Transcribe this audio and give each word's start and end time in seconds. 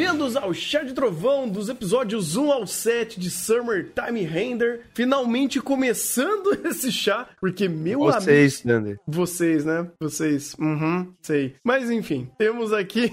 bem-vindos 0.00 0.34
ao 0.34 0.54
Chá 0.54 0.82
de 0.82 0.94
Trovão 0.94 1.46
dos 1.46 1.68
episódios 1.68 2.34
1 2.34 2.50
ao 2.50 2.66
7 2.66 3.20
de 3.20 3.30
Summertime 3.30 4.22
Render. 4.22 4.80
Finalmente 4.94 5.60
começando 5.60 6.56
esse 6.64 6.90
chá, 6.90 7.28
porque 7.38 7.68
meu 7.68 8.04
amigo. 8.04 8.20
Vocês, 8.20 8.60
Thunder. 8.62 8.98
Vocês, 9.06 9.64
né? 9.66 9.90
Vocês. 10.00 10.56
Uhum, 10.58 11.12
sei. 11.20 11.54
Mas 11.62 11.90
enfim, 11.90 12.30
temos 12.38 12.72
aqui. 12.72 13.12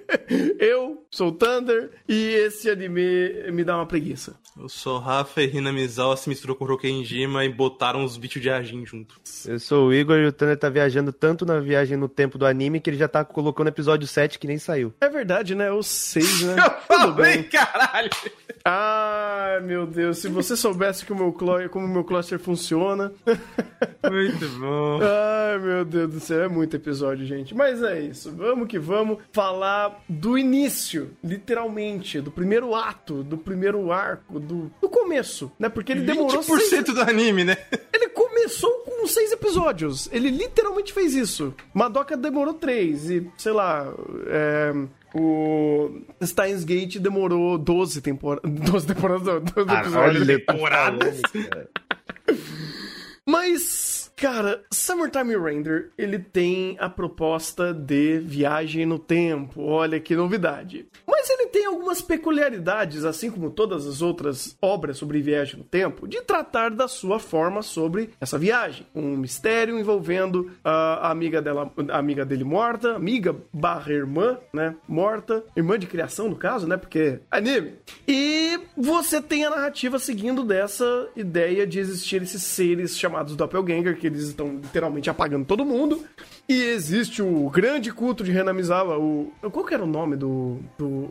eu 0.58 1.06
sou 1.10 1.28
o 1.28 1.32
Thunder 1.32 1.90
e 2.08 2.28
esse 2.30 2.70
anime 2.70 3.50
me 3.52 3.62
dá 3.62 3.76
uma 3.76 3.86
preguiça. 3.86 4.34
Eu 4.58 4.68
sou 4.68 4.98
Rafa 4.98 5.42
e 5.42 5.46
Rina 5.46 5.72
Mizawa 5.72 6.16
se 6.16 6.28
misturou 6.28 6.54
com 6.54 6.64
o 6.64 6.68
Rokenjima 6.68 7.44
e 7.44 7.48
botaram 7.48 8.04
os 8.04 8.18
bichos 8.18 8.40
de 8.40 8.50
Argin 8.50 8.84
junto. 8.84 9.18
Eu 9.46 9.58
sou 9.58 9.88
o 9.88 9.94
Igor 9.94 10.18
e 10.18 10.26
o 10.26 10.32
Thunder 10.32 10.58
tá 10.58 10.68
viajando 10.68 11.10
tanto 11.10 11.46
na 11.46 11.58
viagem 11.58 11.96
no 11.96 12.08
tempo 12.08 12.36
do 12.36 12.44
anime 12.44 12.78
que 12.78 12.90
ele 12.90 12.98
já 12.98 13.08
tá 13.08 13.24
colocando 13.24 13.66
o 13.66 13.70
episódio 13.70 14.06
7 14.06 14.38
que 14.38 14.46
nem 14.46 14.58
saiu. 14.58 14.92
É 15.00 15.08
verdade, 15.08 15.54
né? 15.54 15.72
Os 15.72 15.86
né? 16.44 16.56
Eu 16.90 17.14
falei, 17.14 17.42
caralho! 17.44 18.10
Ai, 18.64 19.60
meu 19.60 19.86
Deus, 19.86 20.18
se 20.18 20.28
você 20.28 20.56
soubesse 20.56 21.04
que 21.04 21.12
o 21.12 21.16
meu 21.16 21.32
como 21.32 21.86
o 21.86 21.88
meu 21.88 22.04
cluster 22.04 22.38
funciona. 22.38 23.12
Muito 24.10 24.48
bom. 24.58 25.00
Ai, 25.02 25.58
meu 25.58 25.84
Deus 25.84 26.12
do 26.12 26.20
céu, 26.20 26.44
é 26.44 26.48
muito 26.48 26.74
episódio, 26.74 27.24
gente. 27.24 27.54
Mas 27.54 27.82
é 27.82 28.00
isso, 28.00 28.32
vamos 28.32 28.68
que 28.68 28.78
vamos 28.78 29.18
falar 29.32 30.02
do 30.08 30.36
início, 30.36 31.10
literalmente, 31.22 32.20
do 32.20 32.30
primeiro 32.30 32.74
ato, 32.74 33.22
do 33.22 33.38
primeiro 33.38 33.92
arco, 33.92 34.40
do, 34.40 34.70
do 34.80 34.88
começo, 34.88 35.52
né? 35.58 35.68
Porque 35.68 35.92
ele 35.92 36.02
demorou 36.02 36.42
20% 36.42 36.58
seis... 36.58 36.84
do 36.84 37.00
anime, 37.00 37.44
né? 37.44 37.56
Ele 37.92 38.08
começou 38.42 38.70
com 38.80 39.06
seis 39.06 39.30
episódios. 39.32 40.08
Ele 40.12 40.30
literalmente 40.30 40.92
fez 40.92 41.14
isso. 41.14 41.54
Madoka 41.72 42.16
demorou 42.16 42.54
três 42.54 43.08
e, 43.08 43.30
sei 43.38 43.52
lá, 43.52 43.86
é, 44.26 44.72
o 45.14 45.90
Steins 46.24 46.64
Gate 46.64 46.98
demorou 46.98 47.56
12 47.56 48.00
temporadas. 48.02 48.50
12 48.50 48.86
temporadas, 48.86 49.26
não, 49.26 49.40
12 49.40 49.74
episódios. 49.80 50.26
temporadas. 50.26 51.22
Mas, 53.24 54.01
cara, 54.22 54.62
Summertime 54.72 55.36
Render, 55.36 55.90
ele 55.98 56.16
tem 56.16 56.76
a 56.78 56.88
proposta 56.88 57.74
de 57.74 58.20
viagem 58.20 58.86
no 58.86 58.96
tempo. 58.96 59.60
Olha 59.60 59.98
que 59.98 60.14
novidade. 60.14 60.86
Mas 61.04 61.28
ele 61.28 61.46
tem 61.48 61.66
algumas 61.66 62.00
peculiaridades, 62.00 63.04
assim 63.04 63.32
como 63.32 63.50
todas 63.50 63.84
as 63.84 64.00
outras 64.00 64.56
obras 64.62 64.98
sobre 64.98 65.20
viagem 65.20 65.58
no 65.58 65.64
tempo, 65.64 66.06
de 66.06 66.22
tratar 66.22 66.70
da 66.70 66.86
sua 66.86 67.18
forma 67.18 67.62
sobre 67.62 68.10
essa 68.20 68.38
viagem. 68.38 68.86
Um 68.94 69.16
mistério 69.16 69.76
envolvendo 69.76 70.52
a 70.62 71.10
amiga 71.10 71.42
dela, 71.42 71.72
a 71.90 71.98
amiga 71.98 72.24
dele 72.24 72.44
morta, 72.44 72.94
amiga 72.94 73.34
barra 73.52 73.92
irmã, 73.92 74.38
né? 74.52 74.76
Morta, 74.86 75.44
irmã 75.56 75.76
de 75.76 75.88
criação 75.88 76.28
no 76.28 76.36
caso, 76.36 76.68
né? 76.68 76.76
Porque 76.76 77.18
anime. 77.28 77.74
E 78.06 78.60
você 78.76 79.20
tem 79.20 79.44
a 79.44 79.50
narrativa 79.50 79.98
seguindo 79.98 80.44
dessa 80.44 81.08
ideia 81.16 81.66
de 81.66 81.80
existir 81.80 82.22
esses 82.22 82.44
seres 82.44 82.96
chamados 82.96 83.34
Doppelganger, 83.34 83.98
que 83.98 84.11
eles 84.16 84.28
estão 84.28 84.56
literalmente 84.56 85.10
apagando 85.10 85.44
todo 85.44 85.64
mundo. 85.64 86.02
E 86.52 86.64
existe 86.64 87.22
o 87.22 87.48
grande 87.48 87.90
culto 87.90 88.22
de 88.22 88.38
Hanamizawa, 88.38 88.98
o. 88.98 89.32
Qual 89.50 89.64
que 89.64 89.72
era 89.72 89.82
o 89.82 89.86
nome 89.86 90.16
do. 90.16 90.58
do 90.76 91.08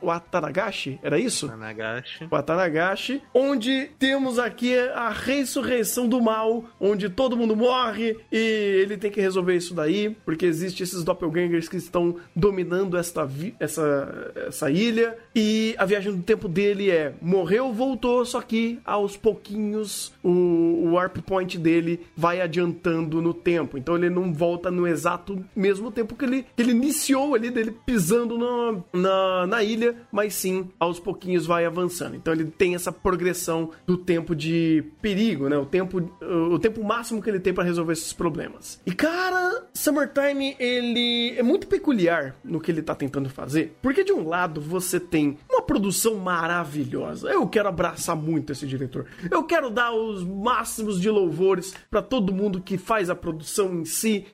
o 0.00 0.10
Atanagashi? 0.10 0.98
Era 1.02 1.18
isso? 1.18 1.46
Nanagashi. 1.46 2.26
o 2.30 2.34
Atanagashi, 2.34 3.22
onde 3.34 3.90
temos 3.98 4.38
aqui 4.38 4.78
a 4.78 5.10
ressurreição 5.10 6.08
do 6.08 6.22
mal, 6.22 6.64
onde 6.80 7.10
todo 7.10 7.36
mundo 7.36 7.54
morre 7.54 8.16
e 8.32 8.38
ele 8.82 8.96
tem 8.96 9.10
que 9.10 9.20
resolver 9.20 9.56
isso 9.56 9.74
daí, 9.74 10.16
porque 10.24 10.46
existe 10.46 10.82
esses 10.82 11.04
doppelgangers 11.04 11.68
que 11.68 11.76
estão 11.76 12.16
dominando 12.34 12.96
esta 12.96 13.28
essa, 13.60 14.32
essa 14.46 14.70
ilha 14.70 15.18
e 15.34 15.74
a 15.76 15.84
viagem 15.84 16.16
do 16.16 16.22
tempo 16.22 16.48
dele 16.48 16.90
é 16.90 17.12
morreu, 17.20 17.74
voltou, 17.74 18.24
só 18.24 18.40
que 18.40 18.80
aos 18.86 19.18
pouquinhos 19.18 20.14
o, 20.22 20.30
o 20.30 20.92
warp 20.92 21.18
point 21.18 21.58
dele 21.58 22.06
vai 22.16 22.40
adiantando 22.40 23.20
no 23.20 23.34
tempo, 23.34 23.76
então 23.76 23.94
ele 23.94 24.08
não 24.08 24.32
volta 24.32 24.70
no 24.78 24.86
exato 24.86 25.44
mesmo 25.54 25.90
tempo 25.90 26.14
que 26.14 26.24
ele, 26.24 26.46
que 26.54 26.62
ele 26.62 26.70
iniciou 26.70 27.34
ali, 27.34 27.50
dele 27.50 27.76
pisando 27.84 28.38
na, 28.38 28.80
na, 28.92 29.46
na 29.46 29.62
ilha, 29.64 29.96
mas 30.12 30.34
sim, 30.34 30.68
aos 30.78 31.00
pouquinhos 31.00 31.44
vai 31.44 31.64
avançando. 31.64 32.14
Então 32.14 32.32
ele 32.32 32.44
tem 32.44 32.76
essa 32.76 32.92
progressão 32.92 33.70
do 33.84 33.96
tempo 33.96 34.36
de 34.36 34.84
perigo, 35.02 35.48
né? 35.48 35.58
O 35.58 35.66
tempo, 35.66 35.98
o 36.20 36.58
tempo 36.58 36.84
máximo 36.84 37.20
que 37.20 37.28
ele 37.28 37.40
tem 37.40 37.52
para 37.52 37.64
resolver 37.64 37.92
esses 37.92 38.12
problemas. 38.12 38.80
E 38.86 38.92
cara, 38.92 39.66
Summertime 39.74 40.54
ele 40.60 41.34
é 41.36 41.42
muito 41.42 41.66
peculiar 41.66 42.36
no 42.44 42.60
que 42.60 42.70
ele 42.70 42.82
tá 42.82 42.94
tentando 42.94 43.28
fazer, 43.28 43.76
porque 43.82 44.04
de 44.04 44.12
um 44.12 44.28
lado 44.28 44.60
você 44.60 45.00
tem 45.00 45.38
uma 45.50 45.62
produção 45.62 46.14
maravilhosa. 46.16 47.28
Eu 47.30 47.46
quero 47.48 47.68
abraçar 47.68 48.14
muito 48.14 48.52
esse 48.52 48.66
diretor. 48.66 49.06
Eu 49.30 49.42
quero 49.42 49.70
dar 49.70 49.92
os 49.92 50.22
máximos 50.22 51.00
de 51.00 51.10
louvores 51.10 51.74
para 51.90 52.00
todo 52.02 52.32
mundo 52.32 52.60
que 52.60 52.78
faz 52.78 53.10
a 53.10 53.14
produção 53.14 53.80
em 53.80 53.84
si, 53.84 54.26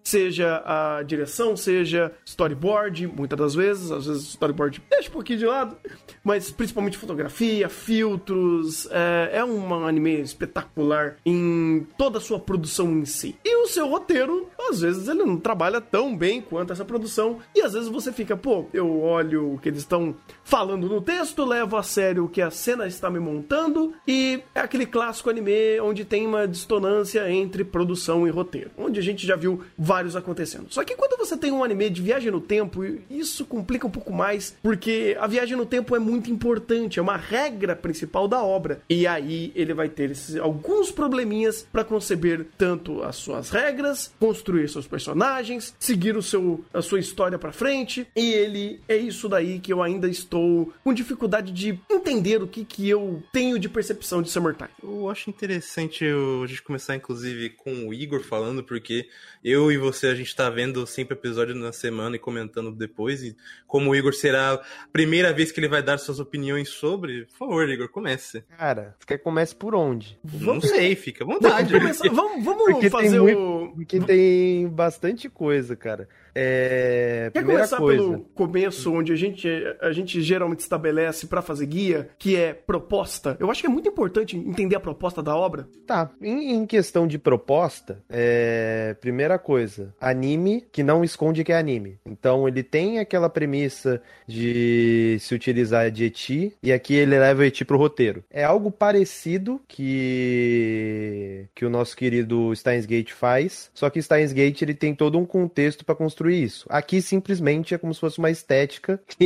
a 0.65 1.03
direção, 1.03 1.57
seja 1.57 2.13
storyboard, 2.25 3.07
muitas 3.07 3.39
das 3.39 3.55
vezes, 3.55 3.91
às 3.91 4.07
vezes 4.07 4.29
storyboard 4.31 4.83
deixa 4.91 5.09
um 5.09 5.13
pouquinho 5.13 5.39
de 5.39 5.47
lado, 5.47 5.77
mas 6.23 6.51
principalmente 6.51 6.97
fotografia, 6.97 7.69
filtros, 7.69 8.89
é, 8.91 9.31
é 9.35 9.45
um 9.45 9.87
anime 9.87 10.21
espetacular 10.21 11.17
em 11.25 11.87
toda 11.99 12.19
a 12.19 12.21
sua 12.21 12.39
produção 12.39 12.91
em 12.93 13.05
si. 13.05 13.37
E 13.45 13.57
o 13.57 13.67
seu 13.67 13.89
roteiro, 13.89 14.49
às 14.59 14.81
vezes 14.81 15.09
ele 15.09 15.25
não 15.25 15.37
trabalha 15.37 15.81
tão 15.81 16.17
bem 16.17 16.41
quanto 16.41 16.73
essa 16.73 16.85
produção, 16.85 17.39
e 17.55 17.61
às 17.61 17.73
vezes 17.73 17.89
você 17.89 18.13
fica, 18.13 18.37
pô, 18.37 18.67
eu 18.73 19.01
olho 19.03 19.55
o 19.55 19.59
que 19.59 19.69
eles 19.69 19.81
estão 19.81 20.15
falando 20.43 20.89
no 20.89 21.01
texto, 21.01 21.45
levo 21.45 21.77
a 21.77 21.83
sério 21.83 22.25
o 22.25 22.29
que 22.29 22.41
a 22.41 22.51
cena 22.51 22.87
está 22.87 23.11
me 23.11 23.19
montando, 23.19 23.93
e 24.07 24.43
é 24.55 24.61
aquele 24.61 24.87
clássico 24.87 25.31
anime 25.31 25.81
onde 25.81 26.05
tem 26.05 26.27
uma 26.27 26.47
dissonância 26.47 27.31
entre 27.31 27.65
produção 27.65 28.27
e 28.27 28.31
roteiro, 28.31 28.71
onde 28.77 28.99
a 28.99 29.03
gente 29.03 29.27
já 29.27 29.37
viu 29.37 29.63
vários 29.77 30.14
acontecendo. 30.17 30.67
Só 30.71 30.85
que 30.85 30.97
quando 30.97 31.19
você 31.19 31.37
tem 31.37 31.53
um 31.53 31.65
anime 31.65 31.91
de 31.91 32.03
viagem 32.03 32.31
no 32.31 32.41
tempo, 32.41 32.83
isso 33.11 33.45
complica 33.45 33.87
um 33.87 33.91
pouco 33.91 34.13
mais, 34.13 34.57
porque 34.63 35.17
a 35.19 35.27
viagem 35.27 35.57
no 35.57 35.67
tempo 35.67 35.95
é 35.97 35.99
muito 35.99 36.31
importante, 36.31 36.99
é 36.99 37.03
uma 37.03 37.17
regra 37.17 37.75
principal 37.75 38.29
da 38.29 38.43
obra. 38.43 38.81
E 38.89 39.07
aí 39.07 39.53
ele 39.55 39.75
vai 39.75 39.89
ter 39.89 40.11
esses, 40.11 40.37
alguns 40.37 40.91
probleminhas 40.91 41.67
para 41.71 41.85
conceber 41.85 42.47
tanto 42.57 43.03
as 43.03 43.17
suas 43.17 43.51
regras, 43.51 44.13
construir 44.19 44.69
seus 44.69 44.87
personagens, 44.87 45.75
seguir 45.79 46.17
o 46.17 46.23
seu, 46.23 46.65
a 46.73 46.83
sua 46.83 47.01
história 47.01 47.39
para 47.39 47.53
frente. 47.53 48.07
E 48.15 48.33
ele 48.33 48.81
é 48.89 48.97
isso 48.97 49.29
daí 49.29 49.59
que 49.59 49.73
eu 49.73 49.83
ainda 49.83 50.09
estou 50.09 50.73
com 50.83 50.93
dificuldade 50.93 51.53
de 51.53 51.79
entender 51.91 52.43
o 52.43 52.49
que, 52.49 52.65
que 52.65 52.89
eu 52.89 53.23
tenho 53.33 53.59
de 53.59 53.69
percepção 53.69 54.23
de 54.23 54.31
Summertime. 54.31 54.71
Eu 54.83 55.09
acho 55.09 55.31
interessante 55.31 56.05
a 56.05 56.47
gente 56.47 56.63
começar, 56.63 56.97
inclusive, 56.97 57.51
com 57.51 57.89
o 57.89 57.95
Igor 57.95 58.23
falando, 58.23 58.63
porque 58.63 59.09
eu 59.43 59.71
e 59.71 59.77
você, 59.77 60.04
a 60.07 60.15
gente 60.15 60.35
tá 60.35 60.49
vendo 60.51 60.87
sempre 60.87 61.15
episódio 61.17 61.55
na 61.55 61.73
semana 61.73 62.17
e 62.17 62.19
comentando 62.19 62.71
depois. 62.73 63.23
E 63.23 63.37
como 63.67 63.91
o 63.91 63.97
Igor 63.97 64.13
será 64.15 64.55
a 64.55 64.63
primeira 64.93 65.33
vez 65.33 65.51
que 65.53 65.61
ele 65.61 65.69
vai 65.69 65.83
dar 65.83 65.99
suas 65.99 66.19
opiniões 66.21 66.69
sobre, 66.69 67.27
por 67.27 67.37
favor, 67.39 67.69
Igor, 67.69 67.89
comece. 67.89 68.43
Cara, 68.59 68.95
você 68.99 69.07
quer 69.07 69.19
que 69.19 69.25
comece 69.25 69.55
por 69.55 69.75
onde? 69.75 70.19
Não 70.41 70.61
sei, 70.61 70.95
fica 70.97 71.25
à 71.25 71.27
vontade. 71.27 71.73
Vamos, 71.73 71.99
começar- 71.99 72.15
vamos, 72.15 72.45
vamos 72.45 72.65
Porque 72.73 72.91
fazer 72.91 73.19
o. 73.21 73.23
muito- 73.25 73.75
Porque 73.77 74.01
tem 74.01 74.69
bastante 74.69 75.29
coisa, 75.29 75.75
cara. 75.77 76.09
É... 76.35 77.31
Quer 77.33 77.41
Primeira 77.41 77.61
começar 77.61 77.77
coisa. 77.77 78.03
pelo 78.03 78.21
começo, 78.35 78.93
onde 78.93 79.13
a 79.13 79.17
gente, 79.17 79.49
a 79.81 79.93
gente 79.93 80.21
geralmente 80.21 80.61
estabelece 80.61 81.27
pra 81.27 81.41
fazer 81.41 81.67
guia, 81.67 82.09
que 82.19 82.37
é 82.37 82.53
proposta? 82.53 83.37
Eu 83.39 83.51
acho 83.51 83.61
que 83.61 83.67
é 83.67 83.71
muito 83.71 83.89
importante 83.89 84.37
entender 84.37 84.77
a 84.77 84.81
proposta 84.81 85.23
da 85.23 85.37
obra. 85.37 85.69
Tá, 85.87 86.11
em, 86.21 86.55
em 86.55 86.67
questão 86.67 87.07
de 87.07 87.19
proposta, 87.19 88.03
é... 88.09 88.97
primeira 89.01 89.39
coisa, 89.39 89.95
anime 90.01 90.65
que 90.73 90.83
não 90.83 91.05
esconde 91.05 91.45
que 91.45 91.53
é 91.53 91.57
anime. 91.57 91.99
Então 92.05 92.49
ele 92.49 92.63
tem 92.63 92.99
aquela 92.99 93.29
premissa 93.29 94.03
de 94.27 95.17
se 95.21 95.35
utilizar 95.35 95.91
de 95.91 96.05
eti, 96.05 96.57
e 96.63 96.73
aqui 96.73 96.95
ele 96.95 97.19
leva 97.19 97.43
o 97.43 97.45
eti 97.45 97.65
pro 97.65 97.79
roteiro. 97.79 98.25
É 98.31 98.43
algo 98.45 98.71
parecido 98.71 99.61
que 99.69 101.47
que 101.55 101.65
o 101.65 101.71
nosso 101.71 101.97
querido 101.97 102.55
Steins 102.55 102.87
Gate 102.87 103.13
faz, 103.13 103.71
só 103.75 103.89
que 103.91 104.03
Steins 104.03 104.33
Gate 104.33 104.63
ele 104.63 104.75
tem 104.75 104.95
todo 104.95 105.19
um 105.19 105.27
contexto 105.27 105.85
para 105.85 105.95
construir 105.95 106.24
isso. 106.31 106.67
Aqui 106.69 107.01
simplesmente 107.03 107.75
é 107.75 107.79
como 107.79 107.93
se 107.95 108.01
fosse 108.01 108.19
uma 108.19 108.31
estética 108.31 109.01
e, 109.21 109.25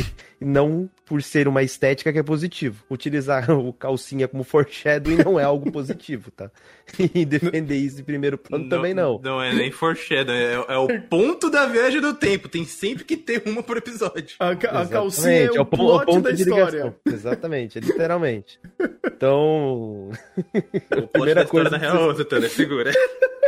e- 0.00 0.04
e 0.40 0.44
não 0.44 0.88
por 1.04 1.22
ser 1.22 1.46
uma 1.48 1.62
estética 1.62 2.12
que 2.12 2.18
é 2.18 2.22
positivo. 2.22 2.82
Utilizar 2.90 3.50
o 3.52 3.72
calcinha 3.72 4.26
como 4.26 4.42
foreshadowing 4.44 5.16
não 5.24 5.38
é 5.38 5.44
algo 5.44 5.70
positivo, 5.70 6.30
tá? 6.30 6.50
E 7.14 7.24
defender 7.24 7.76
isso 7.76 8.00
em 8.00 8.04
primeiro 8.04 8.36
plano 8.38 8.64
Não- 8.64 8.70
também 8.70 8.92
não. 8.94 9.18
Não 9.22 9.42
é 9.42 9.52
nem 9.54 9.70
foreshadowing, 9.70 10.36
é, 10.38 10.52
é 10.68 10.76
o 10.78 10.86
ponto 11.02 11.48
da 11.50 11.66
viagem 11.66 12.00
do 12.00 12.12
tempo. 12.14 12.48
Tem 12.48 12.64
sempre 12.64 13.04
que 13.04 13.16
ter 13.16 13.42
uma 13.46 13.62
por 13.62 13.76
episódio. 13.76 14.36
A, 14.38 14.54
ca- 14.56 14.82
a 14.82 14.86
calcinha 14.86 15.50
é 15.54 15.60
o 15.60 15.64
pon- 15.64 15.76
plot 15.76 16.06
ponto 16.06 16.22
da 16.22 16.30
de 16.30 16.42
história. 16.42 16.64
ligação. 16.78 16.94
Exatamente, 17.06 17.78
é 17.78 17.80
literalmente. 17.80 18.58
Então, 19.06 20.10
O 20.10 20.10
plot 20.90 21.08
primeira 21.12 21.34
da 21.40 21.44
história 21.44 21.46
coisa 21.46 21.70
na 21.70 21.78
que 21.78 21.84
real 21.84 21.96
é 21.96 22.06
outra, 22.06 22.24
Thunder, 22.24 22.50
segura. 22.50 22.92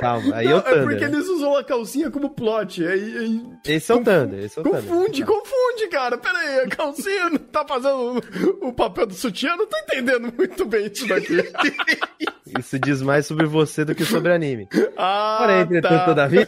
calma, 0.01 0.37
aí 0.37 0.47
é 0.47 0.51
Não, 0.51 0.57
o 0.57 0.61
é 0.61 0.63
porque 0.63 0.81
Thunder. 0.81 1.11
né? 1.11 1.17
eles 1.17 1.29
usam 1.29 1.57
a 1.57 1.65
calcinha 1.65 2.11
como 2.11 2.31
plot. 2.31 2.87
Aí, 2.87 3.19
aí 3.19 3.41
Esse 3.67 3.93
é 3.93 3.95
o 3.95 3.99
Thunder, 4.03 4.45
esse 4.45 4.59
é 4.59 4.63
o 4.63 4.65
Thunder. 4.65 4.83
confunde, 4.83 5.25
confunde, 5.25 5.89
cara. 5.91 6.17
Pera 6.19 6.39
aí, 6.39 6.61
a 6.61 6.69
calcinha 6.69 7.31
tá 7.57 7.67
fazendo 7.67 8.23
o, 8.61 8.69
o 8.69 8.73
papel 8.73 9.07
do 9.07 9.15
sutiã? 9.15 9.57
Não 9.57 9.67
tô 9.67 9.77
entendendo 9.79 10.33
muito 10.37 10.65
bem 10.67 10.87
isso 10.87 11.07
daqui. 11.07 11.37
Isso 12.59 12.79
diz 12.79 13.03
mais 13.03 13.27
sobre 13.27 13.45
você 13.45 13.85
do 13.85 13.95
que 13.95 14.05
sobre 14.05 14.33
anime. 14.33 14.69
Ah, 14.97 15.39
Porém, 15.41 15.61
entretanto, 15.61 15.99
tá. 15.99 16.05
todavia. 16.05 16.47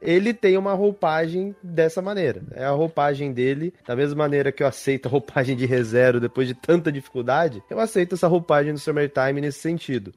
Ele 0.00 0.34
tem 0.34 0.56
uma 0.56 0.72
roupagem 0.72 1.54
dessa 1.62 2.02
maneira. 2.02 2.42
É 2.52 2.64
a 2.64 2.70
roupagem 2.70 3.32
dele, 3.32 3.72
da 3.86 3.94
mesma 3.94 4.16
maneira 4.16 4.50
que 4.50 4.62
eu 4.62 4.66
aceito 4.66 5.06
a 5.06 5.08
roupagem 5.10 5.54
de 5.54 5.64
ReZero 5.64 6.18
depois 6.18 6.48
de 6.48 6.54
tanta 6.54 6.90
dificuldade, 6.90 7.62
eu 7.70 7.78
aceito 7.78 8.14
essa 8.14 8.26
roupagem 8.26 8.72
do 8.72 8.80
Summertime 8.80 9.40
nesse 9.40 9.60
sentido. 9.60 10.12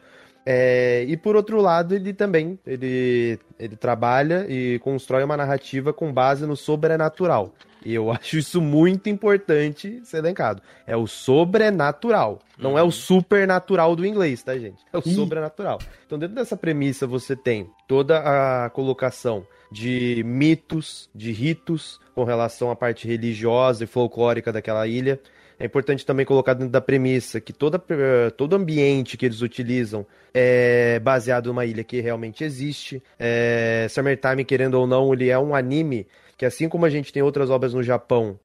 É, 0.46 1.04
e 1.08 1.18
por 1.18 1.36
outro 1.36 1.60
lado, 1.60 1.94
ele 1.94 2.14
também 2.14 2.58
ele, 2.66 3.40
ele 3.60 3.76
trabalha 3.76 4.46
e 4.48 4.80
constrói 4.80 5.24
uma 5.24 5.38
narrativa 5.38 5.92
com 5.92 6.12
base 6.12 6.48
no 6.48 6.56
sobrenatural. 6.56 7.54
E 7.86 7.94
eu 7.94 8.10
acho 8.12 8.38
isso 8.38 8.60
muito 8.60 9.08
importante 9.08 10.02
ser 10.04 10.18
elencado. 10.18 10.62
É 10.88 10.98
o 10.98 11.06
sobrenatural. 11.08 12.40
Não 12.58 12.78
é 12.78 12.84
o 12.84 12.92
supernatural 12.92 13.96
do 13.96 14.06
inglês, 14.06 14.42
tá, 14.42 14.58
gente? 14.58 14.84
É 14.92 14.98
o 14.98 15.04
Ih. 15.06 15.14
sobrenatural. 15.14 15.80
Então, 16.06 16.18
dentro 16.18 16.36
dessa 16.36 16.58
premissa, 16.58 17.06
você 17.06 17.36
tem 17.36 17.70
toda 17.88 18.20
a 18.66 18.70
colocação 18.72 19.46
de 19.72 20.24
mitos, 20.26 21.10
de 21.14 21.32
ritos 21.32 22.00
com 22.14 22.24
relação 22.24 22.72
à 22.72 22.76
parte 22.76 23.08
religiosa 23.08 23.84
e 23.84 23.88
folclórica 23.88 24.52
daquela 24.52 24.88
ilha. 24.88 25.20
É 25.60 25.66
importante 25.66 26.06
também 26.06 26.26
colocar 26.26 26.54
dentro 26.54 26.72
da 26.72 26.82
premissa 26.82 27.40
que 27.40 27.54
toda, 27.54 27.82
eh, 27.90 28.30
todo 28.32 28.56
ambiente 28.56 29.16
que 29.16 29.26
eles 29.26 29.42
utilizam 29.42 30.06
é 30.34 31.00
baseado 31.00 31.48
numa 31.48 31.66
ilha 31.66 31.84
que 31.84 32.02
realmente 32.02 32.44
existe. 32.44 33.02
É, 33.18 33.88
Summertime, 33.90 34.44
querendo 34.44 34.74
ou 34.76 34.86
não, 34.86 35.14
ele 35.14 35.30
é 35.30 35.40
um 35.40 35.56
anime 35.56 36.06
que 36.38 36.46
assim 36.46 36.68
como 36.68 36.86
a 36.86 36.90
gente 36.90 37.14
tem 37.14 37.24
outras 37.24 37.50
obras 37.50 37.74
no 37.74 37.82
Japão 37.82 38.40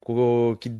que 0.60 0.72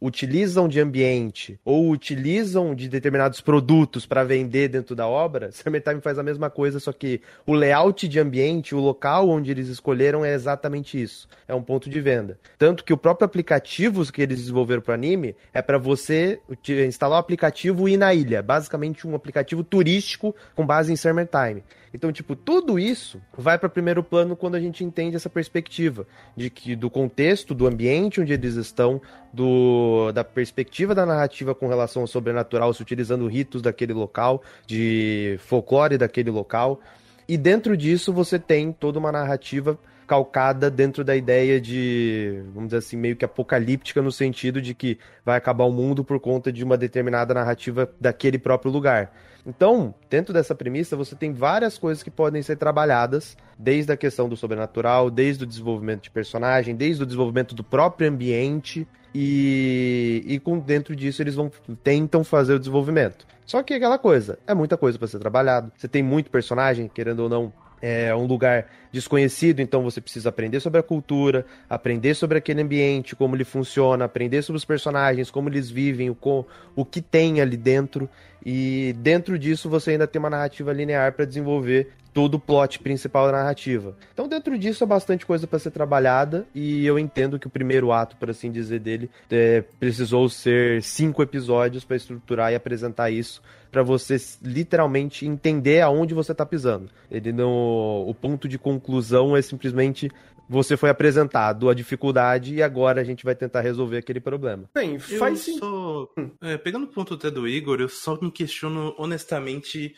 utilizam 0.00 0.68
de 0.68 0.80
ambiente 0.80 1.58
ou 1.64 1.90
utilizam 1.90 2.74
de 2.74 2.88
determinados 2.88 3.40
produtos 3.40 4.04
para 4.04 4.24
vender 4.24 4.68
dentro 4.68 4.94
da 4.94 5.06
obra, 5.06 5.50
Summertime 5.52 6.00
faz 6.00 6.18
a 6.18 6.22
mesma 6.22 6.50
coisa, 6.50 6.80
só 6.80 6.92
que 6.92 7.20
o 7.46 7.54
layout 7.54 8.08
de 8.08 8.18
ambiente, 8.18 8.74
o 8.74 8.80
local 8.80 9.28
onde 9.28 9.50
eles 9.50 9.68
escolheram 9.68 10.24
é 10.24 10.34
exatamente 10.34 11.00
isso. 11.00 11.28
É 11.46 11.54
um 11.54 11.62
ponto 11.62 11.88
de 11.88 12.00
venda. 12.00 12.38
Tanto 12.58 12.84
que 12.84 12.92
o 12.92 12.96
próprio 12.96 13.26
aplicativo 13.26 14.10
que 14.12 14.22
eles 14.22 14.38
desenvolveram 14.38 14.82
para 14.82 14.94
anime 14.94 15.36
é 15.52 15.62
para 15.62 15.78
você 15.78 16.40
instalar 16.86 17.18
o 17.18 17.20
aplicativo 17.20 17.88
e 17.88 17.94
ir 17.94 17.96
na 17.96 18.12
ilha. 18.12 18.42
Basicamente 18.42 19.06
um 19.06 19.14
aplicativo 19.14 19.62
turístico 19.62 20.34
com 20.54 20.66
base 20.66 20.92
em 20.92 20.96
Summertime. 20.96 21.62
Então, 21.96 22.12
tipo, 22.12 22.36
tudo 22.36 22.78
isso 22.78 23.22
vai 23.36 23.58
para 23.58 23.68
primeiro 23.68 24.02
plano 24.02 24.36
quando 24.36 24.54
a 24.54 24.60
gente 24.60 24.84
entende 24.84 25.16
essa 25.16 25.30
perspectiva 25.30 26.06
de 26.36 26.50
que 26.56 26.74
do 26.74 26.88
contexto, 26.88 27.54
do 27.54 27.66
ambiente 27.66 28.20
onde 28.20 28.32
eles 28.32 28.54
estão, 28.54 29.00
do, 29.32 30.10
da 30.12 30.24
perspectiva 30.24 30.94
da 30.94 31.04
narrativa 31.04 31.54
com 31.54 31.68
relação 31.68 32.02
ao 32.02 32.08
sobrenatural, 32.08 32.72
se 32.72 32.80
utilizando 32.80 33.28
ritos 33.28 33.60
daquele 33.60 33.92
local, 33.92 34.42
de 34.66 35.38
folclore 35.40 35.98
daquele 35.98 36.30
local. 36.30 36.80
E 37.28 37.36
dentro 37.36 37.76
disso 37.76 38.12
você 38.12 38.38
tem 38.38 38.72
toda 38.72 38.98
uma 38.98 39.12
narrativa 39.12 39.78
calcada 40.06 40.70
dentro 40.70 41.04
da 41.04 41.14
ideia 41.14 41.60
de, 41.60 42.40
vamos 42.54 42.68
dizer 42.68 42.78
assim, 42.78 42.96
meio 42.96 43.16
que 43.16 43.24
apocalíptica 43.24 44.00
no 44.00 44.10
sentido 44.10 44.62
de 44.62 44.72
que 44.72 44.98
vai 45.24 45.36
acabar 45.36 45.64
o 45.64 45.72
mundo 45.72 46.02
por 46.04 46.18
conta 46.18 46.50
de 46.50 46.64
uma 46.64 46.76
determinada 46.78 47.34
narrativa 47.34 47.90
daquele 48.00 48.38
próprio 48.38 48.72
lugar. 48.72 49.12
Então, 49.46 49.94
dentro 50.10 50.34
dessa 50.34 50.54
premissa, 50.54 50.96
você 50.96 51.14
tem 51.14 51.32
várias 51.32 51.78
coisas 51.78 52.02
que 52.02 52.10
podem 52.10 52.42
ser 52.42 52.56
trabalhadas, 52.56 53.36
desde 53.56 53.92
a 53.92 53.96
questão 53.96 54.28
do 54.28 54.36
sobrenatural, 54.36 55.08
desde 55.08 55.44
o 55.44 55.46
desenvolvimento 55.46 56.02
de 56.02 56.10
personagem, 56.10 56.74
desde 56.74 57.02
o 57.02 57.06
desenvolvimento 57.06 57.54
do 57.54 57.62
próprio 57.62 58.08
ambiente, 58.08 58.86
e, 59.14 60.22
e 60.26 60.38
com 60.40 60.58
dentro 60.58 60.94
disso 60.94 61.22
eles 61.22 61.34
vão 61.34 61.50
tentam 61.82 62.22
fazer 62.22 62.54
o 62.54 62.58
desenvolvimento. 62.58 63.26
Só 63.46 63.62
que 63.62 63.72
é 63.72 63.76
aquela 63.76 63.98
coisa, 63.98 64.38
é 64.46 64.52
muita 64.52 64.76
coisa 64.76 64.98
para 64.98 65.06
ser 65.06 65.20
trabalhado. 65.20 65.72
Você 65.76 65.86
tem 65.86 66.02
muito 66.02 66.30
personagem, 66.30 66.88
querendo 66.88 67.20
ou 67.20 67.28
não, 67.28 67.52
é 67.80 68.14
um 68.14 68.26
lugar 68.26 68.66
desconhecido, 68.92 69.60
então 69.60 69.82
você 69.82 70.00
precisa 70.00 70.28
aprender 70.28 70.60
sobre 70.60 70.80
a 70.80 70.82
cultura, 70.82 71.44
aprender 71.68 72.14
sobre 72.14 72.38
aquele 72.38 72.62
ambiente, 72.62 73.16
como 73.16 73.36
ele 73.36 73.44
funciona, 73.44 74.04
aprender 74.04 74.42
sobre 74.42 74.58
os 74.58 74.64
personagens, 74.64 75.30
como 75.30 75.48
eles 75.48 75.70
vivem, 75.70 76.10
o, 76.10 76.46
o 76.74 76.84
que 76.84 77.00
tem 77.00 77.40
ali 77.40 77.56
dentro. 77.56 78.08
E 78.44 78.94
dentro 78.98 79.38
disso 79.38 79.68
você 79.68 79.92
ainda 79.92 80.06
tem 80.06 80.20
uma 80.20 80.30
narrativa 80.30 80.72
linear 80.72 81.12
para 81.12 81.24
desenvolver 81.24 81.88
todo 82.16 82.36
o 82.36 82.40
plot 82.40 82.78
principal 82.78 83.26
da 83.26 83.32
narrativa. 83.32 83.94
Então 84.14 84.26
dentro 84.26 84.58
disso 84.58 84.82
é 84.82 84.86
bastante 84.86 85.26
coisa 85.26 85.46
para 85.46 85.58
ser 85.58 85.70
trabalhada 85.70 86.46
e 86.54 86.86
eu 86.86 86.98
entendo 86.98 87.38
que 87.38 87.46
o 87.46 87.50
primeiro 87.50 87.92
ato, 87.92 88.16
por 88.16 88.30
assim 88.30 88.50
dizer, 88.50 88.80
dele 88.80 89.10
é, 89.30 89.62
precisou 89.78 90.26
ser 90.30 90.82
cinco 90.82 91.22
episódios 91.22 91.84
para 91.84 91.94
estruturar 91.94 92.50
e 92.50 92.54
apresentar 92.54 93.10
isso 93.10 93.42
para 93.70 93.82
você 93.82 94.16
literalmente 94.42 95.26
entender 95.26 95.82
aonde 95.82 96.14
você 96.14 96.34
tá 96.34 96.46
pisando. 96.46 96.88
Ele 97.10 97.32
não, 97.32 98.08
o 98.08 98.14
ponto 98.14 98.48
de 98.48 98.56
conclusão 98.78 99.36
é 99.36 99.42
simplesmente 99.42 100.10
você 100.48 100.76
foi 100.76 100.88
apresentado 100.90 101.68
a 101.68 101.74
dificuldade 101.74 102.54
e 102.54 102.62
agora 102.62 103.00
a 103.00 103.04
gente 103.04 103.24
vai 103.24 103.34
tentar 103.34 103.62
resolver 103.62 103.98
aquele 103.98 104.20
problema. 104.20 104.70
Bem, 104.72 104.94
Eu 104.94 105.18
faz 105.18 105.40
sim. 105.40 105.58
só. 105.58 106.08
é, 106.40 106.56
pegando 106.56 106.84
o 106.84 106.88
ponto 106.88 107.14
até 107.14 107.30
do 107.30 107.48
Igor, 107.48 107.80
eu 107.80 107.88
só 107.88 108.16
me 108.20 108.30
questiono 108.30 108.94
honestamente 108.96 109.94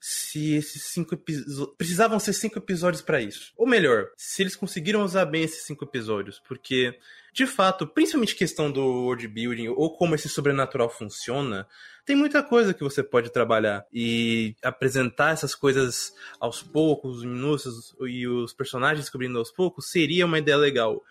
se 0.00 0.54
esses 0.54 0.84
cinco 0.84 1.14
episódios. 1.14 1.74
Precisavam 1.76 2.18
ser 2.18 2.32
cinco 2.32 2.58
episódios 2.58 3.02
pra 3.02 3.20
isso. 3.20 3.52
Ou 3.56 3.66
melhor, 3.66 4.06
se 4.16 4.42
eles 4.42 4.56
conseguiram 4.56 5.04
usar 5.04 5.26
bem 5.26 5.42
esses 5.42 5.66
cinco 5.66 5.84
episódios. 5.84 6.40
Porque, 6.48 6.94
de 7.32 7.46
fato, 7.46 7.86
principalmente 7.86 8.34
questão 8.34 8.70
do 8.70 8.80
world 8.80 9.26
building 9.28 9.68
ou 9.68 9.96
como 9.96 10.14
esse 10.14 10.28
sobrenatural 10.28 10.90
funciona, 10.90 11.66
tem 12.04 12.16
muita 12.16 12.42
coisa 12.42 12.74
que 12.74 12.82
você 12.82 13.02
pode 13.02 13.30
trabalhar. 13.30 13.86
E 13.92 14.56
apresentar 14.62 15.32
essas 15.32 15.54
coisas 15.54 16.12
aos 16.40 16.62
poucos, 16.62 17.22
os 17.22 17.94
e 18.00 18.26
os 18.26 18.52
personagens 18.52 19.04
descobrindo 19.04 19.38
aos 19.38 19.50
poucos 19.50 19.90
seria 19.90 20.26
uma 20.26 20.38
ideia 20.38 20.56
legal. 20.56 21.02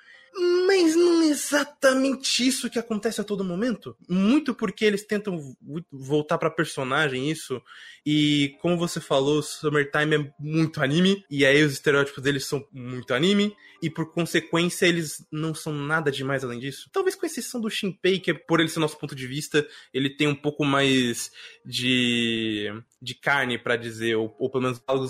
Mas 0.67 0.95
não 0.95 1.23
é 1.23 1.27
exatamente 1.27 2.47
isso 2.47 2.69
que 2.69 2.79
acontece 2.79 3.19
a 3.19 3.23
todo 3.23 3.43
momento. 3.43 3.95
Muito 4.07 4.53
porque 4.53 4.85
eles 4.85 5.03
tentam 5.05 5.37
vo- 5.37 5.85
voltar 5.91 6.37
pra 6.37 6.49
personagem 6.49 7.29
isso. 7.29 7.61
E 8.05 8.55
como 8.61 8.77
você 8.77 8.99
falou, 9.01 9.41
Summertime 9.41 10.15
é 10.15 10.33
muito 10.39 10.81
anime. 10.81 11.23
E 11.29 11.45
aí 11.45 11.63
os 11.63 11.73
estereótipos 11.73 12.23
deles 12.23 12.45
são 12.45 12.65
muito 12.71 13.13
anime. 13.13 13.55
E 13.81 13.89
por 13.89 14.11
consequência, 14.11 14.85
eles 14.85 15.25
não 15.31 15.55
são 15.55 15.71
nada 15.73 16.11
demais 16.11 16.43
além 16.43 16.59
disso. 16.59 16.89
Talvez 16.91 17.15
com 17.15 17.25
exceção 17.25 17.61
do 17.61 17.69
Shinpei, 17.69 18.19
que 18.19 18.33
por 18.33 18.59
ele 18.59 18.67
ser 18.69 18.79
nosso 18.79 18.97
ponto 18.97 19.15
de 19.15 19.25
vista, 19.25 19.65
ele 19.93 20.09
tem 20.09 20.27
um 20.27 20.35
pouco 20.35 20.65
mais 20.65 21.31
de, 21.65 22.67
de 23.01 23.15
carne 23.15 23.57
pra 23.57 23.77
dizer, 23.77 24.15
ou, 24.15 24.35
ou 24.37 24.49
pelo 24.49 24.63
menos 24.63 24.81
algo 24.85 25.05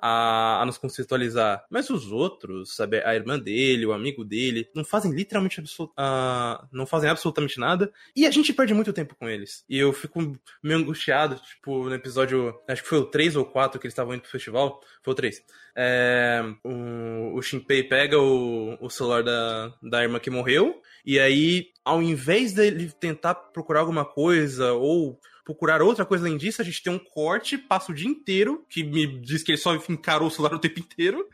a, 0.00 0.62
a, 0.62 0.66
nos 0.66 0.78
conceitualizar. 0.78 1.64
Mas 1.70 1.90
os 1.90 2.10
outros, 2.10 2.74
sabe, 2.74 3.02
a 3.04 3.14
irmã 3.14 3.38
dele, 3.38 3.86
o 3.86 3.92
amigo 3.92 4.24
dele, 4.24 4.68
não 4.74 4.84
fazem 4.84 5.12
literalmente 5.12 5.60
absolu- 5.60 5.92
ah, 5.96 6.66
não 6.72 6.86
fazem 6.86 7.10
absolutamente 7.10 7.58
nada. 7.58 7.92
E 8.14 8.26
a 8.26 8.30
gente 8.30 8.52
perde 8.52 8.74
muito 8.74 8.92
tempo 8.92 9.14
com 9.14 9.28
eles. 9.28 9.64
E 9.68 9.78
eu 9.78 9.92
fico 9.92 10.20
meio 10.62 10.78
angustiado, 10.78 11.36
tipo, 11.36 11.84
no 11.84 11.94
episódio, 11.94 12.54
acho 12.68 12.82
que 12.82 12.88
foi 12.88 12.98
o 12.98 13.06
3 13.06 13.36
ou 13.36 13.44
4 13.44 13.80
que 13.80 13.86
eles 13.86 13.92
estavam 13.92 14.14
indo 14.14 14.22
pro 14.22 14.30
festival. 14.30 14.80
Foi 15.02 15.12
o 15.12 15.16
3. 15.16 15.42
É, 15.76 16.42
o, 16.64 17.36
o 17.36 17.42
Shinpei 17.42 17.82
pega 17.82 18.18
o, 18.18 18.76
o 18.80 18.90
celular 18.90 19.22
da, 19.22 19.72
da 19.82 20.02
irmã 20.02 20.18
que 20.18 20.30
morreu. 20.30 20.80
E 21.04 21.18
aí, 21.18 21.68
ao 21.84 22.02
invés 22.02 22.52
dele 22.52 22.90
tentar 23.00 23.34
procurar 23.34 23.80
alguma 23.80 24.04
coisa 24.04 24.72
ou 24.72 25.18
procurar 25.50 25.82
outra 25.82 26.04
coisa 26.04 26.24
além 26.24 26.38
disso, 26.38 26.62
a 26.62 26.64
gente 26.64 26.82
tem 26.82 26.92
um 26.92 26.98
corte, 26.98 27.58
passa 27.58 27.90
o 27.90 27.94
dia 27.94 28.08
inteiro, 28.08 28.64
que 28.68 28.84
me 28.84 29.20
diz 29.20 29.42
que 29.42 29.50
ele 29.50 29.58
só 29.58 29.74
encarou 29.74 30.28
o 30.28 30.30
celular 30.30 30.54
o 30.54 30.60
tempo 30.60 30.78
inteiro. 30.78 31.26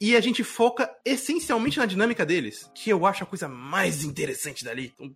e 0.00 0.14
a 0.14 0.20
gente 0.20 0.44
foca 0.44 0.88
essencialmente 1.04 1.78
na 1.78 1.86
dinâmica 1.86 2.24
deles, 2.24 2.70
que 2.72 2.88
eu 2.88 3.04
acho 3.04 3.24
a 3.24 3.26
coisa 3.26 3.48
mais 3.48 4.04
interessante 4.04 4.64
dali. 4.64 4.92
Então, 4.94 5.12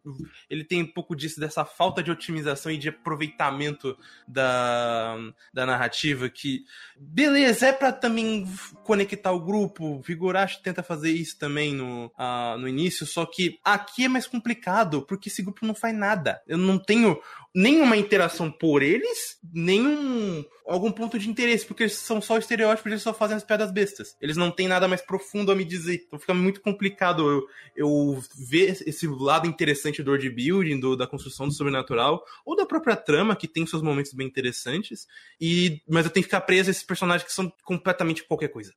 ele 0.51 0.65
tem 0.65 0.83
um 0.83 0.93
pouco 0.93 1.15
disso, 1.15 1.39
dessa 1.39 1.65
falta 1.65 2.03
de 2.03 2.11
otimização 2.11 2.73
e 2.73 2.77
de 2.77 2.89
aproveitamento 2.89 3.97
da, 4.27 5.17
da 5.55 5.65
narrativa, 5.65 6.29
que, 6.29 6.65
beleza, 6.99 7.69
é 7.69 7.73
para 7.73 7.93
também 7.93 8.45
conectar 8.83 9.31
o 9.31 9.41
grupo, 9.41 10.01
Vigorashi 10.01 10.61
tenta 10.63 10.83
fazer 10.83 11.13
isso 11.13 11.39
também 11.39 11.75
no, 11.75 12.07
uh, 12.07 12.59
no 12.59 12.67
início, 12.67 13.07
só 13.07 13.25
que 13.25 13.61
aqui 13.65 14.05
é 14.05 14.09
mais 14.09 14.27
complicado, 14.27 15.03
porque 15.03 15.29
esse 15.29 15.43
grupo 15.43 15.65
não 15.65 15.75
faz 15.75 15.97
nada. 15.97 16.43
Eu 16.47 16.59
não 16.59 16.77
tenho 16.77 17.21
nenhuma 17.55 17.97
interação 17.97 18.51
por 18.51 18.83
eles, 18.83 19.39
nenhum 19.53 20.45
algum 20.67 20.91
ponto 20.91 21.19
de 21.19 21.29
interesse, 21.29 21.67
porque 21.67 21.83
eles 21.83 21.95
são 21.95 22.21
só 22.21 22.39
estereótipos, 22.39 22.91
eles 22.91 23.03
só 23.03 23.13
fazem 23.13 23.37
as 23.37 23.45
piadas 23.45 23.71
bestas. 23.71 24.17
Eles 24.21 24.37
não 24.37 24.51
têm 24.51 24.69
nada 24.69 24.89
mais 24.89 25.01
profundo 25.01 25.53
a 25.53 25.55
me 25.55 25.65
dizer. 25.65 26.05
Então 26.07 26.19
fica 26.19 26.33
muito 26.33 26.61
complicado 26.61 27.29
eu, 27.29 27.47
eu 27.77 28.23
ver 28.49 28.79
esse 28.87 29.07
lado 29.07 29.47
interessante 29.47 30.03
do 30.03 30.11
world 30.11 30.31
building, 30.31 30.81
do, 30.81 30.97
da 30.97 31.07
construção 31.07 31.47
do 31.47 31.53
sobrenatural, 31.53 32.25
ou 32.45 32.57
da 32.57 32.65
própria 32.65 32.97
trama, 32.97 33.37
que 33.37 33.49
tem 33.49 33.67
seus 33.67 33.83
momentos 33.83 34.13
bem 34.13 34.27
interessantes, 34.27 35.07
e 35.41 35.83
mas 35.89 36.07
eu 36.07 36.11
tenho 36.11 36.25
que 36.25 36.29
ficar 36.29 36.41
preso 36.43 36.71
a 36.71 36.73
esses 36.73 36.85
personagens 36.85 37.27
que 37.27 37.35
são 37.35 37.53
completamente 37.65 38.25
qualquer 38.25 38.49
coisa. 38.49 38.73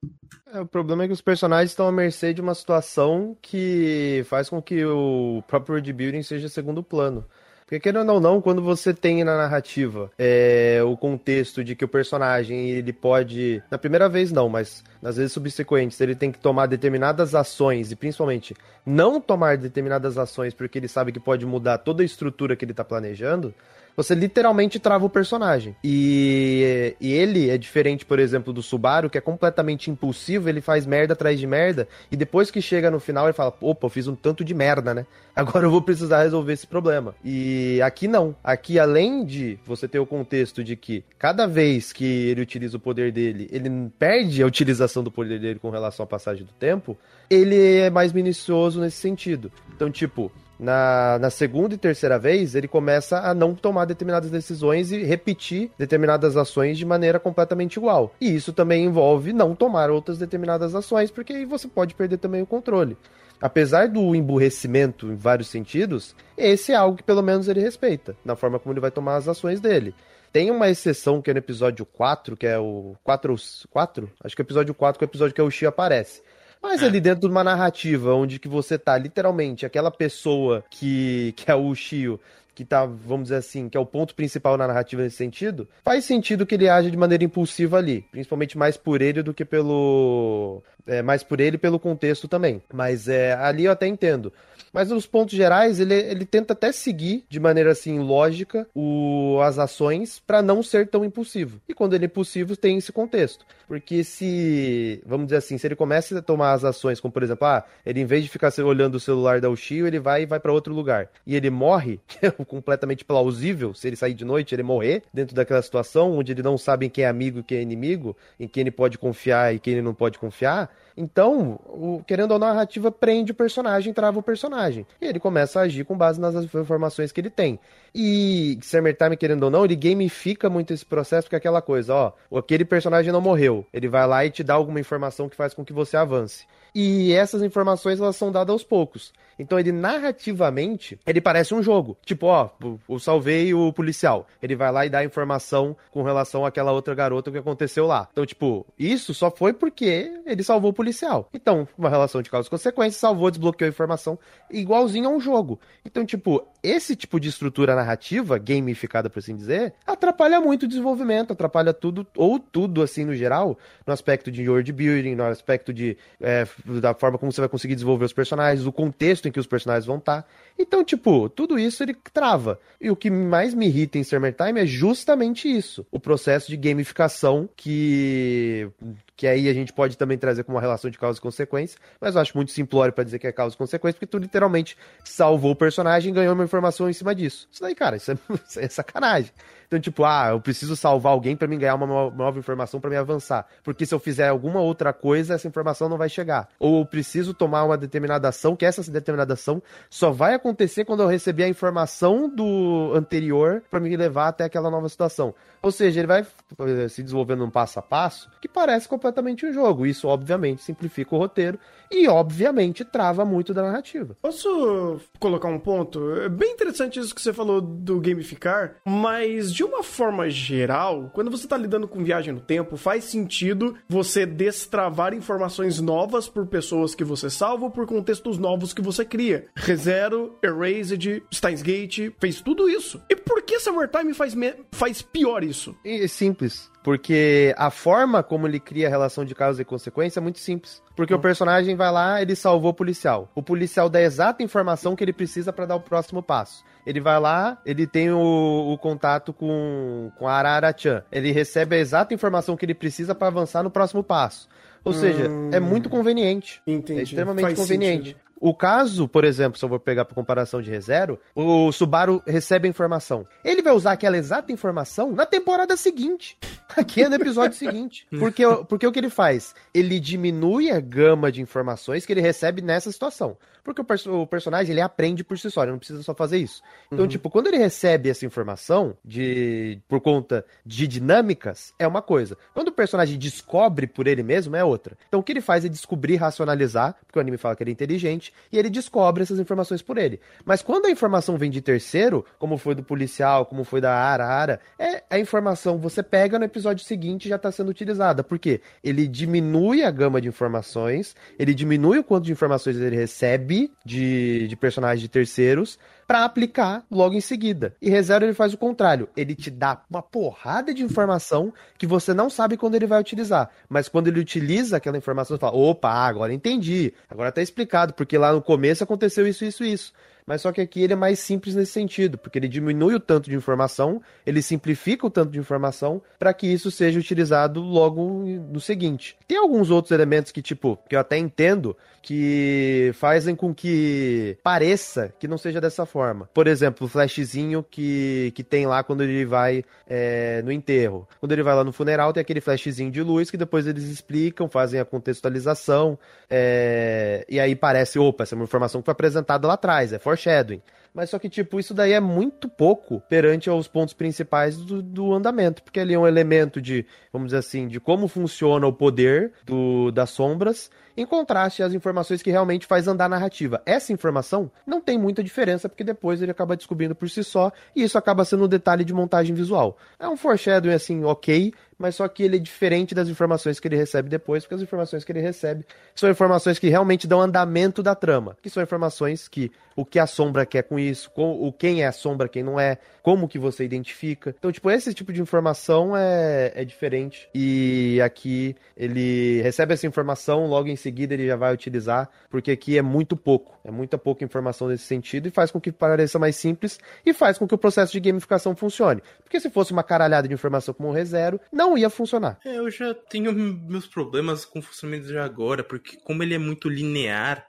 É, 0.51 0.59
o 0.59 0.65
problema 0.65 1.03
é 1.03 1.07
que 1.07 1.13
os 1.13 1.21
personagens 1.21 1.71
estão 1.71 1.87
à 1.87 1.91
mercê 1.91 2.33
de 2.33 2.41
uma 2.41 2.55
situação 2.55 3.37
que 3.41 4.23
faz 4.25 4.49
com 4.49 4.61
que 4.61 4.83
o 4.83 5.43
próprio 5.47 5.75
world 5.75 5.93
building 5.93 6.23
seja 6.23 6.49
segundo 6.49 6.83
plano. 6.83 7.25
Porque 7.65 7.79
querendo 7.79 8.11
ou 8.11 8.21
não, 8.21 8.39
quando 8.39 8.61
você 8.61 8.93
tem 8.93 9.23
na 9.23 9.35
narrativa 9.35 10.11
é, 10.19 10.81
o 10.85 10.95
contexto 10.95 11.63
de 11.63 11.75
que 11.75 11.83
o 11.83 11.87
personagem 11.87 12.69
ele 12.69 12.93
pode. 12.93 13.63
Na 13.71 13.77
primeira 13.77 14.07
vez 14.07 14.31
não, 14.31 14.47
mas 14.47 14.83
nas 15.01 15.17
vezes 15.17 15.33
subsequentes 15.33 15.99
ele 15.99 16.13
tem 16.13 16.31
que 16.31 16.37
tomar 16.37 16.67
determinadas 16.67 17.33
ações 17.33 17.91
e 17.91 17.95
principalmente 17.95 18.55
não 18.85 19.19
tomar 19.19 19.57
determinadas 19.57 20.15
ações 20.15 20.53
porque 20.53 20.77
ele 20.77 20.87
sabe 20.87 21.11
que 21.11 21.19
pode 21.19 21.43
mudar 21.43 21.79
toda 21.79 22.03
a 22.03 22.05
estrutura 22.05 22.55
que 22.55 22.63
ele 22.63 22.71
está 22.71 22.83
planejando 22.83 23.51
você 23.95 24.13
literalmente 24.13 24.79
trava 24.79 25.05
o 25.05 25.09
personagem. 25.09 25.75
E, 25.83 26.95
e 26.99 27.13
ele 27.13 27.49
é 27.49 27.57
diferente, 27.57 28.05
por 28.05 28.19
exemplo, 28.19 28.51
do 28.51 28.61
Subaru, 28.61 29.09
que 29.09 29.17
é 29.17 29.21
completamente 29.21 29.89
impulsivo, 29.89 30.49
ele 30.49 30.61
faz 30.61 30.85
merda 30.85 31.13
atrás 31.13 31.39
de 31.39 31.47
merda, 31.47 31.87
e 32.11 32.15
depois 32.15 32.51
que 32.51 32.61
chega 32.61 32.91
no 32.91 32.99
final 32.99 33.25
ele 33.25 33.33
fala: 33.33 33.53
opa, 33.61 33.85
eu 33.85 33.89
fiz 33.89 34.07
um 34.07 34.15
tanto 34.15 34.43
de 34.43 34.53
merda, 34.53 34.93
né? 34.93 35.05
Agora 35.35 35.65
eu 35.65 35.71
vou 35.71 35.81
precisar 35.81 36.23
resolver 36.23 36.53
esse 36.53 36.65
problema. 36.65 37.13
E 37.23 37.81
aqui 37.81 38.07
não. 38.07 38.35
Aqui, 38.43 38.79
além 38.79 39.25
de 39.25 39.59
você 39.65 39.87
ter 39.87 39.99
o 39.99 40.05
contexto 40.05 40.63
de 40.63 40.77
que 40.77 41.03
cada 41.19 41.45
vez 41.45 41.91
que 41.91 42.05
ele 42.05 42.41
utiliza 42.41 42.77
o 42.77 42.79
poder 42.79 43.11
dele, 43.11 43.49
ele 43.51 43.69
perde 43.99 44.41
a 44.41 44.45
utilização 44.45 45.03
do 45.03 45.11
poder 45.11 45.39
dele 45.39 45.59
com 45.59 45.69
relação 45.69 46.05
à 46.05 46.07
passagem 46.07 46.45
do 46.45 46.53
tempo, 46.53 46.97
ele 47.29 47.79
é 47.79 47.89
mais 47.89 48.13
minucioso 48.13 48.79
nesse 48.79 48.97
sentido. 48.97 49.51
Então, 49.75 49.91
tipo, 49.91 50.31
na, 50.59 51.19
na 51.19 51.29
segunda 51.29 51.75
e 51.75 51.77
terceira 51.77 52.17
vez, 52.17 52.55
ele 52.55 52.67
começa 52.67 53.19
a 53.19 53.33
não 53.33 53.53
tomar 53.53 53.85
determinadas 53.85 54.31
decisões 54.31 54.91
e 54.91 55.03
repetir 55.03 55.69
determinadas 55.77 56.37
ações 56.37 56.77
de 56.77 56.85
maneira 56.85 57.19
completamente 57.19 57.75
igual. 57.75 58.13
E 58.19 58.33
isso 58.33 58.53
também 58.53 58.85
envolve 58.85 59.33
não 59.33 59.55
tomar 59.55 59.89
outras 59.89 60.17
determinadas 60.17 60.73
ações, 60.73 61.11
porque 61.11 61.33
aí 61.33 61.45
você 61.45 61.67
pode 61.67 61.93
perder 61.93 62.17
também 62.17 62.41
o 62.41 62.47
controle. 62.47 62.97
Apesar 63.41 63.89
do 63.89 64.15
emburrecimento 64.15 65.07
em 65.07 65.15
vários 65.15 65.49
sentidos, 65.49 66.15
esse 66.37 66.71
é 66.71 66.75
algo 66.75 66.97
que 66.97 67.03
pelo 67.03 67.21
menos 67.21 67.49
ele 67.49 67.59
respeita, 67.59 68.15
na 68.23 68.35
forma 68.35 68.57
como 68.57 68.73
ele 68.73 68.79
vai 68.79 68.91
tomar 68.91 69.17
as 69.17 69.27
ações 69.27 69.59
dele. 69.59 69.93
Tem 70.31 70.51
uma 70.51 70.69
exceção 70.69 71.21
que 71.21 71.29
é 71.29 71.33
no 71.33 71.39
episódio 71.39 71.85
4, 71.85 72.35
que 72.35 72.47
é 72.47 72.57
o 72.57 72.95
4 73.03 73.35
4? 73.69 74.11
Acho 74.23 74.35
que 74.35 74.41
é 74.41 74.43
o 74.43 74.45
episódio 74.45 74.73
4, 74.73 74.99
que 74.99 75.03
é 75.03 75.07
o 75.07 75.09
episódio 75.09 75.35
que 75.35 75.41
o 75.41 75.51
Xi 75.51 75.65
aparece 75.65 76.21
mas 76.65 76.81
é. 76.81 76.85
ali 76.87 76.99
dentro 76.99 77.21
de 77.21 77.27
uma 77.27 77.43
narrativa 77.43 78.13
onde 78.13 78.39
que 78.39 78.47
você 78.47 78.77
tá 78.77 78.97
literalmente 78.97 79.65
aquela 79.65 79.91
pessoa 79.91 80.63
que, 80.69 81.33
que 81.37 81.49
é 81.49 81.55
o 81.55 81.73
Shio, 81.75 82.19
que 82.55 82.63
tá, 82.63 82.85
vamos 82.85 83.25
dizer 83.25 83.35
assim, 83.35 83.67
que 83.67 83.77
é 83.77 83.79
o 83.79 83.85
ponto 83.85 84.15
principal 84.15 84.57
na 84.57 84.65
narrativa 84.65 85.03
nesse 85.03 85.17
sentido, 85.17 85.67
faz 85.83 86.05
sentido 86.05 86.45
que 86.45 86.55
ele 86.55 86.69
age 86.69 86.89
de 86.89 86.97
maneira 86.97 87.23
impulsiva 87.23 87.77
ali, 87.77 88.05
principalmente 88.11 88.57
mais 88.57 88.77
por 88.77 89.01
ele 89.01 89.21
do 89.21 89.33
que 89.33 89.43
pelo 89.43 90.63
é, 90.87 91.01
mais 91.01 91.23
por 91.23 91.39
ele 91.39 91.57
pelo 91.57 91.79
contexto 91.79 92.27
também. 92.27 92.63
Mas 92.73 93.07
é, 93.07 93.33
ali 93.33 93.65
eu 93.65 93.71
até 93.71 93.87
entendo. 93.87 94.31
Mas 94.71 94.89
nos 94.89 95.07
pontos 95.07 95.33
gerais, 95.33 95.79
ele, 95.79 95.93
ele 95.93 96.25
tenta 96.25 96.51
até 96.51 96.69
seguir 96.69 97.23
de 97.29 97.39
maneira 97.39 97.71
assim 97.71 97.97
lógica 97.99 98.67
o, 98.75 99.39
as 99.41 99.57
ações 99.57 100.19
para 100.19 100.41
não 100.41 100.61
ser 100.61 100.89
tão 100.89 101.05
impulsivo. 101.05 101.61
E 101.67 101.73
quando 101.73 101.93
ele 101.93 102.03
é 102.03 102.07
impulsivo, 102.07 102.57
tem 102.57 102.77
esse 102.77 102.91
contexto. 102.91 103.45
Porque 103.69 104.03
se, 104.03 105.01
vamos 105.05 105.27
dizer 105.27 105.37
assim, 105.37 105.57
se 105.57 105.65
ele 105.65 105.77
começa 105.77 106.19
a 106.19 106.21
tomar 106.21 106.51
as 106.51 106.65
ações, 106.65 106.99
como 106.99 107.11
por 107.11 107.23
exemplo, 107.23 107.47
ah, 107.47 107.63
ele 107.85 108.01
em 108.01 108.05
vez 108.05 108.23
de 108.23 108.29
ficar 108.29 108.51
olhando 108.59 108.95
o 108.95 108.99
celular 108.99 109.39
da 109.39 109.49
Ushio, 109.49 109.87
ele 109.87 109.97
vai 109.97 110.23
e 110.23 110.25
vai 110.25 110.41
para 110.41 110.51
outro 110.51 110.73
lugar. 110.73 111.09
E 111.25 111.37
ele 111.37 111.49
morre, 111.49 111.99
completamente 112.45 113.03
plausível, 113.03 113.73
se 113.73 113.87
ele 113.87 113.95
sair 113.95 114.13
de 114.13 114.23
noite, 114.23 114.55
ele 114.55 114.63
morrer 114.63 115.03
dentro 115.13 115.35
daquela 115.35 115.61
situação 115.61 116.17
onde 116.17 116.31
ele 116.31 116.43
não 116.43 116.57
sabe 116.57 116.89
quem 116.89 117.03
é 117.03 117.07
amigo 117.07 117.39
e 117.39 117.43
quem 117.43 117.57
é 117.57 117.61
inimigo, 117.61 118.15
em 118.39 118.47
quem 118.47 118.61
ele 118.61 118.71
pode 118.71 118.97
confiar 118.97 119.53
e 119.53 119.59
quem 119.59 119.73
ele 119.73 119.81
não 119.81 119.93
pode 119.93 120.17
confiar 120.17 120.71
então, 120.97 121.59
o, 121.65 122.01
querendo 122.07 122.31
ou 122.31 122.39
não, 122.39 122.47
a 122.47 122.53
narrativa 122.53 122.89
prende 122.89 123.33
o 123.33 123.35
personagem, 123.35 123.93
trava 123.93 124.19
o 124.19 124.23
personagem. 124.23 124.85
E 125.01 125.05
ele 125.05 125.19
começa 125.19 125.59
a 125.59 125.63
agir 125.63 125.83
com 125.83 125.97
base 125.97 126.21
nas 126.21 126.35
informações 126.35 127.11
que 127.11 127.19
ele 127.19 127.29
tem. 127.29 127.59
E 127.93 128.57
Summer 128.61 128.95
Time, 128.95 129.17
querendo 129.17 129.43
ou 129.43 129.49
não, 129.49 129.65
ele 129.65 129.75
gamifica 129.75 130.49
muito 130.49 130.73
esse 130.73 130.85
processo, 130.85 131.23
porque 131.23 131.35
é 131.35 131.37
aquela 131.37 131.61
coisa, 131.61 131.93
ó, 131.93 132.37
aquele 132.37 132.63
personagem 132.63 133.11
não 133.11 133.19
morreu. 133.19 133.65
Ele 133.73 133.89
vai 133.89 134.07
lá 134.07 134.25
e 134.25 134.31
te 134.31 134.43
dá 134.43 134.53
alguma 134.53 134.79
informação 134.79 135.27
que 135.27 135.35
faz 135.35 135.53
com 135.53 135.65
que 135.65 135.73
você 135.73 135.97
avance. 135.97 136.45
E 136.73 137.13
essas 137.13 137.41
informações 137.41 137.99
elas 137.99 138.15
são 138.15 138.31
dadas 138.31 138.51
aos 138.51 138.63
poucos. 138.63 139.13
Então 139.37 139.59
ele 139.59 139.71
narrativamente, 139.71 140.99
ele 141.05 141.21
parece 141.21 141.53
um 141.53 141.61
jogo. 141.61 141.97
Tipo, 142.05 142.27
ó, 142.27 142.49
eu 142.89 142.99
salvei 142.99 143.53
o 143.53 143.71
policial. 143.73 144.27
Ele 144.41 144.55
vai 144.55 144.71
lá 144.71 144.85
e 144.85 144.89
dá 144.89 145.03
informação 145.03 145.75
com 145.91 146.03
relação 146.03 146.45
àquela 146.45 146.71
outra 146.71 146.95
garota 146.95 147.31
que 147.31 147.37
aconteceu 147.37 147.85
lá. 147.85 148.07
Então, 148.11 148.25
tipo, 148.25 148.65
isso 148.77 149.13
só 149.13 149.29
foi 149.29 149.53
porque 149.53 150.11
ele 150.25 150.43
salvou 150.43 150.71
o 150.71 150.73
policial. 150.73 151.29
Então, 151.33 151.67
uma 151.77 151.89
relação 151.89 152.21
de 152.21 152.29
causa 152.29 152.47
e 152.47 152.49
consequência, 152.49 152.99
salvou, 152.99 153.29
desbloqueou 153.29 153.67
a 153.67 153.69
informação, 153.69 154.17
igualzinho 154.49 155.07
a 155.07 155.11
um 155.11 155.19
jogo. 155.19 155.59
Então, 155.83 156.05
tipo, 156.05 156.45
esse 156.63 156.95
tipo 156.95 157.19
de 157.19 157.29
estrutura 157.29 157.75
narrativa, 157.75 158.37
gamificada 158.37 159.09
por 159.09 159.19
assim 159.19 159.35
dizer, 159.35 159.73
atrapalha 159.85 160.39
muito 160.39 160.63
o 160.63 160.67
desenvolvimento, 160.67 161.33
atrapalha 161.33 161.73
tudo, 161.73 162.07
ou 162.15 162.39
tudo 162.39 162.81
assim 162.81 163.05
no 163.05 163.15
geral, 163.15 163.57
no 163.85 163.93
aspecto 163.93 164.31
de 164.31 164.47
world 164.49 164.71
building, 164.71 165.15
no 165.15 165.23
aspecto 165.25 165.73
de 165.73 165.97
é, 166.19 166.47
da 166.81 166.93
forma 166.93 167.17
como 167.17 167.31
você 167.31 167.41
vai 167.41 167.49
conseguir 167.49 167.75
desenvolver 167.75 168.05
os 168.05 168.13
personagens, 168.13 168.65
o 168.65 168.71
contexto 168.71 169.24
em 169.27 169.31
que 169.31 169.39
os 169.39 169.47
personagens 169.47 169.85
vão 169.85 169.97
estar. 169.97 170.27
Então, 170.57 170.83
tipo, 170.83 171.29
tudo 171.29 171.59
isso 171.59 171.83
ele 171.83 171.95
trava. 172.13 172.59
E 172.79 172.89
o 172.89 172.95
que 172.95 173.09
mais 173.09 173.53
me 173.53 173.67
irrita 173.67 173.97
em 173.97 174.03
Summer 174.03 174.33
Time 174.33 174.61
é 174.61 174.65
justamente 174.65 175.47
isso. 175.47 175.85
O 175.91 175.99
processo 175.99 176.47
de 176.47 176.57
gamificação 176.57 177.49
que 177.55 178.69
que 179.15 179.27
aí 179.27 179.47
a 179.47 179.53
gente 179.53 179.71
pode 179.71 179.97
também 179.97 180.17
trazer 180.17 180.43
como 180.43 180.57
uma 180.57 180.61
relação 180.61 180.89
de 180.89 180.97
causa 180.97 181.17
e 181.17 181.21
consequência, 181.21 181.79
mas 181.99 182.15
eu 182.15 182.21
acho 182.21 182.35
muito 182.35 182.51
simplório 182.51 182.93
para 182.93 183.03
dizer 183.03 183.19
que 183.19 183.27
é 183.27 183.31
causa 183.31 183.55
e 183.55 183.57
consequência, 183.57 183.97
porque 183.97 184.05
tu 184.05 184.17
literalmente 184.17 184.77
salvou 185.03 185.51
o 185.51 185.55
personagem 185.55 186.11
e 186.11 186.13
ganhou 186.13 186.33
uma 186.33 186.43
informação 186.43 186.89
em 186.89 186.93
cima 186.93 187.15
disso. 187.15 187.47
Isso 187.51 187.61
daí, 187.61 187.75
cara, 187.75 187.95
isso 187.95 188.11
é, 188.11 188.17
isso 188.47 188.59
é 188.59 188.67
sacanagem. 188.67 189.31
Então, 189.67 189.79
tipo, 189.79 190.03
ah, 190.03 190.29
eu 190.29 190.39
preciso 190.39 190.75
salvar 190.75 191.11
alguém 191.13 191.35
para 191.35 191.47
me 191.47 191.57
ganhar 191.57 191.75
uma 191.75 192.11
nova 192.11 192.37
informação 192.37 192.79
para 192.79 192.89
me 192.89 192.95
avançar. 192.95 193.47
Porque 193.63 193.85
se 193.85 193.93
eu 193.93 193.99
fizer 193.99 194.29
alguma 194.29 194.61
outra 194.61 194.93
coisa, 194.93 195.33
essa 195.33 195.47
informação 195.47 195.89
não 195.89 195.97
vai 195.97 196.09
chegar. 196.09 196.49
Ou 196.59 196.79
eu 196.79 196.85
preciso 196.85 197.33
tomar 197.33 197.63
uma 197.63 197.77
determinada 197.77 198.29
ação, 198.29 198.55
que 198.55 198.65
essa 198.65 198.89
determinada 198.91 199.33
ação 199.33 199.61
só 199.89 200.11
vai 200.11 200.33
acontecer 200.35 200.85
quando 200.85 201.01
eu 201.01 201.07
receber 201.07 201.43
a 201.43 201.49
informação 201.49 202.29
do 202.29 202.91
anterior 202.93 203.63
para 203.69 203.79
me 203.79 203.95
levar 203.95 204.27
até 204.27 204.43
aquela 204.43 204.69
nova 204.69 204.87
situação. 204.87 205.33
Ou 205.65 205.71
seja, 205.71 205.99
ele 205.99 206.05
vai 206.05 206.21
eh, 206.21 206.87
se 206.87 207.01
desenvolvendo 207.01 207.43
um 207.43 207.49
passo 207.49 207.79
a 207.79 207.81
passo 207.81 208.29
que 208.39 208.47
parece 208.47 208.87
completamente 208.87 209.47
um 209.47 209.51
jogo. 209.51 209.87
Isso, 209.87 210.07
obviamente, 210.07 210.61
simplifica 210.61 211.15
o 211.15 211.17
roteiro 211.17 211.59
e, 211.91 212.07
obviamente, 212.07 212.83
trava 212.83 213.25
muito 213.25 213.53
da 213.53 213.63
narrativa. 213.63 214.15
Posso 214.21 214.99
colocar 215.19 215.47
um 215.49 215.59
ponto? 215.59 216.11
É 216.19 216.29
bem 216.29 216.53
interessante 216.53 216.99
isso 216.99 217.13
que 217.13 217.21
você 217.21 217.33
falou 217.33 217.61
do 217.61 217.99
gamificar, 217.99 218.77
mas 218.85 219.53
de 219.53 219.63
uma 219.63 219.83
forma 219.83 220.29
geral, 220.29 221.09
quando 221.13 221.31
você 221.31 221.45
está 221.45 221.57
lidando 221.57 221.87
com 221.87 222.03
viagem 222.03 222.33
no 222.33 222.39
tempo, 222.39 222.77
faz 222.77 223.05
sentido 223.05 223.75
você 223.87 224.25
destravar 224.25 225.13
informações 225.13 225.79
novas 225.79 226.27
por 226.27 226.45
pessoas 226.47 226.95
que 226.95 227.03
você 227.03 227.29
salva 227.29 227.65
ou 227.65 227.71
por 227.71 227.85
contextos 227.85 228.37
novos 228.37 228.73
que 228.73 228.81
você 228.81 229.05
cria. 229.05 229.47
ReZero, 229.55 230.37
Erased, 230.43 231.23
Steins 231.33 231.61
Gate, 231.61 232.11
fez 232.19 232.41
tudo 232.41 232.69
isso. 232.69 233.01
E 233.09 233.15
por 233.15 233.41
que 233.41 233.59
Summertime 233.59 234.13
faz, 234.13 234.35
faz 234.71 235.01
pior 235.01 235.43
isso? 235.43 235.75
É 235.83 236.07
simples. 236.07 236.69
Porque 236.85 237.51
a 237.57 237.71
forma 237.71 238.21
como 238.21 238.45
ele 238.45 238.59
cria 238.59 238.85
a 238.85 238.89
relação 238.91 239.25
de 239.25 239.33
causa 239.33 239.59
e 239.59 239.65
consequência 239.65 240.19
é 240.19 240.21
muito 240.21 240.37
simples. 240.37 240.83
Porque 240.95 241.15
hum. 241.15 241.17
o 241.17 241.19
personagem 241.19 241.75
vai 241.75 241.91
lá, 241.91 242.21
ele 242.21 242.35
salvou 242.35 242.69
o 242.69 242.73
policial. 242.75 243.27
O 243.33 243.41
policial 243.41 243.89
dá 243.89 243.97
a 243.97 244.03
exata 244.03 244.43
informação 244.43 244.95
que 244.95 245.03
ele 245.03 245.11
precisa 245.11 245.51
para 245.51 245.65
dar 245.65 245.77
o 245.77 245.81
próximo 245.81 246.21
passo. 246.21 246.63
Ele 246.85 247.01
vai 247.01 247.19
lá, 247.19 247.59
ele 247.65 247.87
tem 247.87 248.11
o, 248.11 248.71
o 248.71 248.77
contato 248.77 249.33
com, 249.33 250.11
com 250.19 250.27
a 250.27 250.33
Arara-chan. 250.33 251.03
Ele 251.11 251.31
recebe 251.31 251.75
a 251.75 251.79
exata 251.79 252.13
informação 252.13 252.55
que 252.55 252.63
ele 252.63 252.75
precisa 252.75 253.15
para 253.15 253.29
avançar 253.29 253.63
no 253.63 253.71
próximo 253.71 254.03
passo. 254.03 254.47
Ou 254.83 254.93
seja, 254.93 255.27
é 255.51 255.59
muito 255.59 255.89
conveniente. 255.89 256.61
Entendi. 256.67 256.99
É 256.99 257.03
extremamente 257.03 257.45
Faz 257.45 257.57
conveniente. 257.57 258.09
sentido. 258.09 258.25
O 258.39 258.53
caso, 258.53 259.07
por 259.07 259.23
exemplo, 259.23 259.57
se 259.57 259.65
eu 259.65 259.69
vou 259.69 259.79
pegar 259.79 260.05
para 260.05 260.13
comparação 260.13 260.61
de 260.61 260.69
ReZero, 260.69 261.19
o 261.33 261.71
Subaru 261.71 262.21
recebe 262.27 262.67
a 262.67 262.69
informação. 262.69 263.25
Ele 263.43 263.63
vai 263.63 263.73
usar 263.73 263.93
aquela 263.93 264.17
exata 264.17 264.51
informação 264.51 265.11
na 265.13 265.25
temporada 265.25 265.75
seguinte. 265.75 266.37
Aqui 266.77 267.03
é 267.03 267.09
no 267.09 267.15
episódio 267.15 267.57
seguinte. 267.57 268.07
Porque, 268.19 268.43
porque 268.67 268.87
o 268.87 268.91
que 268.91 268.99
ele 268.99 269.09
faz? 269.09 269.53
Ele 269.73 269.99
diminui 269.99 270.71
a 270.71 270.79
gama 270.79 271.31
de 271.31 271.41
informações 271.41 272.05
que 272.05 272.13
ele 272.13 272.21
recebe 272.21 272.61
nessa 272.61 272.91
situação. 272.91 273.37
Porque 273.63 273.81
o, 273.81 273.83
perso- 273.83 274.11
o 274.21 274.27
personagem, 274.27 274.71
ele 274.73 274.81
aprende 274.81 275.23
por 275.23 275.39
si 275.39 275.49
só, 275.49 275.63
ele 275.63 275.71
não 275.71 275.79
precisa 275.79 276.03
só 276.03 276.13
fazer 276.13 276.37
isso. 276.37 276.61
Então, 276.91 277.07
tipo, 277.07 277.31
quando 277.31 277.47
ele 277.47 277.57
recebe 277.57 278.09
essa 278.09 278.23
informação 278.25 278.95
de 279.03 279.79
por 279.87 279.99
conta 280.01 280.45
de 280.63 280.87
dinâmicas, 280.87 281.73
é 281.79 281.87
uma 281.87 282.01
coisa. 282.01 282.37
Quando 282.53 282.67
o 282.67 282.71
personagem 282.71 283.17
descobre 283.17 283.87
por 283.87 284.05
ele 284.05 284.21
mesmo, 284.21 284.55
é 284.55 284.63
outra. 284.63 284.95
Então, 285.07 285.19
o 285.19 285.23
que 285.23 285.31
ele 285.31 285.41
faz 285.41 285.65
é 285.65 285.69
descobrir, 285.69 286.15
racionalizar, 286.17 286.95
porque 287.07 287.17
o 287.17 287.21
anime 287.21 287.37
fala 287.37 287.55
que 287.55 287.63
ele 287.63 287.71
é 287.71 287.73
inteligente, 287.73 288.31
e 288.51 288.57
ele 288.59 288.69
descobre 288.69 289.23
essas 289.23 289.39
informações 289.39 289.81
por 289.81 289.97
ele. 289.97 290.19
Mas 290.45 290.61
quando 290.61 290.85
a 290.85 290.91
informação 290.91 291.35
vem 291.37 291.49
de 291.49 291.59
terceiro, 291.61 292.23
como 292.37 292.57
foi 292.59 292.75
do 292.75 292.83
policial, 292.83 293.47
como 293.47 293.63
foi 293.63 293.81
da 293.81 293.93
Arara, 293.95 294.59
é 294.77 295.03
a 295.09 295.17
informação 295.17 295.79
você 295.79 296.03
pega 296.03 296.37
no 296.37 296.45
episódio 296.45 296.64
seguinte 296.73 297.25
e 297.25 297.29
já 297.29 297.35
está 297.35 297.51
sendo 297.51 297.69
utilizada. 297.69 298.23
Por 298.23 298.39
quê? 298.39 298.61
Ele 298.83 299.07
diminui 299.07 299.83
a 299.83 299.91
gama 299.91 300.19
de 300.19 300.27
informações, 300.27 301.15
ele 301.37 301.53
diminui 301.53 301.99
o 301.99 302.03
quanto 302.03 302.25
de 302.25 302.31
informações 302.31 302.77
ele 302.77 302.95
recebe 302.95 303.71
de, 303.85 304.47
de 304.47 304.55
personagens 304.55 305.01
de 305.01 305.09
terceiros 305.09 305.77
para 306.07 306.23
aplicar 306.23 306.83
logo 306.89 307.15
em 307.15 307.21
seguida. 307.21 307.75
E 307.81 307.89
ReZero 307.89 308.25
ele 308.25 308.33
faz 308.33 308.53
o 308.53 308.57
contrário, 308.57 309.09
ele 309.15 309.35
te 309.35 309.49
dá 309.49 309.81
uma 309.89 310.01
porrada 310.01 310.73
de 310.73 310.83
informação 310.83 311.53
que 311.77 311.87
você 311.87 312.13
não 312.13 312.29
sabe 312.29 312.57
quando 312.57 312.75
ele 312.75 312.85
vai 312.85 312.99
utilizar, 312.99 313.49
mas 313.67 313.89
quando 313.89 314.07
ele 314.07 314.19
utiliza 314.19 314.77
aquela 314.77 314.97
informação, 314.97 315.35
você 315.35 315.41
fala: 315.41 315.57
"Opa, 315.57 315.89
agora 315.89 316.33
entendi. 316.33 316.93
Agora 317.09 317.31
tá 317.31 317.41
explicado 317.41 317.93
porque 317.93 318.17
lá 318.17 318.31
no 318.33 318.41
começo 318.41 318.83
aconteceu 318.83 319.27
isso, 319.27 319.45
isso, 319.45 319.63
isso". 319.63 319.93
Mas 320.25 320.41
só 320.41 320.51
que 320.51 320.61
aqui 320.61 320.81
ele 320.81 320.93
é 320.93 320.95
mais 320.95 321.19
simples 321.19 321.53
nesse 321.53 321.71
sentido, 321.71 322.17
porque 322.17 322.39
ele 322.39 322.47
diminui 322.47 322.95
o 322.95 322.99
tanto 322.99 323.29
de 323.29 323.35
informação, 323.35 324.01
ele 324.25 324.41
simplifica 324.41 325.05
o 325.05 325.09
tanto 325.09 325.31
de 325.31 325.39
informação 325.39 326.01
para 326.17 326.33
que 326.33 326.47
isso 326.47 326.71
seja 326.71 326.99
utilizado 326.99 327.61
logo 327.61 328.23
no 328.51 328.59
seguinte. 328.59 329.15
Tem 329.27 329.37
alguns 329.37 329.69
outros 329.69 329.91
elementos 329.91 330.31
que, 330.31 330.41
tipo, 330.41 330.79
que 330.89 330.95
eu 330.95 330.99
até 330.99 331.17
entendo, 331.17 331.77
que 332.05 332.91
fazem 332.93 333.35
com 333.35 333.53
que 333.53 334.37
pareça 334.43 335.11
que 335.19 335.27
não 335.27 335.39
seja 335.39 335.59
dessa 335.59 335.87
forma. 335.87 336.29
Por 336.33 336.45
exemplo, 336.45 336.85
o 336.85 336.89
flashzinho 336.89 337.63
que, 337.63 338.31
que 338.35 338.43
tem 338.43 338.67
lá 338.67 338.83
quando 338.83 339.03
ele 339.03 339.25
vai 339.25 339.63
é, 339.87 340.41
no 340.43 340.51
enterro. 340.51 341.07
Quando 341.19 341.31
ele 341.31 341.41
vai 341.41 341.55
lá 341.55 341.63
no 341.63 341.73
funeral, 341.73 342.13
tem 342.13 342.21
aquele 342.21 342.41
flashzinho 342.41 342.91
de 342.91 343.01
luz 343.01 343.31
que 343.31 343.37
depois 343.37 343.65
eles 343.65 343.85
explicam, 343.85 344.47
fazem 344.47 344.79
a 344.79 344.85
contextualização, 344.85 345.97
é, 346.29 347.25
e 347.27 347.39
aí 347.39 347.55
parece, 347.55 347.97
opa, 347.97 348.23
essa 348.23 348.35
é 348.35 348.37
uma 348.37 348.43
informação 348.43 348.81
que 348.81 348.85
foi 348.85 348.91
apresentada 348.91 349.47
lá 349.47 349.55
atrás, 349.55 349.91
é 349.91 349.97
foreshadowing. 350.15 350.61
Mas 350.93 351.09
só 351.09 351.19
que, 351.19 351.27
tipo, 351.27 351.59
isso 351.59 351.73
daí 351.73 351.91
é 351.91 351.99
muito 351.99 352.47
pouco 352.47 353.01
perante 353.09 353.49
aos 353.49 353.67
pontos 353.67 353.93
principais 353.93 354.55
do, 354.55 354.81
do 354.81 355.13
andamento. 355.13 355.61
Porque 355.61 355.81
ali 355.81 355.93
é 355.93 355.99
um 355.99 356.07
elemento 356.07 356.61
de, 356.61 356.85
vamos 357.11 357.27
dizer 357.27 357.39
assim, 357.39 357.67
de 357.67 357.81
como 357.81 358.07
funciona 358.07 358.65
o 358.65 358.71
poder 358.71 359.33
do, 359.45 359.91
das 359.91 360.11
sombras, 360.11 360.71
em 360.95 361.05
contraste 361.05 361.61
às 361.61 361.73
informações 361.73 362.21
que 362.21 362.31
realmente 362.31 362.65
faz 362.65 362.87
andar 362.87 363.05
a 363.05 363.09
narrativa. 363.09 363.61
Essa 363.65 363.91
informação 363.91 364.49
não 364.65 364.79
tem 364.79 364.97
muita 364.97 365.21
diferença, 365.21 365.67
porque 365.67 365.83
depois 365.83 366.21
ele 366.21 366.31
acaba 366.31 366.55
descobrindo 366.55 366.95
por 366.95 367.09
si 367.09 367.25
só, 367.25 367.51
e 367.75 367.83
isso 367.83 367.97
acaba 367.97 368.23
sendo 368.23 368.45
um 368.45 368.47
detalhe 368.47 368.85
de 368.85 368.93
montagem 368.93 369.35
visual. 369.35 369.77
É 369.99 370.07
um 370.07 370.15
foreshadowing, 370.15 370.73
assim, 370.73 371.03
ok, 371.03 371.53
mas 371.77 371.95
só 371.95 372.07
que 372.07 372.23
ele 372.23 372.37
é 372.37 372.39
diferente 372.39 372.95
das 372.95 373.07
informações 373.07 373.59
que 373.59 373.67
ele 373.67 373.75
recebe 373.75 374.09
depois, 374.09 374.43
porque 374.43 374.55
as 374.55 374.61
informações 374.61 375.03
que 375.03 375.11
ele 375.11 375.21
recebe 375.21 375.65
são 375.93 376.09
informações 376.09 376.57
que 376.59 376.69
realmente 376.69 377.07
dão 377.07 377.21
andamento 377.21 377.83
da 377.83 377.95
trama, 377.95 378.37
que 378.41 378.49
são 378.49 378.63
informações 378.63 379.27
que 379.27 379.51
o 379.75 379.83
que 379.83 379.99
a 379.99 380.07
sombra 380.07 380.45
quer 380.45 380.63
com 380.63 380.79
isso, 380.79 381.11
o 381.15 381.51
quem 381.51 381.83
é 381.83 381.87
a 381.87 381.91
sombra, 381.91 382.29
quem 382.29 382.43
não 382.43 382.59
é, 382.59 382.77
como 383.03 383.27
que 383.27 383.37
você 383.37 383.65
identifica. 383.65 384.33
Então, 384.37 384.51
tipo, 384.51 384.71
esse 384.71 384.93
tipo 384.93 385.11
de 385.11 385.21
informação 385.21 385.95
é, 385.95 386.53
é 386.55 386.63
diferente. 386.63 387.27
E 387.35 387.99
aqui 388.01 388.55
ele 388.77 389.41
recebe 389.41 389.73
essa 389.73 389.85
informação, 389.85 390.47
logo 390.47 390.69
em 390.69 390.75
seguida 390.75 391.13
ele 391.13 391.27
já 391.27 391.35
vai 391.35 391.53
utilizar, 391.53 392.09
porque 392.29 392.51
aqui 392.51 392.77
é 392.77 392.81
muito 392.81 393.17
pouco, 393.17 393.54
é 393.65 393.71
muita 393.71 393.97
pouca 393.97 394.23
informação 394.23 394.67
nesse 394.67 394.83
sentido 394.83 395.27
e 395.27 395.31
faz 395.31 395.49
com 395.51 395.59
que 395.59 395.71
pareça 395.71 396.19
mais 396.19 396.35
simples 396.35 396.79
e 397.03 397.13
faz 397.13 397.37
com 397.37 397.47
que 397.47 397.55
o 397.55 397.57
processo 397.57 397.91
de 397.91 397.99
gamificação 397.99 398.55
funcione. 398.55 399.01
Porque 399.23 399.39
se 399.39 399.49
fosse 399.49 399.71
uma 399.71 399.83
caralhada 399.83 400.27
de 400.27 400.33
informação 400.33 400.73
como 400.73 400.89
um 400.89 400.91
ReZero, 400.91 401.41
não 401.51 401.75
ia 401.75 401.89
funcionar. 401.89 402.39
É, 402.45 402.59
eu 402.59 402.69
já 402.69 402.93
tenho 402.93 403.33
meus 403.33 403.87
problemas 403.87 404.45
com 404.45 404.59
o 404.59 404.61
funcionamento 404.61 405.07
de 405.07 405.17
agora, 405.17 405.63
porque 405.63 405.97
como 405.97 406.21
ele 406.21 406.35
é 406.35 406.37
muito 406.37 406.69
linear, 406.69 407.45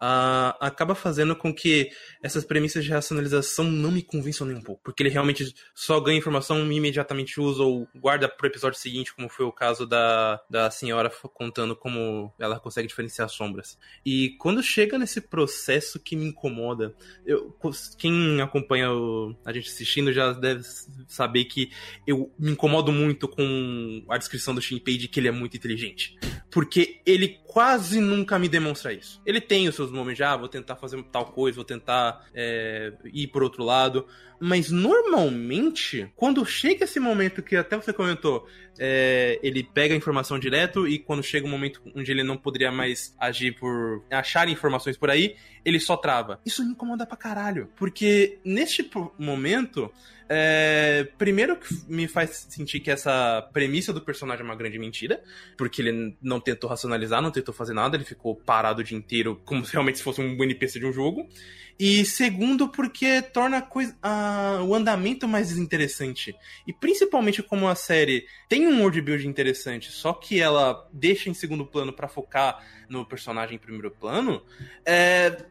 ah, 0.00 0.56
acaba 0.60 0.94
fazendo 0.94 1.34
com 1.34 1.54
que 1.54 1.90
essas 2.22 2.44
premissas 2.44 2.84
de 2.84 2.90
racionalização 2.90 3.64
não 3.64 3.90
me 3.90 4.02
convençam 4.02 4.46
nem 4.46 4.56
um 4.56 4.62
pouco. 4.62 4.82
Porque 4.84 5.02
ele 5.02 5.10
realmente 5.10 5.54
só 5.74 5.98
ganha 6.00 6.18
informação 6.18 6.58
e 6.70 6.76
imediatamente 6.76 7.40
usa 7.40 7.62
ou 7.62 7.88
guarda 7.94 8.28
pro 8.28 8.46
episódio 8.46 8.78
seguinte, 8.78 9.14
como 9.14 9.28
foi 9.28 9.46
o 9.46 9.52
caso 9.52 9.86
da, 9.86 10.40
da 10.50 10.70
senhora 10.70 11.10
contando 11.32 11.74
como 11.74 12.32
ela 12.38 12.60
consegue 12.60 12.88
diferenciar 12.88 13.26
as 13.26 13.32
sombras. 13.32 13.78
E 14.04 14.30
quando 14.38 14.62
chega 14.62 14.98
nesse 14.98 15.20
processo 15.20 15.98
que 15.98 16.16
me 16.16 16.26
incomoda, 16.26 16.94
eu, 17.24 17.56
quem 17.98 18.40
acompanha 18.40 18.92
o- 18.92 19.34
a 19.44 19.52
gente 19.52 19.68
assistindo 19.70 20.12
já 20.12 20.32
deve 20.32 20.62
saber 21.08 21.44
que 21.44 21.70
eu 22.06 22.32
me 22.38 22.52
incomodo 22.52 22.92
muito 22.92 23.28
com 23.28 24.04
a 24.08 24.18
descrição 24.18 24.54
do 24.54 24.60
Shinpei 24.60 24.96
de 24.96 25.08
que 25.08 25.20
ele 25.20 25.28
é 25.28 25.32
muito 25.32 25.56
inteligente. 25.56 26.16
Porque 26.50 27.00
ele 27.04 27.38
quase 27.46 28.00
nunca 28.00 28.38
me 28.38 28.48
demonstra 28.48 28.92
isso. 28.92 29.20
Ele 29.26 29.40
tem 29.40 29.68
os 29.68 29.74
seus 29.74 29.85
momentos 29.90 30.16
de, 30.16 30.24
ah, 30.24 30.36
vou 30.36 30.48
tentar 30.48 30.76
fazer 30.76 31.02
tal 31.04 31.26
coisa, 31.26 31.56
vou 31.56 31.64
tentar 31.64 32.26
é, 32.34 32.92
ir 33.04 33.28
por 33.28 33.42
outro 33.42 33.64
lado. 33.64 34.06
Mas 34.40 34.70
normalmente, 34.70 36.10
quando 36.14 36.44
chega 36.44 36.84
esse 36.84 37.00
momento 37.00 37.42
que 37.42 37.56
até 37.56 37.76
você 37.76 37.92
comentou, 37.92 38.46
é, 38.78 39.38
ele 39.42 39.62
pega 39.62 39.94
a 39.94 39.96
informação 39.96 40.38
direto 40.38 40.86
e 40.86 40.98
quando 40.98 41.22
chega 41.22 41.46
um 41.46 41.50
momento 41.50 41.80
onde 41.94 42.10
ele 42.10 42.22
não 42.22 42.36
poderia 42.36 42.70
mais 42.70 43.14
agir 43.18 43.52
por 43.52 44.04
achar 44.10 44.48
informações 44.48 44.96
por 44.96 45.10
aí, 45.10 45.36
ele 45.64 45.80
só 45.80 45.96
trava. 45.96 46.40
Isso 46.44 46.64
me 46.64 46.72
incomoda 46.72 47.06
pra 47.06 47.16
caralho. 47.16 47.70
Porque 47.76 48.38
neste 48.44 48.88
momento, 49.18 49.90
é, 50.28 51.08
primeiro 51.16 51.56
que 51.56 51.74
me 51.88 52.06
faz 52.06 52.46
sentir 52.48 52.80
que 52.80 52.90
essa 52.90 53.48
premissa 53.52 53.92
do 53.92 54.00
personagem 54.00 54.42
é 54.42 54.44
uma 54.44 54.56
grande 54.56 54.78
mentira, 54.78 55.22
porque 55.56 55.80
ele 55.80 56.16
não 56.20 56.40
tentou 56.40 56.68
racionalizar, 56.68 57.22
não 57.22 57.30
tentou 57.30 57.54
fazer 57.54 57.74
nada, 57.74 57.96
ele 57.96 58.04
ficou 58.04 58.34
parado 58.34 58.80
o 58.80 58.84
dia 58.84 58.96
inteiro 58.96 59.40
como 59.44 59.64
se 59.64 59.72
realmente 59.72 60.02
fosse 60.02 60.20
um 60.20 60.42
NPC 60.42 60.78
de 60.78 60.86
um 60.86 60.92
jogo. 60.92 61.28
E 61.78 62.04
segundo, 62.06 62.68
porque 62.68 63.20
torna 63.20 63.58
a 63.58 63.62
coisa, 63.62 63.94
a- 64.02 64.60
o 64.64 64.74
andamento 64.74 65.28
mais 65.28 65.56
interessante. 65.58 66.34
E 66.66 66.72
principalmente 66.72 67.42
como 67.42 67.68
a 67.68 67.74
série 67.74 68.26
tem 68.48 68.66
um 68.66 68.80
world 68.80 69.00
build 69.02 69.28
interessante, 69.28 69.92
só 69.92 70.14
que 70.14 70.40
ela 70.40 70.88
deixa 70.92 71.28
em 71.28 71.34
segundo 71.34 71.66
plano 71.66 71.92
pra 71.92 72.08
focar 72.08 72.64
no 72.88 73.04
personagem 73.04 73.56
em 73.56 73.58
primeiro 73.58 73.90
plano, 73.90 74.42
é, 74.84 75.44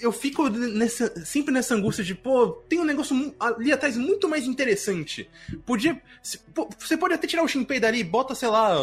eu 0.00 0.10
fico 0.10 0.48
nessa, 0.48 1.24
sempre 1.24 1.52
nessa 1.52 1.74
angústia 1.74 2.02
de, 2.02 2.14
pô, 2.14 2.48
tem 2.68 2.80
um 2.80 2.84
negócio 2.84 3.34
ali 3.38 3.70
atrás 3.70 3.96
muito 3.96 4.28
mais 4.28 4.46
interessante. 4.46 5.28
Podia. 5.64 6.00
se- 6.22 6.38
pô, 6.54 6.68
Você 6.78 6.96
pode 6.96 7.14
até 7.14 7.26
tirar 7.26 7.42
o 7.44 7.48
Shinpei 7.48 7.78
dali, 7.78 8.02
bota, 8.02 8.34
sei 8.34 8.48
lá, 8.48 8.74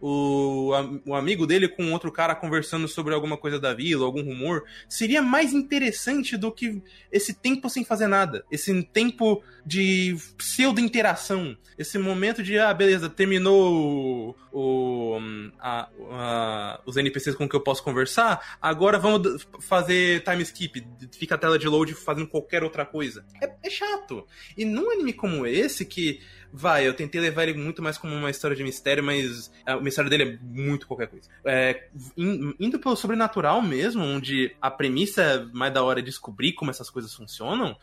o, 0.00 0.70
o 1.06 1.14
amigo 1.14 1.46
dele 1.46 1.68
com 1.68 1.92
outro 1.92 2.10
cara 2.10 2.34
conversando 2.34 2.88
sobre 2.88 3.14
alguma 3.14 3.36
coisa 3.36 3.58
da 3.58 3.74
vila, 3.74 4.04
algum 4.06 4.22
rumor. 4.22 4.64
Seria 4.88 5.20
mais 5.22 5.52
interessante 5.52 6.36
do 6.36 6.50
que 6.50 6.82
esse 7.12 7.34
tempo 7.34 7.68
sem 7.68 7.84
fazer 7.84 8.06
nada. 8.06 8.44
Esse 8.50 8.82
tempo 8.82 9.42
de 9.66 10.16
pseudo-interação. 10.38 11.56
Esse 11.78 11.98
momento 11.98 12.42
de, 12.42 12.58
ah, 12.58 12.72
beleza, 12.72 13.08
terminou 13.08 14.36
o, 14.52 15.18
a- 15.58 15.88
a- 16.10 16.80
os 16.86 16.96
NPCs 16.96 17.34
com 17.34 17.48
que 17.48 17.56
eu 17.56 17.60
posso 17.60 17.82
conversar, 17.82 18.58
agora 18.60 18.98
vamos 18.98 19.46
fazer 19.60 20.22
time 20.22 20.42
skip. 20.42 20.84
Fica 21.12 21.34
a 21.34 21.38
tela 21.38 21.58
de 21.58 21.68
load 21.68 21.94
fazendo 21.94 22.26
qualquer 22.28 22.62
outra 22.62 22.84
coisa. 22.84 23.24
É, 23.42 23.50
é 23.62 23.70
chato. 23.70 24.26
E 24.56 24.64
num 24.64 24.90
anime 24.90 25.12
como 25.12 25.46
esse, 25.46 25.84
que, 25.84 26.20
vai, 26.52 26.86
eu 26.86 26.94
tentei 26.94 27.20
levar 27.20 27.44
ele 27.44 27.58
muito 27.58 27.82
mais 27.82 27.96
como 27.96 28.14
uma 28.14 28.30
história 28.30 28.56
de 28.56 28.62
mistério, 28.62 29.02
mas 29.04 29.50
o 29.68 29.80
mistério 29.80 30.10
dele 30.10 30.22
é 30.24 30.38
muito 30.42 30.86
qualquer 30.86 31.06
coisa. 31.08 31.28
É, 31.44 31.88
in- 32.16 32.54
indo 32.58 32.78
pelo 32.78 32.96
sobrenatural 32.96 33.62
mesmo, 33.62 34.02
onde 34.02 34.54
a 34.60 34.70
premissa 34.70 35.22
é 35.22 35.44
mais 35.52 35.72
da 35.72 35.82
hora 35.82 36.00
é 36.00 36.02
descobrir 36.02 36.52
como 36.52 36.70
essas 36.70 36.90
coisas 36.90 37.14
funcionam, 37.14 37.76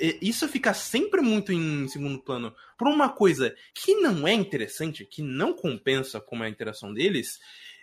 e- 0.00 0.18
isso 0.22 0.48
fica 0.48 0.72
sempre 0.74 1.20
muito 1.20 1.52
em 1.52 1.86
segundo 1.88 2.18
plano 2.18 2.54
por 2.78 2.88
uma 2.88 3.08
coisa 3.08 3.54
que 3.74 3.94
não 3.96 4.26
é 4.28 4.32
interessante, 4.32 5.04
que 5.04 5.22
não 5.22 5.52
compensa 5.54 6.20
como 6.20 6.44
é 6.44 6.46
a 6.46 6.50
interação 6.50 6.92
deles. 6.92 7.38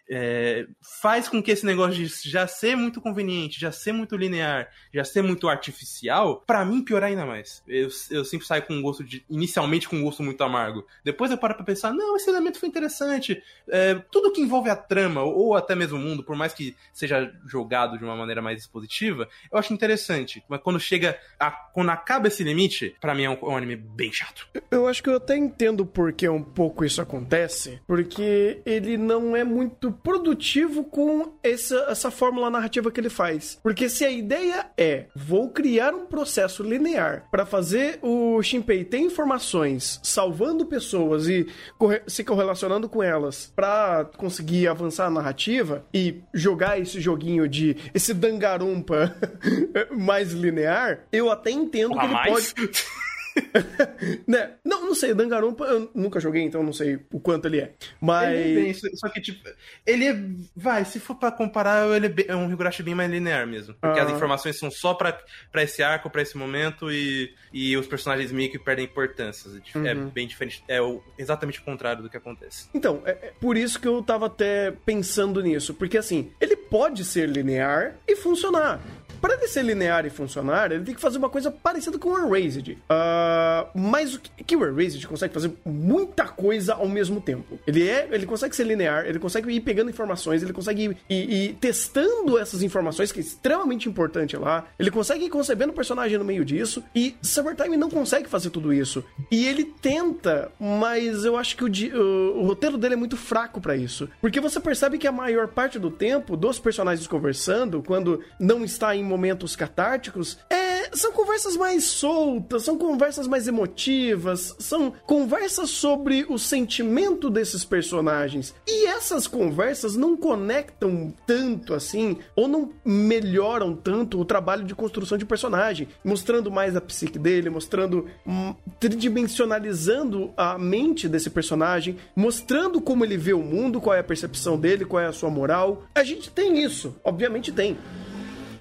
É, 0.09 0.65
faz 1.01 1.29
com 1.29 1.41
que 1.41 1.51
esse 1.51 1.65
negócio 1.65 1.93
de 1.93 2.29
já 2.29 2.45
ser 2.47 2.75
muito 2.75 2.99
conveniente, 2.99 3.59
já 3.59 3.71
ser 3.71 3.91
muito 3.91 4.15
linear, 4.15 4.69
já 4.93 5.03
ser 5.03 5.21
muito 5.21 5.47
artificial, 5.47 6.43
para 6.45 6.65
mim 6.65 6.83
piorar 6.83 7.09
ainda 7.09 7.25
mais. 7.25 7.63
Eu, 7.67 7.89
eu 8.11 8.25
sempre 8.25 8.45
saio 8.45 8.63
com 8.63 8.73
um 8.73 8.81
gosto 8.81 9.03
de. 9.03 9.25
inicialmente 9.29 9.87
com 9.87 9.97
um 9.97 10.03
gosto 10.03 10.21
muito 10.23 10.43
amargo. 10.43 10.85
Depois 11.03 11.31
eu 11.31 11.37
paro 11.37 11.55
pra 11.55 11.63
pensar, 11.63 11.93
não, 11.93 12.15
esse 12.15 12.29
elemento 12.29 12.59
foi 12.59 12.69
interessante. 12.69 13.41
É, 13.69 13.95
tudo 14.11 14.31
que 14.31 14.41
envolve 14.41 14.69
a 14.69 14.75
trama, 14.75 15.23
ou 15.23 15.55
até 15.55 15.75
mesmo 15.75 15.97
o 15.97 16.01
mundo, 16.01 16.23
por 16.23 16.35
mais 16.35 16.53
que 16.53 16.75
seja 16.91 17.31
jogado 17.45 17.97
de 17.97 18.03
uma 18.03 18.15
maneira 18.15 18.41
mais 18.41 18.61
expositiva, 18.61 19.27
eu 19.51 19.57
acho 19.57 19.73
interessante. 19.73 20.43
Mas 20.47 20.61
quando 20.61 20.79
chega. 20.79 21.17
A, 21.39 21.51
quando 21.51 21.89
acaba 21.89 22.27
esse 22.27 22.43
limite, 22.43 22.95
para 22.99 23.15
mim 23.15 23.23
é 23.23 23.29
um, 23.29 23.33
é 23.33 23.45
um 23.45 23.57
anime 23.57 23.75
bem 23.75 24.11
chato. 24.11 24.47
Eu 24.69 24.87
acho 24.87 25.01
que 25.01 25.09
eu 25.09 25.15
até 25.15 25.37
entendo 25.37 25.85
por 25.85 26.13
que 26.13 26.27
um 26.27 26.43
pouco 26.43 26.83
isso 26.83 27.01
acontece, 27.01 27.81
porque 27.87 28.61
ele 28.65 28.97
não 28.97 29.35
é 29.35 29.43
muito 29.43 29.92
produtivo 29.93 30.83
com 30.83 31.33
essa, 31.43 31.87
essa 31.89 32.11
fórmula 32.11 32.49
narrativa 32.49 32.91
que 32.91 32.99
ele 32.99 33.09
faz. 33.09 33.59
Porque 33.61 33.89
se 33.89 34.03
a 34.03 34.11
ideia 34.11 34.67
é 34.77 35.05
vou 35.15 35.49
criar 35.49 35.93
um 35.93 36.05
processo 36.05 36.63
linear 36.63 37.27
para 37.31 37.45
fazer 37.45 37.99
o 38.01 38.41
Shinpei 38.41 38.83
ter 38.83 38.99
informações 38.99 39.99
salvando 40.03 40.65
pessoas 40.65 41.27
e 41.27 41.47
corre 41.77 42.01
se 42.07 42.23
correlacionando 42.23 42.89
com 42.89 43.01
elas 43.01 43.51
para 43.55 44.05
conseguir 44.17 44.67
avançar 44.67 45.05
a 45.07 45.09
narrativa 45.09 45.85
e 45.93 46.21
jogar 46.33 46.79
esse 46.79 46.99
joguinho 46.99 47.47
de 47.47 47.75
esse 47.93 48.13
dangarumpa 48.13 49.15
mais 49.91 50.31
linear, 50.31 51.05
eu 51.11 51.29
até 51.29 51.51
entendo 51.51 51.97
que 51.97 52.05
ele 52.05 52.13
mais? 52.13 52.53
pode 52.53 52.71
né? 54.27 54.51
Não, 54.63 54.85
não 54.85 54.95
sei, 54.95 55.13
Danganronpa 55.13 55.65
eu 55.65 55.89
nunca 55.93 56.19
joguei, 56.19 56.41
então 56.43 56.63
não 56.63 56.73
sei 56.73 56.99
o 57.11 57.19
quanto 57.19 57.45
ele 57.47 57.59
é. 57.59 57.73
Mas. 58.01 58.29
Ele 58.37 58.59
é 58.59 58.63
bem, 58.63 58.73
só 58.73 59.09
que, 59.09 59.21
tipo, 59.21 59.47
ele 59.85 60.05
é. 60.05 60.15
Vai, 60.55 60.85
se 60.85 60.99
for 60.99 61.15
pra 61.15 61.31
comparar, 61.31 61.87
ele 61.95 62.05
é, 62.05 62.09
bem, 62.09 62.25
é 62.27 62.35
um 62.35 62.51
Higurashi 62.51 62.83
bem 62.83 62.95
mais 62.95 63.09
linear 63.09 63.45
mesmo. 63.47 63.73
Porque 63.79 63.99
Ah. 63.99 64.03
as 64.03 64.11
informações 64.11 64.57
são 64.57 64.69
só 64.69 64.93
pra, 64.93 65.17
pra 65.51 65.63
esse 65.63 65.81
arco, 65.81 66.09
pra 66.09 66.21
esse 66.21 66.37
momento, 66.37 66.91
e, 66.91 67.33
e 67.51 67.75
os 67.77 67.87
personagens 67.87 68.31
meio 68.31 68.51
que 68.51 68.59
perdem 68.59 68.85
importância. 68.85 69.49
É 69.75 69.93
Uhum. 69.93 70.09
bem 70.09 70.27
diferente. 70.27 70.63
É 70.67 70.81
o, 70.81 71.01
exatamente 71.17 71.59
o 71.59 71.63
contrário 71.63 72.03
do 72.03 72.09
que 72.09 72.17
acontece. 72.17 72.67
Então, 72.73 73.01
é, 73.05 73.11
é 73.11 73.33
por 73.39 73.57
isso 73.57 73.79
que 73.79 73.87
eu 73.87 74.01
tava 74.03 74.27
até 74.27 74.71
pensando 74.85 75.41
nisso. 75.41 75.73
Porque 75.73 75.97
assim, 75.97 76.31
ele 76.39 76.55
pode 76.55 77.03
ser 77.05 77.27
linear 77.29 77.95
e 78.07 78.15
funcionar. 78.15 78.79
Para 79.23 79.35
ele 79.35 79.47
ser 79.47 79.63
linear 79.63 80.05
e 80.05 80.09
funcionar, 80.09 80.69
ele 80.73 80.83
tem 80.83 80.93
que 80.93 80.99
fazer 80.99 81.17
uma 81.17 81.29
coisa 81.29 81.49
parecida 81.49 81.97
com 81.97 82.09
o 82.09 82.35
Erased. 82.35 82.77
Ah, 82.89 83.67
mas 83.73 84.15
o 84.15 84.19
que, 84.19 84.43
que 84.43 84.55
o 84.57 84.65
Erased 84.65 85.07
consegue 85.07 85.33
fazer 85.33 85.53
muita 85.65 86.25
coisa 86.25 86.73
ao 86.73 86.89
mesmo 86.89 87.21
tempo. 87.21 87.57
Ele 87.65 87.87
é, 87.87 88.09
ele 88.11 88.25
consegue 88.25 88.53
ser 88.53 88.65
linear, 88.65 89.05
ele 89.05 89.19
consegue 89.19 89.49
ir 89.49 89.61
pegando 89.61 89.89
informações, 89.89 90.43
ele 90.43 90.51
consegue 90.51 90.83
ir, 90.83 90.97
ir- 91.09 91.31
ir 91.31 91.53
testando 91.53 92.37
essas 92.37 92.61
informações, 92.61 93.13
que 93.13 93.19
é 93.19 93.23
extremamente 93.23 93.87
importante 93.87 94.35
lá. 94.35 94.67
Ele 94.77 94.91
consegue 94.91 95.23
ir 95.23 95.29
concebendo 95.29 95.71
o 95.71 95.75
personagem 95.75 96.17
no 96.17 96.25
meio 96.25 96.43
disso. 96.43 96.83
E 96.93 97.15
Summertime 97.21 97.77
não 97.77 97.89
consegue 97.89 98.27
fazer 98.27 98.49
tudo 98.49 98.73
isso. 98.73 99.05
E 99.31 99.47
ele 99.47 99.63
tenta, 99.63 100.51
mas 100.59 101.23
eu 101.23 101.37
acho 101.37 101.55
que 101.55 101.63
o, 101.63 101.69
o- 101.97 102.41
o 102.41 102.45
roteiro 102.47 102.77
dele 102.77 102.95
é 102.95 102.97
muito 102.97 103.15
fraco 103.15 103.61
pra 103.61 103.77
isso. 103.77 104.09
Porque 104.19 104.41
você 104.41 104.59
percebe 104.59 104.97
que 104.97 105.07
a 105.07 105.13
maior 105.13 105.47
parte 105.47 105.79
do 105.79 105.89
tempo 105.89 106.35
dos 106.35 106.59
personagens 106.59 107.07
conversando, 107.07 107.81
quando 107.81 108.19
não 108.37 108.65
está 108.65 108.93
em 108.93 109.12
momentos 109.13 109.55
catárticos, 109.55 110.39
é, 110.49 110.89
são 110.97 111.11
conversas 111.11 111.55
mais 111.55 111.83
soltas, 111.83 112.63
são 112.63 112.77
conversas 112.77 113.27
mais 113.27 113.47
emotivas, 113.47 114.55
são 114.57 114.91
conversas 115.05 115.69
sobre 115.69 116.25
o 116.27 116.39
sentimento 116.39 117.29
desses 117.29 117.63
personagens. 117.63 118.55
E 118.67 118.87
essas 118.87 119.27
conversas 119.27 119.95
não 119.95 120.17
conectam 120.17 121.13
tanto 121.27 121.75
assim, 121.75 122.17
ou 122.35 122.47
não 122.47 122.71
melhoram 122.83 123.75
tanto 123.75 124.19
o 124.19 124.25
trabalho 124.25 124.63
de 124.63 124.73
construção 124.73 125.17
de 125.17 125.25
personagem, 125.25 125.87
mostrando 126.03 126.49
mais 126.49 126.75
a 126.75 126.81
psique 126.81 127.19
dele, 127.19 127.51
mostrando, 127.51 128.07
hum, 128.25 128.55
tridimensionalizando 128.79 130.33
a 130.35 130.57
mente 130.57 131.07
desse 131.07 131.29
personagem, 131.29 131.97
mostrando 132.15 132.81
como 132.81 133.05
ele 133.05 133.17
vê 133.17 133.33
o 133.33 133.43
mundo, 133.43 133.79
qual 133.79 133.95
é 133.95 133.99
a 133.99 134.03
percepção 134.03 134.57
dele, 134.57 134.85
qual 134.85 135.01
é 135.01 135.05
a 135.05 135.13
sua 135.13 135.29
moral. 135.29 135.83
A 135.93 136.03
gente 136.03 136.31
tem 136.31 136.63
isso, 136.63 136.95
obviamente 137.03 137.51
tem. 137.51 137.77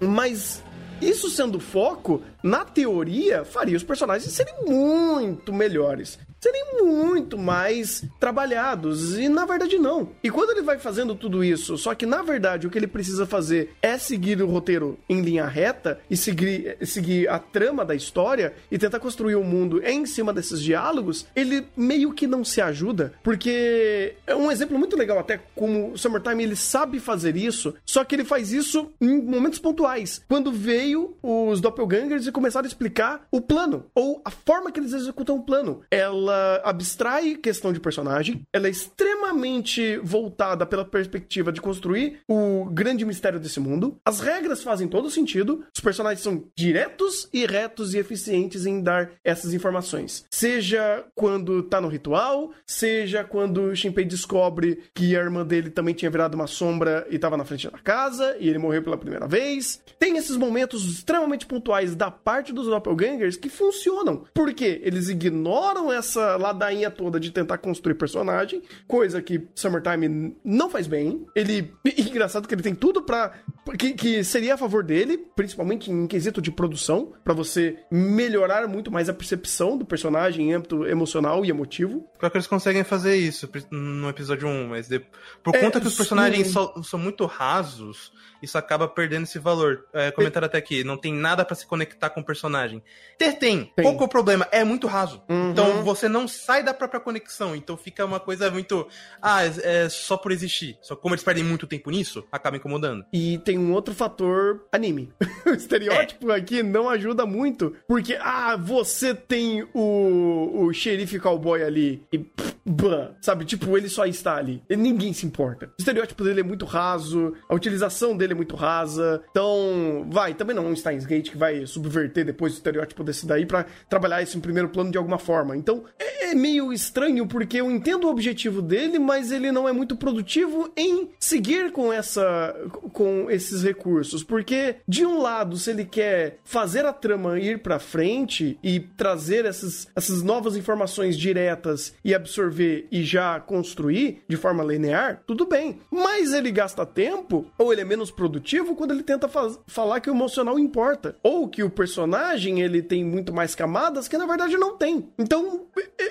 Mas 0.02 0.62
isso 1.00 1.30
sendo 1.30 1.60
foco, 1.60 2.22
na 2.42 2.64
teoria, 2.64 3.44
faria 3.44 3.76
os 3.76 3.84
personagens 3.84 4.32
serem 4.32 4.64
muito 4.66 5.52
melhores. 5.52 6.18
Serem 6.40 6.82
muito 6.82 7.38
mais 7.38 8.04
trabalhados. 8.18 9.16
E 9.16 9.28
na 9.28 9.46
verdade, 9.46 9.78
não. 9.78 10.08
E 10.24 10.30
quando 10.30 10.50
ele 10.50 10.62
vai 10.62 10.76
fazendo 10.76 11.14
tudo 11.14 11.44
isso, 11.44 11.78
só 11.78 11.94
que 11.94 12.04
na 12.04 12.20
verdade 12.20 12.66
o 12.66 12.70
que 12.70 12.76
ele 12.76 12.88
precisa 12.88 13.24
fazer 13.24 13.76
é 13.80 13.96
seguir 13.96 14.42
o 14.42 14.48
roteiro 14.48 14.98
em 15.08 15.20
linha 15.20 15.46
reta 15.46 16.00
e 16.10 16.16
seguir, 16.16 16.76
seguir 16.82 17.28
a 17.28 17.38
trama 17.38 17.84
da 17.84 17.94
história 17.94 18.54
e 18.72 18.76
tentar 18.76 18.98
construir 18.98 19.36
o 19.36 19.44
mundo 19.44 19.80
em 19.84 20.04
cima 20.04 20.32
desses 20.32 20.60
diálogos, 20.60 21.26
ele 21.36 21.64
meio 21.76 22.12
que 22.12 22.26
não 22.26 22.44
se 22.44 22.60
ajuda. 22.60 23.12
Porque 23.22 24.14
é 24.26 24.34
um 24.34 24.50
exemplo 24.50 24.76
muito 24.76 24.96
legal, 24.96 25.20
até 25.20 25.38
como 25.54 25.92
o 25.92 25.98
Summertime 25.98 26.42
ele 26.42 26.56
sabe 26.56 26.98
fazer 26.98 27.36
isso, 27.36 27.72
só 27.84 28.02
que 28.02 28.16
ele 28.16 28.24
faz 28.24 28.52
isso 28.52 28.90
em 29.00 29.22
momentos 29.22 29.60
pontuais. 29.60 30.20
Quando 30.28 30.50
veio 30.50 31.16
os 31.22 31.60
doppelgangers 31.60 32.31
começaram 32.32 32.64
a 32.64 32.68
explicar 32.68 33.26
o 33.30 33.40
plano, 33.40 33.86
ou 33.94 34.20
a 34.24 34.30
forma 34.30 34.72
que 34.72 34.80
eles 34.80 34.92
executam 34.92 35.36
o 35.36 35.42
plano. 35.42 35.82
Ela 35.90 36.60
abstrai 36.64 37.36
questão 37.36 37.72
de 37.72 37.80
personagem, 37.80 38.42
ela 38.52 38.66
é 38.66 38.70
extremamente 38.70 39.98
voltada 39.98 40.66
pela 40.66 40.84
perspectiva 40.84 41.52
de 41.52 41.60
construir 41.60 42.20
o 42.28 42.66
grande 42.66 43.04
mistério 43.04 43.38
desse 43.38 43.60
mundo. 43.60 43.96
As 44.04 44.20
regras 44.20 44.62
fazem 44.62 44.88
todo 44.88 45.10
sentido, 45.10 45.64
os 45.74 45.80
personagens 45.80 46.22
são 46.22 46.44
diretos 46.56 47.28
e 47.32 47.46
retos 47.46 47.94
e 47.94 47.98
eficientes 47.98 48.66
em 48.66 48.82
dar 48.82 49.12
essas 49.24 49.52
informações. 49.52 50.24
Seja 50.32 51.04
quando 51.14 51.62
tá 51.62 51.80
no 51.80 51.88
ritual, 51.88 52.52
seja 52.66 53.24
quando 53.24 53.62
o 53.62 53.76
Shinpei 53.76 54.04
descobre 54.04 54.82
que 54.94 55.16
a 55.16 55.20
irmã 55.20 55.44
dele 55.44 55.70
também 55.70 55.94
tinha 55.94 56.10
virado 56.10 56.34
uma 56.34 56.46
sombra 56.46 57.06
e 57.10 57.18
tava 57.18 57.36
na 57.36 57.44
frente 57.44 57.70
da 57.70 57.78
casa, 57.78 58.36
e 58.38 58.48
ele 58.48 58.58
morreu 58.58 58.82
pela 58.82 58.96
primeira 58.96 59.26
vez. 59.26 59.80
Tem 59.98 60.16
esses 60.16 60.36
momentos 60.36 60.84
extremamente 60.84 61.46
pontuais 61.46 61.94
da 61.94 62.10
parte 62.24 62.52
dos 62.52 62.66
doppelgangers 62.66 63.36
que 63.36 63.48
funcionam. 63.48 64.24
Porque 64.34 64.80
eles 64.82 65.08
ignoram 65.08 65.92
essa 65.92 66.36
ladainha 66.36 66.90
toda 66.90 67.18
de 67.20 67.30
tentar 67.30 67.58
construir 67.58 67.94
personagem, 67.94 68.62
coisa 68.86 69.20
que 69.22 69.46
Summertime 69.54 70.36
não 70.44 70.70
faz 70.70 70.86
bem. 70.86 71.26
Ele. 71.34 71.72
Engraçado 71.98 72.46
que 72.46 72.54
ele 72.54 72.62
tem 72.62 72.74
tudo 72.74 73.02
pra. 73.02 73.32
Que, 73.78 73.92
que 73.94 74.24
seria 74.24 74.54
a 74.54 74.58
favor 74.58 74.82
dele, 74.82 75.16
principalmente 75.36 75.90
em 75.90 76.06
quesito 76.06 76.42
de 76.42 76.50
produção, 76.50 77.12
pra 77.24 77.32
você 77.32 77.78
melhorar 77.90 78.66
muito 78.66 78.90
mais 78.90 79.08
a 79.08 79.14
percepção 79.14 79.78
do 79.78 79.84
personagem 79.84 80.50
em 80.50 80.54
âmbito 80.54 80.84
emocional 80.86 81.44
e 81.44 81.50
emotivo. 81.50 82.04
Pior 82.18 82.28
que 82.30 82.36
eles 82.36 82.46
conseguem 82.46 82.82
fazer 82.82 83.16
isso 83.16 83.48
no 83.70 84.08
episódio 84.08 84.48
1, 84.48 84.68
mas 84.68 84.88
de- 84.88 85.00
por 85.44 85.54
É, 85.54 85.60
conta 85.60 85.80
que 85.80 85.86
os 85.86 85.96
personagens 85.96 86.48
sim. 86.48 86.82
são 86.82 86.98
muito 86.98 87.24
rasos, 87.24 88.12
isso 88.42 88.58
acaba 88.58 88.88
perdendo 88.88 89.24
esse 89.24 89.38
valor. 89.38 89.86
É, 89.92 90.10
comentaram 90.10 90.46
até 90.46 90.58
aqui, 90.58 90.84
não 90.84 90.96
tem 90.96 91.12
nada 91.12 91.44
pra 91.44 91.54
se 91.54 91.66
conectar 91.66 92.10
com 92.10 92.20
o 92.20 92.24
personagem. 92.24 92.82
Ter 93.18 93.32
tem, 93.38 93.70
Tem. 93.76 93.84
qual 93.84 93.96
que 93.96 94.02
é 94.02 94.06
o 94.06 94.08
problema? 94.08 94.46
É 94.50 94.64
muito 94.64 94.86
raso. 94.86 95.22
Uhum. 95.28 95.50
Então 95.50 95.82
você 95.82 96.08
não 96.08 96.26
sai 96.26 96.62
da 96.62 96.74
própria 96.74 97.00
conexão, 97.00 97.54
então 97.54 97.76
fica 97.76 98.04
uma 98.04 98.20
coisa 98.20 98.50
muito. 98.50 98.86
Ah, 99.20 99.44
é, 99.44 99.84
é 99.84 99.88
só 99.88 100.16
por 100.16 100.32
existir. 100.32 100.78
Só 100.82 100.96
como 100.96 101.14
eles 101.14 101.24
perdem 101.24 101.44
muito 101.44 101.66
tempo 101.66 101.90
nisso, 101.90 102.26
acaba 102.30 102.56
incomodando. 102.56 103.04
E 103.12 103.38
tem 103.38 103.58
um 103.58 103.72
outro 103.72 103.94
fator 103.94 104.66
anime. 104.72 105.12
o 105.46 105.50
estereótipo 105.50 106.30
aqui 106.30 106.62
não 106.62 106.88
ajuda 106.88 107.24
muito, 107.26 107.74
porque, 107.86 108.18
ah, 108.20 108.56
você 108.56 109.14
tem 109.14 109.66
o, 109.74 110.66
o 110.66 110.72
xerife 110.72 111.18
cowboy 111.18 111.62
ali 111.62 112.04
e. 112.12 112.18
pff, 112.18 112.52
Bah, 112.64 113.10
sabe, 113.20 113.44
tipo, 113.44 113.76
ele 113.76 113.88
só 113.88 114.06
está 114.06 114.36
ali. 114.36 114.62
E 114.70 114.76
ninguém 114.76 115.12
se 115.12 115.26
importa. 115.26 115.66
O 115.66 115.74
estereótipo 115.80 116.22
dele 116.22 116.40
é 116.40 116.44
muito 116.44 116.64
raso, 116.64 117.34
a 117.48 117.54
utilização 117.54 118.16
dele 118.16 118.31
é 118.32 118.34
muito 118.34 118.56
rasa. 118.56 119.22
Então, 119.30 120.06
vai, 120.10 120.34
também 120.34 120.54
não 120.54 120.66
é 120.66 120.68
um 120.68 120.76
Steins 120.76 121.06
Gate 121.06 121.30
que 121.30 121.36
vai 121.36 121.66
subverter 121.66 122.24
depois 122.24 122.52
o 122.52 122.56
estereótipo 122.56 123.04
desse 123.04 123.26
daí 123.26 123.46
pra 123.46 123.66
trabalhar 123.88 124.22
isso 124.22 124.36
em 124.36 124.40
primeiro 124.40 124.68
plano 124.68 124.90
de 124.90 124.98
alguma 124.98 125.18
forma. 125.18 125.56
Então, 125.56 125.84
é 125.98 126.22
é 126.32 126.34
meio 126.34 126.72
estranho 126.72 127.26
porque 127.26 127.60
eu 127.60 127.70
entendo 127.70 128.04
o 128.06 128.10
objetivo 128.10 128.62
dele, 128.62 128.98
mas 128.98 129.30
ele 129.30 129.52
não 129.52 129.68
é 129.68 129.72
muito 129.72 129.94
produtivo 129.94 130.72
em 130.76 131.10
seguir 131.20 131.70
com 131.72 131.92
essa 131.92 132.54
com 132.92 133.30
esses 133.30 133.62
recursos, 133.62 134.24
porque 134.24 134.76
de 134.88 135.04
um 135.04 135.20
lado, 135.20 135.56
se 135.56 135.70
ele 135.70 135.84
quer 135.84 136.38
fazer 136.42 136.86
a 136.86 136.92
trama 136.92 137.38
ir 137.38 137.58
pra 137.58 137.78
frente 137.78 138.58
e 138.62 138.80
trazer 138.80 139.44
essas, 139.44 139.88
essas 139.94 140.22
novas 140.22 140.56
informações 140.56 141.18
diretas 141.18 141.94
e 142.02 142.14
absorver 142.14 142.86
e 142.90 143.04
já 143.04 143.38
construir 143.38 144.22
de 144.26 144.36
forma 144.36 144.64
linear, 144.64 145.22
tudo 145.26 145.46
bem. 145.46 145.80
Mas 145.90 146.32
ele 146.32 146.50
gasta 146.50 146.86
tempo 146.86 147.46
ou 147.58 147.72
ele 147.72 147.82
é 147.82 147.84
menos 147.84 148.10
produtivo 148.22 148.76
quando 148.76 148.92
ele 148.92 149.02
tenta 149.02 149.28
falar 149.66 150.00
que 150.00 150.08
o 150.08 150.14
emocional 150.14 150.56
importa, 150.56 151.16
ou 151.24 151.48
que 151.48 151.64
o 151.64 151.70
personagem 151.70 152.60
ele 152.60 152.80
tem 152.80 153.04
muito 153.04 153.34
mais 153.34 153.52
camadas 153.52 154.06
que 154.06 154.16
na 154.16 154.26
verdade 154.26 154.56
não 154.56 154.76
tem. 154.76 155.08
Então, 155.18 155.66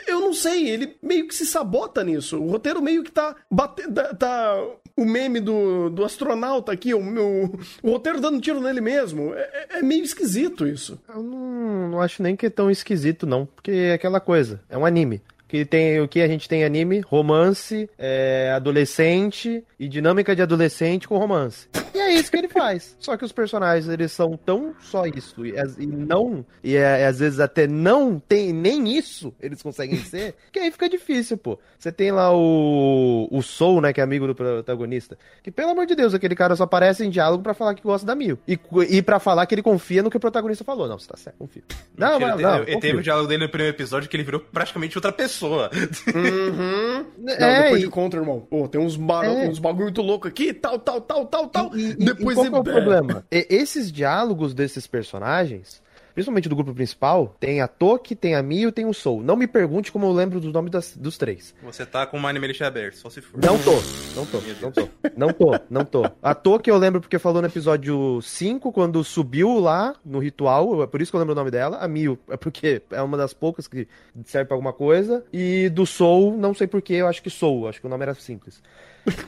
eu 0.05 0.19
não 0.19 0.33
sei, 0.33 0.69
ele 0.69 0.97
meio 1.01 1.25
que 1.25 1.33
se 1.33 1.45
sabota 1.45 2.03
nisso. 2.03 2.37
O 2.37 2.49
roteiro 2.49 2.81
meio 2.81 3.01
que 3.01 3.11
tá, 3.11 3.33
bate, 3.49 3.89
tá, 3.89 4.13
tá 4.13 4.67
o 4.97 5.05
meme 5.05 5.39
do, 5.39 5.89
do 5.89 6.03
astronauta 6.03 6.73
aqui, 6.73 6.93
o, 6.93 7.01
meu, 7.01 7.57
o 7.81 7.91
roteiro 7.91 8.19
dando 8.19 8.41
tiro 8.41 8.59
nele 8.59 8.81
mesmo. 8.81 9.33
É, 9.33 9.67
é 9.79 9.81
meio 9.81 10.03
esquisito 10.03 10.67
isso. 10.67 10.99
Eu 11.07 11.23
não, 11.23 11.89
não 11.91 12.01
acho 12.01 12.21
nem 12.21 12.35
que 12.35 12.47
é 12.47 12.49
tão 12.49 12.69
esquisito, 12.69 13.25
não. 13.25 13.45
Porque 13.45 13.71
é 13.71 13.93
aquela 13.93 14.19
coisa, 14.19 14.61
é 14.69 14.77
um 14.77 14.85
anime 14.85 15.21
que 15.51 15.65
tem 15.65 15.99
o 15.99 16.07
que 16.07 16.21
a 16.21 16.27
gente 16.29 16.47
tem 16.47 16.63
anime, 16.63 17.01
romance, 17.01 17.89
é, 17.99 18.53
adolescente 18.55 19.61
e 19.77 19.85
dinâmica 19.89 20.33
de 20.33 20.41
adolescente 20.41 21.09
com 21.09 21.17
romance. 21.17 21.67
E 21.93 21.99
é 21.99 22.13
isso 22.13 22.31
que 22.31 22.37
ele 22.37 22.47
faz. 22.47 22.95
Só 23.01 23.17
que 23.17 23.25
os 23.25 23.33
personagens, 23.33 23.89
eles 23.89 24.13
são 24.13 24.37
tão 24.37 24.73
só 24.79 25.05
isso 25.05 25.45
e, 25.45 25.53
e 25.77 25.85
não, 25.85 26.45
e 26.63 26.77
é, 26.77 27.05
às 27.05 27.19
vezes 27.19 27.41
até 27.41 27.67
não 27.67 28.17
tem 28.17 28.53
nem 28.53 28.97
isso 28.97 29.33
eles 29.41 29.61
conseguem 29.61 29.97
ser, 30.05 30.35
que 30.53 30.59
aí 30.59 30.71
fica 30.71 30.87
difícil, 30.87 31.37
pô. 31.37 31.59
Você 31.77 31.91
tem 31.91 32.11
lá 32.11 32.33
o, 32.33 33.27
o 33.29 33.41
Soul, 33.41 33.81
né, 33.81 33.91
que 33.91 33.99
é 33.99 34.03
amigo 34.05 34.27
do 34.27 34.33
protagonista, 34.33 35.17
que 35.43 35.51
pelo 35.51 35.71
amor 35.71 35.85
de 35.85 35.95
Deus, 35.95 36.13
aquele 36.13 36.35
cara 36.35 36.55
só 36.55 36.63
aparece 36.63 37.03
em 37.03 37.09
diálogo 37.09 37.43
para 37.43 37.53
falar 37.53 37.75
que 37.75 37.83
gosta 37.83 38.07
da 38.07 38.15
Mil. 38.15 38.39
E, 38.47 38.57
e 38.89 39.01
para 39.01 39.19
falar 39.19 39.45
que 39.45 39.53
ele 39.53 39.61
confia 39.61 40.01
no 40.01 40.09
que 40.09 40.15
o 40.15 40.19
protagonista 40.19 40.63
falou. 40.63 40.87
Não, 40.87 40.97
você 40.97 41.09
tá 41.09 41.17
certo, 41.17 41.37
confia. 41.37 41.63
Não, 41.97 42.17
não, 42.17 42.37
não. 42.37 42.63
Ele 42.63 42.79
teve 42.79 42.99
o 42.99 43.03
diálogo 43.03 43.27
dele 43.27 43.43
no 43.43 43.49
primeiro 43.49 43.75
episódio 43.75 44.07
que 44.07 44.15
ele 44.15 44.23
virou 44.23 44.39
praticamente 44.39 44.97
outra 44.97 45.11
pessoa. 45.11 45.40
Uhum. 45.47 47.05
Não, 47.17 47.33
é, 47.33 47.63
depois 47.63 47.81
e... 47.81 47.85
de 47.85 47.91
contra, 47.91 48.19
irmão. 48.19 48.45
Pô, 48.49 48.67
tem 48.67 48.79
uns, 48.79 48.95
bar... 48.95 49.25
é. 49.25 49.47
uns 49.47 49.59
bagulho 49.59 49.85
muito 49.85 50.01
louco 50.01 50.27
aqui, 50.27 50.53
tal, 50.53 50.79
tal, 50.79 51.01
tal, 51.01 51.25
tal, 51.25 51.47
tal. 51.47 51.75
E, 51.75 51.91
e, 51.91 51.95
depois 51.95 52.37
e 52.37 52.49
qual 52.49 52.57
é 52.57 52.59
o 52.59 52.63
problema? 52.63 53.25
esses 53.31 53.91
diálogos 53.91 54.53
desses 54.53 54.87
personagens 54.87 55.80
principalmente 56.13 56.49
do 56.49 56.55
grupo 56.55 56.73
principal, 56.73 57.35
tem 57.39 57.61
a 57.61 57.67
Toki, 57.67 58.15
tem 58.15 58.35
a 58.35 58.43
Mio, 58.43 58.71
tem 58.71 58.85
o 58.85 58.93
Soul. 58.93 59.23
Não 59.23 59.35
me 59.35 59.47
pergunte 59.47 59.91
como 59.91 60.05
eu 60.05 60.11
lembro 60.11 60.39
dos 60.39 60.51
nomes 60.51 60.71
das, 60.71 60.95
dos 60.95 61.17
três. 61.17 61.53
Você 61.63 61.85
tá 61.85 62.05
com 62.05 62.19
o 62.19 62.27
Animalist 62.27 62.61
aberto, 62.61 62.95
só 62.95 63.09
se 63.09 63.21
for. 63.21 63.39
Não 63.41 63.57
tô, 63.57 63.73
não 64.15 64.25
tô, 64.25 64.41
não 64.61 64.71
tô, 64.71 64.89
não 65.15 65.33
tô, 65.33 65.59
não 65.69 65.85
tô. 65.85 66.11
A 66.21 66.33
Toki 66.33 66.69
eu 66.69 66.77
lembro 66.77 67.01
porque 67.01 67.19
falou 67.19 67.41
no 67.41 67.47
episódio 67.47 68.21
5, 68.21 68.71
quando 68.71 69.03
subiu 69.03 69.59
lá 69.59 69.95
no 70.05 70.19
ritual, 70.19 70.83
é 70.83 70.87
por 70.87 71.01
isso 71.01 71.11
que 71.11 71.15
eu 71.15 71.19
lembro 71.19 71.33
o 71.33 71.35
nome 71.35 71.51
dela. 71.51 71.77
A 71.77 71.87
Mio 71.87 72.17
é 72.29 72.37
porque 72.37 72.81
é 72.91 73.01
uma 73.01 73.17
das 73.17 73.33
poucas 73.33 73.67
que 73.67 73.87
serve 74.25 74.47
pra 74.47 74.55
alguma 74.55 74.73
coisa. 74.73 75.23
E 75.31 75.69
do 75.69 75.85
Soul, 75.85 76.37
não 76.37 76.53
sei 76.53 76.67
porquê, 76.67 76.95
eu 76.95 77.07
acho 77.07 77.21
que 77.21 77.29
Soul, 77.29 77.67
acho 77.67 77.79
que 77.79 77.87
o 77.87 77.89
nome 77.89 78.03
era 78.03 78.13
simples. 78.13 78.61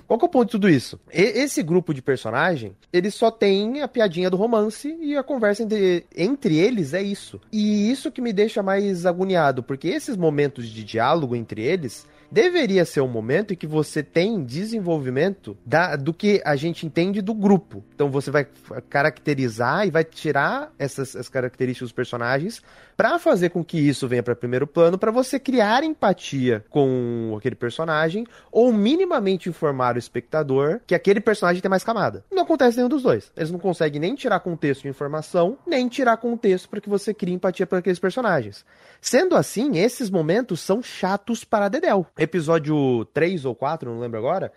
Qual 0.07 0.19
que 0.19 0.25
é 0.25 0.27
o 0.27 0.31
ponto 0.31 0.45
de 0.45 0.51
tudo 0.51 0.69
isso? 0.69 0.99
E, 1.12 1.21
esse 1.21 1.63
grupo 1.63 1.93
de 1.93 2.01
personagem, 2.01 2.75
eles 2.91 3.13
só 3.13 3.31
tem 3.31 3.81
a 3.81 3.88
piadinha 3.88 4.29
do 4.29 4.38
romance 4.38 4.95
e 5.01 5.15
a 5.15 5.23
conversa 5.23 5.63
entre, 5.63 6.05
entre 6.15 6.57
eles 6.57 6.93
é 6.93 7.01
isso. 7.01 7.39
E 7.51 7.91
isso 7.91 8.12
que 8.12 8.21
me 8.21 8.33
deixa 8.33 8.62
mais 8.62 9.05
agoniado, 9.05 9.63
porque 9.63 9.88
esses 9.88 10.15
momentos 10.15 10.67
de 10.67 10.83
diálogo 10.83 11.36
entre 11.36 11.62
eles 11.62 12.07
deveria 12.33 12.83
ser 12.83 13.01
um 13.01 13.07
momento 13.07 13.53
em 13.53 13.55
que 13.55 13.67
você 13.67 14.01
tem 14.01 14.43
desenvolvimento 14.43 15.55
da, 15.63 15.95
do 15.95 16.12
que 16.12 16.41
a 16.43 16.55
gente 16.55 16.83
entende 16.83 17.21
do 17.21 17.31
grupo. 17.31 17.83
Então 17.93 18.09
você 18.09 18.31
vai 18.31 18.47
caracterizar 18.89 19.86
e 19.86 19.91
vai 19.91 20.03
tirar 20.03 20.73
essas, 20.79 21.09
essas 21.09 21.29
características 21.29 21.89
dos 21.89 21.95
personagens 21.95 22.59
para 22.95 23.17
fazer 23.19 23.49
com 23.49 23.63
que 23.63 23.77
isso 23.77 24.08
venha 24.08 24.23
para 24.23 24.36
primeiro 24.36 24.67
plano, 24.67 24.97
para 24.97 25.12
você 25.12 25.39
criar 25.39 25.84
empatia 25.84 26.63
com 26.69 27.36
aquele 27.38 27.56
personagem 27.56 28.25
ou 28.51 28.71
minimamente 28.71 29.49
informar 29.49 29.95
o 29.95 29.99
espectador 29.99 30.79
que 30.86 30.95
aquele 30.95 31.19
personagem 31.19 31.62
tem 31.62 31.69
mais 31.69 31.84
camada. 31.84 32.23
Não 32.32 32.43
acontece 32.43 32.77
nenhum 32.77 32.89
dos 32.89 33.03
dois. 33.03 33.32
Eles 33.36 33.51
não 33.51 33.60
conseguem 33.60 33.99
nem 33.99 34.15
tirar 34.15 34.39
contexto 34.39 34.84
de 34.84 34.89
informação, 34.89 35.58
nem 35.65 35.88
tirar 35.88 36.17
contexto 36.17 36.69
para 36.69 36.82
que 36.82 36.89
você 36.89 37.13
crie 37.13 37.34
empatia 37.34 37.67
por 37.67 37.79
aqueles 37.79 37.99
personagens. 37.99 38.65
Sendo 39.01 39.36
assim, 39.36 39.77
esses 39.77 40.10
momentos 40.10 40.60
são 40.60 40.82
chatos 40.82 41.43
para 41.43 41.69
Dedel. 41.69 42.06
Episódio 42.17 43.06
3 43.13 43.45
ou 43.45 43.56
4, 43.56 43.91
não 43.91 43.99
lembro 43.99 44.17
agora, 44.17 44.51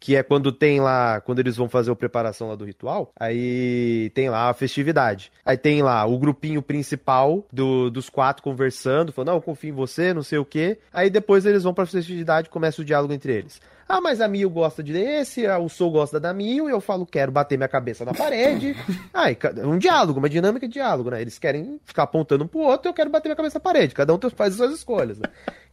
que 0.00 0.16
é 0.16 0.22
quando 0.22 0.50
tem 0.50 0.80
lá, 0.80 1.20
quando 1.20 1.40
eles 1.40 1.56
vão 1.56 1.68
fazer 1.68 1.90
a 1.90 1.96
preparação 1.96 2.48
lá 2.48 2.56
do 2.56 2.64
ritual, 2.64 3.12
aí 3.20 4.10
tem 4.14 4.30
lá 4.30 4.48
a 4.48 4.54
festividade. 4.54 5.30
Aí 5.44 5.58
tem 5.58 5.82
lá 5.82 6.04
o 6.06 6.18
grupinho 6.18 6.62
principal 6.62 7.44
do, 7.52 7.90
dos 7.90 8.08
quatro 8.08 8.42
conversando, 8.42 9.12
falando, 9.12 9.28
não, 9.28 9.34
eu 9.36 9.42
confio 9.42 9.68
em 9.68 9.74
você, 9.74 10.14
não 10.14 10.22
sei 10.22 10.38
o 10.38 10.44
quê. 10.44 10.78
Aí 10.90 11.10
depois 11.10 11.44
eles 11.44 11.64
vão 11.64 11.74
pra 11.74 11.84
festividade 11.84 12.48
e 12.48 12.50
começa 12.50 12.80
o 12.80 12.84
diálogo 12.84 13.12
entre 13.12 13.34
eles. 13.34 13.60
Ah, 13.92 14.00
mas 14.00 14.20
a 14.20 14.28
Mil 14.28 14.48
gosta 14.48 14.84
de 14.84 14.96
esse, 14.96 15.44
o 15.48 15.68
Sou 15.68 15.90
gosta 15.90 16.20
da 16.20 16.32
Mil, 16.32 16.68
e 16.68 16.72
eu 16.72 16.80
falo, 16.80 17.04
quero 17.04 17.32
bater 17.32 17.58
minha 17.58 17.68
cabeça 17.68 18.04
na 18.04 18.14
parede. 18.14 18.76
Aí, 19.12 19.36
um 19.64 19.78
diálogo, 19.78 20.20
uma 20.20 20.28
dinâmica 20.28 20.68
de 20.68 20.74
diálogo, 20.74 21.10
né? 21.10 21.20
Eles 21.20 21.40
querem 21.40 21.80
ficar 21.84 22.04
apontando 22.04 22.44
um 22.44 22.46
pro 22.46 22.60
outro, 22.60 22.88
eu 22.88 22.94
quero 22.94 23.10
bater 23.10 23.28
minha 23.28 23.34
cabeça 23.34 23.58
na 23.58 23.60
parede. 23.60 23.92
Cada 23.92 24.14
um 24.14 24.20
faz 24.30 24.52
as 24.52 24.58
suas 24.58 24.72
escolhas, 24.74 25.18
né? 25.18 25.26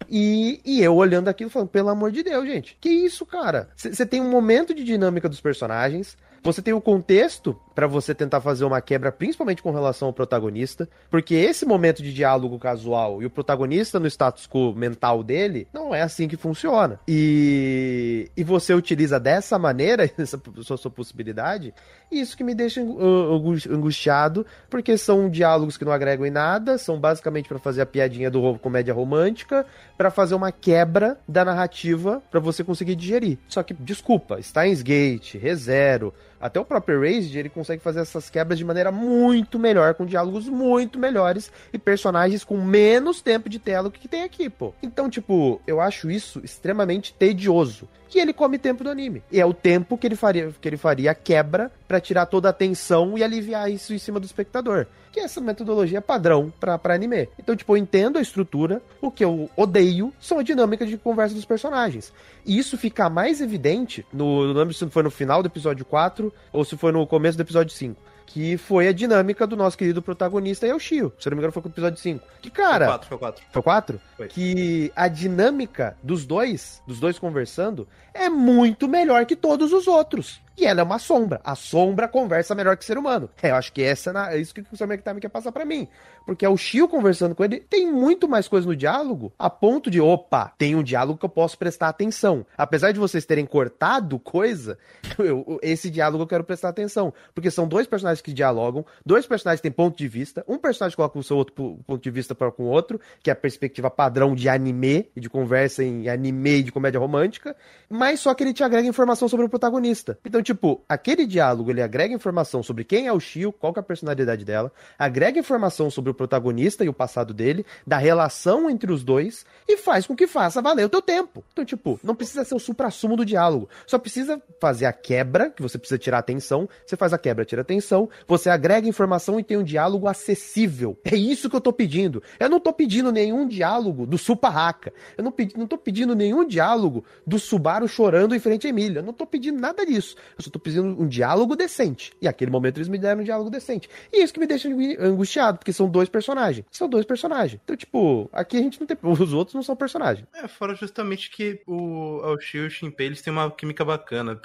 E, 0.10 0.60
e 0.66 0.82
eu 0.82 0.96
olhando 0.96 1.28
aquilo 1.28 1.52
falando, 1.52 1.70
pelo 1.70 1.90
amor 1.90 2.12
de 2.12 2.24
Deus, 2.24 2.48
gente, 2.48 2.76
que 2.82 2.90
isso, 2.90 3.24
cara? 3.24 3.70
Você 3.76 4.04
tem 4.04 4.20
um 4.20 4.32
momento 4.32 4.74
de 4.74 4.84
dinâmica 4.84 5.30
dos 5.30 5.40
personagens, 5.40 6.18
você 6.48 6.62
tem 6.62 6.74
o 6.74 6.80
contexto 6.80 7.60
para 7.76 7.88
você 7.88 8.16
tentar 8.16 8.40
fazer 8.40 8.64
uma 8.64 8.80
quebra, 8.80 9.12
principalmente 9.12 9.62
com 9.62 9.70
relação 9.70 10.08
ao 10.08 10.14
protagonista, 10.14 10.88
porque 11.12 11.36
esse 11.36 11.66
momento 11.66 12.02
de 12.02 12.14
diálogo 12.14 12.58
casual 12.58 13.22
e 13.22 13.26
o 13.26 13.30
protagonista 13.30 14.00
no 14.00 14.08
status 14.08 14.48
quo 14.48 14.74
mental 14.74 15.24
dele, 15.24 15.68
não 15.74 15.94
é 15.94 16.02
assim 16.02 16.26
que 16.26 16.38
funciona. 16.38 17.02
E, 17.06 18.32
e 18.36 18.46
você 18.46 18.74
utiliza 18.74 19.20
dessa 19.20 19.60
maneira 19.60 20.10
essa 20.18 20.42
sua, 20.62 20.78
sua 20.78 20.90
possibilidade, 20.90 21.74
isso 22.10 22.38
que 22.38 22.46
me 22.46 22.56
deixa 22.56 22.82
angustiado, 22.82 24.46
porque 24.70 24.98
são 24.98 25.30
diálogos 25.30 25.76
que 25.76 25.84
não 25.84 25.92
agregam 25.92 26.26
em 26.26 26.32
nada, 26.32 26.78
são 26.78 26.98
basicamente 26.98 27.50
para 27.50 27.60
fazer 27.60 27.82
a 27.82 27.86
piadinha 27.86 28.32
do 28.32 28.58
comédia 28.60 28.94
romântica, 28.94 29.66
para 29.98 30.10
fazer 30.10 30.34
uma 30.34 30.52
quebra 30.52 31.18
da 31.28 31.44
narrativa 31.44 32.24
para 32.32 32.40
você 32.40 32.64
conseguir 32.64 32.96
digerir. 32.96 33.38
Só 33.50 33.62
que, 33.64 33.74
desculpa, 33.74 34.42
Steins 34.42 34.82
Gate, 34.82 35.36
ReZero, 35.36 36.14
até 36.40 36.60
o 36.60 36.66
próprio 36.66 37.04
Erased, 37.04 37.38
ele 37.38 37.50
consegue 37.50 37.82
fazer 37.82 38.00
essas 38.00 38.30
quebras 38.30 38.58
de 38.58 38.66
maneira 38.66 38.92
muito 38.92 39.58
melhor, 39.58 39.94
com 39.94 40.06
diálogos 40.06 40.48
muito 40.48 41.00
melhores 41.00 41.52
e 41.74 41.78
personagens 41.78 42.44
com 42.44 42.58
menos 42.58 43.22
tempo 43.22 43.50
de 43.50 43.60
tela 43.60 43.90
que 43.90 44.08
tem 44.08 44.24
aqui, 44.24 44.50
pô. 44.50 44.74
Então, 44.82 45.10
tipo, 45.10 45.62
eu 45.66 45.82
acho 45.82 46.12
isso 46.12 46.42
extremamente 46.44 47.14
tedioso. 47.14 47.88
E 48.14 48.20
ele 48.20 48.34
come 48.34 48.58
tempo 48.58 48.84
do 48.84 48.90
anime. 48.90 49.22
E 49.32 49.40
é 49.40 49.46
o 49.46 49.54
tempo 49.54 49.98
que 49.98 50.08
ele 50.08 50.16
faria, 50.16 50.52
que 50.60 50.68
ele 50.68 50.78
faria 50.78 51.12
a 51.12 51.16
quebra 51.16 51.72
para 51.88 52.00
tirar 52.00 52.26
toda 52.26 52.48
a 52.48 52.52
atenção 52.52 53.18
e 53.18 53.24
aliviar 53.24 53.70
isso 53.70 53.94
em 53.94 53.98
cima 54.00 54.20
do 54.20 54.26
espectador. 54.26 54.88
Que 55.18 55.22
é 55.22 55.24
essa 55.24 55.42
metodologia 55.42 56.00
padrão 56.00 56.54
para 56.60 56.94
anime. 56.94 57.28
Então, 57.40 57.56
tipo, 57.56 57.74
eu 57.74 57.78
entendo 57.78 58.20
a 58.20 58.22
estrutura, 58.22 58.84
o 59.02 59.10
que 59.10 59.26
eu 59.26 59.50
odeio 59.58 60.14
são 60.20 60.38
a 60.38 60.44
dinâmica 60.44 60.86
de 60.86 60.96
conversa 60.96 61.34
dos 61.34 61.44
personagens. 61.44 62.14
E 62.46 62.56
isso 62.56 62.78
fica 62.78 63.10
mais 63.10 63.42
evidente 63.42 64.06
no. 64.14 64.46
Não 64.46 64.54
lembro 64.54 64.76
se 64.76 64.88
foi 64.92 65.02
no 65.02 65.10
final 65.10 65.42
do 65.42 65.48
episódio 65.48 65.84
4 65.84 66.32
ou 66.54 66.64
se 66.64 66.78
foi 66.78 66.92
no 66.92 67.08
começo 67.08 67.36
do 67.36 67.42
episódio 67.42 67.74
5 67.74 68.00
que 68.28 68.58
foi 68.58 68.90
a 68.90 68.92
dinâmica 68.92 69.48
do 69.48 69.56
nosso 69.56 69.78
querido 69.78 70.02
protagonista 70.02 70.68
e 70.68 70.74
o 70.74 70.78
Shio. 70.78 71.14
Se 71.18 71.30
não 71.30 71.38
me 71.38 71.40
engano, 71.40 71.54
foi 71.54 71.64
com 71.64 71.70
o 71.70 71.72
episódio 71.72 71.98
5. 71.98 72.24
Que, 72.42 72.52
cara. 72.52 72.86
Foi 72.86 72.94
4, 72.94 73.08
foi 73.08 73.18
4. 73.18 73.46
Foi 73.52 73.62
4? 73.64 74.02
Foi. 74.18 74.28
Que 74.28 74.92
a 74.96 75.08
dinâmica 75.08 75.98
dos 76.04 76.26
dois, 76.26 76.84
dos 76.86 77.00
dois 77.00 77.18
conversando, 77.18 77.88
é 78.14 78.30
muito 78.30 78.88
melhor 78.88 79.26
que 79.26 79.36
todos 79.36 79.72
os 79.72 79.88
outros. 79.88 80.42
E 80.58 80.66
ela 80.66 80.82
é 80.82 80.84
uma 80.84 80.98
sombra. 80.98 81.40
A 81.44 81.56
sombra 81.56 82.08
conversa 82.08 82.56
melhor 82.56 82.76
que 82.76 82.84
o 82.84 82.86
ser 82.86 82.98
humano. 82.98 83.30
É, 83.42 83.52
eu 83.52 83.56
acho 83.56 83.72
que 83.72 83.84
essa 83.84 84.12
é 84.32 84.40
isso 84.40 84.54
que 84.56 84.62
o 84.62 84.76
Samuel 84.76 84.98
Kitami 84.98 85.22
quer 85.22 85.30
passar 85.30 85.52
para 85.52 85.64
mim. 85.64 85.88
Porque 86.26 86.46
é 86.46 86.50
o 86.50 86.58
Shio 86.58 86.88
conversando 86.88 87.36
com 87.36 87.44
ele, 87.44 87.60
tem 87.60 87.92
muito 87.92 88.28
mais 88.28 88.48
coisa 88.48 88.68
no 88.68 88.76
diálogo, 88.76 89.32
a 89.38 89.50
ponto 89.50 89.90
de, 89.90 90.02
opa, 90.02 90.52
tem 90.58 90.76
um 90.76 90.84
diálogo 90.84 91.20
que 91.20 91.26
eu 91.26 91.30
posso 91.30 91.58
prestar 91.58 91.88
atenção. 91.88 92.46
Apesar 92.58 92.92
de 92.92 93.00
vocês 93.00 93.24
terem 93.24 93.46
cortado 93.46 94.20
coisa, 94.20 94.78
eu, 95.20 95.60
esse 95.62 95.90
diálogo 95.90 96.24
eu 96.24 96.28
quero 96.28 96.44
prestar 96.44 96.70
atenção. 96.70 97.14
Porque 97.36 97.52
são 97.52 97.68
dois 97.68 97.86
personagens 97.88 98.22
que 98.22 98.34
dialogam, 98.34 98.86
dois 99.06 99.28
personagens 99.28 99.62
têm 99.62 99.72
ponto 99.72 99.96
de 99.96 100.08
vista, 100.08 100.44
um 100.48 100.58
personagem 100.58 100.96
coloca 100.96 101.20
o 101.20 101.24
seu 101.24 101.38
outro 101.38 101.54
ponto 101.86 102.02
de 102.02 102.10
vista 102.10 102.34
para 102.34 102.52
com 102.52 102.64
o 102.64 102.68
outro, 102.68 103.00
que 103.22 103.30
é 103.30 103.34
a 103.34 103.36
perspectiva 103.36 103.90
padrão 103.90 104.34
de 104.34 104.50
anime, 104.50 105.10
e 105.16 105.20
de 105.20 105.30
conversa 105.30 105.84
em 105.84 106.10
anime 106.10 106.58
e 106.58 106.64
de 106.64 106.72
comédia 106.72 107.00
romântica, 107.00 107.56
mas 107.90 108.20
só 108.20 108.34
que 108.34 108.44
ele 108.44 108.54
te 108.54 108.64
agrega 108.64 108.88
informação 108.88 109.28
sobre 109.28 109.46
o 109.46 109.50
protagonista. 109.50 110.18
Então, 110.26 110.42
tipo, 110.48 110.82
aquele 110.88 111.26
diálogo, 111.26 111.70
ele 111.70 111.82
agrega 111.82 112.14
informação 112.14 112.64
sobre 112.64 112.84
quem 112.86 113.08
é 113.08 113.12
o 113.12 113.20
Shio, 113.20 113.52
qual 113.52 113.74
é 113.76 113.80
a 113.80 113.84
personalidade 113.84 114.46
dela, 114.46 114.72
agrega 114.98 115.40
informação 115.40 115.92
sobre 115.92 116.12
o 116.12 116.14
protagonista 116.14 116.86
e 116.86 116.90
o 116.90 116.94
passado 116.94 117.34
dele, 117.34 117.66
da 117.86 117.98
relação 117.98 118.70
entre 118.70 118.92
os 118.92 119.04
dois, 119.04 119.46
e 119.68 119.76
faz 119.78 120.08
com 120.08 120.16
que 120.16 120.26
faça 120.26 120.62
valer 120.62 120.86
o 120.86 120.90
teu 120.90 121.02
tempo. 121.02 121.44
Então, 121.52 121.66
tipo, 121.66 122.00
não 122.02 122.16
precisa 122.16 122.46
ser 122.46 122.56
o 122.56 122.60
supra-sumo 122.60 123.18
do 123.18 123.26
diálogo. 123.26 123.70
Só 123.86 124.00
precisa 124.00 124.42
fazer 124.60 124.86
a 124.86 124.94
quebra, 124.94 125.50
que 125.50 125.62
você 125.62 125.78
precisa 125.78 125.98
tirar 125.98 126.20
atenção. 126.20 126.70
Você 126.86 126.96
faz 126.96 127.12
a 127.12 127.18
quebra, 127.18 127.44
tira 127.44 127.62
atenção. 127.62 128.10
Você 128.26 128.50
agrega 128.50 128.88
informação 128.88 129.40
e 129.40 129.44
tem 129.44 129.58
um 129.58 129.64
diálogo 129.64 130.08
acessível. 130.08 130.98
É 131.04 131.16
isso 131.16 131.50
que 131.50 131.56
eu 131.56 131.62
tô 131.62 131.74
pedindo. 131.74 132.24
Eu 132.40 132.50
não 132.50 132.60
tô 132.60 132.72
pedindo 132.72 133.12
nenhum 133.12 133.46
diálogo 133.46 134.06
do 134.06 134.18
Suparraca. 134.18 134.94
Eu 135.18 135.24
não, 135.24 135.32
pedi, 135.32 135.58
não 135.58 135.68
tô 135.68 135.78
pedindo 135.78 136.16
nenhum 136.16 136.46
diálogo 136.46 137.04
do 137.26 137.38
Subaru 137.38 137.88
chorando 137.88 138.34
em 138.34 138.40
frente 138.40 138.68
a 138.68 138.70
Emília. 138.70 139.00
Eu 139.00 139.04
não 139.04 139.14
tô 139.14 139.26
pedindo 139.26 139.60
nada 139.60 139.86
disso. 139.86 140.16
Eu 140.38 140.44
só 140.44 140.50
tô 140.50 140.60
pedindo 140.60 140.88
um 140.88 141.08
diálogo 141.08 141.56
decente. 141.56 142.14
E 142.22 142.28
aquele 142.28 142.52
momento 142.52 142.78
eles 142.78 142.88
me 142.88 142.98
deram 142.98 143.22
um 143.22 143.24
diálogo 143.24 143.50
decente. 143.50 143.90
E 144.12 144.24
isso 144.24 144.34
que 144.34 144.40
me 144.40 144.46
deixa 144.46 144.70
angustiado, 145.00 145.58
porque 145.58 145.74
são 145.74 145.90
dois 145.90 146.10
personagens. 146.10 146.66
São 146.72 146.88
dois 146.88 147.06
personagens. 147.06 147.60
Então, 147.64 147.76
tipo, 147.76 148.30
aqui 148.32 148.58
a 148.58 148.62
gente 148.62 148.80
não 148.80 148.88
tem. 148.88 148.98
Os 149.02 149.34
outros 149.34 149.56
não 149.56 149.64
são 149.64 149.76
personagens. 149.76 150.28
É, 150.36 150.48
fora 150.48 150.76
justamente 150.76 151.32
que 151.32 151.62
o 151.66 152.22
Aoshi 152.24 152.58
e 152.58 152.68
o 152.68 152.70
Shinpei, 152.70 153.08
eles 153.08 153.22
têm 153.22 153.34
uma 153.34 153.50
química 153.50 153.84
bacana. 153.84 154.40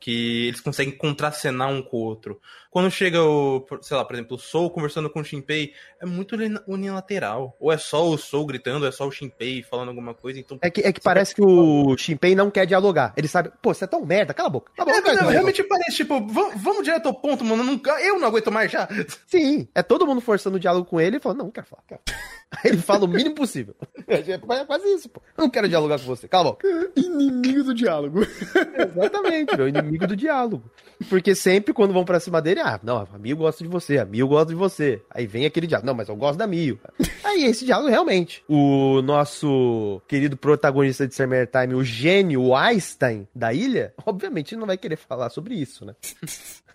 Que 0.00 0.48
eles 0.48 0.60
conseguem 0.60 0.96
contracenar 0.96 1.68
um 1.68 1.82
com 1.82 1.98
o 1.98 2.00
outro. 2.00 2.40
Quando 2.70 2.90
chega 2.90 3.22
o, 3.22 3.66
sei 3.80 3.96
lá, 3.96 4.04
por 4.04 4.14
exemplo, 4.14 4.36
o 4.36 4.38
Soul 4.38 4.68
conversando 4.68 5.08
com 5.08 5.20
o 5.20 5.24
Shinpei, 5.24 5.72
é 5.98 6.04
muito 6.04 6.36
unilateral. 6.66 7.56
Ou 7.58 7.72
é 7.72 7.78
só 7.78 8.06
o 8.06 8.18
Soul 8.18 8.44
gritando, 8.44 8.82
ou 8.82 8.88
é 8.88 8.92
só 8.92 9.06
o 9.06 9.10
Shinpei 9.10 9.62
falando 9.62 9.88
alguma 9.88 10.12
coisa. 10.12 10.38
Então, 10.38 10.58
é 10.60 10.68
que, 10.68 10.82
é 10.82 10.92
que 10.92 11.00
parece 11.00 11.34
que 11.34 11.42
o 11.42 11.96
Shinpei 11.96 12.34
não 12.34 12.50
quer 12.50 12.66
dialogar. 12.66 13.14
Ele 13.16 13.28
sabe, 13.28 13.50
pô, 13.62 13.72
você 13.72 13.84
é 13.84 13.86
tão 13.86 14.04
merda, 14.04 14.34
cala 14.34 14.48
a 14.48 14.52
boca. 14.52 14.72
Cala 14.76 14.92
a 14.92 14.94
boca 14.94 15.10
é, 15.10 15.35
realmente 15.36 15.62
parece, 15.62 15.96
tipo, 15.96 16.26
vamos, 16.26 16.60
vamos 16.62 16.82
direto 16.82 17.06
ao 17.06 17.14
ponto, 17.14 17.44
mano. 17.44 17.62
Eu 17.62 17.66
não, 17.66 17.98
eu 17.98 18.18
não 18.18 18.28
aguento 18.28 18.50
mais 18.50 18.70
já. 18.70 18.88
Sim, 19.26 19.68
é 19.74 19.82
todo 19.82 20.06
mundo 20.06 20.20
forçando 20.20 20.56
o 20.56 20.60
diálogo 20.60 20.88
com 20.88 21.00
ele 21.00 21.16
e 21.16 21.20
falando, 21.20 21.38
não, 21.38 21.44
não 21.46 21.52
quero 21.52 21.66
falar, 21.66 21.82
quero. 21.86 22.00
Aí 22.50 22.70
ele 22.70 22.78
fala 22.78 23.04
o 23.04 23.08
mínimo 23.08 23.34
possível. 23.34 23.74
É 24.08 24.64
quase 24.64 24.86
isso, 24.94 25.08
pô. 25.08 25.20
Eu 25.36 25.42
não 25.42 25.50
quero 25.50 25.68
dialogar 25.68 25.98
com 25.98 26.06
você. 26.06 26.28
Cala 26.28 26.48
a 26.48 26.52
boca. 26.52 26.66
Inimigo 26.94 27.64
do 27.64 27.74
diálogo. 27.74 28.20
Exatamente, 28.22 29.56
meu 29.56 29.68
inimigo 29.68 30.06
do 30.06 30.16
diálogo. 30.16 30.70
Porque 31.08 31.34
sempre 31.34 31.74
quando 31.74 31.92
vão 31.92 32.04
pra 32.04 32.20
cima 32.20 32.40
dele, 32.40 32.60
ah, 32.60 32.78
não, 32.82 33.06
amigo 33.12 33.42
gosta 33.42 33.62
de 33.62 33.68
você, 33.68 33.98
amigo 33.98 34.28
gosta 34.28 34.46
de 34.46 34.54
você. 34.54 35.02
Aí 35.10 35.26
vem 35.26 35.44
aquele 35.44 35.66
diálogo, 35.66 35.86
não, 35.86 35.94
mas 35.94 36.08
eu 36.08 36.16
gosto 36.16 36.38
da 36.38 36.46
Mio. 36.46 36.78
Aí 37.24 37.44
esse 37.44 37.64
diálogo 37.64 37.90
realmente. 37.90 38.44
O 38.48 39.02
nosso 39.02 40.00
querido 40.06 40.36
protagonista 40.36 41.06
de 41.06 41.14
Summer 41.14 41.48
Time, 41.48 41.74
o 41.74 41.84
gênio, 41.84 42.54
Einstein 42.54 43.26
da 43.34 43.52
ilha, 43.52 43.92
obviamente 44.06 44.56
não 44.56 44.66
vai 44.66 44.76
querer 44.76 44.96
falar 44.96 45.25
sobre 45.30 45.54
isso, 45.54 45.84
né? 45.84 45.94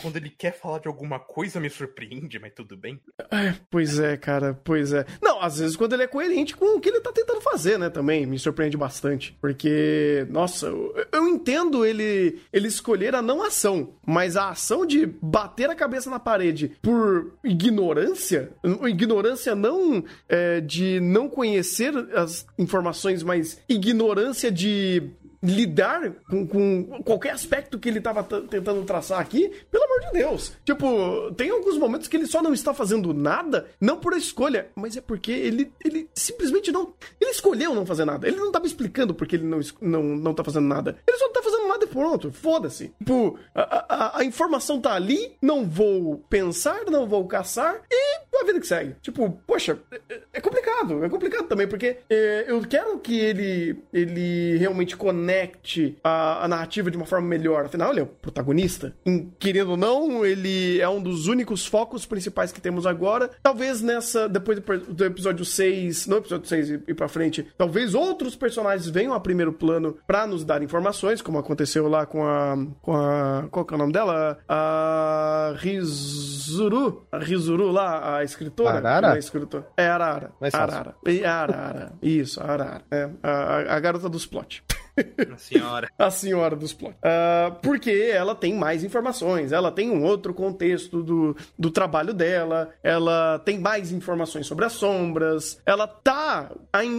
Quando 0.00 0.16
ele 0.16 0.30
quer 0.30 0.52
falar 0.52 0.78
de 0.78 0.88
alguma 0.88 1.18
coisa, 1.18 1.60
me 1.60 1.68
surpreende, 1.68 2.38
mas 2.38 2.52
tudo 2.54 2.76
bem. 2.76 3.00
É, 3.30 3.54
pois 3.70 3.98
é, 3.98 4.16
cara, 4.16 4.58
pois 4.64 4.92
é. 4.92 5.04
Não, 5.20 5.40
às 5.40 5.58
vezes 5.58 5.76
quando 5.76 5.92
ele 5.92 6.04
é 6.04 6.06
coerente 6.06 6.56
com 6.56 6.76
o 6.76 6.80
que 6.80 6.88
ele 6.88 7.00
tá 7.00 7.12
tentando 7.12 7.40
fazer, 7.40 7.78
né, 7.78 7.90
também, 7.90 8.26
me 8.26 8.38
surpreende 8.38 8.76
bastante. 8.76 9.36
Porque, 9.40 10.26
nossa, 10.30 10.66
eu, 10.66 10.94
eu 11.12 11.28
entendo 11.28 11.84
ele, 11.84 12.40
ele 12.52 12.68
escolher 12.68 13.14
a 13.14 13.22
não 13.22 13.42
ação, 13.42 13.94
mas 14.06 14.36
a 14.36 14.50
ação 14.50 14.86
de 14.86 15.06
bater 15.06 15.68
a 15.68 15.74
cabeça 15.74 16.08
na 16.08 16.18
parede 16.18 16.72
por 16.80 17.34
ignorância, 17.44 18.52
ignorância 18.88 19.54
não 19.54 20.04
é, 20.28 20.60
de 20.60 21.00
não 21.00 21.28
conhecer 21.28 21.94
as 22.14 22.46
informações, 22.58 23.22
mas 23.22 23.60
ignorância 23.68 24.50
de 24.50 25.10
lidar 25.42 26.12
com, 26.28 26.46
com, 26.46 27.02
qualquer 27.04 27.30
aspecto 27.30 27.78
que 27.78 27.88
ele 27.88 27.98
estava 27.98 28.22
tentando 28.22 28.84
traçar 28.84 29.20
aqui, 29.20 29.50
pelo 29.70 29.84
amor 29.84 30.00
de 30.00 30.18
Deus. 30.18 30.52
Tipo, 30.64 31.32
tem 31.32 31.50
alguns 31.50 31.78
momentos 31.78 32.08
que 32.08 32.16
ele 32.16 32.26
só 32.26 32.42
não 32.42 32.52
está 32.52 32.72
fazendo 32.74 33.12
nada, 33.12 33.68
não 33.80 33.96
por 33.98 34.16
escolha, 34.16 34.68
mas 34.74 34.96
é 34.96 35.00
porque 35.00 35.32
ele, 35.32 35.72
ele 35.84 36.08
simplesmente 36.14 36.72
não. 36.72 36.94
Ele 37.20 37.30
escolheu 37.30 37.74
não 37.74 37.86
fazer 37.86 38.04
nada. 38.04 38.26
Ele 38.26 38.36
não 38.36 38.48
estava 38.48 38.66
explicando 38.66 39.14
porque 39.14 39.36
ele 39.36 39.44
não, 39.44 39.60
não, 39.80 40.02
não 40.02 40.34
tá 40.34 40.42
fazendo 40.42 40.66
nada. 40.66 40.98
Ele 41.06 41.16
só 41.16 41.26
não 41.26 41.32
tá 41.32 41.42
fazendo 41.42 41.68
nada 41.68 41.84
e 41.84 41.88
pronto. 41.88 42.32
Foda-se. 42.32 42.92
Tipo, 42.98 43.38
a, 43.54 43.86
a, 43.88 44.18
a, 44.18 44.24
informação 44.24 44.80
tá 44.80 44.94
ali, 44.94 45.36
não 45.40 45.64
vou 45.64 46.18
pensar, 46.28 46.84
não 46.90 47.06
vou 47.06 47.26
caçar 47.26 47.80
e 47.90 48.25
a 48.40 48.44
vida 48.44 48.60
que 48.60 48.66
segue. 48.66 48.96
Tipo, 49.02 49.38
poxa, 49.46 49.78
é, 50.08 50.20
é 50.34 50.40
complicado. 50.40 51.04
É 51.04 51.08
complicado 51.08 51.46
também, 51.46 51.66
porque 51.66 51.98
é, 52.08 52.44
eu 52.48 52.60
quero 52.62 52.98
que 52.98 53.18
ele, 53.18 53.82
ele 53.92 54.56
realmente 54.58 54.96
conecte 54.96 55.96
a, 56.02 56.44
a, 56.44 56.48
narrativa 56.48 56.90
de 56.90 56.96
uma 56.96 57.06
forma 57.06 57.26
melhor. 57.26 57.66
Afinal, 57.66 57.90
ele 57.90 58.00
é 58.00 58.02
o 58.02 58.06
protagonista. 58.06 58.94
Em, 59.04 59.32
querendo 59.38 59.72
ou 59.72 59.76
não, 59.76 60.24
ele 60.24 60.80
é 60.80 60.88
um 60.88 61.02
dos 61.02 61.26
únicos 61.26 61.66
focos 61.66 62.06
principais 62.06 62.52
que 62.52 62.60
temos 62.60 62.86
agora. 62.86 63.30
Talvez 63.42 63.80
nessa, 63.80 64.28
depois 64.28 64.60
do 64.60 65.04
episódio 65.04 65.44
6, 65.44 66.06
no 66.06 66.16
episódio 66.16 66.48
6 66.48 66.70
e, 66.70 66.82
e 66.88 66.94
pra 66.94 67.08
frente, 67.08 67.46
talvez 67.56 67.94
outros 67.94 68.36
personagens 68.36 68.88
venham 68.88 69.14
a 69.14 69.20
primeiro 69.20 69.52
plano 69.52 69.96
para 70.06 70.26
nos 70.26 70.44
dar 70.44 70.62
informações, 70.62 71.22
como 71.22 71.38
aconteceu 71.38 71.88
lá 71.88 72.06
com 72.06 72.24
a. 72.24 72.56
com 72.82 72.94
a. 72.94 73.48
Qual 73.50 73.64
que 73.64 73.74
é 73.74 73.76
o 73.76 73.78
nome 73.78 73.92
dela? 73.92 74.38
A 74.48 75.54
Rizuru. 75.56 77.06
A 77.10 77.18
Rizuru 77.18 77.70
lá, 77.70 78.18
a 78.18 78.24
escritora. 78.26 78.76
Arara? 78.76 79.16
É, 79.16 79.18
escritora. 79.18 79.66
é 79.76 79.88
Arara. 79.88 80.32
Arara. 80.52 80.94
Arara. 81.24 81.92
Isso, 82.02 82.42
Arara. 82.42 82.82
É, 82.90 83.08
a, 83.22 83.76
a 83.76 83.80
garota 83.80 84.08
dos 84.08 84.26
plot. 84.26 84.62
A 85.32 85.38
senhora. 85.38 85.90
a 85.98 86.10
senhora 86.10 86.56
dos 86.56 86.72
plots. 86.72 86.96
Uh, 86.98 87.54
porque 87.62 88.10
ela 88.12 88.34
tem 88.34 88.54
mais 88.54 88.82
informações, 88.82 89.52
ela 89.52 89.70
tem 89.70 89.90
um 89.90 90.02
outro 90.02 90.32
contexto 90.32 91.02
do, 91.02 91.36
do 91.58 91.70
trabalho 91.70 92.14
dela, 92.14 92.70
ela 92.82 93.38
tem 93.40 93.58
mais 93.58 93.92
informações 93.92 94.46
sobre 94.46 94.64
as 94.64 94.72
sombras, 94.72 95.60
ela 95.66 95.86
tá 95.86 96.50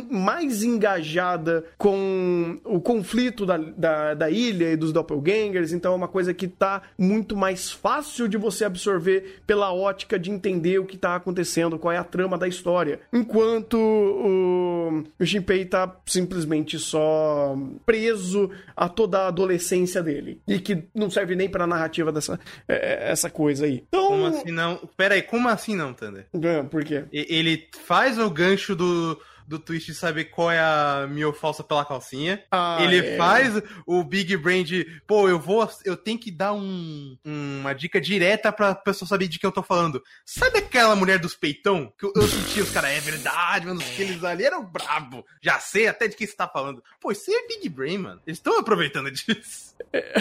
mais 0.09 0.63
engajada 0.63 1.65
com 1.77 2.59
o 2.63 2.79
conflito 2.79 3.45
da, 3.45 3.57
da, 3.57 4.13
da 4.13 4.29
ilha 4.29 4.71
e 4.71 4.75
dos 4.75 4.91
doppelgangers, 4.91 5.71
então 5.73 5.93
é 5.93 5.95
uma 5.95 6.07
coisa 6.07 6.33
que 6.33 6.47
tá 6.47 6.83
muito 6.97 7.35
mais 7.35 7.71
fácil 7.71 8.27
de 8.27 8.37
você 8.37 8.65
absorver 8.65 9.41
pela 9.45 9.73
ótica 9.73 10.19
de 10.19 10.31
entender 10.31 10.79
o 10.79 10.85
que 10.85 10.97
tá 10.97 11.15
acontecendo, 11.15 11.79
qual 11.79 11.91
é 11.91 11.97
a 11.97 12.03
trama 12.03 12.37
da 12.37 12.47
história. 12.47 12.99
Enquanto 13.11 13.77
o, 13.77 15.03
o 15.19 15.25
Shinpei 15.25 15.65
tá 15.65 15.95
simplesmente 16.05 16.77
só 16.79 17.55
preso 17.87 18.51
a 18.75 18.89
toda 18.89 19.21
a 19.21 19.27
adolescência 19.29 20.03
dele. 20.03 20.41
E 20.45 20.59
que 20.59 20.83
não 20.93 21.09
serve 21.09 21.37
nem 21.37 21.47
pra 21.47 21.65
narrativa 21.65 22.11
dessa 22.11 22.37
é, 22.67 22.75
é, 22.75 23.11
essa 23.11 23.29
coisa 23.29 23.65
aí. 23.65 23.85
Então... 23.87 24.07
Como 24.07 24.25
assim 24.25 24.51
não? 24.51 24.77
Pera 24.97 25.15
aí, 25.15 25.21
como 25.21 25.47
assim 25.47 25.73
não, 25.73 25.93
Thunder? 25.93 26.27
Por 26.69 26.83
quê? 26.83 27.05
Ele 27.11 27.69
faz 27.85 28.19
o 28.19 28.29
gancho 28.29 28.75
do 28.75 29.17
do 29.47 29.57
twist 29.57 29.87
de 29.87 29.97
saber 29.97 30.25
qual 30.25 30.51
é 30.51 30.59
a 30.59 31.07
Mio 31.09 31.31
falsa 31.31 31.63
pela 31.63 31.85
calcinha. 31.85 32.43
Ah, 32.51 32.77
ele 32.81 32.97
é. 32.97 33.17
faz 33.17 33.53
o 33.85 34.03
Big 34.03 34.35
Brain 34.35 34.63
de, 34.63 35.01
pô, 35.07 35.29
eu 35.29 35.39
vou, 35.39 35.67
eu 35.85 35.95
tenho 35.95 36.19
que 36.19 36.29
dar 36.29 36.53
um, 36.53 37.17
uma 37.25 37.73
dica 37.73 38.01
direta 38.01 38.51
pra 38.51 38.75
pessoa 38.75 39.07
saber 39.07 39.27
de 39.27 39.39
quem 39.39 39.47
eu 39.47 39.53
tô 39.53 39.63
falando. 39.63 40.03
Sabe 40.25 40.59
aquela 40.59 40.95
mulher 40.95 41.17
dos 41.17 41.35
peitão? 41.35 41.93
Que 41.97 42.05
eu, 42.05 42.13
eu 42.15 42.27
senti 42.27 42.59
os 42.61 42.71
caras, 42.71 42.91
é 42.91 42.99
verdade, 42.99 43.65
mano, 43.65 43.81
aqueles 43.81 44.23
ali 44.23 44.43
eram 44.43 44.65
brabo. 44.65 45.25
Já 45.41 45.59
sei 45.59 45.87
até 45.87 46.07
de 46.07 46.15
quem 46.15 46.27
você 46.27 46.35
tá 46.35 46.47
falando. 46.47 46.83
Pô, 46.99 47.11
isso 47.11 47.31
é 47.31 47.47
Big 47.47 47.69
Brain, 47.69 47.99
mano. 47.99 48.21
Eles 48.27 48.37
estão 48.37 48.59
aproveitando 48.59 49.09
disso. 49.09 49.75
É. 49.93 50.13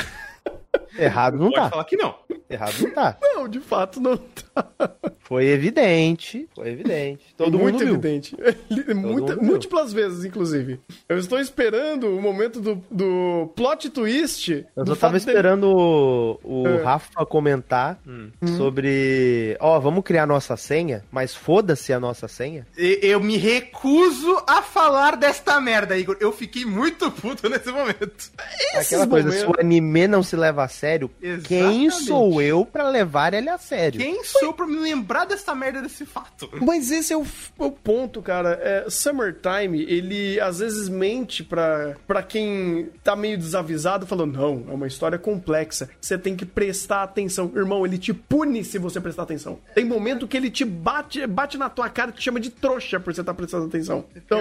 Errado 0.99 1.39
não 1.39 1.51
Pode 1.51 1.63
tá. 1.63 1.71
falar 1.71 1.85
que 1.85 1.97
não. 1.97 2.15
Errado 2.49 2.75
não 2.81 2.91
tá. 2.91 3.17
Não, 3.21 3.49
de 3.49 3.61
fato 3.61 4.01
não 4.01 4.17
tá. 4.17 4.93
Foi 5.21 5.47
evidente. 5.47 6.49
Foi 6.55 6.69
evidente. 6.69 7.35
Todo 7.37 7.59
Muito 7.59 7.85
mundo 7.85 7.89
evidente. 7.89 8.37
Muita, 8.95 9.37
múltiplas 9.37 9.93
vezes, 9.93 10.25
inclusive. 10.25 10.81
Eu 11.09 11.19
estou 11.19 11.41
esperando 11.41 12.17
o 12.17 12.23
momento 12.23 12.61
do, 12.61 12.83
do 12.91 13.53
plot 13.57 13.91
twist. 13.91 14.65
Eu 14.77 14.87
só 14.87 14.95
tava 14.95 15.17
esperando 15.17 15.65
o, 15.65 16.39
o 16.45 16.69
é. 16.69 16.83
Rafa 16.83 17.27
comentar 17.27 17.99
hum. 18.07 18.31
sobre. 18.57 19.57
Ó, 19.59 19.77
oh, 19.77 19.81
vamos 19.81 20.05
criar 20.05 20.27
nossa 20.27 20.57
senha, 20.57 21.05
mas 21.11 21.35
foda-se 21.35 21.93
a 21.93 21.99
nossa 21.99 22.29
senha. 22.29 22.65
Eu 22.77 23.19
me 23.21 23.37
recuso 23.37 24.41
a 24.47 24.63
falar 24.63 25.17
desta 25.17 25.61
merda, 25.61 25.99
Igor. 25.99 26.17
Eu 26.21 26.31
fiquei 26.31 26.65
muito 26.65 27.11
puto 27.11 27.49
nesse 27.51 27.73
momento. 27.73 28.31
Esses 28.75 28.93
Aquela 28.93 29.07
coisa, 29.09 29.33
se 29.33 29.45
o 29.45 29.55
anime 29.59 30.07
não 30.07 30.23
se 30.23 30.37
leva 30.37 30.63
a 30.63 30.69
sério, 30.87 31.11
Exatamente. 31.21 31.49
quem 31.49 31.91
sou 31.91 32.41
eu 32.41 32.65
para 32.65 32.89
levar 32.89 33.35
ele 33.35 33.49
a 33.49 33.59
sério? 33.59 34.01
Quem 34.01 34.23
sou 34.23 34.43
eu 34.43 34.53
pra 34.53 34.67
me 34.67 34.77
lembrar 34.77 35.25
dessa 35.25 35.55
merda 35.55 35.83
desse 35.83 36.07
fato? 36.07 36.49
Mas 36.65 36.91
esse 36.91 37.13
é 37.13 37.17
o, 37.17 37.27
o 37.59 37.71
ponto, 37.71 38.23
cara. 38.23 38.59
É, 38.63 38.87
Summertime, 38.89 39.83
ele 39.83 40.41
às 40.41 40.61
vezes 40.61 40.89
mente 40.89 41.43
pra, 41.43 41.97
pra 42.07 42.23
quem 42.23 42.91
tá 43.03 43.17
meio 43.17 43.37
desavisado, 43.37 44.07
falando, 44.07 44.37
não, 44.37 44.65
é 44.69 44.75
uma 44.75 44.87
história 44.87 45.19
complexa. 45.19 45.89
Você 46.01 46.17
tem 46.17 46.37
que 46.37 46.47
prestar 46.47 47.03
atenção. 47.03 47.51
Irmão, 47.55 47.85
ele 47.85 47.99
te 47.99 48.13
pune 48.13 48.65
se 48.65 48.79
você 48.79 49.01
prestar 49.01 49.25
atenção. 49.25 49.59
Tem 49.75 49.85
momento 49.85 50.29
que 50.29 50.37
ele 50.37 50.51
te 50.51 50.65
bate, 50.65 51.27
bate 51.27 51.59
na 51.59 51.69
tua 51.69 51.89
cara 51.89 52.11
e 52.11 52.15
te 52.15 52.23
chama 52.23 52.39
de 52.39 52.51
trouxa 52.51 53.01
por 53.01 53.13
você 53.13 53.23
estar 53.23 53.33
tá 53.33 53.37
prestando 53.37 53.67
atenção. 53.67 54.05
Então. 54.15 54.41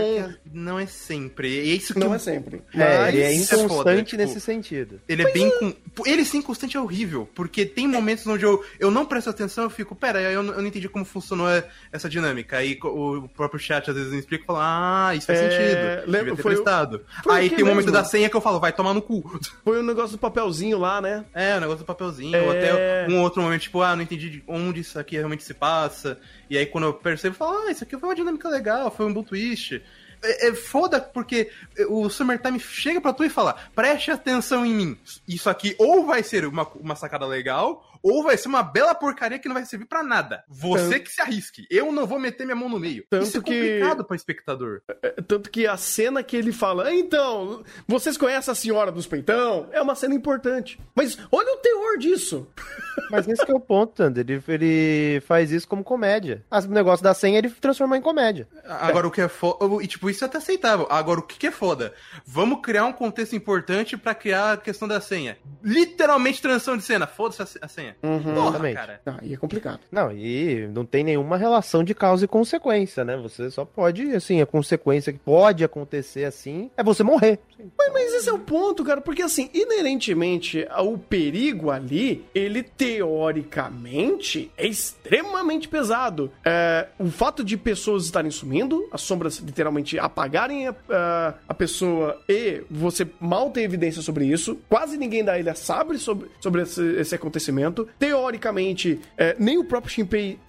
Não 0.53 0.77
é 0.77 0.85
sempre. 0.85 1.59
É 1.59 1.63
isso 1.63 1.93
que 1.93 1.99
não 1.99 2.07
eu... 2.07 2.13
é 2.13 2.19
sempre. 2.19 2.61
É, 2.73 3.09
ele 3.09 3.21
é 3.21 3.33
inconstante 3.33 3.63
é 3.63 3.67
foda, 3.67 4.03
tipo, 4.03 4.21
nesse 4.21 4.41
sentido. 4.41 5.01
Ele 5.07 5.23
é 5.23 5.31
bem. 5.31 5.47
É. 5.47 5.59
Com... 5.59 5.73
Ele 6.05 6.24
ser 6.25 6.37
inconstante 6.37 6.77
é 6.77 6.79
horrível. 6.79 7.29
Porque 7.33 7.65
tem 7.65 7.87
momentos 7.87 8.25
onde 8.27 8.43
eu, 8.43 8.63
eu 8.79 8.91
não 8.91 9.05
presto 9.05 9.29
atenção, 9.29 9.65
eu 9.65 9.69
fico, 9.69 9.95
pera, 9.95 10.21
eu 10.21 10.43
não, 10.43 10.53
eu 10.53 10.61
não 10.61 10.67
entendi 10.67 10.89
como 10.89 11.05
funcionou 11.05 11.47
essa 11.91 12.09
dinâmica. 12.09 12.57
Aí 12.57 12.77
o 12.81 13.27
próprio 13.29 13.59
chat 13.59 13.89
às 13.89 13.95
vezes 13.95 14.11
me 14.11 14.19
explica 14.19 14.43
e 14.43 14.47
fala, 14.47 15.09
ah, 15.09 15.15
isso 15.15 15.27
faz 15.27 15.39
é... 15.39 15.49
sentido. 15.49 16.11
Lembra, 16.11 16.35
foi 16.35 16.53
prestado. 16.53 17.05
Foi 17.23 17.35
Aí 17.35 17.49
tem 17.49 17.63
o 17.63 17.67
momento 17.67 17.91
da 17.91 18.03
senha 18.03 18.29
que 18.29 18.35
eu 18.35 18.41
falo, 18.41 18.59
vai 18.59 18.73
tomar 18.73 18.93
no 18.93 19.01
cu. 19.01 19.39
Foi 19.63 19.77
o 19.77 19.81
um 19.81 19.85
negócio 19.85 20.17
do 20.17 20.19
papelzinho 20.19 20.77
lá, 20.77 21.01
né? 21.01 21.25
É, 21.33 21.57
o 21.57 21.59
negócio 21.59 21.79
do 21.79 21.85
papelzinho. 21.85 22.35
É... 22.35 22.41
Ou 22.41 22.51
até 22.51 23.07
um 23.09 23.21
outro 23.21 23.41
momento, 23.41 23.61
tipo, 23.61 23.81
ah, 23.81 23.95
não 23.95 24.03
entendi 24.03 24.43
onde 24.47 24.81
isso 24.81 24.99
aqui 24.99 25.15
realmente 25.15 25.43
se 25.43 25.53
passa. 25.53 26.19
E 26.49 26.57
aí 26.57 26.65
quando 26.65 26.85
eu 26.85 26.93
percebo, 26.93 27.35
eu 27.35 27.37
falo, 27.37 27.67
ah, 27.67 27.71
isso 27.71 27.83
aqui 27.83 27.97
foi 27.97 28.09
uma 28.09 28.15
dinâmica 28.15 28.49
legal, 28.49 28.91
foi 28.91 29.05
um 29.05 29.13
bom 29.13 29.23
twist. 29.23 29.81
É, 30.25 30.47
é 30.49 30.53
foda 30.53 30.99
porque 30.99 31.49
o 31.89 32.09
Summertime 32.09 32.59
chega 32.59 32.99
pra 32.99 33.13
tu 33.13 33.23
e 33.23 33.29
fala: 33.29 33.55
preste 33.73 34.11
atenção 34.11 34.65
em 34.65 34.73
mim. 34.73 34.97
Isso 35.27 35.49
aqui 35.49 35.75
ou 35.77 36.05
vai 36.05 36.23
ser 36.23 36.45
uma, 36.45 36.67
uma 36.75 36.95
sacada 36.95 37.25
legal, 37.25 37.83
ou 38.05 38.21
vai 38.21 38.37
ser 38.37 38.47
uma 38.47 38.61
bela 38.61 38.93
porcaria 38.93 39.39
que 39.39 39.47
não 39.47 39.55
vai 39.55 39.65
servir 39.65 39.87
para 39.87 40.03
nada. 40.03 40.43
Você 40.47 40.91
tanto... 40.91 41.03
que 41.05 41.11
se 41.11 41.21
arrisque. 41.21 41.65
Eu 41.71 41.91
não 41.91 42.05
vou 42.05 42.19
meter 42.19 42.45
minha 42.45 42.55
mão 42.55 42.69
no 42.69 42.79
meio. 42.79 43.03
Tanto 43.09 43.23
Isso 43.23 43.37
é 43.37 43.41
complicado 43.41 43.97
que... 43.97 44.07
para 44.07 44.15
espectador. 44.15 44.81
É, 45.01 45.09
tanto 45.23 45.49
que 45.49 45.65
a 45.65 45.75
cena 45.75 46.21
que 46.21 46.37
ele 46.37 46.51
fala, 46.51 46.93
então, 46.93 47.63
vocês 47.87 48.15
conhecem 48.15 48.51
a 48.51 48.55
senhora 48.55 48.91
dos 48.91 49.07
peitão? 49.07 49.67
É 49.71 49.81
uma 49.81 49.95
cena 49.95 50.13
importante. 50.13 50.79
Mas 50.93 51.17
olha 51.31 51.51
o 51.51 51.57
teor 51.57 51.97
disso. 51.97 52.47
Mas 53.09 53.27
esse 53.27 53.49
é 53.49 53.53
o 53.53 53.59
ponto, 53.59 53.93
Thunder. 53.93 54.23
Ele, 54.27 54.43
ele 54.47 55.21
faz 55.21 55.51
isso 55.51 55.67
como 55.67 55.83
comédia. 55.83 56.45
O 56.51 56.71
negócio 56.71 57.03
da 57.03 57.13
senha 57.13 57.39
ele 57.39 57.49
transformou 57.49 57.97
em 57.97 58.01
comédia. 58.01 58.47
Agora 58.65 59.07
é. 59.07 59.09
o 59.09 59.11
que 59.11 59.21
é 59.21 59.27
foda. 59.27 59.83
E 59.83 59.87
tipo, 59.87 60.11
isso 60.11 60.23
é 60.23 60.27
até 60.27 60.37
aceitável. 60.37 60.85
Agora 60.91 61.19
o 61.19 61.23
que 61.23 61.47
é 61.47 61.51
foda? 61.51 61.93
Vamos 62.23 62.61
criar 62.61 62.85
um 62.85 62.93
contexto 62.93 63.35
importante 63.35 63.97
para 63.97 64.13
criar 64.13 64.53
a 64.53 64.57
questão 64.57 64.87
da 64.87 65.01
senha. 65.01 65.37
Literalmente 65.63 66.41
transição 66.41 66.77
de 66.77 66.83
cena. 66.83 67.07
Foda-se 67.07 67.57
a 67.61 67.67
senha. 67.67 67.94
Uhum, 68.03 68.19
Porra, 68.19 68.49
exatamente. 68.49 68.75
cara. 68.75 69.01
Não, 69.05 69.19
e 69.21 69.33
é 69.33 69.37
complicado. 69.37 69.79
Não, 69.91 70.11
e 70.11 70.67
não 70.73 70.85
tem 70.85 71.03
nenhuma 71.03 71.37
relação 71.37 71.83
de 71.83 71.93
causa 71.93 72.25
e 72.25 72.27
consequência, 72.27 73.03
né? 73.03 73.17
Você 73.17 73.49
só 73.49 73.65
pode, 73.65 74.15
assim, 74.15 74.41
a 74.41 74.45
consequência 74.45 75.11
que 75.11 75.19
pode 75.19 75.63
acontecer 75.63 76.25
assim 76.25 76.69
é 76.77 76.83
você 76.83 77.03
morrer. 77.03 77.39
Mas, 77.77 77.93
mas 77.93 78.13
esse 78.13 78.29
é 78.29 78.33
o 78.33 78.39
ponto, 78.39 78.83
cara, 78.83 79.01
porque 79.01 79.21
assim, 79.21 79.49
inerentemente 79.53 80.65
ao 80.69 80.97
perigo 80.97 81.71
ali, 81.71 82.25
ele 82.33 82.63
teoricamente 82.63 84.51
é 84.57 84.67
extremamente 84.67 85.67
pesado. 85.67 86.31
É, 86.43 86.87
o 86.99 87.09
fato 87.09 87.43
de 87.43 87.57
pessoas 87.57 88.05
estarem 88.05 88.31
sumindo, 88.31 88.87
as 88.91 89.01
sombras 89.01 89.37
literalmente 89.39 89.97
apagarem 89.97 90.67
a, 90.67 90.75
a, 90.89 91.33
a 91.49 91.53
pessoa 91.53 92.19
e 92.27 92.61
você 92.69 93.07
mal 93.19 93.49
tem 93.49 93.63
evidência 93.63 94.01
sobre 94.01 94.25
isso, 94.25 94.57
quase 94.69 94.97
ninguém 94.97 95.23
da 95.23 95.39
ilha 95.39 95.55
sabe 95.55 95.97
sobre, 95.97 96.29
sobre 96.39 96.61
esse, 96.63 96.83
esse 96.97 97.15
acontecimento. 97.15 97.84
Teoricamente, 97.97 98.99
é, 99.17 99.35
nem 99.39 99.57
o 99.57 99.63
próprio 99.63 99.91
Shinpei 99.91 100.39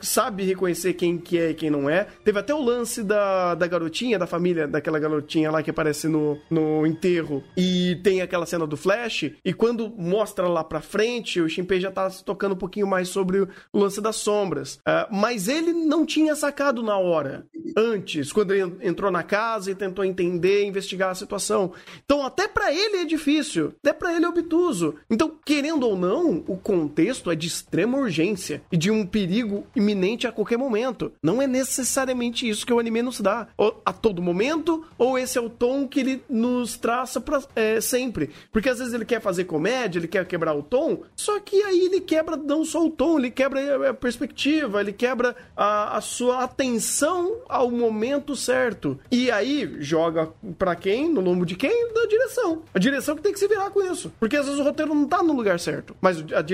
sabe 0.00 0.44
reconhecer 0.44 0.94
quem 0.94 1.18
que 1.18 1.38
é 1.38 1.50
e 1.50 1.54
quem 1.54 1.70
não 1.70 1.88
é. 1.88 2.06
Teve 2.24 2.38
até 2.38 2.54
o 2.54 2.62
lance 2.62 3.02
da, 3.02 3.54
da 3.54 3.66
garotinha, 3.66 4.18
da 4.18 4.26
família, 4.26 4.66
daquela 4.66 4.98
garotinha 4.98 5.50
lá 5.50 5.62
que 5.62 5.70
aparece 5.70 6.08
no, 6.08 6.38
no 6.50 6.86
enterro 6.86 7.42
e 7.56 7.98
tem 8.02 8.20
aquela 8.20 8.46
cena 8.46 8.66
do 8.66 8.76
Flash. 8.76 9.30
E 9.44 9.52
quando 9.52 9.90
mostra 9.90 10.48
lá 10.48 10.62
pra 10.64 10.80
frente, 10.80 11.40
o 11.40 11.48
Shinpei 11.48 11.80
já 11.80 11.90
tá 11.90 12.08
tocando 12.24 12.52
um 12.52 12.58
pouquinho 12.58 12.86
mais 12.86 13.08
sobre 13.08 13.40
o 13.40 13.48
lance 13.72 14.00
das 14.00 14.16
sombras. 14.16 14.76
Uh, 14.76 15.06
mas 15.10 15.48
ele 15.48 15.72
não 15.72 16.04
tinha 16.04 16.34
sacado 16.34 16.82
na 16.82 16.96
hora, 16.96 17.46
antes, 17.76 18.32
quando 18.32 18.52
ele 18.52 18.76
entrou 18.82 19.10
na 19.10 19.22
casa 19.22 19.70
e 19.70 19.74
tentou 19.74 20.04
entender, 20.04 20.64
investigar 20.64 21.10
a 21.10 21.14
situação. 21.14 21.72
Então, 22.04 22.24
até 22.24 22.46
para 22.48 22.72
ele 22.72 22.98
é 22.98 23.04
difícil, 23.04 23.74
até 23.82 23.92
para 23.92 24.14
ele 24.14 24.24
é 24.24 24.28
obtuso. 24.28 24.94
Então, 25.10 25.32
querendo 25.44 25.86
ou 25.86 25.96
não, 25.96 26.44
o 26.46 26.56
contexto 26.74 27.30
é 27.30 27.36
de 27.36 27.46
extrema 27.46 27.98
urgência 27.98 28.62
e 28.72 28.76
de 28.76 28.90
um 28.90 29.06
perigo 29.06 29.64
iminente 29.76 30.26
a 30.26 30.32
qualquer 30.32 30.58
momento. 30.58 31.12
Não 31.22 31.40
é 31.40 31.46
necessariamente 31.46 32.48
isso 32.48 32.66
que 32.66 32.72
o 32.72 32.80
anime 32.80 33.00
nos 33.00 33.20
dá. 33.20 33.46
Ou 33.56 33.80
a 33.84 33.92
todo 33.92 34.20
momento, 34.20 34.84
ou 34.98 35.16
esse 35.16 35.38
é 35.38 35.40
o 35.40 35.48
tom 35.48 35.86
que 35.86 36.00
ele 36.00 36.24
nos 36.28 36.76
traça 36.76 37.20
pra, 37.20 37.40
é, 37.54 37.80
sempre. 37.80 38.30
Porque 38.52 38.68
às 38.68 38.78
vezes 38.78 38.92
ele 38.92 39.04
quer 39.04 39.20
fazer 39.20 39.44
comédia, 39.44 39.98
ele 39.98 40.08
quer 40.08 40.26
quebrar 40.26 40.54
o 40.54 40.62
tom, 40.62 41.02
só 41.14 41.38
que 41.38 41.62
aí 41.62 41.86
ele 41.86 42.00
quebra 42.00 42.36
não 42.36 42.64
só 42.64 42.84
o 42.84 42.90
tom, 42.90 43.18
ele 43.18 43.30
quebra 43.30 43.90
a 43.90 43.94
perspectiva, 43.94 44.80
ele 44.80 44.92
quebra 44.92 45.36
a, 45.56 45.96
a 45.96 46.00
sua 46.00 46.42
atenção 46.42 47.36
ao 47.48 47.70
momento 47.70 48.34
certo. 48.34 48.98
E 49.10 49.30
aí 49.30 49.76
joga 49.78 50.30
para 50.58 50.74
quem? 50.74 51.08
No 51.08 51.20
lombo 51.20 51.46
de 51.46 51.54
quem? 51.54 51.92
Da 51.92 52.06
direção. 52.06 52.62
A 52.74 52.78
direção 52.78 53.14
que 53.14 53.22
tem 53.22 53.32
que 53.32 53.38
se 53.38 53.46
virar 53.46 53.70
com 53.70 53.80
isso. 53.82 54.12
Porque 54.18 54.36
às 54.36 54.46
vezes 54.46 54.60
o 54.60 54.64
roteiro 54.64 54.94
não 54.94 55.06
tá 55.06 55.22
no 55.22 55.32
lugar 55.32 55.60
certo, 55.60 55.94
mas 56.00 56.24
a 56.32 56.42
direção 56.42 56.53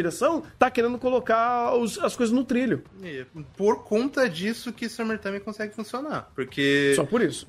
tá 0.58 0.70
querendo 0.70 0.98
colocar 0.98 1.74
os, 1.74 1.98
as 1.98 2.16
coisas 2.16 2.34
no 2.34 2.44
trilho. 2.44 2.82
E 3.02 3.26
por 3.56 3.84
conta 3.84 4.28
disso 4.28 4.72
que 4.72 4.88
Summertime 4.88 5.40
consegue 5.40 5.74
funcionar. 5.74 6.30
Porque. 6.34 6.92
Só 6.96 7.04
por 7.04 7.20
isso. 7.22 7.46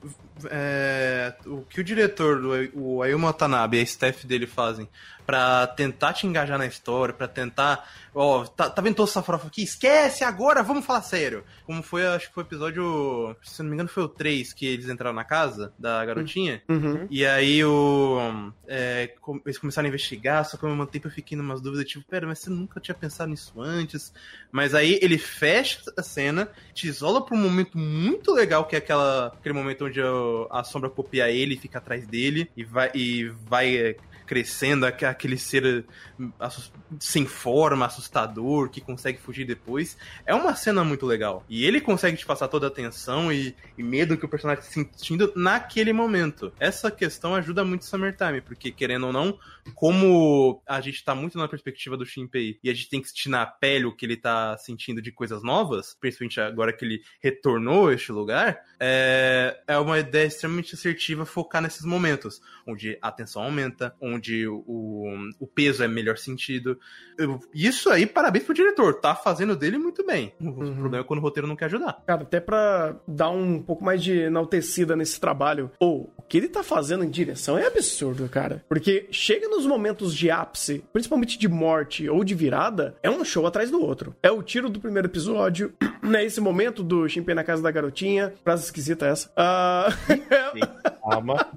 É, 0.50 1.34
o 1.46 1.62
que 1.62 1.82
o 1.82 1.84
diretor, 1.84 2.42
o 2.74 3.02
Ayuma 3.02 3.28
Watanabe 3.28 3.78
e 3.78 3.80
a 3.82 3.84
staff 3.84 4.26
dele 4.26 4.48
fazem 4.48 4.90
para 5.32 5.66
tentar 5.66 6.12
te 6.12 6.28
engajar 6.28 6.58
na 6.58 6.66
história, 6.66 7.14
para 7.14 7.26
tentar. 7.26 7.90
Ó, 8.14 8.44
tá, 8.44 8.70
tá 8.70 8.82
vendo 8.82 8.96
toda 8.96 9.10
essa 9.10 9.24
farofa 9.24 9.48
aqui? 9.48 9.64
Esquece 9.64 10.26
agora, 10.26 10.62
vamos 10.62 10.86
falar 10.86 11.02
sério. 11.04 11.46
Como 11.66 11.82
foi, 11.82 12.06
acho 12.06 12.28
que 12.28 12.34
foi 12.34 12.44
o 12.44 12.48
episódio. 12.48 13.34
Se 13.42 13.64
não 13.64 13.70
me 13.70 13.76
engano, 13.76 13.88
foi 13.88 14.04
o 14.04 14.10
3 14.10 14.52
que 14.52 14.66
eles 14.66 14.90
entraram 14.90 15.16
na 15.16 15.24
casa 15.24 15.72
da 15.80 16.04
garotinha. 16.04 16.62
Uhum. 16.68 17.08
E 17.10 17.26
aí 17.26 17.64
o. 17.64 18.52
É, 18.68 19.14
eles 19.46 19.58
começaram 19.58 19.86
a 19.86 19.88
investigar, 19.88 20.44
só 20.44 20.58
que 20.58 20.66
ao 20.66 20.72
mesmo 20.72 20.86
tempo 20.86 21.08
eu 21.08 21.12
fiquei 21.12 21.38
numas 21.38 21.62
dúvidas, 21.62 21.88
tipo, 21.88 22.06
pera, 22.06 22.28
mas 22.28 22.40
você 22.40 22.50
nunca 22.50 22.82
tinha 22.82 22.96
pensado 22.96 23.30
nisso 23.30 23.54
antes. 23.62 24.14
Mas 24.52 24.76
aí 24.76 25.00
ele 25.02 25.18
fecha 25.18 25.80
a 25.98 26.04
cena, 26.04 26.50
te 26.74 26.90
isola 26.90 27.26
pra 27.26 27.38
um 27.38 27.42
momento 27.42 27.78
muito 27.78 28.34
legal, 28.34 28.66
que 28.66 28.76
é 28.76 28.80
aquela, 28.80 29.28
aquele 29.28 29.56
momento 29.56 29.86
onde 29.86 30.02
a 30.52 30.64
sombra 30.66 30.90
copia 30.90 31.32
ele 31.32 31.54
e 31.54 31.58
fica 31.58 31.78
atrás 31.78 32.06
dele 32.06 32.52
e 32.58 32.66
vai. 32.66 32.92
E 32.94 33.30
vai 33.48 33.96
crescendo, 34.32 34.86
aquele 34.86 35.38
ser 35.38 35.84
sem 37.02 37.26
forma, 37.26 37.86
assustador, 37.86 38.70
que 38.70 38.80
consegue 38.80 39.20
fugir 39.20 39.46
depois. 39.46 39.98
É 40.26 40.34
uma 40.34 40.56
cena 40.56 40.86
muito 40.86 41.06
legal. 41.06 41.44
E 41.50 41.66
ele 41.66 41.82
consegue 41.82 42.16
te 42.16 42.26
passar 42.26 42.48
toda 42.48 42.68
a 42.68 42.72
tensão 42.72 43.30
e, 43.30 43.54
e 43.78 43.84
medo 43.84 44.16
que 44.18 44.24
o 44.24 44.30
personagem 44.30 44.64
está 44.64 44.74
sentindo 44.74 45.34
naquele 45.36 45.92
momento. 45.92 46.54
Essa 46.62 46.90
questão 46.90 47.36
ajuda 47.36 47.66
muito 47.66 47.84
Summertime, 47.84 48.40
porque 48.40 48.72
querendo 48.72 49.08
ou 49.08 49.12
não, 49.12 49.38
como 49.76 50.64
a 50.66 50.80
gente 50.80 51.04
tá 51.04 51.14
muito 51.14 51.38
na 51.38 51.50
perspectiva 51.50 51.98
do 51.98 52.06
Shinpei 52.06 52.58
e 52.64 52.70
a 52.70 52.74
gente 52.74 52.90
tem 52.90 53.02
que 53.02 53.10
sentir 53.10 53.28
na 53.28 53.46
pele 53.46 53.84
o 53.84 53.94
que 53.94 54.06
ele 54.06 54.16
tá 54.16 54.58
sentindo 54.58 55.02
de 55.02 55.12
coisas 55.12 55.44
novas, 55.44 55.98
principalmente 56.00 56.40
agora 56.40 56.72
que 56.72 56.86
ele 56.86 57.02
retornou 57.20 57.90
a 57.90 57.94
este 57.94 58.14
lugar, 58.14 58.62
é, 58.80 59.60
é 59.68 59.78
uma 59.78 60.00
ideia 60.00 60.28
extremamente 60.28 60.74
assertiva 60.74 61.26
focar 61.26 61.62
nesses 61.62 61.84
momentos, 61.84 62.42
onde 62.66 62.98
a 63.02 63.12
tensão 63.12 63.44
aumenta, 63.44 63.94
onde 64.00 64.21
o, 64.48 65.06
o 65.40 65.48
peso 65.48 65.84
é 65.84 65.88
melhor 65.88 66.18
sentido. 66.18 66.78
Isso 67.54 67.90
aí, 67.90 68.06
parabéns 68.06 68.44
pro 68.44 68.54
diretor, 68.54 68.96
tá 68.96 69.16
fazendo 69.16 69.56
dele 69.56 69.78
muito 69.78 70.06
bem. 70.06 70.34
O 70.40 70.46
uhum. 70.46 70.76
problema 70.76 71.04
é 71.04 71.04
quando 71.04 71.20
o 71.20 71.24
roteiro 71.24 71.48
não 71.48 71.56
quer 71.56 71.66
ajudar. 71.66 72.02
Cara, 72.06 72.24
até 72.24 72.40
pra 72.40 72.96
dar 73.08 73.30
um 73.30 73.62
pouco 73.62 73.84
mais 73.84 74.04
de 74.04 74.18
enaltecida 74.20 74.96
nesse 74.96 75.20
trabalho, 75.20 75.72
ou 75.80 76.14
o 76.18 76.22
que 76.22 76.38
ele 76.38 76.48
tá 76.48 76.64
fazendo 76.64 77.04
em 77.04 77.10
direção 77.10 77.58
é 77.58 77.68
absurdo, 77.68 78.28
cara. 78.30 78.64
Porque 78.68 79.08
chega 79.12 79.48
nos 79.48 79.66
momentos 79.66 80.16
de 80.16 80.30
ápice, 80.30 80.84
principalmente 80.92 81.38
de 81.38 81.48
morte 81.48 82.10
ou 82.10 82.24
de 82.24 82.34
virada, 82.34 82.96
é 83.04 83.10
um 83.10 83.24
show 83.24 83.46
atrás 83.46 83.70
do 83.70 83.82
outro. 83.82 84.16
É 84.22 84.32
o 84.32 84.42
tiro 84.42 84.70
do 84.70 84.80
primeiro 84.80 85.08
episódio, 85.08 85.74
né? 86.02 86.26
Esse 86.26 86.42
momento 86.42 86.84
do 86.84 87.08
Shinpei 87.08 87.36
na 87.36 87.44
casa 87.44 87.62
da 87.62 87.72
garotinha. 87.72 88.34
Frase 88.44 88.66
esquisita 88.66 89.06
essa. 89.06 89.32
Uh... 89.42 91.02
Calma. 91.02 91.48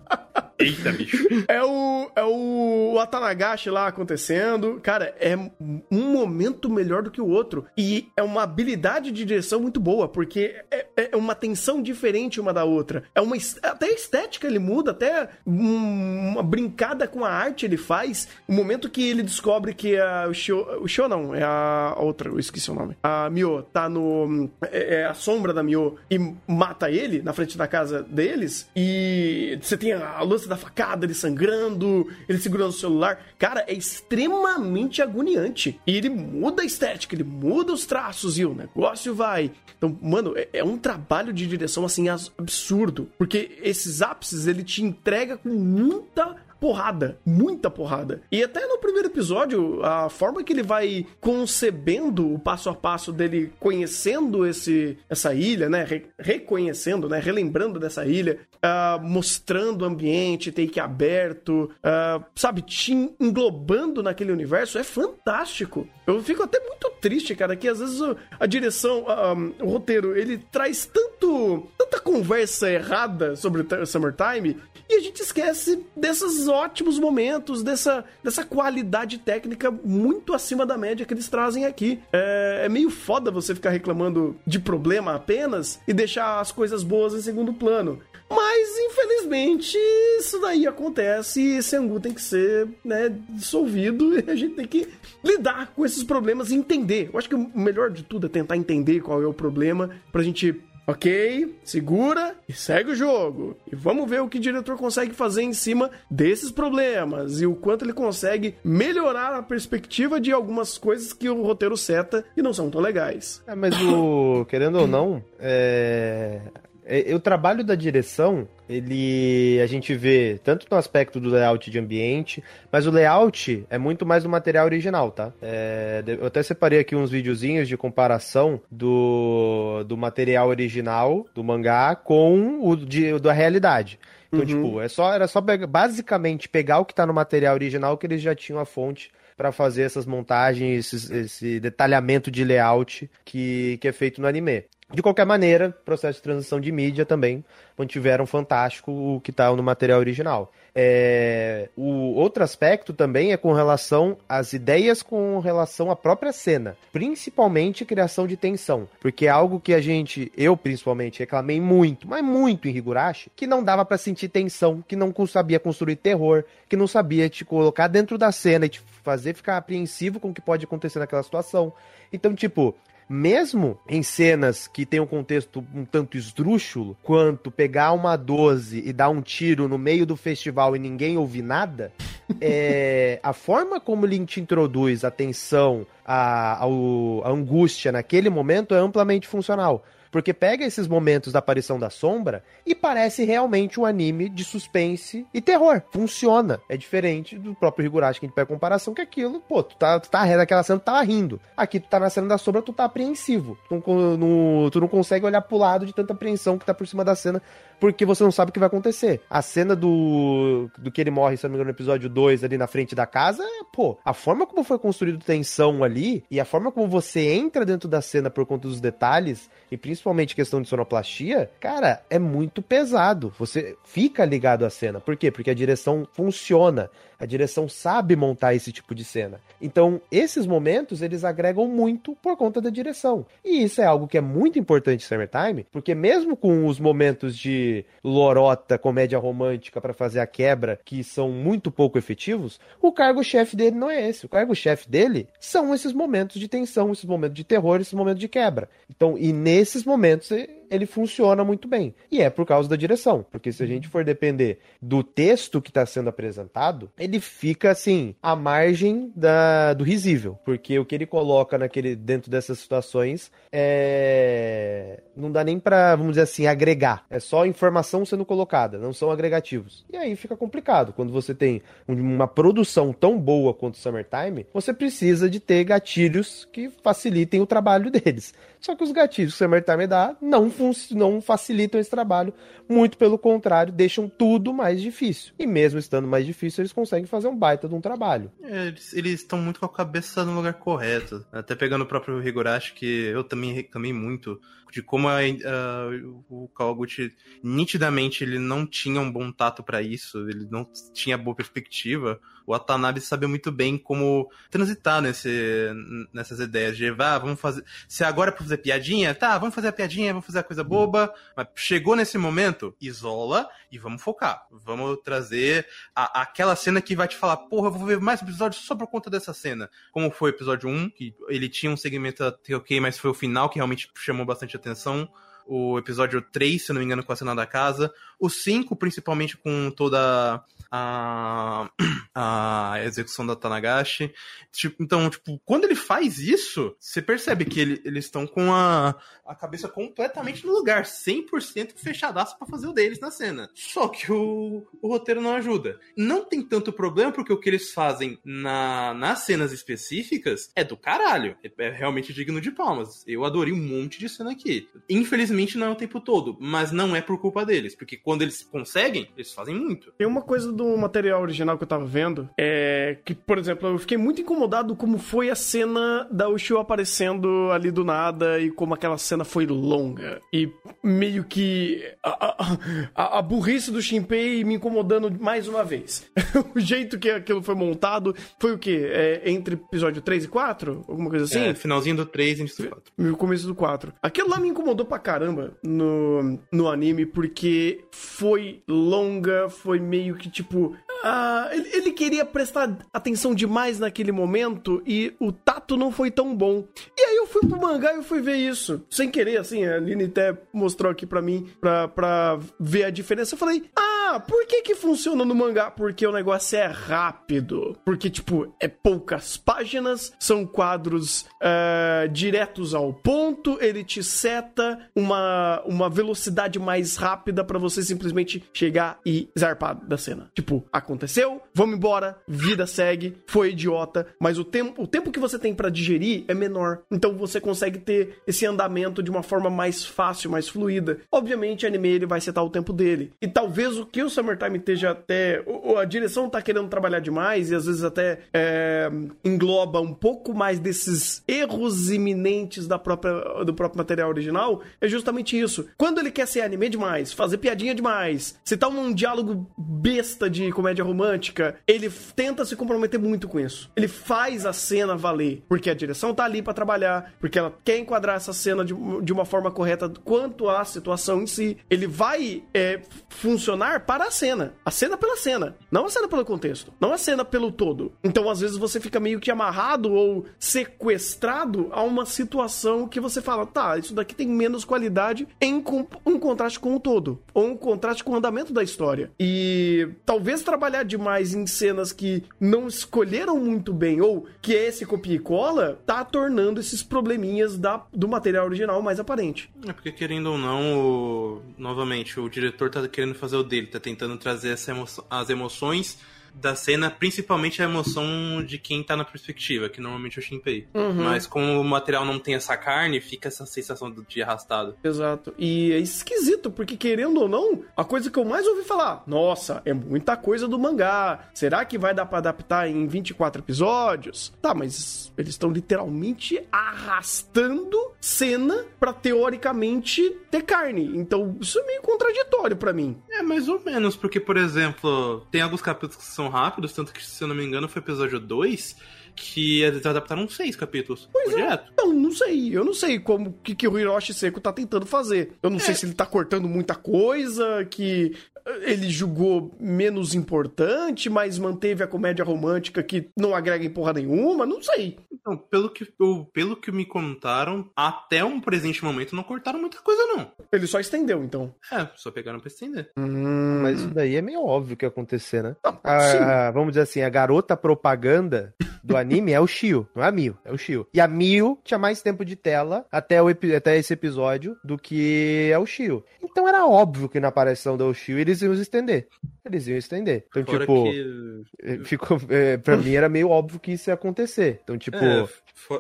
Eita, 0.59 0.93
bicho. 0.93 1.17
É 1.49 1.63
o, 1.63 2.11
é 2.15 2.25
o 2.25 2.99
Atanagashi 3.01 3.71
lá 3.71 3.89
acontecendo. 3.89 4.81
Cara, 4.83 5.15
é 5.19 5.37
um 5.37 6.13
momento 6.13 6.71
melhor 6.71 7.03
do 7.03 7.11
que 7.11 7.21
o 7.21 7.29
outro. 7.29 7.67
E 7.77 8.09
é 8.17 8.23
uma 8.23 8.43
habilidade 8.43 9.11
de 9.11 9.25
direção 9.25 9.61
muito 9.61 9.81
boa, 9.81 10.09
porque 10.09 10.63
é, 10.71 10.87
é 10.97 11.17
uma 11.17 11.35
tensão 11.35 11.83
diferente 11.83 12.41
uma 12.41 12.53
da 12.53 12.65
outra. 12.65 13.05
É 13.15 13.21
uma 13.21 13.37
até 13.63 13.87
a 13.87 13.93
estética 13.93 14.47
ele 14.47 14.59
muda, 14.59 14.93
até 14.93 15.29
uma 15.45 16.43
brincada 16.43 17.09
com 17.09 17.25
a 17.25 17.31
arte 17.31 17.67
ele 17.67 17.77
faz. 17.77 18.29
O 18.47 18.53
momento 18.53 18.89
que 18.89 19.09
ele 19.09 19.23
descobre 19.23 19.75
que 19.75 19.99
a, 19.99 20.27
o 20.29 20.35
Shio, 20.35 20.83
o 20.83 20.89
Shio 20.89 21.09
não, 21.09 21.35
é 21.35 21.43
a 21.43 21.97
outra, 21.99 22.29
eu 22.29 22.39
esqueci 22.39 22.71
o 22.71 22.75
nome. 22.75 22.97
A 23.03 23.29
Mio 23.29 23.63
tá 23.63 23.89
no 23.89 24.51
é, 24.71 25.01
é 25.01 25.07
a 25.07 25.15
sombra 25.15 25.53
da 25.53 25.63
Mio 25.63 25.97
e 26.11 26.19
mata 26.47 26.91
ele 26.91 27.23
na 27.23 27.33
frente 27.33 27.59
da 27.59 27.67
casa 27.67 28.03
deles 28.03 28.69
e 28.75 29.59
você 29.61 29.77
tem 29.77 29.93
a 29.93 30.23
luz 30.23 30.44
da 30.49 30.57
facada, 30.57 31.07
ele 31.07 31.15
sangrando, 31.15 32.09
ele 32.29 32.39
segurando 32.39 32.71
o 32.71 32.73
celular. 32.73 33.21
Cara, 33.39 33.65
é 33.67 33.75
extremamente 33.75 35.03
agoniante. 35.03 35.81
E 35.87 35.97
ele 35.97 36.11
muda 36.11 36.63
a 36.63 36.67
estética, 36.67 37.15
ele 37.15 37.25
muda 37.25 37.73
os 37.73 37.87
traços 37.87 38.39
e 38.39 38.45
o 38.45 38.55
negócio 38.55 39.15
vai. 39.15 39.51
Então, 39.77 39.97
mano, 40.01 40.35
é, 40.37 40.49
é 40.53 40.65
um 40.65 40.79
trabalho 40.79 41.33
de 41.33 41.47
direção 41.47 41.85
assim 41.85 42.09
absurdo. 42.09 43.09
Porque 43.19 43.59
esses 43.63 44.03
ápices 44.03 44.47
ele 44.47 44.63
te 44.63 44.83
entrega 44.83 45.37
com 45.37 45.51
muita 45.51 46.37
porrada, 46.65 47.19
muita 47.27 47.69
porrada. 47.69 48.23
E 48.33 48.43
até 48.43 48.67
no 48.67 48.79
primeiro 48.79 49.09
episódio, 49.09 49.85
a 49.85 50.09
forma 50.09 50.43
que 50.43 50.51
ele 50.51 50.63
vai 50.63 51.07
concebendo 51.21 52.33
o 52.33 52.39
passo 52.39 52.71
a 52.71 52.75
passo 52.75 53.13
dele 53.13 53.53
conhecendo 53.61 54.47
esse, 54.47 54.97
essa 55.07 55.35
ilha, 55.35 55.69
né? 55.69 55.85
Re 55.85 56.07
reconhecendo, 56.19 57.07
né? 57.07 57.19
Relembrando 57.19 57.79
dessa 57.79 58.07
ilha, 58.07 58.39
uh, 58.65 59.07
mostrando 59.07 59.83
o 59.83 59.85
ambiente, 59.85 60.51
take 60.51 60.81
aberto, 60.81 61.71
uh, 61.85 62.25
sabe? 62.35 62.63
Te 62.63 62.95
englobando 63.21 64.03
naquele 64.03 64.33
universo, 64.33 64.79
é 64.79 64.83
fantástico. 64.83 65.87
Eu 66.07 66.23
fico 66.23 66.43
até 66.43 66.61
muito 66.61 66.91
triste, 67.01 67.35
cara, 67.35 67.57
que 67.57 67.69
às 67.69 67.79
vezes 67.79 68.01
a 68.39 68.47
direção, 68.47 69.05
uh, 69.05 69.65
o 69.65 69.69
roteiro, 69.69 70.17
ele 70.17 70.39
traz 70.51 70.87
tanto, 70.87 71.67
tanta 71.77 71.99
conversa 72.01 72.71
errada 72.71 73.37
sobre 73.37 73.65
Summertime 73.87 74.61
e 74.89 74.95
a 74.97 75.01
gente 75.01 75.21
esquece 75.23 75.85
desses 75.97 76.47
ótimos 76.47 76.99
momentos, 76.99 77.63
dessa, 77.63 78.05
dessa 78.23 78.45
qualidade 78.45 79.19
técnica 79.19 79.71
muito 79.71 80.35
acima 80.35 80.67
da 80.67 80.77
média 80.77 81.07
que 81.07 81.15
eles 81.15 81.29
trazem 81.29 81.65
aqui. 81.65 82.01
É, 82.13 82.63
é 82.67 82.69
meio 82.69 82.91
foda 82.91 83.31
você 83.31 83.55
ficar 83.55 83.71
reclamando 83.71 84.37
de 84.47 84.59
problema 84.59 85.15
apenas 85.15 85.81
e 85.89 85.93
deixar 85.93 86.39
as 86.39 86.53
coisas 86.53 86.83
boas 86.83 87.15
em 87.15 87.23
segundo 87.23 87.53
plano. 87.55 88.01
Mas, 88.35 88.69
infelizmente, 88.79 89.79
isso 90.19 90.41
daí 90.41 90.67
acontece 90.67 91.41
e 91.41 91.57
esse 91.59 91.77
angu 91.77 92.01
tem 92.01 92.13
que 92.13 92.23
ser 92.23 92.69
né, 92.85 93.15
dissolvido 93.31 94.19
e 94.19 94.31
a 94.31 94.35
gente 94.35 94.55
tem 94.55 94.67
que 94.67 94.89
lidar 95.23 95.73
com 95.75 95.85
esses 95.85 96.03
problemas 96.03 96.51
e 96.51 96.55
entender. 96.55 97.11
Eu 97.13 97.19
acho 97.19 97.29
que 97.29 97.35
o 97.35 97.51
melhor 97.55 97.91
de 97.91 98.03
tudo 98.03 98.27
é 98.27 98.31
tentar 98.31 98.57
entender 98.57 99.01
qual 99.01 99.23
é 99.23 99.27
o 99.27 99.33
problema 99.33 99.91
pra 100.13 100.23
gente 100.23 100.61
Ok, 100.87 101.57
segura 101.65 102.37
e 102.47 102.53
segue 102.53 102.91
o 102.91 102.95
jogo. 102.95 103.57
E 103.73 103.75
vamos 103.75 104.09
ver 104.09 104.21
o 104.21 104.29
que 104.29 104.37
o 104.37 104.41
diretor 104.41 104.77
consegue 104.77 105.15
fazer 105.15 105.43
em 105.43 105.55
cima 105.55 105.91
desses 106.11 106.51
problemas 106.51 107.41
e 107.41 107.47
o 107.47 107.55
quanto 107.55 107.87
ele 107.87 107.95
consegue 107.95 108.55
melhorar 108.63 109.35
a 109.35 109.43
perspectiva 109.43 110.21
de 110.21 110.31
algumas 110.31 110.77
coisas 110.77 111.15
que 111.15 111.29
o 111.29 111.43
roteiro 111.43 111.75
seta 111.75 112.23
e 112.37 112.43
não 112.43 112.53
são 112.53 112.69
tão 112.69 112.83
legais. 112.83 113.43
É, 113.47 113.55
mas 113.55 113.75
o. 113.81 114.45
querendo 114.49 114.79
ou 114.79 114.87
não, 114.87 115.25
é. 115.39 116.41
É, 116.87 117.15
o 117.15 117.21
trabalho 117.21 117.65
da 117.65 117.75
direção, 117.75 118.47
ele 118.69 119.59
a 119.63 119.67
gente 119.67 119.95
vê 119.95 120.39
tanto 120.43 120.67
no 120.71 120.77
aspecto 120.77 121.19
do 121.19 121.31
layout 121.31 121.71
de 121.71 121.79
ambiente, 121.79 122.43
mas 122.71 122.87
o 122.87 122.91
layout 122.91 123.65
é 123.71 123.79
muito 123.79 124.05
mais 124.05 124.23
do 124.23 124.29
material 124.29 124.67
original, 124.67 125.11
tá? 125.11 125.33
É, 125.41 126.03
eu 126.07 126.27
até 126.27 126.43
separei 126.43 126.81
aqui 126.81 126.95
uns 126.95 127.11
videozinhos 127.11 127.69
de 127.69 127.77
comparação 127.77 128.61
do, 128.71 129.83
do 129.85 129.97
material 129.97 130.49
original 130.49 131.27
do 131.35 131.43
mangá 131.43 131.97
com 131.97 132.61
o 132.61 132.77
de, 132.77 133.19
da 133.19 133.33
realidade. 133.33 133.99
Então, 134.29 134.41
uhum. 134.41 134.47
tipo, 134.47 134.81
é 134.81 134.89
só, 134.89 135.13
era 135.13 135.27
só 135.27 135.41
pegar, 135.41 135.67
basicamente 135.67 136.49
pegar 136.49 136.81
o 136.81 136.85
que 136.85 136.95
tá 136.95 137.07
no 137.07 137.15
material 137.15 137.55
original 137.55 137.97
que 137.97 138.07
eles 138.07 138.21
já 138.21 138.35
tinham 138.35 138.61
a 138.61 138.65
fonte 138.65 139.11
para 139.37 139.53
fazer 139.53 139.83
essas 139.83 140.07
montagens, 140.07 140.93
esse, 140.93 141.15
esse, 141.15 141.61
detalhamento 141.61 142.31
de 142.31 142.45
layout 142.45 143.11
que, 143.25 143.79
que 143.81 143.89
é 143.89 143.93
feito 143.93 144.21
no 144.21 144.29
anime. 144.29 144.65
De 144.93 145.03
qualquer 145.03 145.25
maneira, 145.25 145.71
processo 145.85 146.19
de 146.19 146.23
transição 146.23 146.61
de 146.61 146.71
mídia 146.71 147.07
também 147.07 147.45
mantiveram 147.77 148.27
fantástico 148.27 148.93
o 148.93 149.21
que 149.21 149.31
está 149.31 149.51
no 149.51 149.63
material 149.63 149.99
original. 149.99 150.53
É, 150.77 151.69
o 151.77 152.15
outro 152.15 152.43
aspecto 152.43 152.93
também 152.93 153.33
é 153.33 153.37
com 153.37 153.53
relação 153.53 154.17
às 154.29 154.53
ideias 154.53 155.03
com 155.03 155.39
relação 155.39 155.91
à 155.91 155.97
própria 155.97 156.33
cena, 156.33 156.77
principalmente 156.93 157.85
criação 157.85 158.27
de 158.27 158.37
tensão, 158.37 158.89
porque 159.01 159.27
é 159.27 159.31
algo 159.31 159.61
que 159.61 159.73
a 159.73 159.81
gente, 159.81 160.31
eu 160.37 160.57
principalmente, 160.57 161.21
reclamei 161.21 161.61
muito, 161.61 162.07
mas 162.07 162.23
muito 162.23 162.69
em 162.69 162.77
Higurashi, 162.77 163.31
que 163.35 163.47
não 163.47 163.63
dava 163.63 163.85
para 163.85 163.99
sentir 163.99 164.29
tensão, 164.29 164.85
que 164.87 164.97
não 164.97 165.15
sabia 165.27 165.61
construir 165.61 165.97
terror, 165.97 166.45
que 166.69 166.77
não 166.77 166.87
sabia 166.87 167.29
te 167.29 167.45
colocar 167.45 167.87
dentro 167.89 168.19
da 168.19 168.31
cena 168.33 168.67
e 168.67 168.69
te 168.69 168.83
fazer 169.03 169.35
ficar 169.35 169.57
apreensivo 169.57 170.21
com 170.21 170.31
o 170.31 170.35
que 170.35 170.41
pode 170.41 170.65
acontecer 170.65 170.99
naquela 170.99 171.23
situação. 171.23 171.73
Então, 172.13 172.35
tipo, 172.35 172.75
mesmo 173.09 173.79
em 173.89 174.03
cenas 174.03 174.67
que 174.67 174.87
tem 174.87 175.01
um 175.01 175.07
contexto 175.07 175.65
um 175.75 175.85
tanto 175.85 176.17
esdrúxulo, 176.17 176.97
quanto 177.03 177.51
pegar 177.51 177.93
uma 177.93 178.17
12 178.17 178.83
e 178.85 178.93
dar 178.93 179.09
um 179.09 179.21
tiro 179.21 179.69
no 179.69 179.79
meio 179.79 180.07
do 180.07 180.17
festival 180.17 180.75
e 180.75 180.79
ninguém 180.79 181.17
ouvir 181.17 181.43
nada, 181.43 181.93
é, 182.41 183.21
a 183.23 183.33
forma 183.33 183.81
como 183.81 184.07
ele 184.07 184.25
te 184.25 184.41
introduz 184.41 185.05
a 185.05 185.11
tensão, 185.11 185.87
a, 186.05 186.55
a, 186.55 186.65
a 186.65 187.31
angústia 187.31 187.93
naquele 187.93 188.31
momento 188.31 188.75
é 188.75 188.79
amplamente 188.79 189.29
funcional. 189.29 189.85
Porque 190.15 190.33
pega 190.33 190.65
esses 190.65 190.87
momentos 190.87 191.33
da 191.33 191.41
aparição 191.41 191.77
da 191.77 191.91
sombra 191.91 192.45
e 192.65 192.73
parece 192.73 193.25
realmente 193.25 193.81
um 193.81 193.85
anime 193.85 194.29
de 194.29 194.45
suspense 194.45 195.27
e 195.35 195.41
terror. 195.41 195.83
Funciona. 195.91 196.61
É 196.69 196.77
diferente 196.77 197.37
do 197.37 197.53
próprio 197.53 197.85
Higurashi 197.85 198.21
que 198.21 198.27
a 198.27 198.29
gente 198.29 198.37
pega 198.37 198.47
comparação, 198.47 198.95
que 198.95 199.01
aquilo, 199.01 199.41
pô, 199.41 199.61
tu 199.65 199.75
tá, 199.75 199.99
tu 199.99 200.09
tá 200.09 200.25
naquela 200.25 200.63
cena, 200.63 200.79
tu 200.79 200.85
tava 200.85 201.03
rindo. 201.03 201.41
Aqui 201.57 201.81
tu 201.81 201.89
tá 201.89 201.99
na 201.99 202.09
cena 202.09 202.29
da 202.29 202.39
sombra, 202.39 202.63
tu 202.63 202.73
tá 202.73 202.85
apreensivo. 202.85 203.59
Tu 203.69 203.75
não, 204.17 204.71
tu 204.71 204.81
não 204.81 204.87
consegue 204.87 205.27
olhar 205.27 205.41
pro 205.41 205.57
lado 205.57 205.85
de 205.85 205.93
tanta 205.93 206.13
apreensão 206.13 206.57
que 206.57 206.65
tá 206.65 206.73
por 206.73 206.87
cima 206.87 207.05
da 207.05 207.17
cena 207.17 207.43
porque 207.81 208.07
você 208.07 208.23
não 208.23 208.31
sabe 208.31 208.51
o 208.51 208.53
que 208.53 208.61
vai 208.61 208.69
acontecer. 208.69 209.21
A 209.29 209.43
cena 209.43 209.75
do, 209.75 210.71
do 210.79 210.93
que 210.93 211.01
ele 211.01 211.11
morre, 211.11 211.37
se 211.37 211.43
não 211.43 211.51
me 211.51 211.57
engano, 211.57 211.71
no 211.71 211.75
episódio 211.75 212.09
2, 212.09 212.45
ali 212.45 212.57
na 212.57 212.69
frente 212.69 212.95
da 212.95 213.05
casa, 213.05 213.43
é, 213.43 213.65
pô, 213.73 213.99
a 214.05 214.15
forma 214.15 214.47
como 214.47 214.63
foi 214.63 214.79
construído 214.79 215.19
tensão 215.19 215.83
ali 215.83 216.25
e 216.31 216.39
a 216.39 216.45
forma 216.45 216.71
como 216.71 216.87
você 216.87 217.33
entra 217.33 217.65
dentro 217.65 217.89
da 217.89 218.01
cena 218.01 218.31
por 218.31 218.47
conta 218.47 218.69
dos 218.69 218.81
detalhes 218.81 219.51
e 219.71 219.77
principalmente 219.77 220.04
questão 220.35 220.61
de 220.61 220.69
sonoplastia, 220.69 221.51
cara, 221.61 222.03
é 222.11 222.19
muito 222.19 222.61
pesado. 222.61 223.33
Você 223.39 223.77
fica 223.85 224.25
ligado 224.25 224.65
à 224.65 224.71
cena. 224.71 225.01
Por 225.01 225.17
quê? 225.17 225.31
Porque 225.31 225.51
a 225.51 225.55
direção 225.55 226.07
funciona. 226.13 226.91
A 227.19 227.27
direção 227.27 227.69
sabe 227.69 228.17
montar 228.17 228.55
esse 228.55 228.73
tipo 228.73 228.95
de 228.95 229.05
cena. 229.05 229.41
Então, 229.61 230.01
esses 230.11 230.47
momentos 230.47 231.01
eles 231.01 231.25
agregam 231.25 231.67
muito 231.67 232.15
por 232.17 232.37
conta 232.37 232.61
da 232.61 232.71
direção. 232.71 233.25
E 233.45 233.63
isso 233.63 233.81
é 233.81 233.85
algo 233.85 234.07
que 234.07 234.19
é 234.19 234.21
muito 234.21 234.59
importante 234.59 235.03
em 235.03 235.07
Summertime, 235.07 235.67
porque 235.73 235.95
mesmo 235.95 236.37
com 236.37 236.67
os 236.67 236.79
momentos 236.79 237.37
de 237.37 237.85
lorota, 238.03 238.77
comédia 238.77 239.19
romântica 239.19 239.81
para 239.81 239.95
fazer 239.95 240.21
a 240.21 240.27
quebra, 240.27 240.79
que 240.85 241.03
são 241.03 241.31
muito 241.31 241.71
pouco 241.71 241.97
efetivos, 241.97 242.61
o 242.83 242.93
cargo-chefe 242.93 243.57
dele 243.57 243.77
não 243.77 243.91
é 243.91 244.09
esse. 244.09 244.27
O 244.27 244.29
cargo-chefe 244.29 244.91
dele 244.91 245.27
são 245.41 245.73
esses 245.75 245.93
momentos 245.93 246.39
de 246.39 246.49
tensão, 246.49 246.93
esses 246.93 247.05
momentos 247.05 247.37
de 247.37 247.45
terror, 247.45 247.81
esses 247.81 247.95
momentos 247.95 248.21
de 248.21 248.29
quebra. 248.29 248.69
Então, 248.91 249.17
e 249.17 249.33
nesses 249.33 249.85
momentos 249.85 249.94
momento 249.95 250.25
você 250.25 250.49
ele 250.75 250.87
funciona 250.87 251.45
muito 251.45 251.69
bem. 251.69 251.95
E 252.11 252.21
é 252.21 252.31
por 252.31 252.47
causa 252.47 252.69
da 252.69 252.77
direção, 252.77 253.25
porque 253.31 253.53
se 253.53 253.63
a 253.63 253.67
gente 253.67 253.89
for 253.89 254.05
depender 254.05 254.59
do 254.81 255.03
texto 255.03 255.61
que 255.61 255.71
está 255.71 255.85
sendo 255.87 256.09
apresentado, 256.09 256.91
ele 256.99 257.21
fica 257.21 257.71
assim 257.71 258.15
à 258.23 258.35
margem 258.35 259.13
da, 259.15 259.75
do 259.75 259.85
risível, 259.85 260.39
porque 260.45 260.79
o 260.79 260.85
que 260.85 260.95
ele 260.95 261.07
coloca 261.07 261.57
naquele 261.57 261.95
dentro 261.95 262.31
dessas 262.31 262.59
situações 262.59 263.31
é 263.53 265.03
não 265.17 265.31
dá 265.31 265.45
nem 265.45 265.59
para, 265.59 265.95
vamos 265.97 266.13
dizer 266.13 266.23
assim, 266.23 266.47
agregar. 266.47 267.05
É 267.09 267.21
só 267.21 267.47
informação 267.47 268.05
sendo 268.05 268.25
colocada, 268.25 268.79
não 268.79 268.93
são 268.93 269.11
agregativos. 269.11 269.85
E 269.93 269.97
aí 269.97 270.17
fica 270.17 270.37
complicado. 270.37 270.93
Quando 270.93 271.13
você 271.13 271.35
tem 271.35 271.63
uma 271.87 272.27
produção 272.27 272.93
tão 272.93 273.19
boa 273.19 273.55
quanto 273.55 273.79
Summertime, 273.79 274.47
você 274.53 274.73
precisa 274.73 275.29
de 275.29 275.41
ter 275.41 275.65
gatilhos 275.65 276.47
que 276.53 276.71
facilitem 276.83 277.41
o 277.41 277.47
trabalho 277.47 277.91
deles. 277.93 278.35
Só 278.61 278.75
que 278.75 278.83
os 278.83 278.93
gatilhos 278.93 279.35
que 279.35 279.39
Summertime 279.39 279.87
dá 279.87 280.17
não, 280.21 280.51
não 280.93 281.21
facilitam 281.21 281.81
esse 281.81 281.91
trabalho, 281.91 282.33
muito 282.69 282.97
pelo 282.97 283.19
contrário, 283.19 283.73
deixam 283.73 284.09
tudo 284.09 284.53
mais 284.53 284.81
difícil. 284.81 285.33
E 285.39 285.47
mesmo 285.47 285.79
estando 285.79 286.09
mais 286.09 286.25
difícil, 286.25 286.63
eles 286.63 286.73
conseguem 286.73 287.07
fazer 287.07 287.29
um 287.29 287.37
baita 287.37 287.69
de 287.69 287.75
um 287.75 287.81
trabalho. 287.81 288.31
É, 288.43 288.75
eles 288.93 289.21
estão 289.21 289.39
muito 289.39 289.61
com 289.61 289.67
a 289.67 289.73
cabeça 289.73 290.25
no 290.25 290.35
lugar 290.35 290.55
correto. 290.55 291.25
Até 291.33 291.55
pegando 291.55 291.83
o 291.83 291.87
próprio 291.87 292.27
Higurashi, 292.27 292.75
que 292.75 293.07
eu 293.07 293.25
também 293.25 293.53
reclamei 293.53 293.93
muito 293.93 294.41
de 294.75 294.83
como 294.83 295.09
a, 295.09 295.19
uh, 295.21 296.25
o 296.29 296.49
Kawaguchi 296.49 297.15
nitidamente 297.45 298.25
ele 298.25 298.41
não 298.41 298.67
tinha 298.67 299.01
um 299.01 299.11
bom 299.11 299.31
tato 299.31 299.63
para 299.63 299.81
isso, 299.81 300.29
ele 300.29 300.49
não 300.51 300.69
tinha 300.93 301.17
boa 301.17 301.37
perspectiva. 301.37 302.21
O 302.45 302.53
Watanabe 302.53 303.01
sabia 303.01 303.29
muito 303.29 303.53
bem 303.53 303.79
como 303.79 304.29
transitar 304.51 305.01
nesse, 305.01 305.71
nessas 306.13 306.41
ideias 306.41 306.77
de, 306.77 306.89
ah, 306.99 307.19
vamos 307.19 307.41
fazer. 307.41 307.65
Se 307.89 308.03
agora 308.03 308.31
é 308.31 308.33
pra 308.33 308.43
fazer 308.43 308.59
piadinha, 308.59 309.15
tá, 309.15 309.39
vamos 309.39 309.55
fazer 309.55 309.69
a 309.69 309.73
piadinha, 309.73 310.13
vamos 310.13 310.27
fazer 310.27 310.41
a 310.41 310.44
coisa 310.45 310.63
boba. 310.63 311.13
Mas 311.37 311.49
chegou 311.55 311.97
nesse 311.97 312.17
momento, 312.19 312.75
isola 312.81 313.49
e 313.71 313.79
vamos 313.79 314.03
focar. 314.03 314.47
Vamos 314.51 314.99
trazer 315.03 315.67
a, 315.95 316.23
aquela 316.23 316.55
cena 316.55 316.81
que 316.81 316.95
vai 316.95 317.09
te 317.09 317.17
falar, 317.17 317.37
porra, 317.37 317.69
eu 317.69 317.73
vou 317.73 317.87
ver 317.87 318.01
mais 318.01 318.23
episódios 318.23 318.65
só 318.65 318.75
por 318.75 318.87
conta 318.87 319.11
dessa 319.11 319.35
cena. 319.35 319.71
Como 319.91 320.11
foi 320.11 320.31
o 320.31 320.35
episódio 320.35 320.69
1, 320.69 320.91
que 320.91 321.15
ele 321.29 321.49
tinha 321.49 321.73
um 321.73 321.77
segmento 321.77 322.23
ok, 322.55 322.81
mas 322.81 322.99
foi 322.99 323.11
o 323.11 323.15
final 323.15 323.49
que 323.49 323.57
realmente 323.57 323.91
chamou 323.97 324.25
bastante 324.25 324.57
atenção 324.57 325.09
o 325.47 325.79
episódio 325.79 326.23
3, 326.23 326.67
se 326.67 326.73
não 326.73 326.81
me 326.81 326.85
engano, 326.85 327.05
com 327.05 327.13
a 327.13 327.17
cena 327.17 327.35
da 327.35 327.47
casa. 327.47 327.93
O 328.19 328.31
5, 328.31 328.75
principalmente 328.77 329.37
com 329.37 329.71
toda 329.71 330.43
a, 330.71 331.71
a 332.15 332.81
execução 332.85 333.27
da 333.27 333.37
Tanagashi. 333.37 334.13
Tipo, 334.53 334.83
então, 334.83 335.11
tipo, 335.11 335.41
quando 335.45 335.65
ele 335.65 335.75
faz 335.75 336.19
isso, 336.19 336.75
você 336.79 337.03
percebe 337.03 337.45
que 337.45 337.61
ele, 337.61 337.83
eles 337.85 338.07
estão 338.07 338.27
com 338.27 338.53
a, 338.53 338.95
a 339.27 339.35
cabeça 339.35 339.69
completamente 339.69 340.47
no 340.47 340.53
lugar, 340.53 340.85
100% 340.85 341.73
fechadaço 341.77 342.39
para 342.39 342.47
fazer 342.47 342.67
o 342.67 342.73
deles 342.73 343.01
na 343.01 343.11
cena. 343.11 343.51
Só 343.55 343.89
que 343.89 344.11
o, 344.11 344.67
o 344.81 344.89
roteiro 344.89 345.21
não 345.21 345.35
ajuda. 345.35 345.79
Não 345.97 346.25
tem 346.25 346.43
tanto 346.43 346.73
problema 346.73 347.13
porque 347.13 347.33
o 347.33 347.39
que 347.39 347.51
eles 347.51 347.73
fazem 347.73 348.19
na, 348.25 348.95
nas 348.95 349.21
cenas 349.21 349.53
específicas 349.53 350.51
é 350.55 350.65
do 350.65 350.77
caralho. 350.77 351.37
É, 351.43 351.51
é 351.59 351.71
realmente 351.71 352.13
digno 352.13 352.41
de 352.41 352.51
palmas. 352.51 353.05
Eu 353.07 353.25
adorei 353.25 353.53
um 353.53 353.63
monte 353.63 353.99
de 353.99 354.09
cena 354.09 354.33
aqui. 354.33 354.69
Infelizmente 354.89 355.34
não 355.59 355.69
é 355.69 355.71
o 355.71 355.75
tempo 355.75 356.01
todo, 356.01 356.37
mas 356.41 356.73
não 356.73 356.95
é 356.95 357.01
por 357.01 357.19
culpa 357.19 357.45
deles, 357.45 357.75
porque 357.75 357.97
quando 357.97 358.23
eles 358.23 358.43
conseguem, 358.43 359.09
eles 359.17 359.33
fazem 359.33 359.55
muito. 359.55 359.93
Tem 359.99 360.07
uma 360.07 360.23
coisa 360.23 360.53
do 360.53 360.77
material 360.77 361.23
original 361.23 361.57
que 361.57 361.65
eu 361.65 361.69
tava 361.69 361.85
vendo, 361.85 362.29
é 362.39 362.99
que, 363.05 363.15
por 363.15 363.39
exemplo, 363.39 363.69
eu 363.69 363.79
fiquei 363.79 363.97
muito 363.97 364.21
incomodado 364.21 364.77
como 364.77 364.99
foi 364.99 365.31
a 365.31 365.35
cena 365.35 366.09
da 366.11 366.29
Ushio 366.29 366.59
aparecendo 366.59 367.51
ali 367.53 367.71
do 367.71 367.85
nada 367.85 368.41
e 368.41 368.51
como 368.51 368.75
aquela 368.75 368.99
cena 368.99 369.25
foi 369.25 369.47
longa. 369.47 370.21
E 370.33 370.51
meio 370.83 371.25
que 371.25 371.83
a, 372.03 372.59
a, 372.95 373.19
a 373.19 373.23
burrice 373.23 373.71
do 373.71 373.83
Shinpei 373.83 374.45
me 374.45 374.55
incomodando 374.55 375.11
mais 375.21 375.49
uma 375.49 375.65
vez. 375.65 376.11
o 376.55 376.61
jeito 376.61 376.99
que 376.99 377.11
aquilo 377.11 377.43
foi 377.43 377.55
montado 377.55 378.15
foi 378.39 378.53
o 378.53 378.59
quê? 378.59 378.89
É, 378.91 379.31
entre 379.31 379.55
episódio 379.55 380.03
3 380.03 380.25
e 380.25 380.29
4? 380.29 380.85
Alguma 380.89 381.11
coisa 381.11 381.25
assim? 381.25 381.41
É, 381.41 381.55
finalzinho 381.55 381.97
do 381.97 382.07
3 382.07 382.39
e 382.39 382.41
início 382.43 382.65
do 382.65 382.71
4. 382.71 382.93
No 382.97 383.17
começo 383.17 383.47
do 383.47 383.55
4. 383.55 383.93
Aquilo 384.03 384.29
lá 384.29 384.39
me 384.39 384.49
incomodou 384.49 384.87
pra 384.87 384.99
caramba 384.99 385.24
no, 385.63 386.39
no 386.53 386.69
anime, 386.69 387.07
porque 387.07 387.85
foi 387.91 388.63
longa, 388.69 389.49
foi 389.49 389.79
meio 389.79 390.17
que 390.17 390.31
tipo. 390.31 390.77
Uh, 391.05 391.53
ele, 391.53 391.69
ele, 391.75 391.93
queria 391.93 392.25
prestar 392.25 392.79
atenção 392.91 393.35
demais 393.35 393.79
naquele 393.79 394.11
momento 394.11 394.83
e 394.87 395.13
o 395.21 395.31
tato 395.31 395.77
não 395.77 395.93
foi 395.93 396.11
tão 396.11 396.35
bom. 396.35 396.65
E 396.99 397.03
aí 397.03 397.17
eu 397.17 397.27
fui 397.27 397.47
pro 397.47 397.61
mangá 397.61 397.93
e 397.93 397.97
eu 397.97 398.03
fui 398.03 398.23
ver 398.23 398.37
isso. 398.37 398.83
Sem 398.89 399.11
querer, 399.11 399.37
assim, 399.37 399.67
a 399.67 399.77
Aline 399.77 400.05
até 400.05 400.35
mostrou 400.51 400.91
aqui 400.91 401.05
pra 401.05 401.21
mim 401.21 401.47
pra, 401.61 401.89
pra 401.89 402.39
ver 402.59 402.85
a 402.85 402.91
diferença. 402.91 403.35
Eu 403.35 403.39
falei, 403.39 403.65
ah, 403.77 404.23
por 404.27 404.47
que 404.47 404.63
que 404.63 404.75
funciona 404.75 405.27
no 405.27 405.35
mangá? 405.35 405.71
Porque 405.71 406.07
o 406.07 406.13
negócio 406.13 406.57
é 406.57 406.67
rápido. 406.67 407.77
Porque, 407.85 408.09
tipo, 408.09 408.55
é 408.59 408.67
poucas 408.67 409.37
páginas, 409.37 410.13
são 410.19 410.47
quadros 410.47 411.27
uh, 411.43 412.09
diretos 412.11 412.75
ao 412.75 412.95
ponto, 412.95 413.59
ele 413.61 413.85
te 413.85 414.03
seta 414.03 414.89
uma, 414.97 415.63
uma 415.67 415.91
velocidade 415.91 416.59
mais 416.59 416.97
rápida 416.97 417.45
para 417.45 417.59
você 417.59 417.83
simplesmente 417.83 418.43
chegar 418.55 418.99
e 419.05 419.29
zarpar 419.39 419.87
da 419.87 419.99
cena. 419.99 420.31
Tipo, 420.35 420.65
aconteceu, 420.95 421.41
vamos 421.53 421.77
embora, 421.77 422.17
vida 422.27 422.67
segue, 422.67 423.17
foi 423.27 423.51
idiota, 423.51 424.07
mas 424.19 424.39
o 424.39 424.45
tempo, 424.45 424.83
o 424.83 424.87
tempo 424.87 425.11
que 425.11 425.19
você 425.19 425.39
tem 425.39 425.55
para 425.55 425.69
digerir 425.69 426.25
é 426.29 426.35
menor. 426.35 426.83
Então 426.91 427.15
você 427.15 427.41
consegue 427.41 427.79
ter 427.79 428.19
esse 428.27 428.47
andamento 428.47 429.03
de 429.03 429.11
uma 429.11 429.23
forma 429.23 429.51
mais 429.51 429.85
fácil, 429.85 430.31
mais 430.31 430.49
fluida. 430.49 430.99
Obviamente, 431.11 431.67
anime 431.67 431.89
ele 431.89 432.07
vai 432.07 432.21
setar 432.21 432.45
o 432.45 432.51
tempo 432.51 432.73
dele. 432.73 433.13
E 433.21 433.29
talvez 433.29 433.77
o 433.77 433.85
que 433.85 434.03
o 434.03 434.09
Summertime 434.09 434.59
esteja 434.59 434.91
até. 434.91 435.45
A 435.79 435.85
direção 435.85 436.31
tá 436.31 436.41
querendo 436.41 436.69
trabalhar 436.69 437.01
demais 437.01 437.51
e 437.51 437.55
às 437.55 437.67
vezes 437.67 437.83
até 437.83 438.21
é, 438.33 438.91
engloba 439.25 439.81
um 439.81 439.93
pouco 439.93 440.33
mais 440.35 440.59
desses 440.59 441.23
erros 441.27 441.91
iminentes 441.91 442.67
da 442.67 442.79
própria, 442.79 443.45
do 443.45 443.53
próprio 443.53 443.79
material 443.79 444.09
original. 444.09 444.63
É 444.81 444.89
justamente 444.89 445.39
isso. 445.39 445.67
Quando 445.77 445.99
ele 445.99 446.11
quer 446.11 446.27
ser 446.27 446.43
anime 446.43 446.69
demais, 446.69 447.13
fazer 447.13 447.39
piadinha 447.39 447.75
demais, 447.75 448.39
citar 448.45 448.71
um 448.71 448.93
diálogo 448.93 449.47
besta 449.57 450.31
de 450.31 450.53
comédia 450.53 450.84
romântica, 450.85 451.57
ele 451.67 451.91
tenta 452.15 452.45
se 452.45 452.57
comprometer 452.57 453.01
muito 453.01 453.29
com 453.29 453.41
isso. 453.41 453.71
Ele 453.77 453.89
faz 453.89 454.47
a 454.47 454.53
cena 454.53 454.97
valer, 454.97 455.43
porque 455.49 455.71
a 455.71 455.75
direção 455.75 456.15
tá 456.15 456.25
ali 456.25 456.43
para 456.43 456.55
trabalhar, 456.55 457.15
porque 457.19 457.39
ela 457.39 457.57
quer 457.65 457.79
enquadrar 457.79 458.17
essa 458.17 458.33
cena 458.33 458.65
de, 458.65 458.75
de 459.03 459.13
uma 459.13 459.25
forma 459.25 459.51
correta 459.51 459.93
quanto 460.05 460.49
à 460.49 460.65
situação 460.65 461.23
em 461.23 461.27
si. 461.27 461.57
Ele 461.69 461.87
vai 461.87 462.43
é, 462.53 462.81
funcionar 463.09 463.81
para 463.87 464.05
a 464.05 464.11
cena. 464.11 464.55
A 464.65 464.71
cena 464.71 464.97
pela 464.97 465.17
cena, 465.17 465.57
não 465.71 465.87
a 465.87 465.91
cena 465.91 466.09
pelo 466.09 466.25
contexto, 466.25 466.73
não 466.81 466.93
a 466.93 466.99
cena 466.99 467.25
pelo 467.25 467.51
todo. 467.51 467.93
Então, 468.03 468.29
às 468.29 468.41
vezes, 468.41 468.57
você 468.57 468.81
fica 468.81 469.01
meio 469.01 469.21
que 469.21 469.31
amarrado 469.31 469.93
ou 469.93 470.27
sequestrado 470.39 471.69
a 471.73 471.83
uma 471.83 472.07
situação 472.07 472.87
que 472.89 473.01
você 473.01 473.21
fala, 473.21 473.47
tá, 473.47 473.79
isso 473.79 473.95
daqui 473.95 474.15
tem 474.15 474.27
menos 474.27 474.65
qualidade 474.65 475.27
em 475.41 475.63
um 476.07 476.19
contraste 476.19 476.61
com 476.61 476.77
o 476.77 476.81
todo, 476.81 477.23
ou 477.33 477.47
um 477.47 477.57
contraste 477.57 478.05
com 478.05 478.13
o 478.13 478.17
andamento 478.17 478.53
da 478.53 478.63
história. 478.63 479.11
E 479.19 479.89
talvez 480.05 480.43
trabalhar 480.75 480.83
demais 480.83 481.35
em 481.35 481.47
cenas 481.47 481.93
que 481.93 482.25
não 482.41 482.67
escolheram 482.67 483.39
muito 483.39 483.73
bem, 483.73 484.01
ou 484.01 484.27
que 484.43 484.55
é 484.55 484.67
esse 484.67 484.85
copia 484.85 485.15
e 485.15 485.19
cola, 485.19 485.81
tá 485.87 486.05
tornando 486.05 486.59
esses 486.61 486.83
probleminhas 486.83 487.57
da, 487.57 487.85
do 487.93 488.09
material 488.09 488.47
original 488.47 488.83
mais 488.83 488.99
aparente. 488.99 489.51
É 489.67 489.73
porque, 489.73 489.93
querendo 489.93 490.33
ou 490.33 490.39
não, 490.39 490.79
o... 490.79 491.43
novamente, 491.57 492.19
o 492.19 492.29
diretor 492.29 492.71
tá 492.71 492.87
querendo 492.89 493.15
fazer 493.15 493.37
o 493.37 493.45
dele, 493.45 493.69
tá 493.69 493.79
tentando 493.79 494.17
trazer 494.17 494.57
emo... 494.69 494.85
as 495.09 495.31
emoções 495.31 495.99
da 496.35 496.55
cena, 496.55 496.91
principalmente 496.91 497.63
a 497.63 497.65
emoção 497.65 498.43
de 498.45 498.59
quem 498.59 498.83
tá 498.83 498.97
na 498.97 499.05
perspectiva, 499.05 499.69
que 499.69 499.81
normalmente 499.81 500.19
é 500.19 500.21
o 500.21 500.25
Shinpei. 500.25 500.67
Uhum. 500.75 501.05
Mas 501.05 501.27
como 501.27 501.61
o 501.61 501.65
material 501.65 502.05
não 502.05 502.19
tem 502.19 502.35
essa 502.35 502.57
carne, 502.57 503.01
fica 503.01 503.29
essa 503.29 503.47
sensação 503.47 503.95
de 504.09 504.23
arrastado. 504.23 504.77
Exato. 504.83 505.33
E 505.39 505.73
é 505.73 505.79
esquisito, 505.79 506.51
porque 506.51 506.77
querendo 506.77 507.21
ou 507.21 507.29
não, 507.29 507.63
a 507.77 507.85
coisa 507.85 508.11
que 508.11 508.19
eu 508.19 508.25
mais 508.25 508.47
ouvi 508.47 508.63
falar, 508.63 509.03
nossa, 509.07 509.63
é 509.65 509.73
muita 509.73 510.17
coisa 510.17 510.49
do 510.49 510.59
mangá. 510.59 511.29
Será 511.33 511.65
que 511.65 511.79
vai 511.79 511.95
dar 511.95 512.07
para 512.07 512.19
adaptar 512.19 512.69
em 512.69 512.87
24 512.87 513.41
episódios? 513.41 514.33
Tá, 514.43 514.55
mas 514.55 515.13
eles 515.17 515.31
estão 515.31 515.51
literalmente 515.51 516.43
arrastando 516.51 517.93
cena 518.01 518.65
para 518.79 518.93
teoricamente 518.93 520.03
ter 520.31 520.43
carne. 520.43 520.97
Então, 520.97 521.37
isso 521.41 521.59
é 521.59 521.67
meio 521.67 521.83
contraditório 521.83 522.57
para 522.57 522.73
mim. 522.73 522.97
É, 523.11 523.23
mais 523.23 523.49
ou 523.49 523.61
menos, 523.65 523.97
porque 523.97 524.21
por 524.21 524.37
exemplo, 524.37 525.27
tem 525.31 525.41
alguns 525.41 525.63
capítulos 525.63 525.97
que 525.97 526.05
são 526.05 526.24
são 526.25 526.29
rápidos, 526.29 526.73
tanto 526.73 526.93
que, 526.93 527.05
se 527.05 527.23
eu 527.23 527.29
não 527.29 527.35
me 527.35 527.45
engano, 527.45 527.69
foi 527.69 527.81
episódio 527.81 528.19
2 528.19 528.77
que 529.15 529.63
eles 529.63 529.85
adaptaram 529.85 530.29
seis 530.29 530.57
capítulos. 530.57 531.09
Pois 531.13 531.35
é. 531.35 531.65
Não, 531.77 531.93
não 531.93 532.13
sei. 532.13 532.57
Eu 532.57 532.65
não 532.65 532.75
sei 532.75 532.99
como 532.99 533.33
que, 533.43 533.55
que 533.55 533.69
o 533.69 533.79
Hiroshi 533.79 534.13
Seiko 534.15 534.41
tá 534.41 534.53
tentando 534.53 534.87
fazer. 534.87 535.33
Eu 535.43 535.51
não 535.51 535.59
é. 535.59 535.61
sei 535.61 535.75
se 535.75 535.87
ele 535.87 535.95
tá 535.95 536.07
cortando 536.07 536.49
muita 536.49 536.75
coisa, 536.75 537.65
que 537.71 538.15
ele 538.63 538.91
julgou 538.91 539.55
menos 539.59 540.15
importante, 540.15 541.09
mas 541.09 541.39
manteve 541.39 541.83
a 541.83 541.87
comédia 541.87 542.25
romântica 542.25 542.83
que 542.83 543.09
não 543.17 543.35
agrega 543.35 543.65
em 543.65 543.71
porra 543.71 543.95
nenhuma, 543.95 544.45
não 544.45 544.63
sei. 544.63 544.99
Então, 545.11 545.37
pelo 545.37 545.71
que, 545.71 545.87
pelo 546.33 546.57
que 546.57 546.71
me 546.71 546.85
contaram, 546.85 547.71
até 547.75 548.23
um 548.23 548.41
presente 548.41 548.85
momento 548.85 549.17
não 549.17 549.23
cortaram 549.23 549.59
muita 549.59 549.79
coisa, 549.79 550.03
não. 550.07 550.31
Ele 550.53 550.67
só 550.67 550.79
estendeu, 550.79 551.25
então. 551.25 551.55
É, 551.73 551.89
só 551.97 552.11
pegaram 552.11 552.39
pra 552.39 552.49
estender. 552.49 552.91
Hum, 552.99 553.61
mas 553.63 553.81
isso 553.81 553.89
daí 553.95 554.17
é 554.17 554.23
meio 554.23 554.45
óbvio 554.45 554.77
que 554.77 554.85
ia 554.85 554.89
acontecer, 554.89 555.43
né? 555.43 555.57
Não, 555.65 555.81
a, 555.83 556.51
vamos 556.51 556.73
dizer 556.73 556.83
assim, 556.83 557.01
a 557.01 557.09
garota 557.09 557.57
propaganda 557.57 558.55
do 558.85 558.97
anime 558.97 559.33
é 559.33 559.41
o 559.41 559.47
Shio, 559.47 559.89
não 559.95 560.05
é 560.05 560.09
a 560.09 560.13
Mio, 560.13 560.37
é 560.45 560.53
o 560.53 560.59
Shio. 560.59 560.87
E 560.93 561.01
a 561.01 561.09
Mio 561.09 561.59
tinha 561.65 561.79
mais 561.79 562.03
tempo 562.03 562.25
de 562.25 562.37
tela 562.37 562.87
até, 562.93 563.23
o, 563.23 563.29
até 563.29 563.79
esse 563.79 563.95
episódio 563.95 564.57
do 564.63 564.77
que 564.77 565.49
é 565.51 565.59
o 565.59 565.65
Shio. 565.65 566.05
Então 566.23 566.47
era 566.47 566.67
óbvio 566.67 567.09
que 567.09 567.19
na 567.19 567.29
aparição 567.29 567.77
do 567.79 567.93
Shio 567.95 568.19
eles 568.19 568.43
iam 568.43 568.53
estender. 568.53 569.09
Eles 569.45 569.67
iam 569.67 569.79
estender. 569.79 570.27
Então, 570.29 570.45
Fora 570.45 570.59
tipo, 570.61 570.85
que... 570.85 571.45
Eh, 571.63 571.79
ficou, 571.85 572.21
é, 572.29 572.59
pra 572.59 572.77
mim 572.77 572.95
era 572.95 573.09
meio 573.09 573.31
óbvio 573.31 573.59
que 573.59 573.73
isso 573.73 573.89
ia 573.89 573.95
acontecer. 573.95 574.61
Então, 574.63 574.77
tipo. 574.77 574.97
É, 574.97 575.27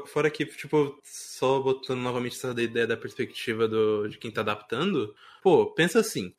fora 0.06 0.30
que, 0.30 0.46
tipo, 0.46 0.94
só 1.44 1.60
botando 1.60 2.00
novamente 2.00 2.36
essa 2.36 2.58
ideia 2.58 2.86
da 2.86 2.96
perspectiva 2.96 3.68
do, 3.68 4.08
de 4.08 4.16
quem 4.16 4.30
tá 4.30 4.40
adaptando, 4.40 5.14
pô, 5.42 5.66
pensa 5.74 6.00
assim, 6.00 6.32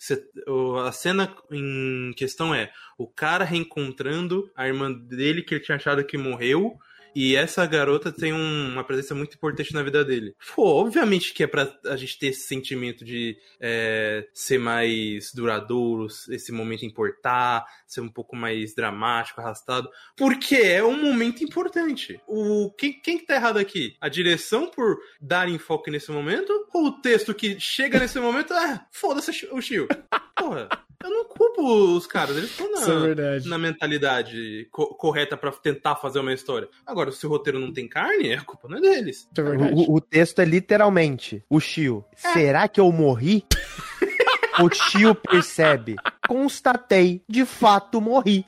a 0.84 0.92
cena 0.92 1.32
em 1.52 2.12
questão 2.18 2.56
é 2.56 2.72
o 2.98 3.08
cara 3.08 3.46
reencontrando 3.46 4.50
a 4.56 4.68
irmã 4.68 4.92
dele 4.92 5.44
que 5.44 5.54
ele 5.54 5.64
tinha 5.64 5.76
achado 5.76 6.04
que 6.04 6.18
morreu 6.18 6.76
e 7.16 7.36
essa 7.36 7.66
garota 7.66 8.12
tem 8.12 8.34
um, 8.34 8.74
uma 8.74 8.84
presença 8.84 9.16
muito 9.16 9.36
importante 9.36 9.74
na 9.74 9.82
vida 9.82 10.04
dele. 10.04 10.36
Pô, 10.54 10.64
obviamente 10.82 11.34
que 11.34 11.44
é 11.44 11.48
pra 11.48 11.74
a 11.86 11.96
gente 11.96 12.20
ter 12.20 12.28
esse 12.28 12.48
sentimento 12.48 13.06
de 13.06 13.38
é, 13.60 14.28
ser 14.34 14.60
mais 14.60 15.32
duradouro, 15.34 16.08
esse 16.30 16.52
momento 16.52 16.86
importar, 16.86 17.66
ser 17.88 18.02
um 18.02 18.10
pouco 18.10 18.36
mais 18.36 18.76
dramático, 18.76 19.40
arrastado. 19.40 19.90
Porque 20.18 20.56
é 20.56 20.84
um 20.84 21.02
momento 21.02 21.44
importante. 21.44 22.20
O, 22.28 22.72
quem, 22.78 23.00
quem 23.00 23.18
que 23.18 23.26
tá 23.26 23.36
errado 23.36 23.58
aqui? 23.58 23.96
A 24.02 24.10
direção 24.10 24.70
por 24.70 24.98
dar 25.22 25.48
enfoque 25.48 25.90
nesse 25.90 26.12
momento? 26.12 26.52
Ou 26.74 26.88
o 26.88 27.02
texto 27.02 27.34
que 27.34 27.60
chega 27.60 28.00
nesse 28.00 28.20
momento, 28.20 28.54
ah, 28.54 28.86
foda-se 28.92 29.48
o 29.52 29.62
Shio? 29.62 29.88
Porra. 30.36 30.68
Eu 31.06 31.12
não 31.12 31.26
culpo 31.26 31.96
os 31.96 32.08
caras, 32.08 32.36
eles 32.36 32.50
estão 32.50 32.66
Isso 32.74 32.90
é 32.90 32.94
na, 32.96 33.00
verdade. 33.00 33.48
na 33.48 33.58
mentalidade 33.60 34.68
co- 34.72 34.96
correta 34.96 35.38
pra 35.38 35.52
tentar 35.52 35.96
fazer 35.98 36.18
uma 36.18 36.34
história. 36.34 36.68
Agora, 36.84 37.12
se 37.12 37.24
o 37.28 37.30
roteiro 37.30 37.60
não 37.60 37.72
tem 37.72 37.88
carne, 37.88 38.34
a 38.34 38.42
culpa 38.42 38.68
não 38.68 38.80
é 38.80 38.82
deles. 38.82 39.30
É. 39.38 39.42
O, 39.42 39.98
o 39.98 40.02
texto 40.02 40.40
é 40.40 40.46
literalmente 40.46 41.44
o 41.48 41.60
Shio. 41.60 42.04
Será 42.16 42.68
que 42.68 42.80
eu 42.80 42.92
morri? 42.92 43.46
o 44.60 44.74
Shio 44.74 45.14
percebe. 45.14 45.96
Constatei, 46.28 47.22
de 47.30 47.46
fato 47.46 48.02
morri. 48.02 48.44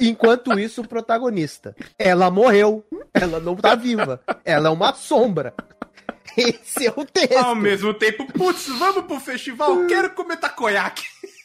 Enquanto 0.00 0.58
isso, 0.58 0.80
o 0.80 0.88
protagonista. 0.88 1.76
Ela 1.98 2.30
morreu. 2.30 2.86
Ela 3.12 3.38
não 3.38 3.54
tá 3.54 3.74
viva. 3.74 4.18
Ela 4.46 4.68
é 4.68 4.72
uma 4.72 4.94
sombra. 4.94 5.52
Esse 6.36 6.86
é 6.86 6.92
o 6.96 7.04
texto. 7.04 7.36
Ao 7.36 7.54
mesmo 7.54 7.92
tempo, 7.92 8.24
putz, 8.32 8.66
vamos 8.68 9.04
pro 9.06 9.18
festival, 9.18 9.86
quero 9.86 10.10
comer 10.10 10.36
takoyaki. 10.36 11.02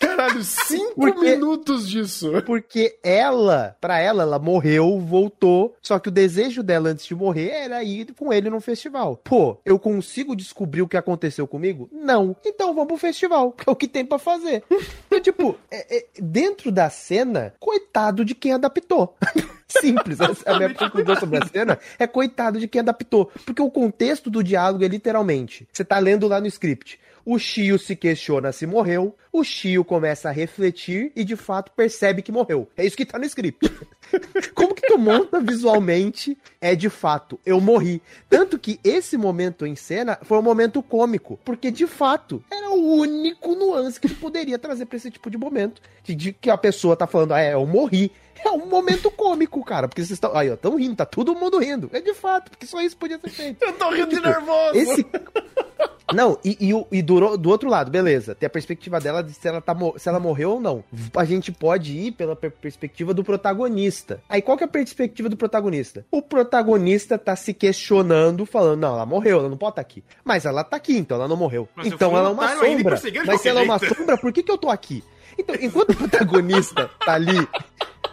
Caralho, 0.08 0.44
cinco 0.44 0.96
Porque- 0.96 1.20
minutos 1.32 1.88
disso. 1.90 2.32
Porque 2.46 2.98
ela, 3.04 3.76
pra 3.80 4.00
ela, 4.00 4.24
ela 4.24 4.40
morreu, 4.40 5.00
voltou. 5.00 5.76
Só 5.82 5.98
que 6.00 6.10
o 6.10 6.12
desejo 6.12 6.62
dela 6.62 6.90
antes 6.90 7.06
de 7.06 7.16
morrer 7.16 7.50
era 7.50 7.84
ir 7.84 8.14
com 8.18 8.32
ele 8.34 8.50
num 8.50 8.60
festival. 8.62 9.18
Pô, 9.24 9.58
eu 9.66 9.80
consigo 9.80 10.36
descobrir 10.36 10.82
o 10.82 10.88
que 10.88 10.98
aconteceu 10.98 11.48
comigo? 11.48 11.90
Não. 11.92 12.36
Então 12.46 12.74
vamos 12.74 12.88
pro 12.88 12.98
festival, 12.98 13.52
que 13.52 13.68
é 13.68 13.72
o 13.72 13.76
que 13.76 13.88
tem 13.88 14.06
pra 14.06 14.18
fazer. 14.20 14.64
Então, 15.14 15.22
tipo, 15.22 15.56
é- 15.70 15.98
é- 15.98 16.06
dentro 16.20 16.72
da 16.72 16.90
cena, 16.90 17.54
coitado 17.60 18.26
de 18.26 18.34
quem 18.34 18.52
adaptou. 18.54 19.16
Simples. 19.68 20.20
Essa 20.20 20.44
é 20.50 20.54
a 20.54 20.58
minha 20.58 20.74
conclusão 20.74 21.16
sobre 21.16 21.38
a 21.38 21.46
cena. 21.48 21.80
É 21.98 22.06
coitado 22.08 22.60
de 22.60 22.68
quem 22.68 22.82
adaptou. 22.82 23.32
Porque 23.46 23.62
o 23.62 23.70
contexto 23.72 24.30
do 24.30 24.44
diálogo 24.44 24.84
é 24.84 24.88
literalmente: 24.88 25.68
você 25.72 25.84
tá 25.86 25.98
lendo 26.00 26.28
lá 26.28 26.40
no 26.42 26.48
script. 26.48 27.00
O 27.26 27.40
Shio 27.40 27.80
se 27.80 27.96
questiona 27.96 28.52
se 28.52 28.66
morreu, 28.66 29.16
o 29.32 29.44
Shio 29.44 29.86
começa 29.86 30.28
a 30.28 30.32
refletir 30.32 31.12
e 31.16 31.24
de 31.24 31.38
fato 31.38 31.72
percebe 31.72 32.22
que 32.22 32.32
morreu. 32.32 32.68
É 32.76 32.86
isso 32.86 32.98
que 32.98 33.06
tá 33.06 33.18
no 33.18 33.26
script. 33.26 33.72
Como 34.54 34.76
que 34.76 34.86
tu 34.88 34.98
monta 34.98 35.40
visualmente 35.40 36.38
é 36.60 36.76
de 36.76 36.90
fato, 36.90 37.40
eu 37.46 37.62
morri. 37.62 38.02
Tanto 38.30 38.60
que 38.60 38.78
esse 38.84 39.18
momento 39.18 39.66
em 39.66 39.76
cena 39.76 40.20
foi 40.24 40.38
um 40.38 40.42
momento 40.42 40.84
cômico, 40.84 41.40
porque 41.46 41.72
de 41.72 41.88
fato 41.88 42.44
era 42.52 42.70
o 42.70 42.98
único 42.98 43.56
nuance 43.56 44.00
que 44.00 44.10
tu 44.10 44.16
poderia 44.16 44.60
trazer 44.60 44.86
pra 44.86 44.98
esse 44.98 45.10
tipo 45.10 45.30
de 45.30 45.38
momento. 45.38 45.82
De, 46.04 46.14
de 46.14 46.34
que 46.34 46.50
a 46.50 46.58
pessoa 46.58 46.96
tá 46.96 47.08
falando, 47.08 47.34
ah, 47.34 47.42
é, 47.42 47.54
eu 47.54 47.66
morri. 47.66 48.12
É 48.46 48.52
um 48.52 48.66
momento 48.66 49.10
cômico, 49.10 49.64
cara, 49.64 49.88
porque 49.88 50.02
vocês 50.02 50.12
estão. 50.12 50.36
Aí, 50.36 50.52
ó, 50.52 50.58
tão 50.58 50.76
rindo, 50.76 50.98
tá 50.98 51.06
todo 51.06 51.34
mundo 51.34 51.60
rindo. 51.60 51.90
É 51.94 52.02
de 52.02 52.14
fato, 52.14 52.52
porque 52.52 52.66
só 52.66 52.82
isso 52.82 52.98
podia 52.98 53.18
ser 53.18 53.30
feito. 53.30 53.64
Eu 53.64 53.72
tô 53.74 53.90
rindo 53.90 54.10
de 54.10 54.20
nervoso. 54.20 54.76
Esse. 54.76 55.06
Não, 56.14 56.38
e, 56.44 56.58
e, 56.60 56.98
e 56.98 57.02
do, 57.02 57.38
do 57.38 57.50
outro 57.50 57.70
lado, 57.70 57.90
beleza. 57.90 58.36
Tem 58.36 58.46
a 58.46 58.50
perspectiva 58.50 59.00
dela 59.00 59.24
de 59.24 59.34
se 59.34 59.48
ela, 59.48 59.62
tá, 59.62 59.76
se 59.98 60.08
ela 60.08 60.20
morreu 60.20 60.52
ou 60.52 60.60
não. 60.60 60.84
A 61.16 61.26
gente 61.26 61.52
pode 61.52 61.98
ir 61.98 62.12
pela 62.12 62.36
per- 62.36 62.52
perspectiva 62.52 63.14
do 63.14 63.24
protagonista. 63.24 64.22
Aí 64.30 64.42
qual 64.42 64.58
que 64.58 64.64
é 64.64 64.68
a 64.68 64.70
perspectiva 64.70 65.30
do 65.30 65.38
protagonista? 65.38 66.06
O 66.12 66.22
protagonista 66.22 67.18
tá 67.18 67.36
se 67.36 67.54
questionando, 67.54 68.46
falando: 68.46 68.82
não, 68.82 68.94
ela 68.96 69.06
morreu, 69.06 69.40
ela 69.40 69.50
não 69.50 69.58
pode 69.58 69.72
estar 69.72 69.82
aqui. 69.82 70.04
Mas 70.24 70.46
ela 70.46 70.64
tá 70.64 70.78
aqui, 70.78 70.96
então 70.98 71.18
ela 71.18 71.28
não 71.28 71.38
morreu. 71.38 71.68
Mas 71.76 71.88
então 71.88 72.12
for 72.12 72.18
ela 72.18 72.30
é 72.30 72.32
uma 72.34 72.48
sombra. 72.58 73.02
Mas 73.26 73.42
se 73.42 73.50
ela 73.50 73.62
é 73.62 73.64
uma 73.64 73.80
sombra, 73.80 74.18
por 74.18 74.32
que, 74.32 74.44
que 74.44 74.52
eu 74.52 74.58
tô 74.58 74.70
aqui? 74.70 75.04
Então, 75.38 75.56
enquanto 75.60 75.92
o 75.92 75.96
protagonista 75.96 76.92
tá 77.04 77.14
ali 77.14 77.48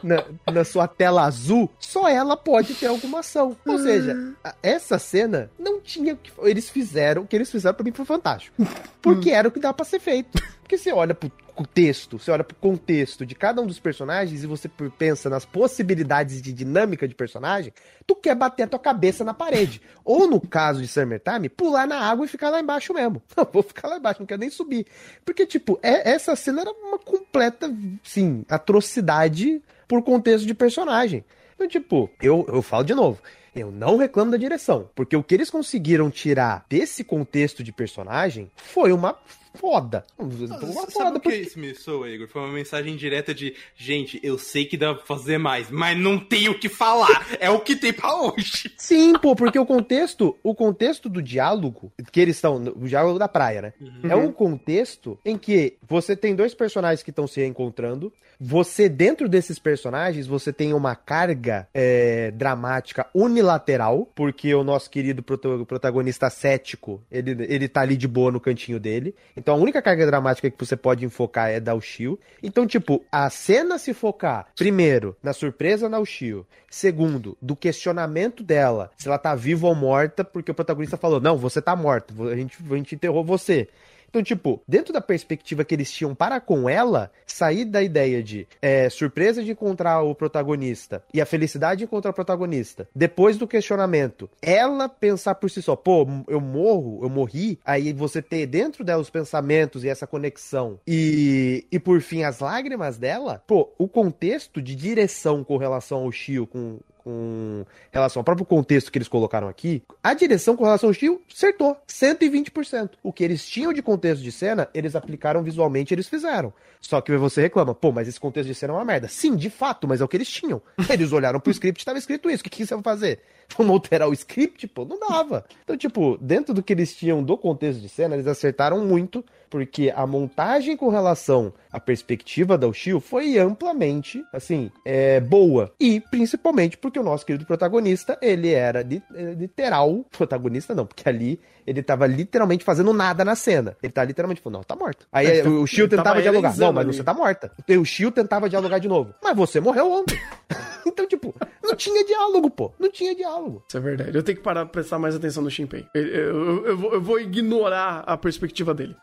na, 0.03 0.25
na 0.53 0.65
sua 0.65 0.87
tela 0.89 1.25
azul, 1.25 1.71
só 1.79 2.09
ela 2.09 2.37
pode 2.37 2.75
ter 2.75 2.87
alguma 2.87 3.21
ação. 3.21 3.57
Ou 3.67 3.79
seja, 3.79 4.35
a- 4.45 4.55
essa 4.63 4.99
cena 4.99 5.51
não 5.59 5.81
tinha 5.81 6.15
o 6.15 6.17
que. 6.17 6.31
Eles 6.43 6.69
fizeram, 6.71 7.23
o 7.23 7.27
que 7.27 7.37
eles 7.37 7.51
fizeram 7.51 7.75
pra 7.75 7.85
mim 7.85 7.93
foi 7.93 8.05
fantástico. 8.05 8.55
Porque 9.03 9.31
era 9.31 9.49
o 9.49 9.51
que 9.51 9.61
dá 9.61 9.73
pra 9.73 9.85
ser 9.85 10.01
feito. 10.01 10.41
Porque 10.63 10.79
você 10.79 10.93
olha 10.93 11.15
pro 11.15 11.31
o 11.57 11.67
texto, 11.67 12.19
você 12.19 12.31
olha 12.31 12.43
pro 12.45 12.57
contexto 12.57 13.27
de 13.27 13.35
cada 13.35 13.61
um 13.61 13.67
dos 13.67 13.79
personagens 13.79 14.43
e 14.43 14.47
você 14.47 14.67
pensa 14.97 15.29
nas 15.29 15.45
possibilidades 15.45 16.41
de 16.41 16.55
dinâmica 16.55 17.07
de 17.07 17.15
personagem, 17.15 17.71
tu 18.07 18.15
quer 18.17 18.35
bater 18.35 18.63
a 18.63 18.67
tua 18.67 18.79
cabeça 18.79 19.25
na 19.25 19.35
parede. 19.35 19.83
Ou 20.03 20.27
no 20.27 20.41
caso 20.41 20.81
de 20.81 20.89
Summertime, 20.89 21.51
pular 21.51 21.87
na 21.87 21.99
água 22.01 22.25
e 22.25 22.29
ficar 22.29 22.49
lá 22.49 22.61
embaixo 22.61 22.95
mesmo. 22.95 23.21
Não, 23.37 23.47
vou 23.53 23.63
ficar 23.63 23.89
lá 23.89 23.99
embaixo, 23.99 24.21
não 24.21 24.27
quero 24.27 24.41
nem 24.41 24.49
subir. 24.49 24.87
Porque, 25.23 25.45
tipo, 25.45 25.79
é- 25.83 26.13
essa 26.13 26.35
cena 26.35 26.63
era 26.63 26.71
uma 26.73 26.99
completa, 26.99 27.71
sim, 28.03 28.43
atrocidade 28.49 29.63
por 29.91 30.03
contexto 30.03 30.47
de 30.47 30.55
personagem. 30.55 31.25
Então, 31.53 31.67
tipo, 31.67 32.09
eu, 32.23 32.47
eu 32.47 32.63
falo 32.63 32.85
de 32.85 32.95
novo. 32.95 33.21
Eu 33.53 33.73
não 33.73 33.97
reclamo 33.97 34.31
da 34.31 34.37
direção, 34.37 34.89
porque 34.95 35.17
o 35.17 35.23
que 35.25 35.35
eles 35.35 35.51
conseguiram 35.51 36.09
tirar 36.09 36.65
desse 36.69 37.03
contexto 37.03 37.65
de 37.65 37.73
personagem 37.73 38.49
foi 38.55 38.93
uma 38.93 39.19
foda. 39.55 40.05
Uma 40.19 40.31
Sabe 40.31 40.93
foda, 40.93 41.11
o 41.11 41.21
que 41.21 41.29
porque... 41.29 41.37
isso 41.37 41.59
me 41.59 41.75
soa, 41.75 42.09
Igor? 42.09 42.29
Foi 42.29 42.43
uma 42.43 42.53
mensagem 42.53 42.97
direta 42.97 43.35
de, 43.35 43.55
gente, 43.77 44.21
eu 44.23 44.39
sei 44.39 44.65
que 44.65 44.77
dá 44.77 44.95
pra 44.95 45.05
fazer 45.05 45.39
mais, 45.39 45.71
mas 45.71 45.99
não 45.99 46.19
tem 46.19 46.49
o 46.49 46.59
que 46.59 46.69
falar. 46.69 47.27
É 47.39 47.51
o 47.51 47.61
que 47.61 47.77
tem 47.77 47.93
pra 47.93 48.15
hoje. 48.15 48.73
Sim, 48.77 49.15
pô, 49.15 49.35
porque 49.35 49.59
o 49.59 49.67
contexto, 49.67 50.37
o 50.43 50.55
contexto 50.55 51.09
do 51.09 51.23
diálogo, 51.23 51.93
que 52.13 52.21
eles 52.21 52.37
estão, 52.37 52.57
o 52.57 52.87
diálogo 52.87 53.19
da 53.19 53.29
praia, 53.29 53.63
né? 53.63 53.73
É 54.03 54.15
um 54.15 54.33
contexto 54.33 55.19
em 55.25 55.39
que 55.39 55.77
você 55.89 56.17
tem 56.17 56.35
dois 56.35 56.55
personagens 56.55 57.03
que 57.03 57.11
estão 57.11 57.27
se 57.27 57.45
encontrando, 57.45 58.13
você, 58.43 58.89
dentro 58.89 59.29
desses 59.29 59.59
personagens, 59.59 60.27
você 60.27 60.51
tem 60.51 60.73
uma 60.73 60.97
carga 60.97 61.69
é, 61.75 62.31
dramática 62.31 63.07
unilateral, 63.15 64.11
porque 64.15 64.55
o 64.55 64.65
nosso 64.65 64.89
querido 64.89 65.23
protagonista 65.23 66.31
cético, 66.31 67.03
ele, 67.13 67.33
ele 67.53 67.69
tá 67.69 67.83
ali 67.83 67.99
de 67.99 68.09
boa 68.09 68.33
no 68.33 68.41
cantinho 68.41 68.81
dele. 68.81 69.15
Então 69.41 69.55
a 69.55 69.59
única 69.59 69.81
carga 69.81 70.07
dramática 70.07 70.51
que 70.51 70.65
você 70.65 70.77
pode 70.77 71.05
enfocar 71.05 71.49
é 71.49 71.59
da 71.59 71.75
Ushio. 71.75 72.19
Então, 72.43 72.67
tipo, 72.67 73.03
a 73.11 73.29
cena 73.31 73.79
se 73.79 73.95
focar, 73.95 74.47
primeiro, 74.55 75.17
na 75.23 75.33
surpresa 75.33 75.89
na 75.89 75.99
Ushio, 75.99 76.47
segundo, 76.69 77.37
do 77.41 77.57
questionamento 77.57 78.43
dela, 78.43 78.91
se 78.99 79.09
ela 79.09 79.17
tá 79.17 79.35
viva 79.35 79.67
ou 79.67 79.75
morta, 79.75 80.23
porque 80.23 80.51
o 80.51 80.55
protagonista 80.55 80.99
falou, 80.99 81.21
não, 81.21 81.39
você 81.39 81.63
tá 81.63 81.75
morta, 81.75 82.13
a 82.31 82.37
gente, 82.37 82.59
a 82.71 82.77
gente 82.77 82.95
enterrou 82.95 83.25
você. 83.25 83.69
Então, 84.11 84.23
tipo, 84.23 84.61
dentro 84.67 84.93
da 84.93 85.01
perspectiva 85.01 85.65
que 85.65 85.75
eles 85.75 85.91
tinham 85.91 86.15
para 86.15 86.41
com 86.41 86.69
ela, 86.69 87.13
sair 87.25 87.65
da 87.65 87.81
ideia 87.81 88.23
de 88.23 88.47
é, 88.61 88.91
surpresa 88.91 89.43
de 89.43 89.53
encontrar 89.53 90.03
o 90.03 90.15
protagonista 90.15 91.03
e 91.15 91.21
a 91.21 91.27
felicidade 91.27 91.79
de 91.79 91.85
encontrar 91.85 92.11
o 92.11 92.15
protagonista, 92.15 92.89
depois 92.95 93.39
do 93.39 93.47
questionamento, 93.47 94.29
ela 94.43 94.89
pensar 94.89 95.37
por 95.37 95.49
si 95.49 95.63
só, 95.63 95.77
pô, 95.77 96.07
eu 96.27 96.41
morro, 96.41 96.99
eu 97.03 97.09
morri, 97.09 97.59
aí 97.65 97.93
você 97.93 98.21
ter 98.21 98.47
dentro 98.47 98.85
dela 98.85 99.01
os 99.01 99.11
pensamentos 99.11 99.85
e 99.85 99.89
essa 99.89 100.07
conexão, 100.07 100.81
e, 100.87 101.65
e 101.71 101.79
por 101.79 102.01
fim 102.01 102.25
as 102.25 102.41
lágrimas 102.41 102.99
dela, 102.99 103.43
pô, 103.47 103.73
o 103.79 103.87
contexto 103.87 104.61
de 104.61 104.75
direção 104.75 105.45
com 105.45 105.57
relação 105.57 105.99
ao 105.99 106.11
Shio, 106.11 106.47
com, 106.47 106.81
com 107.03 107.65
relação 107.91 108.21
ao 108.21 108.25
próprio 108.25 108.47
contexto 108.47 108.93
que 108.93 108.99
eles 108.99 109.09
colocaram 109.09 109.49
aqui, 109.49 109.83
a 110.03 110.13
direção 110.15 110.57
com 110.57 110.65
relação 110.65 110.89
ao 110.89 110.95
Shio 110.95 111.21
acertou 111.33 111.77
120%. 111.89 112.91
O 113.03 113.13
que 113.13 113.25
eles 113.25 113.47
tinham 113.47 113.73
de 113.73 113.83
contexto 113.83 114.23
de 114.23 114.31
cena, 114.31 114.69
eles 114.75 114.95
aplicaram 114.95 115.43
visualmente, 115.43 115.95
eles 115.95 116.09
fizeram. 116.09 116.53
Só 116.81 117.01
que 117.01 117.17
você 117.17 117.43
reclama, 117.43 117.75
pô, 117.75 117.93
mas 117.93 118.09
esse 118.09 118.21
contexto 118.21 118.49
de 118.49 118.55
cena 118.55 118.73
é 118.73 118.77
uma 118.77 118.85
merda. 118.85 119.09
Sim, 119.09 119.37
de 119.37 119.51
fato, 119.51 119.89
mas 119.89 120.01
é 120.01 120.05
o 120.05 120.09
que 120.09 120.17
eles 120.17 120.31
tinham. 120.31 120.61
Eles 120.89 121.13
olharam 121.13 121.41
pro 121.41 121.51
script 121.51 121.81
e 121.81 121.83
estava 121.83 121.99
escrito 121.99 122.31
isso. 122.31 122.41
O 122.41 122.45
que, 122.45 122.51
que 122.51 122.67
você 122.67 122.75
vai 122.75 122.83
fazer? 122.83 123.21
Vamos 123.59 123.73
alterar 123.75 124.09
o 124.09 124.13
script? 124.13 124.67
Pô, 124.69 124.85
não 124.85 124.99
dava. 124.99 125.45
Então, 125.65 125.77
tipo, 125.77 126.17
dentro 126.21 126.55
do 126.55 126.63
que 126.63 126.73
eles 126.73 126.95
tinham 126.95 127.23
do 127.23 127.37
contexto 127.37 127.81
de 127.81 127.89
cena, 127.89 128.15
eles 128.15 128.27
acertaram 128.27 128.85
muito, 128.87 129.25
porque 129.51 129.93
a 129.95 130.07
montagem 130.07 130.77
com 130.77 130.89
relação 130.89 131.53
à 131.73 131.79
perspectiva 131.81 132.57
da 132.57 132.67
Ushio 132.69 133.01
foi 133.01 133.39
amplamente, 133.39 134.23
assim, 134.33 134.71
é, 134.85 135.21
boa. 135.21 135.73
E 135.79 136.01
principalmente 136.01 136.79
porque 136.79 136.99
o 136.99 137.03
nosso 137.03 137.27
querido 137.27 137.45
protagonista, 137.45 138.17
ele 138.23 138.53
era 138.53 138.83
li- 138.83 139.03
eh, 139.15 139.35
literal, 139.39 140.05
protagonista 140.17 140.75
não, 140.75 140.87
porque 140.87 141.09
ali 141.09 141.41
ele 141.67 141.83
tava 141.83 142.07
literalmente 142.07 142.65
fazendo 142.65 142.93
nada 142.93 143.25
na 143.25 143.35
cena. 143.37 143.77
Ele 143.83 143.93
tá 143.93 144.03
literalmente 144.05 144.41
falando, 144.41 144.57
não, 144.59 144.65
tá 144.65 144.75
morto. 144.75 145.07
Aí 145.13 145.43
tá- 145.43 145.49
o 145.49 145.67
Shio 145.67 145.89
tentava 145.89 146.21
dialogar. 146.23 146.57
Não, 146.57 146.73
mas 146.73 146.87
ali. 146.87 146.97
você 146.97 147.05
tá 147.05 147.15
morta. 147.15 147.53
E 147.69 147.77
o 147.77 147.85
Shio 147.85 148.11
tentava 148.11 148.49
dialogar 148.49 148.79
de 148.79 148.89
novo. 148.89 149.15
Mas 149.23 149.37
você 149.37 149.61
morreu 149.61 149.91
ontem. 149.93 150.19
então, 150.87 151.07
tipo, 151.07 151.35
não 151.63 151.75
tinha 151.77 152.05
diálogo, 152.05 152.51
pô. 152.51 152.73
Não 152.79 152.91
tinha 152.91 153.15
diálogo. 153.15 153.63
Isso 153.69 153.77
é 153.77 153.81
verdade. 153.81 154.17
Eu 154.17 154.23
tenho 154.23 154.39
que 154.39 154.45
parar 154.45 154.65
pra 154.67 154.73
prestar 154.73 154.99
mais 154.99 155.15
atenção 155.15 155.43
no 155.43 155.51
Shinpei. 155.51 155.87
Eu, 155.95 156.03
eu- 156.07 156.67
eu 156.67 156.77
vou, 156.77 156.93
eu 156.95 157.01
vou 157.01 157.21
ignorar 157.21 158.03
a 158.07 158.17
perspectiva 158.17 158.73
dele. 158.75 158.97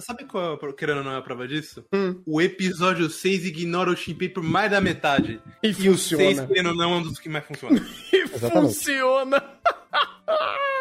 Sabe 0.00 0.24
qual, 0.24 0.52
é 0.62 0.66
a- 0.68 0.72
querendo 0.72 0.98
ou 0.98 1.04
não, 1.04 1.12
é 1.12 1.16
a 1.16 1.22
prova 1.22 1.46
disso? 1.48 1.84
Hum. 1.94 2.20
O 2.26 2.40
episódio 2.42 3.08
6 3.08 3.44
ignora 3.46 3.90
o 3.90 3.96
Shinpei 3.96 4.28
por 4.28 4.42
mais 4.42 4.70
da 4.70 4.80
metade. 4.80 5.40
E 5.62 5.68
E 5.68 5.88
o 5.88 5.96
6, 5.96 6.20
funciona. 6.38 6.46
querendo 6.46 6.68
ou 6.70 6.76
não, 6.76 6.92
é 6.94 6.96
um 6.96 7.02
dos 7.02 7.18
que 7.18 7.28
mais 7.28 7.44
funciona. 7.44 7.80
E 8.12 8.16
Exatamente. 8.34 8.74
funciona. 8.74 9.42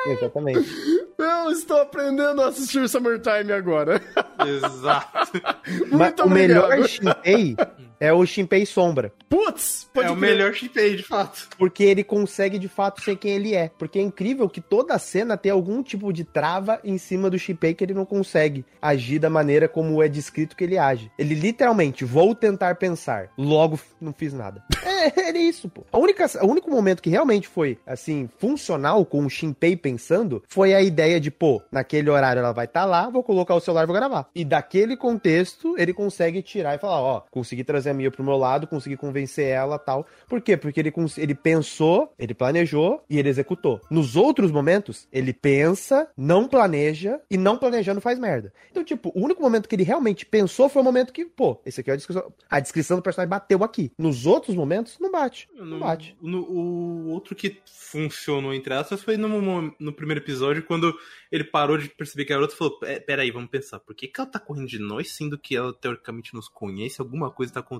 Exatamente. 0.06 0.70
Eu 1.18 1.52
estou 1.52 1.82
aprendendo 1.82 2.42
a 2.42 2.48
assistir 2.48 2.88
Summertime 2.90 3.52
agora. 3.52 4.02
Exato. 4.46 5.32
Mas 5.92 5.92
Muito 5.92 6.22
o 6.24 6.26
obrigado. 6.26 6.70
melhor 6.70 6.88
Shinpei, 6.88 7.56
É 8.00 8.14
o 8.14 8.26
Shinpei 8.26 8.66
Sombra. 8.66 9.12
Putz, 9.30 9.90
pode 9.94 10.08
é 10.08 10.12
o 10.12 10.16
crer. 10.16 10.30
melhor 10.30 10.54
Shinpei, 10.54 10.96
de 10.96 11.04
fato. 11.04 11.50
Porque 11.58 11.84
ele 11.84 12.04
consegue 12.04 12.60
de 12.60 12.68
fato 12.68 13.02
ser 13.02 13.16
quem 13.16 13.32
ele 13.32 13.56
é. 13.56 13.72
Porque 13.78 14.00
é 14.00 14.02
incrível 14.02 14.48
que 14.48 14.62
toda 14.62 14.98
cena 15.00 15.36
tem 15.36 15.52
algum 15.52 15.82
tipo 15.82 16.14
de 16.14 16.24
trava 16.24 16.80
em 16.84 16.98
cima 16.98 17.30
do 17.30 17.40
Shinpei 17.40 17.74
que 17.74 17.84
ele 17.84 17.94
não 17.94 18.06
consegue 18.06 18.66
agir 18.82 19.20
da 19.20 19.30
maneira 19.30 19.68
como 19.68 20.02
é 20.02 20.08
descrito 20.08 20.56
que 20.56 20.64
ele 20.64 20.78
age. 20.78 21.12
Ele 21.18 21.34
literalmente, 21.34 22.06
vou 22.06 22.36
tentar 22.36 22.76
pensar, 22.76 23.30
logo 23.38 23.80
não 24.00 24.14
fiz 24.14 24.34
nada. 24.34 24.64
É, 24.98 25.30
é 25.30 25.38
isso, 25.38 25.70
pô. 25.70 25.84
A 25.92 25.98
única, 26.00 26.26
o 26.42 26.48
único 26.48 26.72
momento 26.72 27.04
que 27.04 27.10
realmente 27.10 27.48
foi, 27.48 27.78
assim, 27.86 28.28
funcional 28.40 29.06
com 29.06 29.24
o 29.24 29.30
Shinpei 29.30 29.76
pensando 29.76 30.42
foi 30.48 30.74
a 30.74 30.82
ideia 30.82 31.20
de, 31.20 31.30
pô, 31.30 31.62
naquele 31.72 32.10
horário 32.10 32.40
ela 32.40 32.52
vai 32.52 32.66
estar 32.66 32.86
lá, 32.86 33.08
vou 33.10 33.22
colocar 33.22 33.54
o 33.54 33.60
celular 33.60 33.84
e 33.84 33.86
vou 33.86 33.96
gravar. 33.96 34.28
E 34.34 34.44
daquele 34.44 34.98
contexto, 34.98 35.76
ele 35.78 35.94
consegue 35.94 36.42
tirar 36.42 36.76
e 36.76 36.80
falar, 36.80 37.00
ó, 37.00 37.22
consegui 37.30 37.64
trazer 37.64 37.87
a 37.90 37.94
Mia 37.94 38.12
pro 38.12 38.24
meu 38.24 38.38
lado, 38.38 38.68
consegui 38.68 38.98
convencer 38.98 39.48
ela 39.48 39.78
tal. 39.80 40.06
Por 40.28 40.42
quê? 40.42 40.56
Porque 40.58 40.80
ele, 40.80 40.94
ele 41.18 41.36
pensou, 41.36 42.14
ele 42.18 42.34
planejou 42.34 43.04
e 43.10 43.18
ele 43.20 43.30
executou. 43.30 43.80
Nos 43.90 44.16
outros 44.16 44.52
momentos, 44.52 45.08
ele 45.12 45.34
pensa, 45.34 46.10
não 46.18 46.48
planeja 46.48 47.20
e 47.30 47.38
não 47.38 47.58
planejando 47.58 48.02
faz 48.02 48.20
merda. 48.20 48.54
Então, 48.72 48.84
tipo, 48.84 49.12
o 49.16 49.24
único 49.24 49.42
momento 49.42 49.68
que 49.68 49.76
ele 49.76 49.84
realmente 49.84 50.26
pensou 50.26 50.70
foi 50.70 50.82
o 50.82 50.86
momento 50.86 51.14
que, 51.14 51.26
pô, 51.26 51.60
esse 51.66 51.82
aqui 51.82 51.90
é 51.90 51.94
a 51.94 51.98
descrição, 51.98 52.34
a 52.50 52.60
descrição 52.60 52.98
do 52.98 53.04
personagem 53.04 53.30
bateu 53.30 53.64
aqui. 53.64 53.92
Nos 53.98 54.26
outros 54.26 54.56
momentos, 54.56 54.98
não 55.00 55.12
bate. 55.12 55.48
Não 55.56 55.80
bate. 55.80 56.16
no- 56.22 56.48
o 56.48 57.10
outro 57.10 57.36
que 57.36 57.60
funcionou, 57.66 58.54
entre 58.54 58.74
aspas, 58.74 59.02
foi 59.02 59.18
no, 59.18 59.74
no 59.80 59.94
primeiro 59.94 60.22
episódio, 60.22 60.64
quando 60.64 60.94
ele 61.32 61.44
parou 61.44 61.78
de 61.78 61.90
perceber 61.90 62.26
que 62.26 62.34
a 62.34 62.36
garota 62.36 62.54
e 62.54 62.58
falou: 62.58 62.80
"Pé- 62.80 63.00
Peraí, 63.00 63.32
vamos 63.32 63.50
pensar, 63.50 63.80
por 63.80 63.96
que, 63.96 64.08
que 64.08 64.20
ela 64.20 64.30
tá 64.30 64.40
correndo 64.40 64.68
de 64.68 64.80
nós, 64.80 65.12
sendo 65.16 65.38
que 65.38 65.56
ela 65.56 65.74
teoricamente 65.74 66.34
nos 66.34 66.48
conhece, 66.50 67.02
alguma 67.02 67.30
coisa 67.32 67.54
tá 67.54 67.60
acontecendo? 67.60 67.77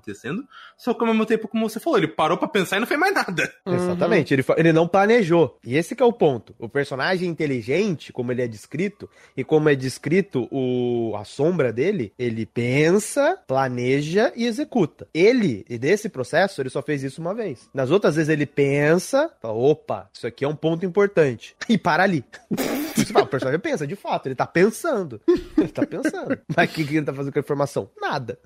Só 0.78 0.94
que 0.94 1.02
ao 1.02 1.08
mesmo 1.08 1.26
tempo, 1.26 1.48
como 1.48 1.70
você 1.70 1.80
falou, 1.80 1.98
ele 1.98 2.08
parou 2.08 2.38
pra 2.38 2.48
pensar 2.48 2.78
e 2.78 2.80
não 2.80 2.88
fez 2.88 3.00
mais 3.00 3.14
nada. 3.14 3.52
Exatamente, 3.66 4.34
ele, 4.34 4.46
ele 4.58 4.74
não 4.74 4.88
planejou. 4.88 5.58
E 5.64 5.76
esse 5.76 5.96
é 6.00 6.06
o 6.06 6.14
ponto. 6.14 6.56
O 6.60 6.70
personagem 6.70 7.30
inteligente, 7.30 8.14
como 8.14 8.32
ele 8.32 8.42
é 8.42 8.48
descrito, 8.48 9.10
e 9.36 9.44
como 9.44 9.70
é 9.70 9.76
descrito 9.76 10.48
o, 10.52 11.16
a 11.16 11.24
sombra 11.24 11.74
dele, 11.74 12.14
ele 12.18 12.46
pensa, 12.46 13.38
planeja 13.48 14.32
e 14.36 14.46
executa. 14.46 15.08
Ele, 15.14 15.66
e 15.70 15.78
desse 15.78 16.10
processo, 16.10 16.62
ele 16.62 16.70
só 16.70 16.82
fez 16.82 17.04
isso 17.04 17.22
uma 17.22 17.34
vez. 17.34 17.70
Nas 17.74 17.92
outras 17.92 18.16
vezes 18.16 18.30
ele 18.30 18.46
pensa, 18.46 19.32
fala, 19.42 19.54
opa, 19.54 20.10
isso 20.14 20.28
aqui 20.28 20.46
é 20.46 20.48
um 20.48 20.56
ponto 20.56 20.86
importante. 20.86 21.56
E 21.70 21.78
para 21.78 22.04
ali. 22.04 22.24
Você 23.08 23.14
fala, 23.14 23.26
o 23.26 23.30
personagem 23.30 23.60
pensa, 23.60 23.88
de 23.88 23.96
fato, 23.96 24.28
ele 24.28 24.36
tá 24.36 24.46
pensando. 24.46 25.22
Ele 25.58 25.68
tá 25.70 25.86
pensando. 25.86 26.38
Mas 26.56 26.70
o 26.70 26.74
que, 26.74 26.86
que 26.86 26.98
ele 26.98 27.06
tá 27.06 27.14
fazendo 27.14 27.34
com 27.34 27.40
a 27.40 27.42
informação? 27.42 27.90
Nada. 28.00 28.40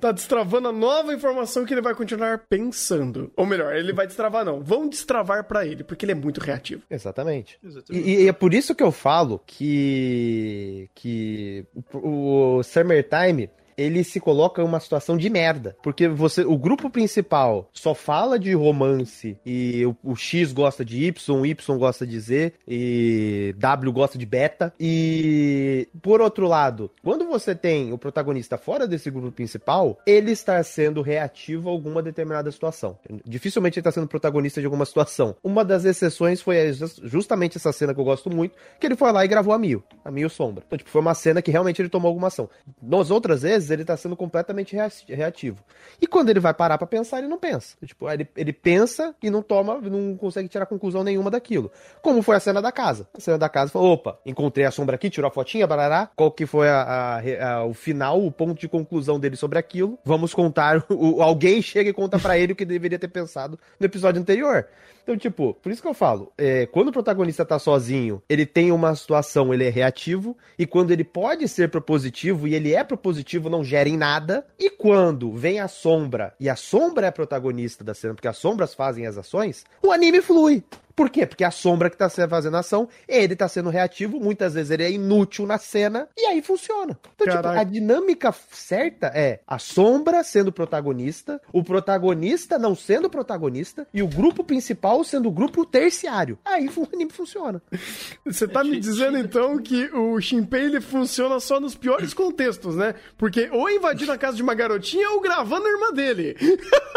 Tá 0.00 0.12
destravando 0.12 0.68
a 0.68 0.72
nova 0.72 1.12
informação 1.12 1.64
que 1.64 1.74
ele 1.74 1.82
vai 1.82 1.94
continuar 1.94 2.46
pensando. 2.48 3.30
Ou 3.36 3.44
melhor, 3.44 3.74
ele 3.74 3.92
vai 3.92 4.06
destravar 4.06 4.44
não. 4.44 4.62
Vão 4.62 4.88
destravar 4.88 5.44
pra 5.44 5.66
ele, 5.66 5.84
porque 5.84 6.04
ele 6.04 6.12
é 6.12 6.14
muito 6.14 6.40
reativo. 6.40 6.82
Exatamente. 6.90 7.58
Exatamente. 7.62 8.08
E, 8.08 8.24
e 8.24 8.28
é 8.28 8.32
por 8.32 8.54
isso 8.54 8.74
que 8.74 8.82
eu 8.82 8.90
falo 8.90 9.40
que, 9.46 10.88
que 10.94 11.66
o, 11.92 12.58
o 12.58 12.62
Summertime 12.62 13.50
ele 13.78 14.02
se 14.02 14.18
coloca 14.18 14.60
em 14.60 14.64
uma 14.64 14.80
situação 14.80 15.16
de 15.16 15.30
merda. 15.30 15.76
Porque 15.82 16.08
você, 16.08 16.42
o 16.42 16.58
grupo 16.58 16.90
principal 16.90 17.70
só 17.72 17.94
fala 17.94 18.38
de 18.38 18.52
romance 18.52 19.38
e 19.46 19.86
o, 19.86 19.96
o 20.02 20.16
X 20.16 20.52
gosta 20.52 20.84
de 20.84 21.04
Y, 21.04 21.34
o 21.40 21.46
Y 21.46 21.78
gosta 21.78 22.06
de 22.06 22.18
Z 22.18 22.52
e 22.66 23.54
W 23.56 23.92
gosta 23.92 24.18
de 24.18 24.26
beta. 24.26 24.72
E 24.80 25.88
por 26.02 26.20
outro 26.20 26.48
lado, 26.48 26.90
quando 27.02 27.24
você 27.26 27.54
tem 27.54 27.92
o 27.92 27.98
protagonista 27.98 28.58
fora 28.58 28.86
desse 28.86 29.10
grupo 29.10 29.30
principal, 29.30 29.98
ele 30.06 30.32
está 30.32 30.62
sendo 30.62 31.00
reativo 31.00 31.68
a 31.68 31.72
alguma 31.72 32.02
determinada 32.02 32.50
situação. 32.50 32.98
Dificilmente 33.24 33.78
ele 33.78 33.82
está 33.82 33.92
sendo 33.92 34.08
protagonista 34.08 34.60
de 34.60 34.66
alguma 34.66 34.84
situação. 34.84 35.36
Uma 35.42 35.64
das 35.64 35.84
exceções 35.84 36.42
foi 36.42 36.72
jus- 36.72 37.00
justamente 37.04 37.56
essa 37.56 37.72
cena 37.72 37.94
que 37.94 38.00
eu 38.00 38.04
gosto 38.04 38.28
muito, 38.28 38.56
que 38.80 38.86
ele 38.86 38.96
foi 38.96 39.12
lá 39.12 39.24
e 39.24 39.28
gravou 39.28 39.54
a 39.54 39.58
Mil, 39.58 39.84
a 40.04 40.10
Mil 40.10 40.28
Sombra. 40.28 40.64
Então, 40.66 40.76
tipo, 40.76 40.90
foi 40.90 41.00
uma 41.00 41.14
cena 41.14 41.40
que 41.40 41.50
realmente 41.50 41.80
ele 41.80 41.88
tomou 41.88 42.08
alguma 42.08 42.26
ação. 42.28 42.48
Nas 42.82 43.10
outras 43.10 43.42
vezes, 43.42 43.67
ele 43.70 43.84
tá 43.84 43.96
sendo 43.96 44.16
completamente 44.16 44.74
rea- 44.74 44.90
reativo. 45.08 45.62
E 46.00 46.06
quando 46.06 46.30
ele 46.30 46.40
vai 46.40 46.52
parar 46.54 46.78
pra 46.78 46.86
pensar, 46.86 47.18
ele 47.18 47.28
não 47.28 47.38
pensa. 47.38 47.76
Tipo, 47.84 48.08
ele, 48.10 48.28
ele 48.36 48.52
pensa 48.52 49.14
e 49.22 49.30
não 49.30 49.42
toma, 49.42 49.80
não 49.80 50.16
consegue 50.16 50.48
tirar 50.48 50.66
conclusão 50.66 51.02
nenhuma 51.04 51.30
daquilo. 51.30 51.70
Como 52.02 52.22
foi 52.22 52.36
a 52.36 52.40
cena 52.40 52.60
da 52.62 52.70
casa. 52.72 53.08
A 53.16 53.20
cena 53.20 53.38
da 53.38 53.48
casa 53.48 53.70
falou, 53.70 53.92
opa, 53.92 54.18
encontrei 54.24 54.64
a 54.66 54.70
sombra 54.70 54.94
aqui, 54.96 55.10
tirou 55.10 55.28
a 55.28 55.30
fotinha, 55.32 55.66
barará. 55.66 56.08
Qual 56.16 56.30
que 56.30 56.46
foi 56.46 56.68
a, 56.68 56.82
a- 56.82 57.18
a- 57.58 57.64
o 57.64 57.74
final, 57.74 58.24
o 58.24 58.30
ponto 58.30 58.58
de 58.60 58.68
conclusão 58.68 59.18
dele 59.18 59.36
sobre 59.36 59.58
aquilo? 59.58 59.98
Vamos 60.04 60.32
contar, 60.34 60.84
o, 60.90 61.22
alguém 61.22 61.60
chega 61.62 61.90
e 61.90 61.92
conta 61.92 62.18
pra 62.18 62.38
ele 62.38 62.52
o 62.52 62.56
que 62.56 62.64
deveria 62.64 62.98
ter 62.98 63.08
pensado 63.08 63.58
no 63.78 63.86
episódio 63.86 64.20
anterior. 64.20 64.66
Então, 65.08 65.16
tipo, 65.16 65.54
por 65.54 65.72
isso 65.72 65.80
que 65.80 65.88
eu 65.88 65.94
falo, 65.94 66.30
é, 66.36 66.66
quando 66.66 66.88
o 66.88 66.92
protagonista 66.92 67.42
tá 67.42 67.58
sozinho, 67.58 68.22
ele 68.28 68.44
tem 68.44 68.70
uma 68.70 68.94
situação, 68.94 69.54
ele 69.54 69.64
é 69.64 69.70
reativo, 69.70 70.36
e 70.58 70.66
quando 70.66 70.90
ele 70.90 71.02
pode 71.02 71.48
ser 71.48 71.70
propositivo, 71.70 72.46
e 72.46 72.54
ele 72.54 72.74
é 72.74 72.84
propositivo, 72.84 73.48
não 73.48 73.64
gera 73.64 73.88
em 73.88 73.96
nada, 73.96 74.46
e 74.58 74.68
quando 74.68 75.32
vem 75.32 75.60
a 75.60 75.66
sombra, 75.66 76.34
e 76.38 76.46
a 76.46 76.56
sombra 76.56 77.06
é 77.06 77.08
a 77.08 77.12
protagonista 77.12 77.82
da 77.82 77.94
cena, 77.94 78.12
porque 78.12 78.28
as 78.28 78.36
sombras 78.36 78.74
fazem 78.74 79.06
as 79.06 79.16
ações, 79.16 79.64
o 79.82 79.90
anime 79.90 80.20
flui. 80.20 80.62
Por 80.98 81.10
quê? 81.10 81.24
Porque 81.24 81.44
a 81.44 81.52
sombra 81.52 81.88
que 81.88 81.96
tá 81.96 82.10
fazendo 82.10 82.56
a 82.56 82.58
ação, 82.58 82.88
ele 83.06 83.36
tá 83.36 83.46
sendo 83.46 83.70
reativo, 83.70 84.18
muitas 84.18 84.54
vezes 84.54 84.72
ele 84.72 84.82
é 84.82 84.90
inútil 84.90 85.46
na 85.46 85.56
cena, 85.56 86.08
e 86.16 86.26
aí 86.26 86.42
funciona. 86.42 86.98
Então, 87.14 87.24
tipo, 87.24 87.40
Caraca. 87.40 87.60
a 87.60 87.62
dinâmica 87.62 88.34
certa 88.50 89.06
é 89.14 89.38
a 89.46 89.60
sombra 89.60 90.24
sendo 90.24 90.50
protagonista, 90.50 91.40
o 91.52 91.62
protagonista 91.62 92.58
não 92.58 92.74
sendo 92.74 93.08
protagonista, 93.08 93.86
e 93.94 94.02
o 94.02 94.08
grupo 94.08 94.42
principal 94.42 95.04
sendo 95.04 95.28
o 95.28 95.30
grupo 95.30 95.64
terciário. 95.64 96.36
Aí 96.44 96.68
o 96.76 96.88
anime 96.92 97.12
funciona. 97.12 97.62
Você 98.26 98.48
tá 98.48 98.64
me 98.64 98.80
dizendo 98.80 99.18
então 99.18 99.56
que 99.58 99.84
o 99.94 100.20
Shinpei 100.20 100.64
ele 100.64 100.80
funciona 100.80 101.38
só 101.38 101.60
nos 101.60 101.76
piores 101.76 102.12
contextos, 102.12 102.74
né? 102.74 102.96
Porque 103.16 103.48
ou 103.52 103.70
invadindo 103.70 104.10
a 104.10 104.18
casa 104.18 104.36
de 104.36 104.42
uma 104.42 104.52
garotinha 104.52 105.08
ou 105.10 105.20
gravando 105.20 105.64
a 105.64 105.70
irmã 105.70 105.92
dele. 105.92 106.36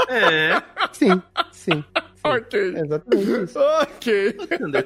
É. 0.09 0.59
Sim, 0.91 1.21
sim. 1.51 1.83
Ok. 2.23 2.75
É 2.75 2.79
exatamente 2.81 3.43
isso. 3.43 3.59
Ok. 3.59 4.33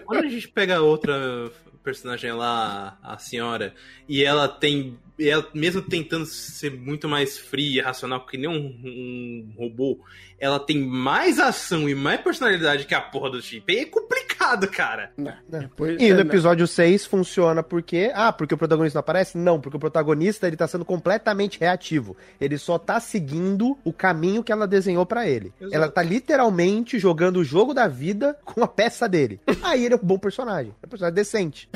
Quando 0.05 0.25
a 0.25 0.29
gente 0.29 0.47
pega 0.47 0.81
outra 0.81 1.51
personagem 1.83 2.31
lá, 2.33 2.97
a 3.03 3.17
senhora, 3.17 3.73
e 4.07 4.23
ela 4.23 4.47
tem. 4.47 4.97
E 5.17 5.29
Ela, 5.29 5.47
mesmo 5.53 5.81
tentando 5.81 6.25
ser 6.25 6.71
muito 6.71 7.07
mais 7.07 7.37
fria, 7.37 7.83
racional, 7.83 8.25
que 8.25 8.37
nem 8.37 8.49
um, 8.49 8.75
um 8.83 9.53
robô, 9.57 9.99
ela 10.39 10.59
tem 10.59 10.79
mais 10.79 11.39
ação 11.39 11.87
e 11.87 11.95
mais 11.95 12.19
personalidade 12.21 12.85
que 12.85 12.93
a 12.93 13.01
porra 13.01 13.29
do 13.29 13.41
Shinpei. 13.41 13.79
É 13.79 13.85
complicado, 13.85 14.67
cara. 14.67 15.11
Depois, 15.47 16.01
E 16.01 16.05
é, 16.05 16.09
no 16.09 16.15
né? 16.15 16.21
episódio 16.21 16.67
6 16.67 17.05
funciona 17.05 17.63
porque. 17.63 18.11
Ah, 18.13 18.33
porque 18.33 18.53
o 18.53 18.57
protagonista 18.57 18.97
não 18.97 19.01
aparece? 19.01 19.37
Não, 19.37 19.59
porque 19.59 19.77
o 19.77 19.79
protagonista 19.79 20.47
ele 20.47 20.57
tá 20.57 20.67
sendo 20.67 20.83
completamente 20.83 21.59
reativo. 21.59 22.15
Ele 22.39 22.57
só 22.57 22.77
tá 22.77 22.99
seguindo 22.99 23.77
o 23.83 23.93
caminho 23.93 24.43
que 24.43 24.51
ela 24.51 24.67
desenhou 24.67 25.05
pra 25.05 25.27
ele. 25.27 25.53
Exato. 25.59 25.75
Ela 25.75 25.89
tá 25.89 26.03
literalmente 26.03 26.99
jogando 26.99 27.37
o 27.37 27.43
jogo 27.43 27.73
da 27.73 27.87
vida 27.87 28.37
com 28.43 28.63
a 28.63 28.67
peça 28.67 29.07
dele. 29.07 29.39
Aí 29.63 29.85
ele 29.85 29.93
é 29.93 29.97
um 29.97 30.05
bom 30.05 30.17
personagem. 30.17 30.73
É 30.83 30.85
um 30.85 30.89
personagem 30.89 31.15
decente. 31.15 31.69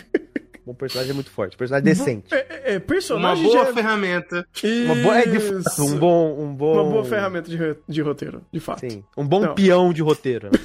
Bom 0.70 0.74
personagem 0.76 1.11
é 1.11 1.13
muito 1.13 1.30
forte. 1.32 1.57
Personagem 1.57 1.84
decente. 1.86 2.34
É, 2.34 2.38
é, 2.49 2.61
é, 2.65 2.78
Uma 2.78 2.80
personagem 2.82 3.43
boa 3.43 3.65
já- 3.65 3.74
ferramenta. 3.74 4.47
Uma 4.86 4.95
boa, 4.95 5.17
é 5.20 5.26
de 5.28 5.39
fato, 5.39 5.84
um 5.84 5.97
bom, 5.97 6.39
um 6.43 6.53
bom. 6.55 6.74
Uma 6.74 6.84
boa 6.91 7.05
ferramenta 7.05 7.49
de, 7.49 7.57
de 7.88 8.01
roteiro, 8.01 8.41
de 8.51 8.59
fato. 8.59 8.80
Sim, 8.82 9.03
um 9.17 9.26
bom 9.28 9.39
Não. 9.41 9.55
peão 9.55 9.91
de 9.93 10.01
roteiro. 10.01 10.49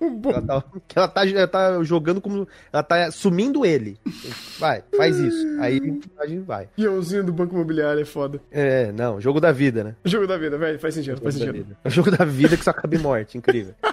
Um 0.00 0.16
bom- 0.16 0.30
Ela 0.30 0.40
tá, 0.42 0.64
que 0.88 0.98
ela, 0.98 1.08
tá, 1.08 1.26
ela 1.28 1.46
tá 1.46 1.82
jogando 1.84 2.22
como. 2.22 2.48
Ela 2.72 2.82
tá 2.82 3.10
sumindo 3.10 3.66
ele. 3.66 3.98
Vai, 4.58 4.82
faz 4.96 5.18
isso. 5.18 5.46
Aí 5.60 5.78
a 6.18 6.26
gente 6.26 6.40
vai. 6.40 6.68
Peãozinho 6.74 7.22
do 7.22 7.34
Banco 7.34 7.54
Imobiliário 7.54 8.00
é 8.00 8.04
foda. 8.06 8.40
É, 8.50 8.90
não, 8.92 9.20
jogo 9.20 9.40
da 9.40 9.52
vida, 9.52 9.84
né? 9.84 9.94
Jogo 10.06 10.26
da 10.26 10.38
vida, 10.38 10.56
velho, 10.56 10.78
faz 10.78 10.94
sentido, 10.94 11.20
faz 11.20 11.34
Jogo 11.34 11.46
da 11.46 11.52
sentido. 11.52 11.64
vida. 11.68 11.78
É 11.84 11.88
o 11.88 11.90
jogo 11.90 12.10
da 12.10 12.24
vida 12.24 12.56
que 12.56 12.64
só 12.64 12.72
cabe 12.72 12.96
morte, 12.98 13.36
incrível. 13.36 13.74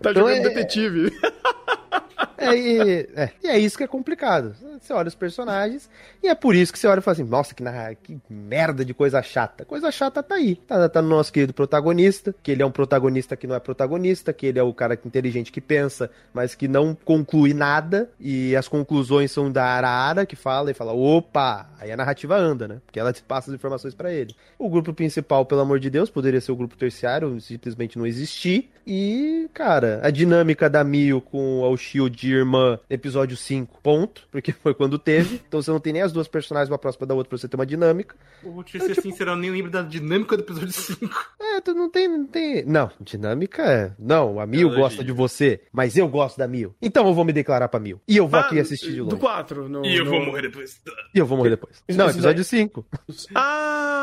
Tá 0.00 0.10
Então 0.10 0.14
jogando 0.14 0.36
é- 0.36 0.48
detetive. 0.48 1.12
É, 2.40 2.54
e, 2.54 3.08
é, 3.16 3.30
e 3.42 3.46
é 3.48 3.58
isso 3.58 3.76
que 3.76 3.82
é 3.82 3.86
complicado. 3.88 4.54
Você 4.80 4.92
olha 4.92 5.08
os 5.08 5.14
personagens 5.14 5.90
e 6.22 6.28
é 6.28 6.34
por 6.36 6.54
isso 6.54 6.72
que 6.72 6.78
você 6.78 6.86
olha 6.86 7.00
e 7.00 7.02
fala 7.02 7.14
assim: 7.14 7.24
nossa, 7.24 7.52
que, 7.52 7.64
que 8.04 8.20
merda 8.32 8.84
de 8.84 8.94
coisa 8.94 9.20
chata. 9.22 9.64
Coisa 9.64 9.90
chata 9.90 10.22
tá 10.22 10.36
aí. 10.36 10.54
Tá, 10.54 10.88
tá 10.88 11.02
no 11.02 11.08
nosso 11.08 11.32
querido 11.32 11.52
protagonista, 11.52 12.32
que 12.40 12.52
ele 12.52 12.62
é 12.62 12.66
um 12.66 12.70
protagonista 12.70 13.36
que 13.36 13.46
não 13.46 13.56
é 13.56 13.60
protagonista, 13.60 14.32
que 14.32 14.46
ele 14.46 14.58
é 14.58 14.62
o 14.62 14.72
cara 14.72 14.94
inteligente 15.04 15.50
que 15.50 15.60
pensa, 15.60 16.10
mas 16.32 16.54
que 16.54 16.68
não 16.68 16.96
conclui 17.04 17.52
nada. 17.52 18.08
E 18.20 18.54
as 18.54 18.68
conclusões 18.68 19.32
são 19.32 19.50
da 19.50 19.64
Arara, 19.64 20.24
que 20.24 20.36
fala 20.36 20.70
e 20.70 20.74
fala: 20.74 20.92
opa, 20.92 21.68
aí 21.80 21.90
a 21.90 21.96
narrativa 21.96 22.36
anda, 22.36 22.68
né? 22.68 22.80
Porque 22.86 23.00
ela 23.00 23.12
passa 23.26 23.50
as 23.50 23.54
informações 23.54 23.94
pra 23.94 24.12
ele. 24.12 24.34
O 24.56 24.70
grupo 24.70 24.92
principal, 24.92 25.44
pelo 25.44 25.62
amor 25.62 25.80
de 25.80 25.90
Deus, 25.90 26.08
poderia 26.08 26.40
ser 26.40 26.52
o 26.52 26.56
grupo 26.56 26.76
terciário, 26.76 27.40
simplesmente 27.40 27.98
não 27.98 28.06
existir. 28.06 28.70
E, 28.86 29.50
cara, 29.52 30.00
a 30.02 30.10
dinâmica 30.10 30.70
da 30.70 30.82
Mio 30.82 31.20
com 31.20 31.58
o 31.58 31.62
Shield 31.88 32.16
assistir 32.16 32.30
Irmã 32.30 32.78
episódio 32.90 33.36
5, 33.36 33.80
ponto, 33.82 34.28
porque 34.30 34.52
foi 34.52 34.74
quando 34.74 34.98
teve. 34.98 35.40
Então 35.48 35.62
você 35.62 35.70
não 35.70 35.80
tem 35.80 35.92
nem 35.92 36.02
as 36.02 36.12
duas 36.12 36.28
personagens 36.28 36.70
uma 36.70 36.78
próxima 36.78 37.06
da 37.06 37.14
outra 37.14 37.30
pra 37.30 37.38
você 37.38 37.48
ter 37.48 37.56
uma 37.56 37.64
dinâmica. 37.64 38.14
Vou 38.42 38.62
te 38.62 38.78
ser 38.78 38.88
tipo... 38.88 39.02
sincero, 39.02 39.30
eu 39.30 39.36
nem 39.36 39.50
lembro 39.50 39.70
da 39.70 39.82
dinâmica 39.82 40.36
do 40.36 40.42
episódio 40.42 40.72
5. 40.72 41.38
É, 41.40 41.60
tu 41.60 41.74
não 41.74 41.90
tem, 41.90 42.08
não 42.08 42.26
tem. 42.26 42.64
Não, 42.64 42.90
dinâmica 43.00 43.62
é. 43.62 43.92
Não, 43.98 44.38
a 44.38 44.46
Mil 44.46 44.70
gosta 44.70 45.02
de 45.02 45.12
você, 45.12 45.62
mas 45.72 45.96
eu 45.96 46.06
gosto 46.08 46.36
da 46.36 46.46
Mil. 46.46 46.74
Então 46.80 47.06
eu 47.06 47.14
vou 47.14 47.24
me 47.24 47.32
declarar 47.32 47.68
pra 47.68 47.80
Mil. 47.80 48.00
E 48.06 48.16
eu 48.16 48.28
vou 48.28 48.38
ah, 48.38 48.42
aqui 48.42 48.60
assistir 48.60 48.92
de 48.92 49.00
longe. 49.00 49.16
Do 49.16 49.18
4. 49.18 49.68
No, 49.68 49.84
e 49.84 49.96
eu 49.96 50.04
no... 50.04 50.10
vou 50.10 50.26
morrer 50.26 50.42
depois. 50.42 50.80
E 51.14 51.18
eu 51.18 51.26
vou 51.26 51.38
morrer 51.38 51.50
depois. 51.50 51.82
Não, 51.88 52.08
episódio 52.08 52.44
5. 52.44 52.86
Ah, 53.34 53.97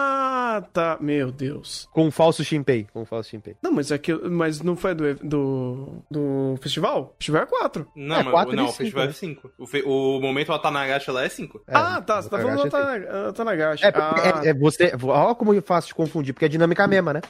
tá. 0.61 0.97
Meu 0.99 1.31
Deus. 1.31 1.87
Com 1.91 2.07
o 2.07 2.11
falso 2.11 2.43
Shinpei. 2.43 2.87
Com 2.93 3.01
o 3.01 3.05
falso 3.05 3.29
Shinpei. 3.29 3.55
Não, 3.61 3.71
mas 3.71 3.91
é 3.91 3.97
que. 3.97 4.13
Mas 4.13 4.61
não 4.61 4.75
foi 4.75 4.93
do, 4.93 5.15
do, 5.15 6.03
do 6.09 6.55
festival? 6.61 7.13
O 7.13 7.15
festival 7.17 7.43
é 7.43 7.45
4. 7.45 7.87
Não, 7.95 8.15
é, 8.15 8.23
mas, 8.23 8.33
4 8.33 8.55
não, 8.55 8.65
o 8.65 8.71
festival 8.71 9.05
é 9.05 9.11
5. 9.11 9.51
O, 9.57 9.65
fe... 9.65 9.83
o 9.85 10.19
momento 10.19 10.49
Watanagashi 10.49 11.11
lá 11.11 11.23
é 11.23 11.29
5. 11.29 11.61
É, 11.67 11.75
ah, 11.75 12.01
tá. 12.01 12.21
Você 12.21 12.29
tá 12.29 12.39
falando 12.39 12.63
do 12.63 12.69
Watanagashi. 12.69 13.85
É, 13.85 13.93
ah. 13.95 14.41
é, 14.43 14.49
é, 14.49 14.53
você. 14.53 14.93
Olha 15.03 15.35
como 15.35 15.53
eu 15.53 15.61
faço 15.61 15.87
de 15.87 15.95
confundir, 15.95 16.33
porque 16.33 16.45
é 16.45 16.49
dinâmica 16.49 16.87
mesma, 16.87 17.13
né? 17.13 17.21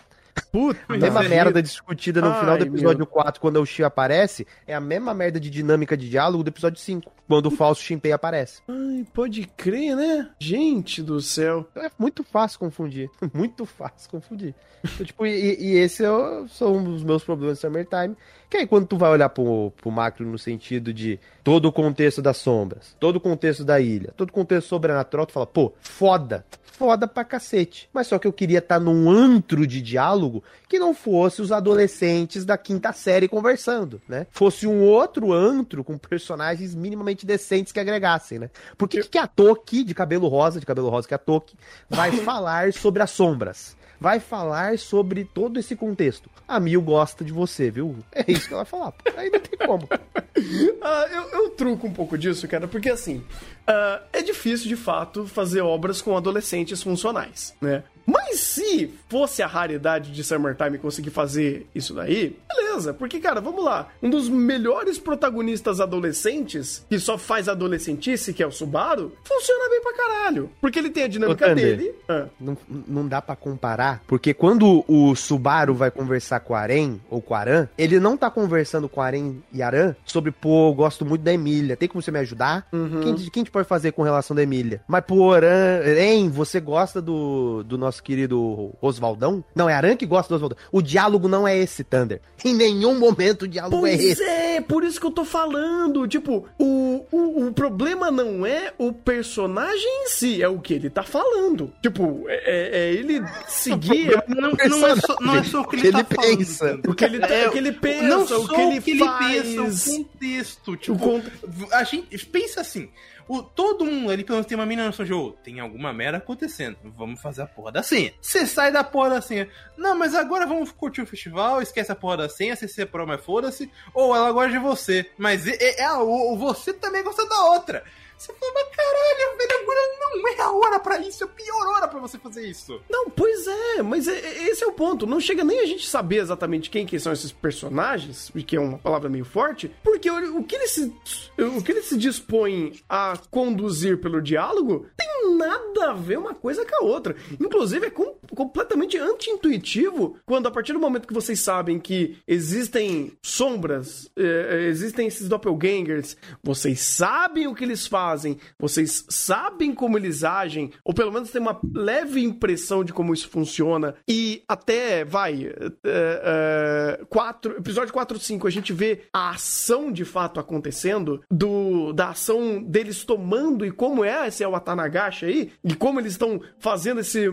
Puta, 0.51 0.79
a 0.87 0.97
mesma 0.97 1.23
é 1.23 1.27
merda 1.27 1.61
discutida 1.61 2.21
no 2.21 2.27
Ai, 2.27 2.39
final 2.39 2.57
do 2.57 2.63
episódio 2.65 2.99
meu. 2.99 3.07
4, 3.07 3.41
quando 3.41 3.61
o 3.61 3.65
Shio 3.65 3.85
aparece, 3.85 4.45
é 4.67 4.73
a 4.73 4.81
mesma 4.81 5.13
merda 5.13 5.39
de 5.39 5.49
dinâmica 5.49 5.95
de 5.95 6.09
diálogo 6.09 6.43
do 6.43 6.49
episódio 6.49 6.79
5, 6.79 7.11
quando 7.27 7.47
o 7.47 7.51
falso 7.51 7.81
Shinpei 7.81 8.11
aparece. 8.11 8.61
Ai, 8.67 9.05
pode 9.13 9.45
crer, 9.57 9.95
né? 9.95 10.29
Gente 10.39 11.01
do 11.01 11.21
céu. 11.21 11.67
É 11.75 11.89
muito 11.97 12.23
fácil 12.23 12.59
confundir. 12.59 13.09
Muito 13.33 13.65
fácil 13.65 14.09
confundir. 14.09 14.55
Então, 14.83 15.05
tipo, 15.05 15.25
e, 15.25 15.57
e 15.59 15.77
esse 15.77 16.05
é, 16.05 16.07
são 16.49 16.93
os 16.93 17.03
meus 17.03 17.23
problemas 17.23 17.57
de 17.57 17.61
Summertime. 17.61 18.15
Que 18.49 18.57
aí 18.57 18.67
quando 18.67 18.87
tu 18.87 18.97
vai 18.97 19.09
olhar 19.09 19.29
pro, 19.29 19.71
pro 19.71 19.91
macro 19.91 20.25
no 20.25 20.37
sentido 20.37 20.93
de 20.93 21.19
todo 21.43 21.65
o 21.65 21.71
contexto 21.71 22.21
das 22.21 22.37
sombras, 22.37 22.95
todo 22.99 23.17
o 23.17 23.19
contexto 23.19 23.65
da 23.65 23.79
ilha, 23.79 24.13
todo 24.15 24.29
o 24.29 24.33
contexto 24.33 24.67
sobrenatural, 24.67 25.25
tu 25.25 25.33
fala, 25.33 25.47
pô, 25.47 25.73
foda 25.81 26.45
foda 26.77 27.07
pra 27.07 27.23
cacete. 27.23 27.89
Mas 27.93 28.07
só 28.07 28.19
que 28.19 28.27
eu 28.27 28.33
queria 28.33 28.59
estar 28.59 28.75
tá 28.75 28.79
num 28.79 29.09
antro 29.09 29.65
de 29.65 29.81
diálogo 29.81 30.43
que 30.67 30.77
não 30.77 30.93
fosse 30.93 31.41
os 31.41 31.51
adolescentes 31.51 32.45
da 32.45 32.57
quinta 32.57 32.91
série 32.91 33.27
conversando, 33.27 34.01
né? 34.07 34.27
Fosse 34.31 34.67
um 34.67 34.81
outro 34.83 35.31
antro 35.31 35.83
com 35.83 35.97
personagens 35.97 36.75
minimamente 36.75 37.25
decentes 37.25 37.71
que 37.71 37.79
agregassem, 37.79 38.39
né? 38.39 38.49
Por 38.77 38.87
que, 38.87 39.03
que 39.03 39.17
a 39.17 39.27
Toki, 39.27 39.83
de 39.83 39.95
cabelo 39.95 40.27
rosa, 40.27 40.59
de 40.59 40.65
cabelo 40.65 40.89
rosa 40.89 41.07
que 41.07 41.13
é 41.13 41.15
a 41.15 41.19
Toki, 41.19 41.55
vai 41.89 42.11
falar 42.23 42.73
sobre 42.73 43.01
as 43.01 43.11
sombras? 43.11 43.75
Vai 43.99 44.19
falar 44.19 44.77
sobre 44.77 45.25
todo 45.25 45.59
esse 45.59 45.75
contexto. 45.75 46.29
A 46.47 46.59
Mil 46.59 46.81
gosta 46.81 47.23
de 47.23 47.31
você, 47.31 47.69
viu? 47.71 47.97
É 48.11 48.31
isso 48.31 48.47
que 48.47 48.53
ela 48.53 48.63
vai 48.63 48.69
falar. 48.69 48.93
Aí 49.17 49.29
não 49.29 49.39
tem 49.39 49.67
como. 49.67 49.87
ah, 50.81 51.07
eu, 51.11 51.41
eu 51.41 51.49
truco 51.51 51.87
um 51.87 51.93
pouco 51.93 52.17
disso, 52.17 52.47
cara, 52.47 52.67
porque 52.67 52.89
assim, 52.89 53.17
uh, 53.17 54.03
é 54.13 54.21
difícil 54.21 54.67
de 54.67 54.75
fato 54.75 55.25
fazer 55.27 55.61
obras 55.61 56.01
com 56.01 56.15
adolescentes 56.15 56.81
funcionais, 56.81 57.55
né? 57.61 57.83
Mas 58.05 58.39
se 58.39 58.93
fosse 59.09 59.41
a 59.41 59.47
raridade 59.47 60.11
de 60.11 60.23
Summertime 60.23 60.77
conseguir 60.77 61.09
fazer 61.09 61.67
isso 61.73 61.93
daí, 61.93 62.37
beleza. 62.55 62.93
Porque, 62.93 63.19
cara, 63.19 63.41
vamos 63.41 63.63
lá. 63.63 63.89
Um 64.01 64.09
dos 64.09 64.29
melhores 64.29 64.97
protagonistas 64.97 65.79
adolescentes, 65.79 66.85
que 66.89 66.99
só 66.99 67.17
faz 67.17 67.49
adolescentice, 67.49 68.33
que 68.33 68.43
é 68.43 68.47
o 68.47 68.51
Subaru, 68.51 69.13
funciona 69.23 69.69
bem 69.69 69.81
pra 69.81 69.93
caralho. 69.93 70.49
Porque 70.61 70.79
ele 70.79 70.89
tem 70.89 71.03
a 71.03 71.07
dinâmica 71.07 71.53
dele. 71.55 71.93
Ah. 72.07 72.25
Não, 72.39 72.57
não 72.87 73.07
dá 73.07 73.21
para 73.21 73.35
comparar, 73.35 74.01
porque 74.07 74.33
quando 74.33 74.83
o 74.87 75.15
Subaru 75.15 75.73
vai 75.73 75.89
conversar 75.89 76.39
com 76.39 76.53
o 76.53 76.55
Aren, 76.55 76.99
ou 77.09 77.21
com 77.21 77.33
o 77.33 77.37
Aran, 77.37 77.67
ele 77.77 77.99
não 77.99 78.15
tá 78.15 78.29
conversando 78.29 78.87
com 78.87 78.99
o 78.99 79.03
Aren 79.03 79.37
e 79.51 79.61
Aran 79.61 79.95
sobre, 80.05 80.31
pô, 80.31 80.69
eu 80.69 80.73
gosto 80.73 81.05
muito 81.05 81.21
da 81.21 81.33
Emília, 81.33 81.75
tem 81.75 81.89
como 81.89 82.01
você 82.01 82.11
me 82.11 82.19
ajudar? 82.19 82.67
Uhum. 82.71 83.01
Quem, 83.01 83.15
quem 83.15 83.31
a 83.33 83.37
gente 83.39 83.51
pode 83.51 83.67
fazer 83.67 83.91
com 83.91 84.03
relação 84.03 84.35
da 84.35 84.43
Emília? 84.43 84.81
Mas, 84.87 85.03
pô, 85.05 85.33
Aran, 85.33 85.79
Aren, 85.79 86.29
você 86.29 86.59
gosta 86.59 87.01
do, 87.01 87.63
do 87.63 87.77
nosso 87.77 87.94
querido 88.01 88.73
Oswaldão? 88.81 89.43
Não, 89.53 89.69
é 89.69 89.73
Aran 89.73 89.95
que 89.95 90.05
gosta 90.05 90.29
do 90.29 90.35
Oswaldão. 90.35 90.57
O 90.71 90.81
diálogo 90.81 91.27
não 91.27 91.47
é 91.47 91.57
esse, 91.57 91.83
Thunder. 91.83 92.21
Em 92.43 92.53
nenhum 92.53 92.97
momento 92.97 93.43
o 93.43 93.47
diálogo 93.47 93.79
pois 93.79 93.99
é 93.99 94.03
esse. 94.03 94.23
é, 94.23 94.61
por 94.61 94.83
isso 94.83 94.99
que 94.99 95.05
eu 95.05 95.11
tô 95.11 95.25
falando. 95.25 96.07
Tipo, 96.07 96.47
o, 96.59 97.05
o, 97.11 97.47
o 97.47 97.53
problema 97.53 98.11
não 98.11 98.45
é 98.45 98.73
o 98.77 98.93
personagem 98.93 100.03
em 100.03 100.07
si, 100.07 100.41
é 100.41 100.47
o 100.47 100.59
que 100.59 100.73
ele 100.73 100.89
tá 100.89 101.03
falando. 101.03 101.71
Tipo, 101.81 102.25
é, 102.27 102.79
é 102.79 102.93
ele 102.93 103.23
seguir. 103.47 104.11
não, 104.27 104.51
não, 104.51 104.87
é 104.87 104.95
só, 104.95 105.15
não 105.19 105.35
é 105.35 105.43
só 105.43 105.61
o 105.61 105.67
que 105.67 105.75
ele, 105.77 105.87
ele 105.87 106.03
tá 106.03 106.03
pensa. 106.03 106.65
falando. 106.65 106.89
O 106.89 106.95
que 106.95 107.05
ele, 107.05 107.19
tá, 107.19 107.27
é, 107.27 107.47
o 107.47 107.51
que 107.51 107.57
ele 107.57 107.71
pensa, 107.71 108.07
não 108.07 108.21
o 108.23 108.47
que 108.47 108.61
ele, 108.61 108.79
o 108.79 108.81
que 108.81 108.91
ele 108.91 109.05
pensa, 109.19 109.91
o 109.91 109.97
contexto. 109.97 110.77
Tipo, 110.77 110.93
o 110.93 110.99
cont... 110.99 111.25
a 111.71 111.83
gente 111.83 112.25
pensa 112.25 112.61
assim. 112.61 112.89
O, 113.27 113.41
todo 113.41 113.85
mundo 113.85 114.11
ali 114.11 114.23
pelo 114.23 114.37
menos 114.37 114.47
tem 114.47 114.57
uma 114.57 114.65
mínima 114.65 114.87
noção 114.87 115.05
de, 115.05 115.13
oh, 115.13 115.31
tem 115.43 115.59
alguma 115.59 115.91
merda 115.91 116.19
acontecendo. 116.19 116.77
Vamos 116.83 117.21
fazer 117.21 117.41
a 117.41 117.47
porra 117.47 117.71
da 117.71 117.83
senha. 117.83 118.13
Você 118.21 118.45
sai 118.45 118.71
da 118.71 118.83
porra 118.83 119.09
da 119.11 119.21
senha. 119.21 119.49
Não, 119.77 119.97
mas 119.97 120.13
agora 120.13 120.45
vamos 120.45 120.71
curtir 120.71 121.01
o 121.01 121.07
festival, 121.07 121.61
esquece 121.61 121.91
a 121.91 121.95
porra 121.95 122.17
da 122.17 122.29
senha, 122.29 122.55
você 122.55 122.67
se 122.67 122.85
prova, 122.85 123.13
mas 123.13 123.25
foda-se. 123.25 123.71
Ou 123.93 124.15
ela 124.15 124.31
gosta 124.31 124.51
de 124.51 124.59
você. 124.59 125.09
Mas 125.17 125.47
é, 125.47 125.55
é, 125.59 125.81
é, 125.81 125.89
você 126.37 126.73
também 126.73 127.03
gosta 127.03 127.27
da 127.27 127.45
outra. 127.45 127.83
Você 128.17 128.33
fala, 128.33 128.51
mas 128.53 128.75
caralho, 128.75 129.37
velho, 129.37 129.61
agora 129.61 129.79
não 129.99 130.27
é 130.27 130.41
a 130.41 130.51
hora 130.51 130.79
para 130.79 130.99
isso, 130.99 131.23
é 131.23 131.27
a 131.27 131.29
pior 131.29 131.67
hora 131.75 131.87
para 131.87 131.99
você 131.99 132.17
fazer 132.17 132.47
isso. 132.47 132.81
Não, 132.89 133.09
pois 133.09 133.47
é, 133.47 133.81
mas 133.81 134.07
é, 134.07 134.17
é, 134.17 134.49
esse 134.49 134.63
é 134.63 134.67
o 134.67 134.71
ponto. 134.71 135.05
Não 135.05 135.19
chega 135.19 135.43
nem 135.43 135.59
a 135.59 135.65
gente 135.65 135.87
saber 135.87 136.17
exatamente 136.17 136.69
quem 136.69 136.85
que 136.85 136.99
são 136.99 137.11
esses 137.11 137.31
personagens, 137.31 138.31
que 138.47 138.55
é 138.55 138.59
uma 138.59 138.77
palavra 138.77 139.09
meio 139.09 139.25
forte, 139.25 139.71
porque 139.83 140.09
o, 140.09 140.43
que 140.43 140.55
eles 140.55 140.71
se, 140.71 140.93
o 141.37 141.61
que 141.61 141.71
eles 141.71 141.85
se 141.85 141.97
dispõem 141.97 142.73
a 142.87 143.17
conduzir 143.29 143.99
pelo 143.99 144.21
diálogo 144.21 144.87
tem 144.95 145.37
nada 145.37 145.91
a 145.91 145.93
ver 145.93 146.17
uma 146.17 146.33
coisa 146.33 146.65
com 146.65 146.83
a 146.83 146.87
outra. 146.87 147.15
Inclusive, 147.39 147.87
é 147.87 147.89
com, 147.89 148.15
completamente 148.33 148.97
anti-intuitivo 148.97 150.17
quando, 150.25 150.47
a 150.47 150.51
partir 150.51 150.73
do 150.73 150.79
momento 150.79 151.07
que 151.07 151.13
vocês 151.13 151.39
sabem 151.39 151.79
que 151.79 152.17
existem 152.27 153.13
sombras, 153.21 154.09
é, 154.15 154.67
existem 154.67 155.07
esses 155.07 155.27
doppelgangers, 155.27 156.15
vocês 156.43 156.79
sabem 156.81 157.47
o 157.47 157.55
que 157.55 157.63
eles 157.63 157.85
fazem 157.87 158.05
fazem, 158.15 158.37
vocês 158.57 159.05
sabem 159.09 159.73
como 159.73 159.97
eles 159.97 160.23
agem, 160.23 160.71
ou 160.83 160.93
pelo 160.93 161.11
menos 161.11 161.29
tem 161.29 161.41
uma 161.41 161.59
leve 161.73 162.23
impressão 162.23 162.83
de 162.83 162.93
como 162.93 163.13
isso 163.13 163.27
funciona, 163.27 163.95
e 164.07 164.43
até, 164.47 165.03
vai, 165.03 165.45
é, 165.45 165.71
é, 165.85 167.05
quatro, 167.09 167.57
episódio 167.57 167.93
4 167.93 168.17
5, 168.17 168.47
a 168.47 168.51
gente 168.51 168.71
vê 168.71 169.01
a 169.13 169.31
ação 169.31 169.91
de 169.91 170.05
fato 170.05 170.39
acontecendo, 170.39 171.21
do, 171.29 171.91
da 171.91 172.09
ação 172.09 172.63
deles 172.63 173.03
tomando 173.03 173.65
e 173.65 173.71
como 173.71 174.03
é 174.03 174.27
esse 174.27 174.45
Watanagashi 174.45 175.25
aí, 175.25 175.51
e 175.63 175.75
como 175.75 175.99
eles 175.99 176.13
estão 176.13 176.39
fazendo 176.57 177.01
esse, 177.01 177.25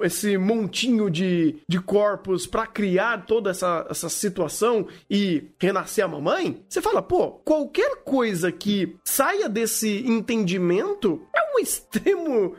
esse 0.00 0.38
montinho 0.38 1.10
de, 1.10 1.56
de 1.68 1.80
corpos 1.80 2.46
para 2.46 2.66
criar 2.66 3.26
toda 3.26 3.50
essa, 3.50 3.86
essa 3.90 4.08
situação 4.08 4.86
e 5.10 5.50
renascer 5.60 6.04
a 6.04 6.08
mamãe, 6.08 6.62
você 6.68 6.80
fala, 6.80 7.02
pô, 7.02 7.32
qualquer 7.44 8.02
coisa 8.04 8.50
que 8.50 8.96
saia 9.04 9.48
desse 9.48 10.02
entendimento 10.12 11.26
é 11.34 11.40
um 11.54 11.60
extremo 11.60 12.54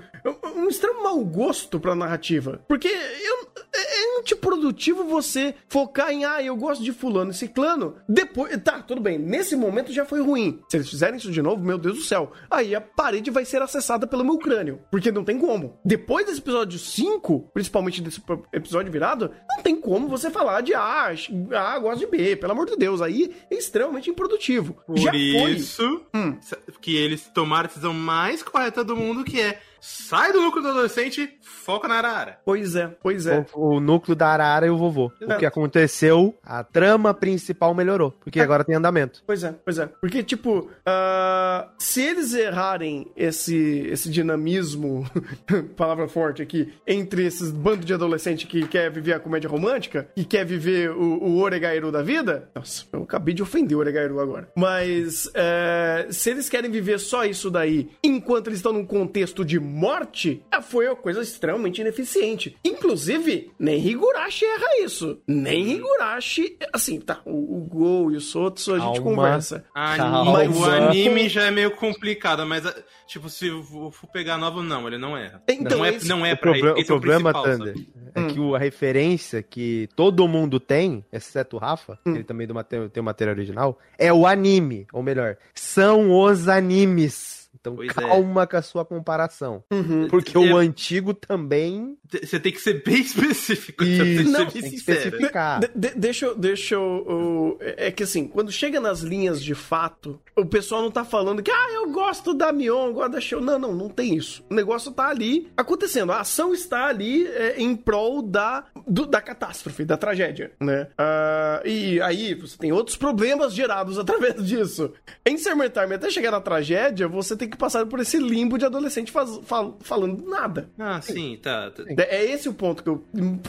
um 0.56 0.68
extremo 0.68 1.04
mau 1.04 1.20
gosto 1.24 1.80
pra 1.80 1.96
narrativa. 1.96 2.64
Porque 2.68 2.88
eu, 2.88 3.48
é, 3.74 4.02
é 4.02 4.20
antiprodutivo 4.20 5.04
você 5.04 5.56
focar 5.68 6.12
em, 6.12 6.26
ah, 6.26 6.42
eu 6.42 6.56
gosto 6.56 6.84
de 6.84 6.92
fulano 6.92 7.32
e 7.32 7.34
ciclano. 7.34 7.96
Depois, 8.08 8.56
tá, 8.64 8.82
tudo 8.82 9.02
bem, 9.02 9.18
nesse 9.18 9.56
momento 9.56 9.92
já 9.92 10.06
foi 10.06 10.22
ruim. 10.22 10.60
Se 10.70 10.78
eles 10.78 10.90
fizerem 10.90 11.18
isso 11.18 11.32
de 11.32 11.42
novo, 11.42 11.64
meu 11.64 11.78
Deus 11.78 11.98
do 11.98 12.04
céu, 12.04 12.32
aí 12.50 12.74
a 12.74 12.82
parede 12.82 13.32
vai 13.32 13.46
ser 13.46 13.62
acessada 13.62 14.08
pelo 14.08 14.24
meu 14.24 14.38
crânio. 14.38 14.80
Porque 14.92 15.12
não 15.12 15.24
tem 15.24 15.38
como. 15.38 15.80
Depois 15.84 16.26
desse 16.26 16.40
episódio 16.40 16.80
5, 16.80 17.52
principalmente 17.54 18.02
desse 18.02 18.22
episódio 18.54 18.92
virado, 18.92 19.32
não 19.50 19.62
tem 19.62 19.76
como 19.76 20.08
você 20.08 20.30
falar 20.30 20.62
de, 20.62 20.74
ah, 20.74 21.14
ah 21.56 21.80
gosto 21.80 22.00
de 22.00 22.08
B, 22.08 22.36
pelo 22.36 22.54
amor 22.54 22.66
de 22.68 22.76
Deus. 22.76 23.02
Aí 23.02 23.34
é 23.50 23.56
extremamente 23.56 24.10
improdutivo. 24.10 24.78
Por 24.86 24.98
já 24.98 25.14
isso 25.14 26.06
foi... 26.12 26.22
hum. 26.22 26.38
que 26.82 26.96
eles 26.96 27.30
tomaram 27.34 27.66
a 27.66 27.68
decisão 27.68 27.94
mais 27.94 28.42
correta 28.42 28.84
do 28.84 28.96
mundo, 28.96 29.24
que 29.24 29.42
é 29.42 29.60
sai 29.84 30.32
do 30.32 30.40
núcleo 30.40 30.64
do 30.64 30.70
adolescente, 30.70 31.38
foca 31.42 31.90
na 31.90 31.96
Arara. 31.96 32.40
Pois 32.46 32.74
é, 32.74 32.88
pois 33.02 33.28
é. 33.28 33.46
O, 33.54 33.76
o 33.76 33.80
núcleo 33.82 34.16
da 34.16 34.30
Arara 34.30 34.66
e 34.66 34.70
o 34.70 34.78
vovô. 34.78 35.12
Exato. 35.20 35.36
O 35.36 35.40
que 35.40 35.46
aconteceu, 35.46 36.40
a 36.42 36.64
trama 36.64 37.14
principal 37.14 37.76
melhorou, 37.76 38.12
porque 38.12 38.40
é. 38.40 38.44
agora 38.44 38.64
tem 38.64 38.76
andamento. 38.76 39.22
Pois 39.28 39.44
é, 39.44 39.52
pois 39.52 39.78
é. 39.78 39.88
Porque, 40.00 40.24
tipo, 40.24 40.60
uh, 40.60 41.70
se 41.78 42.02
eles 42.02 42.34
errarem 42.34 43.12
esse, 43.14 43.86
esse 43.92 44.10
dinamismo, 44.10 45.06
palavra 45.76 46.08
forte 46.08 46.42
aqui, 46.42 46.74
entre 46.88 47.26
esses 47.26 47.52
bandos 47.52 47.86
de 47.86 47.94
adolescente 47.94 48.48
que 48.48 48.66
quer 48.66 48.90
viver 48.90 49.14
a 49.14 49.20
comédia 49.20 49.50
romântica 49.50 50.08
e 50.16 50.24
quer 50.24 50.46
viver 50.46 50.92
o, 50.92 51.22
o 51.22 51.42
Oregairu 51.42 51.92
da 51.92 52.02
vida, 52.02 52.50
nossa, 52.56 52.86
eu 52.94 53.04
acabei 53.04 53.34
de 53.34 53.44
ofender 53.44 53.76
o 53.76 53.82
Oregairu 53.82 54.22
agora. 54.22 54.48
Mas, 54.56 55.26
uh, 55.26 56.12
se 56.12 56.30
eles 56.30 56.48
querem 56.48 56.72
viver 56.72 57.00
só 57.00 57.26
isso 57.26 57.52
daí, 57.52 57.90
enquanto 58.02 58.48
eles 58.48 58.60
estão 58.60 58.72
num 58.72 58.86
contexto 58.86 59.44
de 59.44 59.60
morte 59.74 60.44
é, 60.52 60.62
foi 60.62 60.88
uma 60.88 60.96
coisa 60.96 61.22
extremamente 61.22 61.82
ineficiente. 61.82 62.56
Inclusive, 62.64 63.52
nem 63.60 63.80
Higurashi 63.86 64.46
erra 64.46 64.84
isso. 64.84 65.20
Nem 65.28 65.72
Higurashi. 65.72 66.58
Assim, 66.72 67.00
tá, 67.00 67.22
o, 67.26 67.58
o 67.58 67.62
Gol 67.62 68.12
e 68.12 68.16
o 68.18 68.22
Sotsu 68.22 68.74
a 68.74 68.80
gente 68.80 69.02
Calma. 69.02 69.16
conversa. 69.16 69.66
A- 69.74 69.98
Calma. 69.98 70.44
o 70.44 70.64
anime 70.66 71.28
já 71.30 71.44
é 71.44 71.52
meio 71.52 71.72
complicado, 71.72 72.46
mas, 72.46 72.64
tipo, 73.08 73.30
se 73.30 73.48
eu 73.48 73.64
for 73.64 74.08
pegar 74.12 74.38
novo, 74.38 74.62
não, 74.62 74.88
ele 74.88 74.98
não 74.98 75.18
erra. 75.18 75.42
Então, 75.48 75.80
não, 75.80 75.86
é, 75.86 75.90
esse- 75.96 76.08
não 76.08 76.26
é 76.26 76.34
o, 76.34 76.38
pra 76.38 76.52
o 76.52 76.56
esse 76.56 76.82
é 76.82 76.86
problema, 76.86 77.32
principal, 77.32 77.44
Thunder, 77.58 77.76
sabe? 77.78 77.90
é 78.16 78.24
que 78.34 78.40
o- 78.40 78.56
a 78.56 78.60
referência 78.60 79.42
que 79.42 79.90
todo 79.96 80.28
mundo 80.28 80.60
tem, 80.60 81.04
exceto 81.12 81.56
o 81.56 81.60
Rafa, 81.60 81.98
Hum. 82.06 82.16
ele 82.16 82.24
também 82.24 82.48
tem 82.92 83.02
o 83.02 83.04
material 83.04 83.36
original, 83.36 83.80
é 83.98 84.12
o 84.14 84.26
anime. 84.28 84.86
Ou 84.94 85.02
melhor, 85.02 85.38
são 85.56 86.12
os 86.12 86.48
animes. 86.48 87.33
Então 87.64 87.78
Pois 87.78 87.90
é. 87.92 87.94
calma 87.94 88.46
com 88.46 88.58
a 88.58 88.62
sua 88.62 88.84
comparação. 88.84 89.64
Uhum. 89.72 90.10
Porque 90.10 90.36
É- 90.38 90.40
o 90.40 90.58
antigo 90.58 91.14
também 91.14 91.98
Você 92.12 92.38
tem 92.38 92.52
que 92.52 92.60
ser 92.60 92.84
bem 92.84 93.00
específico, 93.02 93.84
Isso, 93.86 93.96
você 93.98 94.04
tem 94.04 94.18
que 94.26 94.32
não, 94.32 94.40
ser 94.42 94.52
tem 94.52 94.62
bem 94.64 94.74
especificar. 94.76 95.60
De- 95.62 95.70
de- 95.74 95.96
deixa 95.96 96.26
eu. 96.26 96.36
Deixa 96.36 96.76
eu, 96.76 97.06
eu- 97.08 97.58
É 97.62 97.90
que 97.90 98.04
assim, 98.04 98.28
quando 98.28 98.52
chega 98.52 98.82
nas 98.82 99.00
linhas 99.00 99.42
de 99.42 99.56
fato, 99.56 100.20
o 100.36 100.46
pessoal 100.46 100.82
não 100.82 100.92
tá 100.92 101.06
falando 101.06 101.42
que, 101.42 101.50
ah, 101.52 101.70
eu 101.72 101.90
gosto 101.92 102.34
da 102.34 102.52
Mion, 102.52 102.92
gosto 102.92 103.12
da 103.14 103.22
Show. 103.22 103.40
Não, 103.40 103.58
não, 103.58 103.74
não 103.74 103.88
tem 103.90 104.14
isso. 104.16 104.44
O 104.50 104.54
negócio 104.54 104.92
tá 104.92 105.08
ali 105.08 105.48
acontecendo. 105.56 106.12
A 106.12 106.20
ação 106.20 106.54
está 106.54 106.88
ali 106.88 107.26
é, 107.28 107.56
em 107.62 107.76
prol 107.76 108.22
da, 108.22 108.66
do- 108.88 109.06
da 109.06 109.22
catástrofe, 109.22 109.84
da 109.86 109.98
tragédia, 109.98 110.52
né? 110.60 110.88
Ah, 110.98 111.62
e 111.66 112.02
aí 112.02 112.34
você 112.34 112.58
tem 112.58 112.72
outros 112.72 112.96
problemas 112.98 113.54
gerados 113.54 113.98
através 114.00 114.36
disso. 114.46 114.92
Em 115.26 115.36
Time, 115.36 115.66
até 115.96 116.10
chegar 116.10 116.32
na 116.32 116.42
tragédia, 116.42 117.08
você 117.08 117.36
tem 117.36 117.50
que 117.50 117.58
passar 117.58 117.86
por 117.86 118.00
esse 118.00 118.18
limbo 118.18 118.58
de 118.58 118.66
adolescente 118.66 119.12
faz- 119.12 119.40
fal- 119.46 119.78
falando 119.82 120.24
nada. 120.28 120.70
Ah, 120.78 121.02
sim, 121.02 121.38
tá. 121.42 121.72
tá. 121.72 121.84
É 121.98 122.24
esse 122.26 122.48
o 122.50 122.54
ponto 122.54 122.84
que 122.84 122.90
eu 122.90 123.04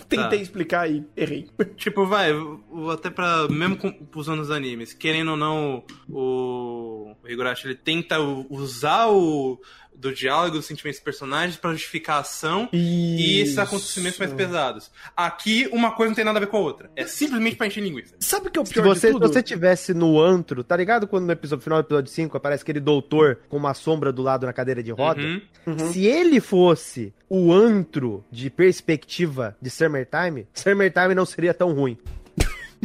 tentei 0.09 0.29
Tá. 0.31 0.37
explicar 0.37 0.91
e 0.91 1.05
errei. 1.17 1.49
Tipo, 1.77 2.07
vai, 2.07 2.31
até 2.93 3.11
pra. 3.11 3.49
Mesmo 3.49 3.77
com, 3.77 3.93
usando 4.17 4.41
os 4.41 4.51
animes, 4.51 4.93
querendo 4.93 5.33
ou 5.33 5.37
não, 5.37 5.83
o, 6.09 7.15
o 7.23 7.29
Higurashi 7.29 7.67
ele 7.67 7.75
tenta 7.75 8.19
usar 8.21 9.09
o. 9.09 9.61
Do 9.95 10.13
diálogo, 10.13 10.57
dos 10.57 10.67
sentimentos 10.67 10.99
dos 10.99 11.05
personagens 11.05 11.57
pra 11.57 11.73
justificar 11.73 12.17
a 12.17 12.21
ação 12.21 12.69
e 12.73 13.41
esses 13.41 13.57
acontecimentos 13.59 14.19
mais 14.19 14.33
pesados. 14.33 14.91
Aqui, 15.17 15.69
uma 15.73 15.93
coisa 15.93 16.11
não 16.11 16.15
tem 16.15 16.25
nada 16.25 16.39
a 16.39 16.41
ver 16.41 16.49
com 16.49 16.57
a 16.57 16.61
outra. 16.61 16.91
É 16.95 17.07
simplesmente 17.07 17.57
pra 17.57 17.67
encher 17.67 17.83
linguiça. 17.83 18.15
Sabe 18.19 18.49
o 18.49 18.51
que 18.51 18.59
é 18.59 18.63
o 18.63 18.67
Se 18.67 18.73
pior 18.75 18.85
você, 18.85 19.09
de 19.09 19.15
se 19.15 19.21
você 19.21 19.43
tivesse 19.43 19.95
no 19.95 20.21
antro, 20.21 20.63
tá 20.63 20.77
ligado 20.77 21.07
quando 21.07 21.25
no 21.25 21.33
episódio, 21.33 21.63
final 21.63 21.81
do 21.81 21.87
episódio 21.87 22.11
5 22.11 22.37
aparece 22.37 22.63
aquele 22.63 22.81
doutor 22.81 23.39
com 23.49 23.57
uma 23.57 23.73
sombra 23.73 24.13
do 24.13 24.23
lado 24.23 24.47
na 24.47 24.53
cadeira 24.53 24.83
de 24.83 24.91
roda? 24.91 25.23
Uhum. 25.67 25.93
Se 25.93 26.07
ele 26.07 26.41
fosse 26.41 27.13
o 27.29 27.53
antro 27.53 28.25
de 28.31 28.51
perspectiva 28.51 29.57
de 29.61 29.71
Summertime, 29.71 30.47
Summertime 30.53 31.15
não 31.15 31.25
seria 31.25 31.55
tão 31.55 31.73
ruim. 31.73 31.97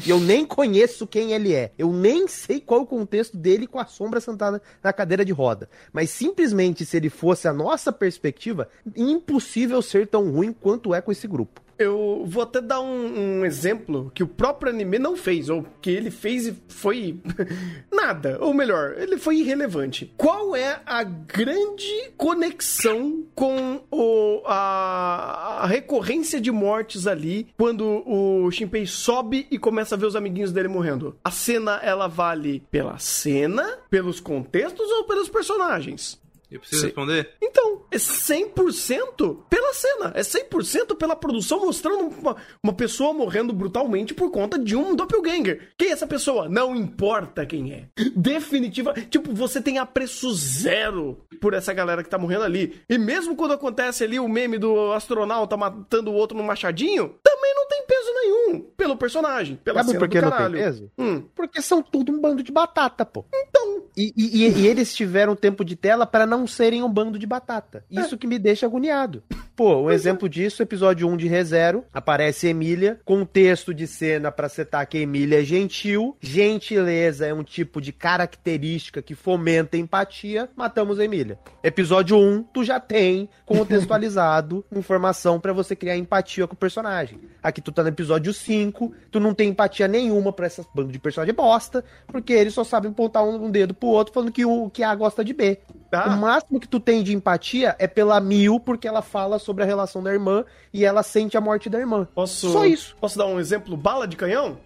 E 0.05 0.09
eu 0.09 0.19
nem 0.19 0.45
conheço 0.45 1.07
quem 1.07 1.33
ele 1.33 1.53
é. 1.53 1.71
Eu 1.77 1.91
nem 1.91 2.27
sei 2.27 2.59
qual 2.59 2.81
o 2.81 2.85
contexto 2.85 3.37
dele 3.37 3.67
com 3.67 3.79
a 3.79 3.85
sombra 3.85 4.19
sentada 4.19 4.61
na 4.83 4.93
cadeira 4.93 5.25
de 5.25 5.31
roda. 5.31 5.69
Mas 5.91 6.09
simplesmente 6.09 6.85
se 6.85 6.97
ele 6.97 7.09
fosse 7.09 7.47
a 7.47 7.53
nossa 7.53 7.91
perspectiva, 7.91 8.69
impossível 8.95 9.81
ser 9.81 10.07
tão 10.07 10.29
ruim 10.31 10.53
quanto 10.53 10.93
é 10.93 11.01
com 11.01 11.11
esse 11.11 11.27
grupo. 11.27 11.61
Eu 11.79 12.25
vou 12.27 12.43
até 12.43 12.59
dar 12.59 12.81
um, 12.81 13.39
um 13.39 13.45
exemplo 13.45 14.11
que 14.13 14.21
o 14.21 14.27
próprio 14.27 14.69
anime 14.69 14.99
não 14.99 15.15
fez, 15.15 15.49
ou 15.49 15.65
que 15.81 15.89
ele 15.89 16.11
fez 16.11 16.45
e 16.45 16.55
foi 16.67 17.21
nada. 17.89 18.37
Ou 18.41 18.53
melhor, 18.53 18.95
ele 18.97 19.17
foi 19.17 19.37
irrelevante. 19.37 20.13
Qual 20.17 20.53
é 20.57 20.81
a 20.85 21.03
grande 21.03 22.11
conexão 22.17 23.23
com 23.33 23.81
o, 23.89 24.41
a, 24.45 25.61
a 25.63 25.67
recorrência 25.67 26.41
de 26.41 26.51
mortes 26.51 27.07
ali 27.07 27.47
quando 27.57 28.03
o 28.05 28.51
Shinpei 28.51 28.85
sobe 28.85 29.47
e 29.49 29.57
começa 29.57 29.95
a 29.95 29.97
ver 29.97 30.05
os 30.07 30.17
amiguinhos 30.17 30.51
dele 30.51 30.67
morrendo? 30.67 31.15
A 31.23 31.31
cena, 31.31 31.79
ela 31.81 32.07
vale 32.07 32.61
pela 32.69 32.97
cena, 32.99 33.79
pelos 33.89 34.19
contextos 34.19 34.85
ou 34.91 35.05
pelos 35.05 35.29
personagens? 35.29 36.19
Eu 36.51 36.59
preciso 36.59 36.81
Sim. 36.81 36.87
responder? 36.87 37.29
Então, 37.41 37.83
é 37.91 37.97
100% 37.97 39.37
pela 39.49 39.73
cena. 39.73 40.11
É 40.15 40.21
100% 40.21 40.95
pela 40.95 41.15
produção 41.15 41.59
mostrando 41.65 42.07
uma, 42.07 42.35
uma 42.63 42.73
pessoa 42.73 43.13
morrendo 43.13 43.53
brutalmente 43.53 44.13
por 44.13 44.31
conta 44.31 44.57
de 44.57 44.75
um 44.75 44.95
doppelganger. 44.95 45.69
Quem 45.77 45.89
é 45.89 45.91
essa 45.91 46.07
pessoa? 46.07 46.49
Não 46.49 46.75
importa 46.75 47.45
quem 47.45 47.71
é. 47.73 47.85
Definitiva. 48.15 48.93
Tipo, 48.93 49.33
você 49.33 49.61
tem 49.61 49.77
apreço 49.77 50.33
zero 50.33 51.19
por 51.41 51.53
essa 51.53 51.73
galera 51.73 52.03
que 52.03 52.09
tá 52.09 52.17
morrendo 52.17 52.43
ali. 52.43 52.81
E 52.89 52.97
mesmo 52.97 53.35
quando 53.35 53.53
acontece 53.53 54.03
ali 54.03 54.19
o 54.19 54.27
meme 54.27 54.57
do 54.57 54.91
astronauta 54.91 55.55
matando 55.55 56.11
o 56.11 56.13
outro 56.13 56.37
no 56.37 56.43
machadinho, 56.43 57.15
também 57.23 57.53
não 57.55 57.67
tem 57.67 57.83
peso 57.87 58.13
nenhum 58.13 58.61
pelo 58.75 58.97
personagem. 58.97 59.55
Pela 59.63 59.79
Sabe 59.79 59.89
cena 59.91 59.99
por 59.99 60.09
que 60.09 60.19
do 60.19 60.21
não 60.23 60.29
tem 60.31 60.37
caralho. 60.37 60.57
peso? 60.57 60.91
Hum. 60.97 61.21
Porque 61.35 61.61
são 61.61 61.81
tudo 61.81 62.11
um 62.11 62.19
bando 62.19 62.43
de 62.43 62.51
batata, 62.51 63.05
pô. 63.05 63.25
Então. 63.33 63.83
E, 63.97 64.13
e- 64.15 64.45
e- 64.45 64.59
e 64.61 64.67
eles 64.67 64.93
tiveram 64.93 65.35
tempo 65.35 65.63
de 65.65 65.75
tela 65.75 66.05
para 66.05 66.25
não 66.25 66.38
serem 66.47 66.83
um 66.83 66.91
bando 66.91 67.19
de 67.19 67.25
batata. 67.25 67.83
Isso 67.89 68.17
que 68.17 68.27
me 68.27 68.39
deixa 68.39 68.65
agoniado. 68.65 69.23
Pô, 69.55 69.75
um 69.81 69.91
exemplo 69.91 70.29
disso, 70.29 70.63
episódio 70.63 71.07
1 71.09 71.17
de 71.17 71.27
ReZero, 71.27 71.83
aparece 71.93 72.47
Emília, 72.47 72.97
contexto 73.03 73.73
de 73.73 73.85
cena 73.87 74.31
pra 74.31 74.47
setar 74.47 74.87
que 74.87 74.97
Emília 74.97 75.41
é 75.41 75.43
gentil, 75.43 76.15
gentileza 76.21 77.25
é 77.25 77.33
um 77.33 77.43
tipo 77.43 77.81
de 77.81 77.91
característica 77.91 79.01
que 79.01 79.13
fomenta 79.13 79.75
empatia, 79.75 80.49
matamos 80.55 80.97
Emília. 80.97 81.37
Episódio 81.61 82.17
1, 82.17 82.43
tu 82.53 82.63
já 82.63 82.79
tem 82.79 83.27
contextualizado 83.45 84.63
informação 84.71 85.41
pra 85.41 85.51
você 85.51 85.75
criar 85.75 85.97
empatia 85.97 86.47
com 86.47 86.53
o 86.53 86.57
personagem. 86.57 87.19
Aqui 87.43 87.59
tu 87.59 87.71
tá 87.71 87.83
no 87.83 87.89
episódio 87.89 88.33
5, 88.33 88.93
tu 89.11 89.19
não 89.19 89.33
tem 89.33 89.49
empatia 89.49 89.89
nenhuma 89.89 90.31
pra 90.31 90.45
essas 90.45 90.65
bando 90.73 90.91
de 90.91 90.99
personagem 90.99 91.35
bosta, 91.35 91.83
porque 92.07 92.31
eles 92.31 92.53
só 92.53 92.63
sabem 92.63 92.91
apontar 92.91 93.25
um, 93.25 93.51
dedo 93.51 93.73
pro 93.73 93.89
outro 93.89 94.13
falando 94.13 94.31
que 94.31 94.45
o 94.45 94.69
que 94.69 94.83
A 94.83 94.95
gosta 94.95 95.23
de 95.23 95.33
B. 95.33 95.59
Ah. 95.91 96.15
O 96.15 96.19
máximo 96.29 96.59
que 96.59 96.67
tu 96.67 96.79
tem 96.79 97.01
de 97.01 97.15
empatia 97.15 97.75
é 97.79 97.87
pela 97.87 98.19
Mil, 98.19 98.59
porque 98.59 98.87
ela 98.87 99.01
fala 99.01 99.39
sobre 99.39 99.63
a 99.63 99.65
relação 99.65 100.03
da 100.03 100.13
irmã 100.13 100.45
e 100.71 100.85
ela 100.85 101.01
sente 101.01 101.35
a 101.35 101.41
morte 101.41 101.69
da 101.69 101.79
irmã. 101.79 102.07
Posso, 102.13 102.51
Só 102.51 102.65
isso. 102.65 102.95
Posso 103.01 103.17
dar 103.17 103.25
um 103.25 103.39
exemplo? 103.39 103.75
Bala 103.75 104.07
de 104.07 104.15
canhão? 104.15 104.57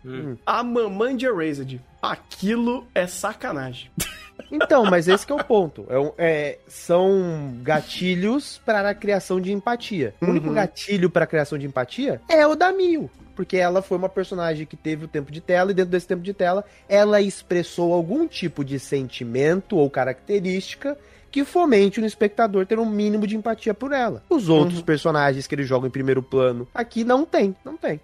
A 0.45 0.61
mamãe 0.61 1.15
de 1.15 1.25
Erased. 1.25 1.79
Aquilo 2.01 2.85
é 2.93 3.07
sacanagem. 3.07 3.89
Então, 4.51 4.83
mas 4.85 5.07
esse 5.07 5.25
que 5.25 5.31
é 5.31 5.35
o 5.35 5.43
ponto. 5.43 5.85
É 5.89 6.13
é- 6.17 6.59
são 6.67 7.55
gatilhos 7.61 8.59
para 8.65 8.89
a 8.89 8.93
criação 8.93 9.39
de 9.39 9.51
empatia. 9.51 10.13
O 10.19 10.25
único 10.25 10.51
gatilho 10.51 11.09
para 11.09 11.23
a 11.23 11.27
criação 11.27 11.57
de 11.57 11.67
empatia 11.67 12.19
é 12.27 12.45
o 12.45 12.55
da 12.55 12.71
Mil. 12.71 13.09
Porque 13.35 13.57
ela 13.57 13.81
foi 13.81 13.97
uma 13.97 14.09
personagem 14.09 14.65
que 14.65 14.75
teve 14.75 15.05
o 15.05 15.07
tempo 15.07 15.31
de 15.31 15.39
tela, 15.39 15.71
e 15.71 15.73
dentro 15.73 15.91
desse 15.91 16.07
tempo 16.07 16.21
de 16.21 16.33
tela, 16.33 16.63
ela 16.89 17.21
expressou 17.21 17.93
algum 17.93 18.27
tipo 18.27 18.63
de 18.65 18.79
sentimento 18.79 19.77
ou 19.77 19.89
característica 19.89 20.97
que 21.33 21.43
fomente 21.43 21.99
no 21.99 22.05
espectador 22.05 22.63
ter 22.63 22.77
um 22.77 22.85
mínimo 22.85 23.25
de 23.25 23.35
empatia 23.35 23.73
por 23.73 23.91
ela. 23.91 24.21
Os 24.29 24.49
outros 24.49 24.83
personagens 24.83 25.47
que 25.47 25.55
ele 25.55 25.63
joga 25.63 25.87
em 25.87 25.89
primeiro 25.89 26.21
plano, 26.21 26.67
aqui 26.75 27.03
não 27.03 27.25
tem, 27.25 27.55
não 27.65 27.75
tem. 27.75 27.99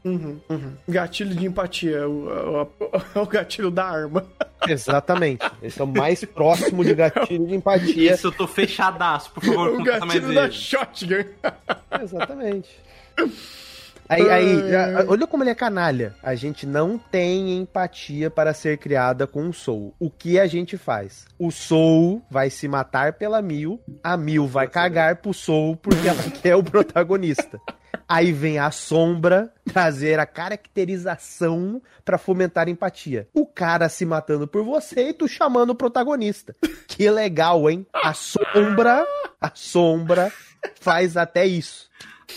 Gatilho 0.88 1.36
de 1.36 1.45
empatia, 1.45 2.09
o, 2.09 2.27
o- 2.27 2.61
o- 3.17 3.21
o 3.21 3.25
gatilho 3.27 3.69
da 3.69 3.86
arma. 3.86 4.25
Exatamente. 4.67 5.45
Esse 5.61 5.80
é 5.80 5.84
o 5.84 5.88
mais 5.88 6.25
próximo 6.25 6.84
de 6.84 6.95
gatilho 6.95 7.45
de 7.45 7.53
empatia. 7.55 8.13
Isso 8.15 8.27
eu 8.27 8.32
tô 8.32 8.47
fechadaço, 8.47 9.30
por 9.32 9.43
favor, 9.43 9.69
o 9.73 9.77
conta 9.77 9.99
mais 10.05 10.13
gatilho 10.19 10.34
da 10.34 10.41
vezes. 10.47 10.55
shotgun. 10.55 11.23
Exatamente. 12.01 12.69
Aí, 14.10 14.28
aí, 14.30 14.76
a- 14.76 15.05
olha 15.07 15.28
como 15.28 15.43
ele 15.43 15.51
é 15.51 15.55
canalha. 15.55 16.16
A 16.24 16.34
gente 16.34 16.66
não 16.66 16.97
tem 16.97 17.57
empatia 17.57 18.30
para 18.32 18.53
ser 18.55 18.78
criada 18.80 19.28
com 19.28 19.47
o 19.47 19.53
Soul. 19.53 19.93
O 19.99 20.10
que 20.10 20.39
a 20.39 20.47
gente 20.47 20.78
faz? 20.78 21.28
O 21.38 21.51
Soul 21.51 22.22
vai 22.30 22.49
se 22.49 22.68
matar 22.68 23.14
pela 23.14 23.39
Mil, 23.41 23.80
a 24.03 24.18
Mil 24.18 24.47
vai 24.47 24.68
cagar 24.68 25.18
pro 25.18 25.34
Soul 25.34 25.76
porque 25.76 26.07
ela 26.07 26.24
quer 26.41 26.55
o 26.55 26.64
protagonista. 26.64 27.62
Aí 28.07 28.32
vem 28.32 28.57
a 28.57 28.72
sombra 28.72 29.53
trazer 29.72 30.20
a 30.20 30.26
caracterização 30.26 31.82
pra 32.03 32.18
fomentar 32.18 32.68
empatia. 32.68 33.28
O 33.34 33.45
cara 33.45 33.88
se 33.89 34.05
matando 34.05 34.47
por 34.47 34.64
você 34.64 35.10
e 35.10 35.14
tu 35.14 35.28
chamando 35.28 35.72
o 35.72 35.76
protagonista. 35.76 36.55
Que 36.88 37.10
legal, 37.10 37.70
hein? 37.70 37.86
A 37.93 38.14
sombra, 38.14 39.05
a 39.39 39.51
sombra 39.53 40.32
faz 40.80 41.16
até 41.18 41.45
isso. 41.45 41.88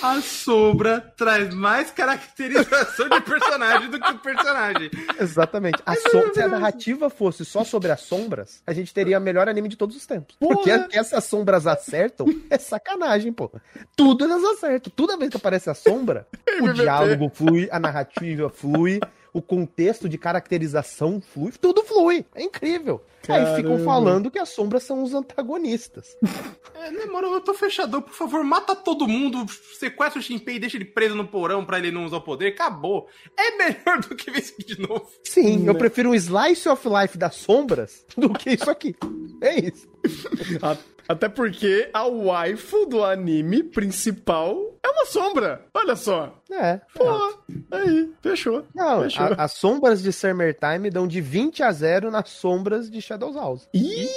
A 0.01 0.21
sombra 0.21 1.01
traz 1.17 1.55
mais 1.55 1.91
caracterização 1.91 3.09
de 3.09 3.21
personagem 3.21 3.89
do 3.91 4.01
que 4.01 4.11
o 4.11 4.19
personagem. 4.19 4.91
Exatamente. 5.21 5.81
A 5.87 5.95
som- 5.95 6.33
Se 6.33 6.41
a 6.41 6.49
narrativa 6.49 7.09
fosse 7.11 7.45
só 7.45 7.63
sobre 7.63 7.93
as 7.93 8.01
sombras, 8.01 8.63
a 8.67 8.73
gente 8.73 8.93
teria 8.93 9.19
o 9.19 9.21
melhor 9.21 9.49
anime 9.49 9.69
de 9.69 9.77
todos 9.77 9.95
os 9.97 10.05
tempos. 10.07 10.35
Porque 10.41 10.71
Porra! 10.73 10.89
que 10.89 10.99
essas 10.99 11.25
sombras 11.25 11.67
acertam 11.67 12.27
é 12.51 12.59
sacanagem, 12.59 13.33
pô. 13.33 13.51
Tudo 13.97 14.25
elas 14.25 14.43
acertam. 14.43 14.93
Toda 14.95 15.17
vez 15.17 15.31
que 15.31 15.37
aparece 15.37 15.71
a 15.71 15.75
sombra, 15.75 16.27
o 16.61 16.73
diálogo 16.73 17.31
flui, 17.33 17.69
a 17.71 17.79
narrativa 17.79 18.49
flui, 18.51 18.99
o 19.33 19.41
contexto 19.41 20.09
de 20.09 20.19
caracterização 20.19 21.21
flui, 21.21 21.53
tudo 21.61 21.83
flui. 21.85 22.25
É 22.35 22.43
incrível. 22.43 23.03
Aí 23.29 23.45
ficam 23.57 23.73
Caramba. 23.73 23.85
falando 23.85 24.31
que 24.31 24.39
as 24.39 24.49
sombras 24.49 24.83
são 24.83 25.03
os 25.03 25.15
antagonistas. 25.15 26.17
É, 26.83 26.91
né, 26.91 27.05
mano, 27.07 27.29
eu 27.29 27.41
tô 27.41 27.55
fechador, 27.55 28.03
por 28.03 28.13
favor, 28.13 28.43
mata 28.43 28.75
todo 28.75 29.07
mundo, 29.07 29.47
sequestra 29.79 30.19
o 30.19 30.23
Shinpei 30.23 30.57
e 30.57 30.59
deixa 30.59 30.77
ele 30.77 30.85
preso 30.85 31.15
no 31.15 31.25
porão 31.29 31.65
pra 31.65 31.79
ele 31.79 31.93
não 31.93 32.05
usar 32.05 32.17
o 32.17 32.21
poder, 32.23 32.49
acabou. 32.49 33.07
É 33.39 33.57
melhor 33.57 34.01
do 34.01 34.17
que 34.17 34.29
ver 34.33 34.41
isso 34.41 34.53
aqui 34.55 34.65
de 34.75 34.81
novo. 34.83 35.07
Sim, 35.23 35.65
eu 35.65 35.75
Né? 35.75 35.79
prefiro 35.79 36.11
um 36.11 36.15
slice 36.17 36.69
of 36.69 36.89
life 36.89 37.17
das 37.17 37.37
sombras 37.37 38.05
do 38.17 38.31
que 38.31 38.51
isso 38.51 38.69
aqui. 38.69 38.97
É 39.41 39.61
isso. 39.61 39.87
Até 41.09 41.29
porque 41.29 41.89
a 41.93 42.05
waifu 42.07 42.87
do 42.87 43.05
anime 43.05 43.63
principal 43.63 44.57
é 44.83 44.89
uma 44.89 45.05
sombra. 45.07 45.67
Olha 45.75 45.95
só. 45.97 46.41
É. 46.51 46.81
Pô, 46.95 47.35
aí, 47.71 48.11
fechou. 48.23 48.65
Não, 48.75 49.03
fechou. 49.03 49.27
a- 49.27 49.35
as 49.45 49.53
sombras 49.53 50.03
de 50.03 50.13
Summer 50.13 50.57
Time 50.59 50.91
dão 50.91 51.07
de 51.07 51.21
20 51.21 51.63
a 51.63 51.71
0 51.73 52.11
nas 52.11 52.29
sombras 52.31 52.91
de 52.91 53.01
Shadows 53.13 53.37
House. 53.37 53.69
Ih! 53.75 54.09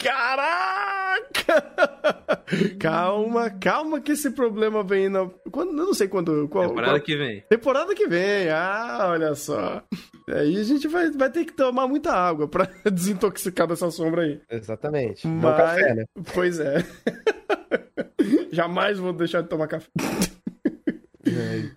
Caraca! 0.00 1.64
calma, 2.78 3.50
calma 3.50 4.00
que 4.00 4.12
esse 4.12 4.30
problema 4.30 4.84
vem 4.84 5.08
na. 5.08 5.28
Quando, 5.50 5.70
eu 5.70 5.86
não 5.86 5.94
sei 5.94 6.06
quando. 6.06 6.46
Qual, 6.48 6.68
Temporada 6.68 6.92
qual- 6.92 7.00
que 7.00 7.16
vem. 7.16 7.40
Temporada 7.48 7.94
que 7.96 8.06
vem. 8.06 8.48
Ah, 8.50 9.08
olha 9.10 9.34
só. 9.34 9.82
Aí 10.28 10.56
a 10.56 10.62
gente 10.62 10.86
vai, 10.86 11.10
vai 11.10 11.30
ter 11.30 11.44
que 11.44 11.52
tomar 11.52 11.88
muita 11.88 12.12
água 12.12 12.46
pra 12.46 12.68
desintoxicar 12.92 13.66
dessa 13.66 13.90
sombra 13.90 14.22
aí. 14.22 14.40
Exatamente. 14.48 15.26
Mas- 15.26 15.56
café, 15.56 15.94
né? 15.94 16.04
Pois 16.32 16.60
é. 16.60 16.76
Jamais 18.52 18.98
vou 18.98 19.12
deixar 19.12 19.42
de 19.42 19.48
tomar 19.48 19.66
café. 19.66 19.88
Ai. 21.26 21.70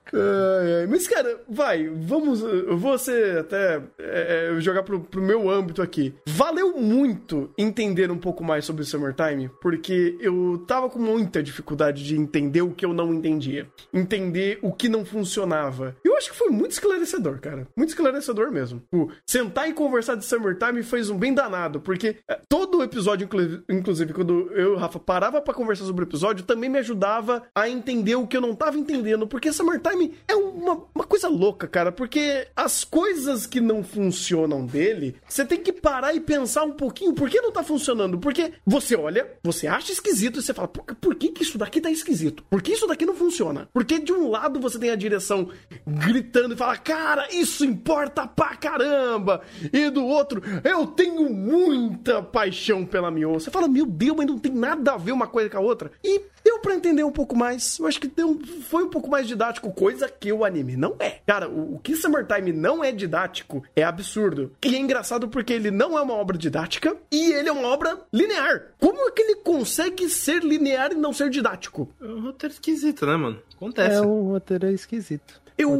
Mas, 0.89 1.07
cara, 1.07 1.39
vai, 1.47 1.87
vamos. 1.87 2.41
Eu 2.41 2.77
vou 2.77 2.97
ser 2.97 3.39
até. 3.39 3.81
é, 3.99 4.51
é, 4.55 4.59
jogar 4.59 4.83
pro, 4.83 4.99
pro 4.99 5.21
meu 5.21 5.49
âmbito 5.49 5.81
aqui. 5.81 6.13
Valeu 6.27 6.77
muito 6.77 7.49
entender 7.57 8.09
um 8.11 8.17
pouco 8.17 8.43
mais 8.43 8.65
sobre 8.65 8.81
o 8.81 8.85
Summertime, 8.85 9.49
porque 9.61 10.17
eu 10.19 10.63
tava 10.67 10.89
com 10.89 10.99
muita 10.99 11.43
dificuldade 11.43 12.03
de 12.03 12.15
entender 12.17 12.61
o 12.61 12.71
que 12.71 12.85
eu 12.85 12.93
não 12.93 13.13
entendia. 13.13 13.67
Entender 13.93 14.59
o 14.61 14.71
que 14.71 14.89
não 14.89 15.05
funcionava. 15.05 15.95
Eu 16.03 16.15
acho 16.17 16.31
que 16.31 16.37
foi 16.37 16.49
muito 16.49 16.71
esclarecedor, 16.71 17.39
cara. 17.39 17.67
Muito 17.75 17.89
esclarecedor 17.89 18.51
mesmo. 18.51 18.81
O 18.93 19.09
sentar 19.29 19.69
e 19.69 19.73
conversar 19.73 20.15
de 20.15 20.25
Summertime 20.25 20.83
fez 20.83 21.09
um 21.09 21.17
bem 21.17 21.33
danado, 21.33 21.79
porque 21.79 22.17
é, 22.29 22.39
todo 22.49 22.83
episódio, 22.83 23.25
inclu- 23.25 23.63
inclusive, 23.69 24.13
quando 24.13 24.51
eu 24.53 24.75
Rafa 24.75 24.99
parava 24.99 25.41
pra 25.41 25.53
conversar 25.53 25.85
sobre 25.85 26.03
o 26.03 26.07
episódio, 26.07 26.45
também 26.45 26.69
me 26.69 26.79
ajudava 26.79 27.43
a 27.53 27.69
entender 27.69 28.15
o 28.15 28.27
que 28.27 28.35
eu 28.37 28.41
não 28.41 28.55
tava 28.55 28.77
entendendo, 28.77 29.27
porque 29.35 29.51
Summertime 29.51 30.13
é 30.29 30.33
uma, 30.33 30.81
uma 30.95 31.03
coisa 31.03 31.27
louca, 31.27 31.67
cara, 31.67 31.91
porque 31.91 32.47
as 32.55 32.85
coisas 32.85 33.45
que 33.45 33.59
não 33.59 33.83
funcionam 33.83 34.65
dele, 34.65 35.17
você 35.27 35.43
tem 35.43 35.59
que 35.59 35.73
parar 35.73 36.15
e 36.15 36.21
pensar 36.21 36.63
um 36.63 36.71
pouquinho 36.71 37.11
por 37.11 37.29
que 37.29 37.41
não 37.41 37.51
tá 37.51 37.61
funcionando, 37.61 38.17
porque 38.17 38.53
você 38.65 38.95
olha, 38.95 39.29
você 39.43 39.67
acha 39.67 39.91
esquisito 39.91 40.39
e 40.39 40.41
você 40.41 40.53
fala, 40.53 40.69
por, 40.69 40.85
por 40.95 41.15
que 41.15 41.33
que 41.33 41.43
isso 41.43 41.57
daqui 41.57 41.81
tá 41.81 41.91
esquisito? 41.91 42.45
Por 42.49 42.61
que 42.61 42.71
isso 42.71 42.87
daqui 42.87 43.05
não 43.05 43.13
funciona? 43.13 43.67
Porque 43.73 43.99
de 43.99 44.13
um 44.13 44.29
lado 44.29 44.57
você 44.57 44.79
tem 44.79 44.89
a 44.91 44.95
direção 44.95 45.49
gritando 45.85 46.53
e 46.53 46.57
fala, 46.57 46.77
cara, 46.77 47.27
isso 47.29 47.65
importa 47.65 48.25
pra 48.25 48.55
caramba, 48.55 49.41
e 49.73 49.89
do 49.89 50.05
outro, 50.05 50.41
eu 50.63 50.87
tenho 50.87 51.29
muita 51.29 52.23
paixão 52.23 52.85
pela 52.85 53.11
Mio. 53.11 53.33
Você 53.33 53.51
fala, 53.51 53.67
meu 53.67 53.85
Deus, 53.85 54.15
mas 54.15 54.27
não 54.27 54.39
tem 54.39 54.53
nada 54.53 54.93
a 54.93 54.97
ver 54.97 55.11
uma 55.11 55.27
coisa 55.27 55.49
com 55.49 55.57
a 55.57 55.59
outra. 55.61 55.91
E 56.01 56.21
deu 56.45 56.59
pra 56.59 56.75
entender 56.75 57.03
um 57.03 57.11
pouco 57.11 57.35
mais. 57.35 57.79
Eu 57.79 57.87
acho 57.87 57.99
que 57.99 58.07
deu, 58.07 58.39
foi 58.69 58.83
um 58.83 58.89
pouco 58.89 59.09
mais 59.09 59.27
didático, 59.27 59.73
coisa 59.73 60.07
que 60.07 60.31
o 60.31 60.45
anime 60.45 60.77
não 60.77 60.95
é. 60.99 61.19
Cara, 61.25 61.49
o, 61.49 61.75
o 61.75 61.79
que 61.79 61.95
Summertime 61.95 62.53
não 62.53 62.83
é 62.83 62.91
didático 62.91 63.63
é 63.75 63.83
absurdo. 63.83 64.51
E 64.63 64.75
é 64.75 64.77
engraçado 64.77 65.27
porque 65.27 65.51
ele 65.51 65.71
não 65.71 65.97
é 65.97 66.01
uma 66.01 66.13
obra 66.13 66.37
didática 66.37 66.95
e 67.11 67.33
ele 67.33 67.49
é 67.49 67.51
uma 67.51 67.67
obra 67.67 67.99
linear. 68.13 68.67
Como 68.79 69.07
é 69.07 69.11
que 69.11 69.23
ele 69.23 69.35
consegue 69.37 70.07
ser 70.07 70.43
linear 70.43 70.91
e 70.91 70.95
não 70.95 71.11
ser 71.11 71.31
didático? 71.31 71.89
É 71.99 72.05
um 72.05 72.21
roteiro 72.21 72.53
esquisito, 72.53 73.05
né, 73.07 73.15
mano? 73.15 73.41
Acontece. 73.55 73.95
É 73.95 74.01
um 74.01 74.29
roteiro 74.29 74.67
esquisito. 74.67 75.41
Eu- 75.57 75.71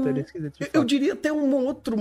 eu 0.74 0.84
diria 0.84 1.14
até 1.14 1.32
um 1.32 1.54
outro 1.54 1.96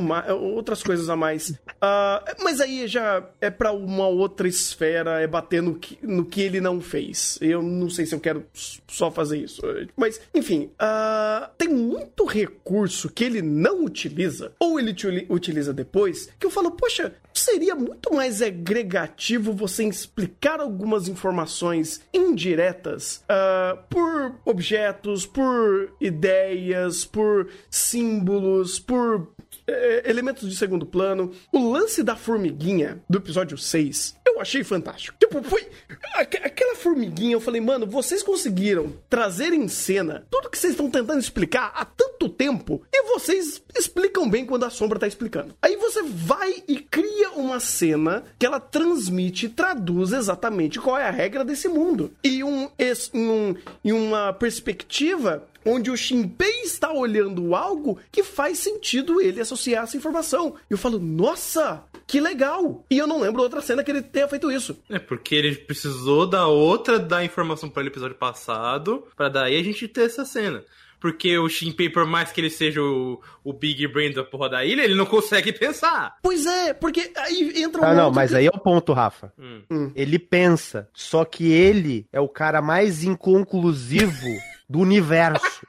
outras 0.54 0.82
coisas 0.82 1.08
a 1.08 1.16
mais. 1.16 1.54
Ah, 1.80 2.22
mas 2.42 2.60
aí 2.60 2.86
já 2.86 3.24
é 3.40 3.50
pra 3.50 3.72
uma 3.72 4.06
outra 4.06 4.46
esfera, 4.48 5.20
é 5.20 5.26
bater 5.26 5.62
no 5.62 5.74
que, 5.74 5.98
no 6.02 6.24
que 6.24 6.40
ele 6.40 6.60
não 6.60 6.80
fez. 6.80 7.38
Eu 7.40 7.62
não 7.62 7.90
sei 7.90 8.06
se 8.06 8.14
eu 8.14 8.20
quero 8.20 8.44
só 8.86 9.10
fazer 9.10 9.38
isso. 9.38 9.60
Mas, 9.96 10.20
enfim, 10.34 10.70
ah, 10.78 11.50
tem 11.58 11.68
muito 11.68 12.24
recurso 12.24 13.08
que 13.10 13.24
ele 13.24 13.42
não 13.42 13.84
utiliza, 13.84 14.52
ou 14.58 14.78
ele 14.78 14.90
utili- 14.90 15.26
utiliza 15.28 15.72
depois, 15.72 16.28
que 16.38 16.46
eu 16.46 16.50
falo, 16.50 16.70
poxa, 16.70 17.14
seria 17.32 17.74
muito 17.74 18.14
mais 18.14 18.40
agregativo 18.40 19.52
você 19.52 19.84
explicar 19.84 20.60
algumas 20.60 21.08
informações 21.08 22.00
indiretas 22.12 23.22
ah, 23.28 23.78
por 23.90 24.34
objetos, 24.44 25.26
por 25.26 25.92
ideias, 26.00 27.04
por 27.04 27.48
símbolos, 27.74 28.78
por 28.78 29.32
eh, 29.66 30.02
elementos 30.06 30.48
de 30.48 30.56
segundo 30.56 30.86
plano. 30.86 31.32
O 31.52 31.70
lance 31.72 32.02
da 32.02 32.14
formiguinha 32.16 33.02
do 33.08 33.18
episódio 33.18 33.56
6, 33.58 34.16
eu 34.26 34.40
achei 34.40 34.62
fantástico. 34.62 35.16
Tipo, 35.18 35.42
foi. 35.42 35.66
aque- 36.14 36.38
Aquela 36.44 36.76
formiguinha, 36.76 37.32
eu 37.32 37.40
falei, 37.40 37.60
mano, 37.60 37.86
vocês 37.86 38.22
conseguiram 38.22 38.92
trazer 39.08 39.52
em 39.52 39.66
cena 39.68 40.24
tudo 40.30 40.50
que 40.50 40.58
vocês 40.58 40.72
estão 40.74 40.88
tentando 40.90 41.18
explicar 41.18 41.72
há 41.74 41.84
tanto 41.84 42.28
tempo 42.28 42.82
e 42.92 43.02
vocês 43.14 43.62
explicam 43.76 44.28
bem 44.28 44.44
quando 44.46 44.64
a 44.64 44.70
sombra 44.70 44.98
tá 44.98 45.06
explicando. 45.06 45.54
Aí 45.62 45.76
você 45.76 46.02
vai 46.02 46.62
e 46.68 46.76
cria 46.78 47.30
uma 47.32 47.58
cena 47.58 48.22
que 48.38 48.46
ela 48.46 48.60
transmite 48.60 49.46
e 49.46 49.48
traduz 49.48 50.12
exatamente 50.12 50.78
qual 50.78 50.98
é 50.98 51.08
a 51.08 51.10
regra 51.10 51.44
desse 51.44 51.66
mundo. 51.68 52.12
E 52.22 52.44
um, 52.44 52.68
em 52.78 53.28
um, 53.28 53.54
em 53.84 53.92
uma 53.92 54.32
perspectiva 54.32 55.44
onde 55.64 55.90
o 55.90 55.96
Shinpei 55.96 56.62
está 56.62 56.92
olhando 56.92 57.54
algo 57.54 57.98
que 58.12 58.22
faz 58.22 58.58
sentido 58.58 59.20
ele 59.20 59.40
associar 59.40 59.84
essa 59.84 59.96
informação. 59.96 60.54
E 60.70 60.72
eu 60.74 60.78
falo, 60.78 60.98
nossa, 60.98 61.82
que 62.06 62.20
legal! 62.20 62.84
E 62.90 62.98
eu 62.98 63.06
não 63.06 63.20
lembro 63.20 63.42
outra 63.42 63.60
cena 63.60 63.82
que 63.82 63.90
ele 63.90 64.02
tenha 64.02 64.28
feito 64.28 64.50
isso. 64.50 64.78
É 64.88 64.98
porque 64.98 65.34
ele 65.34 65.54
precisou 65.54 66.26
da 66.26 66.46
outra 66.46 66.98
dar 66.98 67.24
informação 67.24 67.68
para 67.68 67.82
o 67.84 67.86
episódio 67.86 68.16
passado, 68.16 69.06
pra 69.16 69.28
daí 69.28 69.58
a 69.58 69.62
gente 69.64 69.88
ter 69.88 70.02
essa 70.06 70.24
cena. 70.24 70.62
Porque 71.00 71.36
o 71.36 71.50
Shinpei, 71.50 71.90
por 71.90 72.06
mais 72.06 72.32
que 72.32 72.40
ele 72.40 72.48
seja 72.48 72.80
o, 72.80 73.20
o 73.44 73.52
Big 73.52 73.86
Brain 73.88 74.10
da 74.12 74.24
porra 74.24 74.48
da 74.48 74.64
ilha, 74.64 74.82
ele 74.82 74.94
não 74.94 75.04
consegue 75.04 75.52
pensar. 75.58 76.16
Pois 76.22 76.46
é, 76.46 76.72
porque 76.72 77.12
aí 77.16 77.52
entra 77.62 77.82
um 77.82 77.84
Ah, 77.84 77.94
não, 77.94 78.10
mas 78.10 78.30
que- 78.30 78.36
aí 78.38 78.46
é 78.46 78.50
o 78.50 78.58
ponto, 78.58 78.94
Rafa. 78.94 79.30
Hum. 79.38 79.92
Ele 79.94 80.18
pensa, 80.18 80.88
só 80.94 81.22
que 81.26 81.52
ele 81.52 82.06
é 82.10 82.18
o 82.20 82.28
cara 82.28 82.62
mais 82.62 83.04
inconclusivo 83.04 84.26
do 84.74 84.80
universo. 84.80 85.60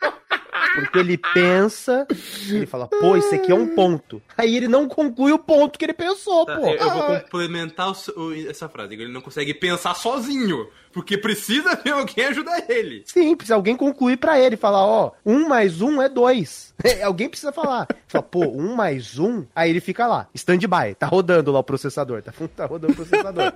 Porque 0.74 1.00
ele 1.00 1.18
pensa, 1.18 2.06
ele 2.50 2.66
fala, 2.66 2.86
pô, 2.88 3.16
isso 3.16 3.34
aqui 3.34 3.50
é 3.50 3.56
um 3.56 3.74
ponto. 3.76 4.22
Aí 4.38 4.58
ele 4.58 4.68
não 4.68 4.90
conclui 4.90 5.32
o 5.32 5.40
ponto 5.40 5.80
que 5.80 5.86
ele 5.86 5.94
pensou, 5.94 6.46
Tá, 6.46 6.58
pô. 6.58 6.68
eu, 6.68 6.76
eu 6.76 6.90
vou 6.92 7.20
complementar 7.22 7.90
o 7.92 7.96
o- 8.22 8.50
essa 8.50 8.68
frase. 8.68 8.94
Ele 8.94 9.08
não 9.12 9.22
consegue 9.22 9.54
pensar 9.54 9.94
sozinho. 9.96 10.68
Porque 10.92 11.18
precisa 11.18 11.76
ter 11.78 11.92
alguém 11.92 12.26
ajudar 12.26 12.70
ele. 12.70 13.04
Sim, 13.06 13.36
precisa 13.38 13.56
alguém 13.56 13.76
concluir 13.78 14.18
pra 14.18 14.38
ele, 14.40 14.58
falar, 14.58 14.84
ó, 14.86 15.12
um 15.26 15.48
mais 15.48 15.82
um 15.82 16.02
é 16.02 16.10
dois. 16.10 16.74
alguém 17.04 17.30
precisa 17.30 17.52
falar. 17.54 17.88
Fala, 18.08 18.24
pô, 18.24 18.46
um 18.46 18.76
mais 18.76 19.18
um, 19.20 19.46
aí 19.56 19.70
ele 19.70 19.80
fica 19.82 20.08
lá, 20.08 20.28
stand-by, 20.34 20.96
tá 20.98 21.06
rodando 21.08 21.52
lá 21.54 21.60
o 21.60 21.64
processador, 21.64 22.22
tá, 22.22 22.34
tá 22.56 22.66
rodando 22.66 22.92
o 22.94 22.96
processador. 22.96 23.54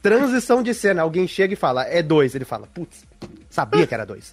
Transição 0.00 0.62
de 0.62 0.72
cena, 0.74 1.02
alguém 1.02 1.26
chega 1.26 1.52
e 1.54 1.56
fala, 1.56 1.84
é 1.84 2.02
dois. 2.02 2.34
Ele 2.34 2.44
fala, 2.44 2.66
putz, 2.66 3.04
sabia 3.50 3.86
que 3.86 3.92
era 3.94 4.04
dois. 4.06 4.32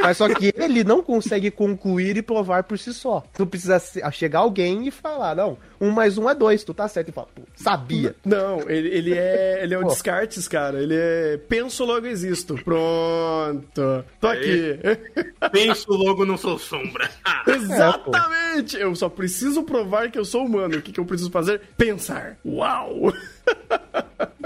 Mas 0.00 0.16
só 0.16 0.32
que 0.32 0.52
ele 0.56 0.84
não 0.84 1.02
consegue 1.02 1.50
concluir 1.50 2.16
e 2.16 2.22
provar 2.22 2.62
por 2.64 2.78
si 2.78 2.94
só. 2.94 3.24
Tu 3.36 3.46
precisa 3.46 3.78
se- 3.78 4.00
chegar 4.12 4.40
alguém 4.40 4.86
e 4.86 4.90
falar, 4.90 5.34
não, 5.34 5.58
um 5.80 5.90
mais 5.90 6.16
um 6.16 6.28
é 6.30 6.34
dois, 6.34 6.62
tu 6.64 6.72
tá 6.72 6.86
certo. 6.88 7.08
E 7.08 7.12
fala, 7.12 7.28
pô, 7.34 7.42
sabia. 7.56 8.14
Não, 8.24 8.60
ele, 8.70 8.88
ele 8.88 9.14
é. 9.14 9.60
Ele 9.62 9.74
é 9.74 9.78
o 9.78 9.82
Pô. 9.82 9.88
Descartes, 9.88 10.46
cara. 10.46 10.80
Ele 10.80 10.94
é. 10.96 11.36
Penso 11.48 11.84
logo 11.84 12.06
existo. 12.06 12.54
Pronto. 12.64 14.04
Tô 14.20 14.26
aqui. 14.28 14.78
Penso 15.52 15.90
logo, 15.92 16.24
não 16.24 16.36
sou 16.36 16.58
sombra. 16.58 17.10
Exatamente! 17.46 18.76
Eu 18.76 18.94
só 18.94 19.08
preciso 19.08 19.62
provar 19.62 20.10
que 20.10 20.18
eu 20.18 20.24
sou 20.24 20.44
humano. 20.44 20.76
O 20.78 20.82
que, 20.82 20.92
que 20.92 21.00
eu 21.00 21.04
preciso 21.04 21.30
fazer? 21.30 21.60
Pensar. 21.76 22.36
Uau! 22.44 23.12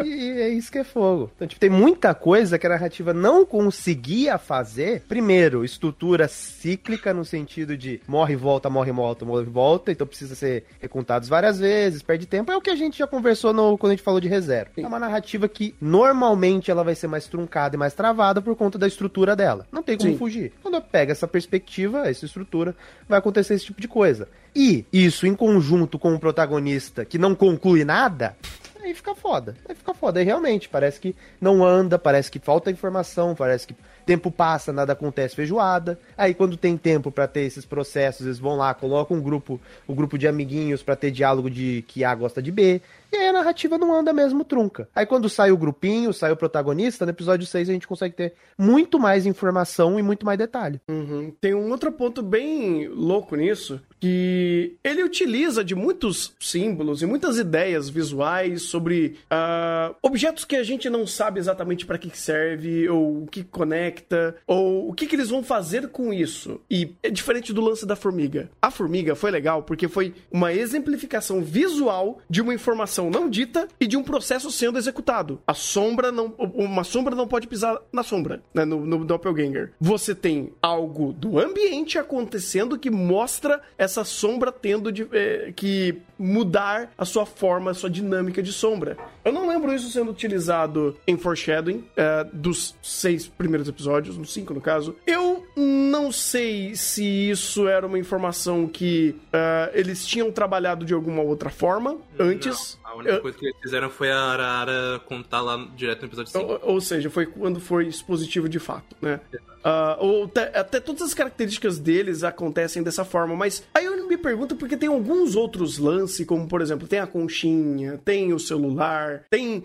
E 0.04 0.08
e 0.22 0.40
é 0.40 0.48
isso 0.48 0.70
que 0.70 0.78
é 0.78 0.84
fogo. 0.84 1.30
Então, 1.36 1.46
tipo, 1.48 1.60
tem 1.60 1.70
muita 1.70 2.14
coisa 2.14 2.58
que 2.58 2.66
a 2.66 2.70
narrativa 2.70 3.12
não 3.14 3.44
conseguia 3.44 4.36
fazer. 4.38 5.02
Primeiro, 5.08 5.41
estrutura 5.64 6.28
cíclica 6.28 7.12
no 7.12 7.24
sentido 7.24 7.76
de 7.76 8.00
morre, 8.06 8.36
volta, 8.36 8.70
morre, 8.70 8.92
volta, 8.92 9.24
morre, 9.24 9.44
volta. 9.44 9.92
Então 9.92 10.06
precisa 10.06 10.34
ser 10.34 10.64
recontados 10.80 11.28
várias 11.28 11.58
vezes, 11.58 12.02
perde 12.02 12.26
tempo. 12.26 12.52
É 12.52 12.56
o 12.56 12.60
que 12.60 12.70
a 12.70 12.76
gente 12.76 12.98
já 12.98 13.06
conversou 13.06 13.52
no, 13.52 13.76
quando 13.76 13.92
a 13.92 13.96
gente 13.96 14.04
falou 14.04 14.20
de 14.20 14.28
reserva. 14.28 14.70
É 14.76 14.86
uma 14.86 14.98
narrativa 14.98 15.48
que 15.48 15.74
normalmente 15.80 16.70
ela 16.70 16.84
vai 16.84 16.94
ser 16.94 17.06
mais 17.06 17.26
truncada 17.26 17.76
e 17.76 17.78
mais 17.78 17.94
travada 17.94 18.40
por 18.40 18.54
conta 18.56 18.78
da 18.78 18.86
estrutura 18.86 19.34
dela. 19.34 19.66
Não 19.72 19.82
tem 19.82 19.96
como 19.96 20.12
Sim. 20.12 20.18
fugir. 20.18 20.52
Quando 20.62 20.80
pega 20.80 21.12
essa 21.12 21.26
perspectiva, 21.26 22.08
essa 22.08 22.24
estrutura, 22.24 22.74
vai 23.08 23.18
acontecer 23.18 23.54
esse 23.54 23.66
tipo 23.66 23.80
de 23.80 23.88
coisa. 23.88 24.28
E 24.54 24.84
isso 24.92 25.26
em 25.26 25.34
conjunto 25.34 25.98
com 25.98 26.14
o 26.14 26.18
protagonista 26.18 27.04
que 27.04 27.18
não 27.18 27.34
conclui 27.34 27.84
nada, 27.84 28.36
aí 28.82 28.94
fica 28.94 29.14
foda. 29.14 29.56
Aí 29.68 29.74
fica 29.74 29.94
foda. 29.94 30.20
Aí 30.20 30.24
realmente, 30.24 30.68
parece 30.68 31.00
que 31.00 31.14
não 31.40 31.64
anda, 31.64 31.98
parece 31.98 32.30
que 32.30 32.38
falta 32.38 32.70
informação, 32.70 33.34
parece 33.34 33.66
que 33.66 33.74
tempo 34.04 34.30
passa, 34.30 34.72
nada 34.72 34.92
acontece, 34.92 35.36
feijoada. 35.36 35.98
Aí 36.16 36.34
quando 36.34 36.56
tem 36.56 36.76
tempo 36.76 37.10
para 37.10 37.26
ter 37.26 37.42
esses 37.42 37.64
processos, 37.64 38.26
eles 38.26 38.38
vão 38.38 38.56
lá, 38.56 38.74
colocam 38.74 39.16
um 39.16 39.22
grupo, 39.22 39.60
o 39.86 39.92
um 39.92 39.94
grupo 39.94 40.18
de 40.18 40.26
amiguinhos 40.28 40.82
para 40.82 40.96
ter 40.96 41.10
diálogo 41.10 41.48
de 41.50 41.84
que 41.88 42.04
A 42.04 42.14
gosta 42.14 42.42
de 42.42 42.50
B. 42.50 42.80
E 43.12 43.16
aí 43.16 43.28
a 43.28 43.32
narrativa 43.32 43.76
não 43.76 43.94
anda 43.94 44.12
mesmo 44.12 44.44
trunca. 44.44 44.88
Aí 44.94 45.04
quando 45.04 45.28
sai 45.28 45.52
o 45.52 45.56
grupinho, 45.56 46.12
sai 46.12 46.32
o 46.32 46.36
protagonista, 46.36 47.04
no 47.04 47.10
episódio 47.10 47.46
6 47.46 47.68
a 47.68 47.72
gente 47.72 47.86
consegue 47.86 48.14
ter 48.14 48.34
muito 48.56 48.98
mais 48.98 49.26
informação 49.26 49.98
e 49.98 50.02
muito 50.02 50.24
mais 50.24 50.38
detalhe. 50.38 50.80
Uhum. 50.88 51.32
Tem 51.40 51.54
um 51.54 51.70
outro 51.70 51.92
ponto 51.92 52.22
bem 52.22 52.88
louco 52.88 53.36
nisso, 53.36 53.80
que 54.02 54.74
ele 54.82 55.04
utiliza 55.04 55.62
de 55.62 55.76
muitos 55.76 56.34
símbolos 56.40 57.02
e 57.02 57.06
muitas 57.06 57.38
ideias 57.38 57.88
visuais 57.88 58.62
sobre 58.62 59.16
uh, 59.30 59.94
objetos 60.02 60.44
que 60.44 60.56
a 60.56 60.64
gente 60.64 60.90
não 60.90 61.06
sabe 61.06 61.38
exatamente 61.38 61.86
para 61.86 61.96
que 61.96 62.10
serve, 62.18 62.88
ou 62.88 63.22
o 63.22 63.26
que 63.28 63.44
conecta, 63.44 64.34
ou 64.44 64.88
o 64.88 64.92
que, 64.92 65.06
que 65.06 65.14
eles 65.14 65.28
vão 65.28 65.44
fazer 65.44 65.88
com 65.90 66.12
isso. 66.12 66.60
E 66.68 66.96
é 67.00 67.10
diferente 67.10 67.52
do 67.52 67.60
lance 67.60 67.86
da 67.86 67.94
formiga. 67.94 68.50
A 68.60 68.72
formiga 68.72 69.14
foi 69.14 69.30
legal 69.30 69.62
porque 69.62 69.86
foi 69.86 70.12
uma 70.32 70.52
exemplificação 70.52 71.40
visual 71.40 72.18
de 72.28 72.42
uma 72.42 72.52
informação 72.52 73.08
não 73.08 73.30
dita 73.30 73.68
e 73.78 73.86
de 73.86 73.96
um 73.96 74.02
processo 74.02 74.50
sendo 74.50 74.78
executado. 74.78 75.40
A 75.46 75.54
sombra 75.54 76.10
não. 76.10 76.34
Uma 76.54 76.82
sombra 76.82 77.14
não 77.14 77.28
pode 77.28 77.46
pisar 77.46 77.80
na 77.92 78.02
sombra, 78.02 78.42
né? 78.52 78.64
No, 78.64 78.84
no 78.84 79.04
Doppelganger. 79.04 79.74
Você 79.80 80.12
tem 80.12 80.52
algo 80.60 81.12
do 81.12 81.38
ambiente 81.38 82.00
acontecendo 82.00 82.76
que 82.76 82.90
mostra 82.90 83.60
essa 83.78 83.91
sombra 84.04 84.50
tendo 84.50 84.90
de, 84.90 85.06
é, 85.12 85.52
que 85.54 86.00
mudar 86.18 86.90
a 86.96 87.04
sua 87.04 87.26
forma, 87.26 87.70
a 87.70 87.74
sua 87.74 87.90
dinâmica 87.90 88.42
de 88.42 88.52
sombra. 88.52 88.96
Eu 89.24 89.32
não 89.32 89.48
lembro 89.48 89.74
isso 89.74 89.90
sendo 89.90 90.10
utilizado 90.10 90.96
em 91.06 91.16
Foreshadowing, 91.16 91.84
é, 91.96 92.24
dos 92.32 92.74
seis 92.82 93.26
primeiros 93.26 93.68
episódios, 93.68 94.16
nos 94.16 94.32
cinco 94.32 94.54
no 94.54 94.60
caso. 94.60 94.96
Eu 95.06 95.46
não 95.56 96.10
sei 96.10 96.74
se 96.74 97.04
isso 97.04 97.68
era 97.68 97.86
uma 97.86 97.98
informação 97.98 98.66
que 98.66 99.14
uh, 99.28 99.70
eles 99.72 100.06
tinham 100.06 100.30
trabalhado 100.32 100.84
de 100.84 100.94
alguma 100.94 101.22
outra 101.22 101.50
forma 101.50 101.98
antes. 102.18 102.78
A 102.84 102.96
única 102.96 103.20
coisa 103.20 103.38
que 103.38 103.46
eles 103.46 103.56
fizeram 103.60 103.90
foi 103.90 104.10
a 104.10 104.18
Arara 104.18 105.00
contar 105.06 105.40
lá 105.40 105.56
direto 105.76 106.02
no 106.02 106.08
episódio 106.08 106.32
5. 106.32 106.44
Ou, 106.44 106.60
ou, 106.74 106.80
seja, 106.80 107.10
foi 107.10 107.26
quando 107.26 107.60
foi 107.60 107.86
expositivo 107.86 108.48
de 108.48 108.58
fato, 108.58 108.96
né? 109.00 109.20
Uh, 109.62 110.04
ou 110.04 110.24
até, 110.24 110.58
até 110.58 110.80
todas 110.80 111.02
as 111.02 111.14
características 111.14 111.78
deles 111.78 112.24
acontecem 112.24 112.82
dessa 112.82 113.04
forma, 113.04 113.36
mas 113.36 113.62
aí 113.72 113.86
me 114.12 114.18
pergunto 114.18 114.56
porque 114.56 114.76
tem 114.76 114.88
alguns 114.88 115.34
outros 115.34 115.78
lances, 115.78 116.26
como 116.26 116.46
por 116.46 116.60
exemplo, 116.60 116.86
tem 116.86 116.98
a 116.98 117.06
conchinha, 117.06 117.98
tem 118.04 118.32
o 118.32 118.38
celular, 118.38 119.24
tem 119.30 119.64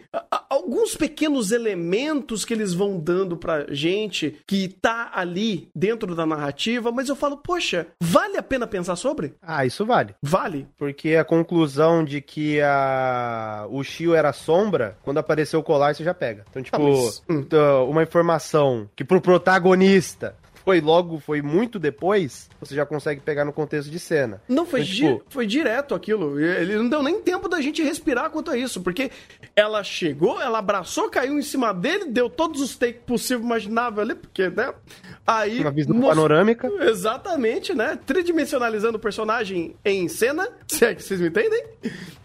alguns 0.49 0.95
pequenos 0.95 1.51
elementos 1.51 2.45
que 2.45 2.53
eles 2.53 2.73
vão 2.73 2.99
dando 2.99 3.35
pra 3.37 3.65
gente 3.69 4.37
que 4.47 4.67
tá 4.67 5.11
ali 5.13 5.69
dentro 5.75 6.15
da 6.15 6.25
narrativa, 6.25 6.91
mas 6.91 7.09
eu 7.09 7.15
falo, 7.15 7.37
poxa, 7.37 7.87
vale 8.01 8.37
a 8.37 8.43
pena 8.43 8.65
pensar 8.65 8.95
sobre? 8.95 9.33
Ah, 9.41 9.65
isso 9.65 9.85
vale. 9.85 10.15
Vale. 10.21 10.67
Porque 10.77 11.15
a 11.15 11.25
conclusão 11.25 12.03
de 12.03 12.21
que 12.21 12.61
a 12.61 13.67
o 13.69 13.83
Shio 13.83 14.13
era 14.15 14.31
sombra, 14.31 14.97
quando 15.03 15.17
apareceu 15.17 15.59
o 15.59 15.63
colar 15.63 15.93
você 15.93 16.03
já 16.03 16.13
pega. 16.13 16.45
Então, 16.49 16.61
tipo, 16.61 16.77
ah, 16.77 16.79
mas... 16.79 17.23
Hum. 17.29 17.45
Uma 17.89 18.03
informação 18.03 18.89
que 18.95 19.03
pro 19.03 19.21
protagonista 19.21 20.35
foi 20.67 20.81
logo, 20.81 21.17
foi 21.17 21.41
muito 21.41 21.79
depois, 21.79 22.49
você 22.59 22.75
já 22.75 22.85
consegue 22.85 23.21
pegar 23.21 23.45
no 23.45 23.53
contexto 23.53 23.89
de 23.89 23.97
cena. 23.97 24.41
Não, 24.49 24.65
foi, 24.65 24.81
então, 24.81 24.93
tipo... 24.93 25.17
di 25.19 25.23
foi 25.29 25.47
direto 25.47 25.95
aquilo. 25.95 26.37
Ele 26.37 26.75
não 26.75 26.89
deu 26.89 27.01
nem 27.01 27.21
tempo 27.21 27.47
da 27.47 27.61
gente 27.61 27.81
respirar 27.81 28.29
quanto 28.31 28.51
a 28.51 28.57
isso, 28.57 28.81
porque 28.81 29.09
ela 29.55 29.81
chegou, 29.81 30.41
ela 30.41 30.59
abraçou, 30.59 31.09
caiu 31.09 31.39
em 31.39 31.41
cima 31.41 31.73
dele, 31.73 32.11
deu 32.11 32.29
todos 32.29 32.59
os 32.59 32.75
takes 32.75 33.01
possíveis 33.05 33.45
imaginável 33.45 34.01
ali, 34.01 34.13
porque, 34.13 34.49
né? 34.49 34.73
Aí. 35.25 35.61
Uma 35.61 35.71
visão 35.71 35.95
most... 35.95 36.09
panorâmica. 36.09 36.69
Exatamente, 36.81 37.73
né? 37.73 37.97
Tridimensionalizando 38.05 38.97
o 38.97 38.99
personagem 38.99 39.73
em 39.85 40.09
cena, 40.09 40.49
se 40.67 40.83
é 40.83 40.93
que 40.93 41.01
vocês 41.01 41.21
me 41.21 41.29
entendem. 41.29 41.63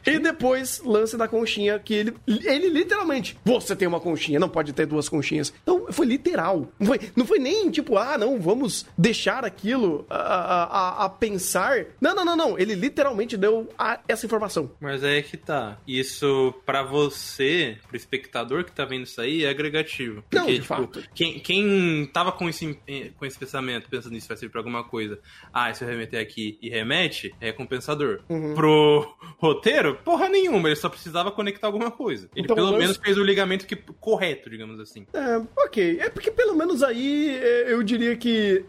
E 0.05 0.19
depois, 0.19 0.83
lance 0.85 1.17
da 1.17 1.29
conchinha, 1.29 1.79
que 1.79 1.95
ele, 1.95 2.15
ele 2.27 2.69
literalmente, 2.69 3.39
você 3.45 3.77
tem 3.77 3.87
uma 3.87 4.01
conchinha, 4.01 4.41
não 4.41 4.49
pode 4.49 4.73
ter 4.73 4.85
duas 4.85 5.09
conchinhas. 5.09 5.53
Então, 5.63 5.87
foi 5.91 6.07
literal. 6.07 6.69
Não 6.79 6.87
foi, 6.89 7.01
não 7.15 7.25
foi 7.25 7.39
nem 7.39 7.71
tipo, 7.71 7.97
ah, 7.97 8.19
não, 8.19 8.32
vamos 8.41 8.87
deixar 8.97 9.45
aquilo 9.45 10.07
a, 10.09 10.17
a, 10.17 11.05
a 11.05 11.09
pensar. 11.09 11.87
Não, 12.01 12.15
não, 12.15 12.25
não, 12.25 12.37
não. 12.37 12.59
Ele 12.59 12.75
literalmente 12.75 13.37
deu 13.37 13.69
a, 13.79 14.01
essa 14.09 14.27
informação. 14.27 14.71
Mas 14.81 15.03
é 15.03 15.23
que 15.23 15.37
tá. 15.37 15.79
Isso, 15.87 16.55
para 16.65 16.83
você, 16.83 17.79
pro 17.89 17.97
espectador 17.97 18.65
que 18.65 18.73
tá 18.73 18.85
vendo 18.85 19.05
isso 19.05 19.21
aí, 19.21 19.45
é 19.45 19.51
agregativo. 19.51 20.23
Porque, 20.23 20.39
não, 20.39 20.47
de 20.47 20.55
tipo, 20.55 20.67
fato. 20.67 21.03
Quem, 21.15 21.39
quem 21.41 22.07
tava 22.13 22.33
com 22.33 22.49
esse, 22.49 22.79
com 23.17 23.27
esse 23.27 23.39
pensamento, 23.39 23.89
pensando 23.89 24.13
nisso 24.13 24.29
vai 24.29 24.37
servir 24.37 24.53
pra 24.53 24.61
alguma 24.61 24.85
coisa, 24.85 25.19
ah, 25.53 25.73
se 25.73 25.85
eu 25.85 25.89
remeter 25.89 26.21
aqui 26.21 26.59
e 26.61 26.69
remete, 26.69 27.35
é 27.41 27.47
recompensador. 27.47 28.21
Uhum. 28.29 28.55
Pro 28.55 29.17
roteiro, 29.39 29.97
porra 30.05 30.29
nenhuma, 30.29 30.69
ele 30.69 30.77
só 30.77 30.89
precisava 30.89 31.31
conectar 31.31 31.67
alguma 31.67 31.91
coisa. 31.91 32.29
Ele 32.35 32.45
então, 32.45 32.57
pelo 32.57 32.77
menos 32.77 32.97
fez 32.97 33.17
o 33.17 33.25
ligamento 33.25 33.67
que, 33.67 33.77
correto, 33.77 34.49
digamos 34.51 34.79
assim. 34.81 35.07
É, 35.13 35.41
ok. 35.65 35.99
É 36.01 36.09
porque 36.09 36.31
pelo 36.31 36.55
menos 36.55 36.83
aí 36.83 37.37
é, 37.37 37.73
eu 37.73 37.83
diria 37.83 38.17
que 38.17 38.22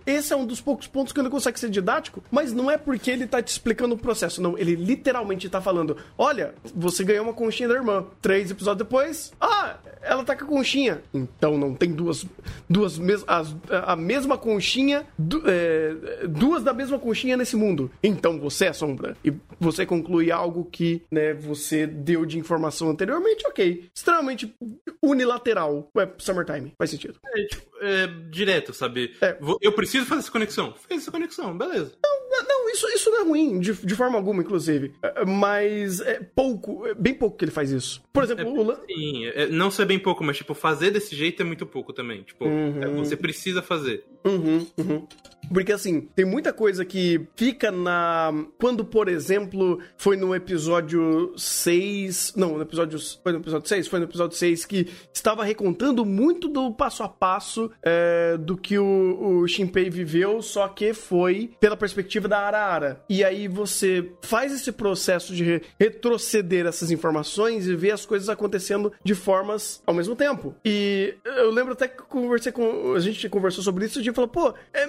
esse 0.05 0.34
é 0.34 0.35
um 0.35 0.45
dos 0.45 0.61
poucos 0.61 0.88
pontos 0.88 1.13
que 1.13 1.19
ele 1.19 1.30
consegue 1.30 1.59
ser 1.59 1.69
didático, 1.69 2.23
mas 2.31 2.53
não 2.53 2.69
é 2.69 2.77
porque 2.77 3.11
ele 3.11 3.27
tá 3.27 3.41
te 3.41 3.49
explicando 3.49 3.95
o 3.95 3.97
processo, 3.97 4.41
não. 4.41 4.57
Ele 4.57 4.75
literalmente 4.75 5.49
tá 5.49 5.61
falando: 5.61 5.97
olha, 6.17 6.53
você 6.75 7.03
ganhou 7.03 7.23
uma 7.23 7.34
conchinha 7.34 7.69
da 7.69 7.75
irmã. 7.75 8.05
Três 8.21 8.51
episódios 8.51 8.88
depois, 8.88 9.34
ah, 9.39 9.77
ela 10.01 10.23
tá 10.23 10.35
com 10.35 10.45
a 10.45 10.47
conchinha. 10.47 11.01
Então 11.13 11.57
não 11.57 11.73
tem 11.73 11.91
duas, 11.91 12.25
duas 12.69 12.97
mes 12.97 13.23
as, 13.27 13.55
a 13.69 13.95
mesma 13.95 14.38
conchinha, 14.38 15.05
du 15.17 15.43
é, 15.45 16.27
duas 16.27 16.63
da 16.63 16.73
mesma 16.73 16.99
conchinha 16.99 17.38
nesse 17.38 17.55
mundo. 17.55 17.89
Então 18.03 18.39
você 18.39 18.65
é 18.65 18.73
sombra. 18.73 19.15
E 19.23 19.34
você 19.59 19.85
conclui 19.85 20.31
algo 20.31 20.65
que, 20.65 21.01
né, 21.11 21.34
você 21.34 21.88
deu 21.88 22.25
de 22.25 22.38
informação 22.38 22.89
anteriormente, 22.89 23.45
ok. 23.47 23.89
Extremamente 23.93 24.53
unilateral. 25.01 25.89
Ué, 25.95 26.11
Summertime, 26.17 26.73
faz 26.77 26.89
sentido. 26.89 27.19
É, 27.25 27.45
tipo, 27.45 27.63
é, 27.81 28.07
direto, 28.30 28.73
sabe? 28.73 29.13
É. 29.21 29.32
Eu 29.61 29.72
preciso 29.72 30.05
fazer 30.05 30.22
essa 30.22 30.31
conexão. 30.31 30.73
Fez 30.88 31.01
essa 31.01 31.11
conexão, 31.11 31.57
beleza. 31.57 31.93
Não, 32.03 32.43
não 32.47 32.69
isso, 32.69 32.88
isso 32.89 33.10
não 33.11 33.22
é 33.22 33.23
ruim, 33.23 33.60
de, 33.60 33.73
de 33.73 33.95
forma 33.95 34.18
alguma, 34.18 34.41
inclusive. 34.41 34.93
É, 35.01 35.26
mas 35.26 35.99
é 36.01 36.19
pouco, 36.19 36.85
é 36.88 36.93
bem 36.93 37.14
pouco 37.14 37.38
que 37.38 37.45
ele 37.45 37.51
faz 37.51 37.72
isso. 37.72 38.03
Por 38.11 38.23
exemplo, 38.23 38.43
é, 38.43 38.73
o... 38.73 38.85
Sim, 38.88 39.26
é, 39.27 39.47
não 39.47 39.69
ser 39.69 39.85
bem 39.85 39.99
pouco, 39.99 40.23
mas, 40.23 40.38
tipo, 40.38 40.53
fazer 40.53 40.91
desse 40.91 41.15
jeito 41.15 41.41
é 41.41 41.45
muito 41.45 41.65
pouco 41.65 41.93
também. 41.93 42.23
Tipo, 42.23 42.45
uhum. 42.45 43.03
você 43.03 43.15
precisa 43.15 43.61
fazer. 43.61 44.05
Uhum, 44.26 44.65
uhum. 44.77 45.07
Porque 45.53 45.71
assim, 45.71 46.01
tem 46.15 46.25
muita 46.25 46.51
coisa 46.51 46.84
que 46.84 47.27
fica 47.35 47.71
na. 47.71 48.34
Quando, 48.59 48.84
por 48.84 49.07
exemplo, 49.07 49.80
foi 49.97 50.17
no 50.17 50.34
episódio 50.34 51.34
6. 51.38 52.34
Não, 52.35 52.57
no 52.57 52.63
episódio. 52.63 52.99
Foi 53.21 53.31
no 53.31 53.39
episódio 53.39 53.69
6? 53.69 53.88
Foi 53.88 53.99
no 53.99 54.05
episódio 54.05 54.35
6 54.35 54.65
que 54.65 54.88
estava 55.13 55.43
recontando 55.43 56.03
muito 56.03 56.47
do 56.47 56.73
passo 56.73 57.03
a 57.03 57.09
passo 57.09 57.69
é, 57.84 58.35
do 58.38 58.57
que 58.57 58.80
o, 58.80 59.41
o 59.41 59.47
Shinpei 59.47 59.89
viveu, 59.89 60.41
só 60.41 60.67
que 60.67 60.93
foi 60.93 61.51
pela 61.59 61.77
perspectiva 61.77 62.27
da 62.27 62.39
Arara. 62.39 63.03
E 63.07 63.23
aí 63.23 63.47
você 63.47 64.11
faz 64.21 64.51
esse 64.51 64.71
processo 64.71 65.35
de 65.35 65.61
retroceder 65.80 66.65
essas 66.65 66.89
informações 66.89 67.67
e 67.67 67.75
ver 67.75 67.91
as 67.91 68.05
coisas 68.05 68.27
acontecendo 68.27 68.91
de 69.03 69.13
formas 69.13 69.81
ao 69.85 69.93
mesmo 69.93 70.15
tempo. 70.15 70.55
E 70.65 71.13
eu 71.23 71.51
lembro 71.51 71.73
até 71.73 71.88
que 71.88 72.01
conversei 72.03 72.51
com. 72.51 72.93
A 72.93 72.99
gente 72.99 73.30
conversou 73.30 73.63
sobre 73.63 73.85
isso 73.85 73.99
e 73.99 74.01
a 74.01 74.03
gente 74.03 74.15
falou, 74.15 74.30
pô, 74.30 74.53
é 74.73 74.88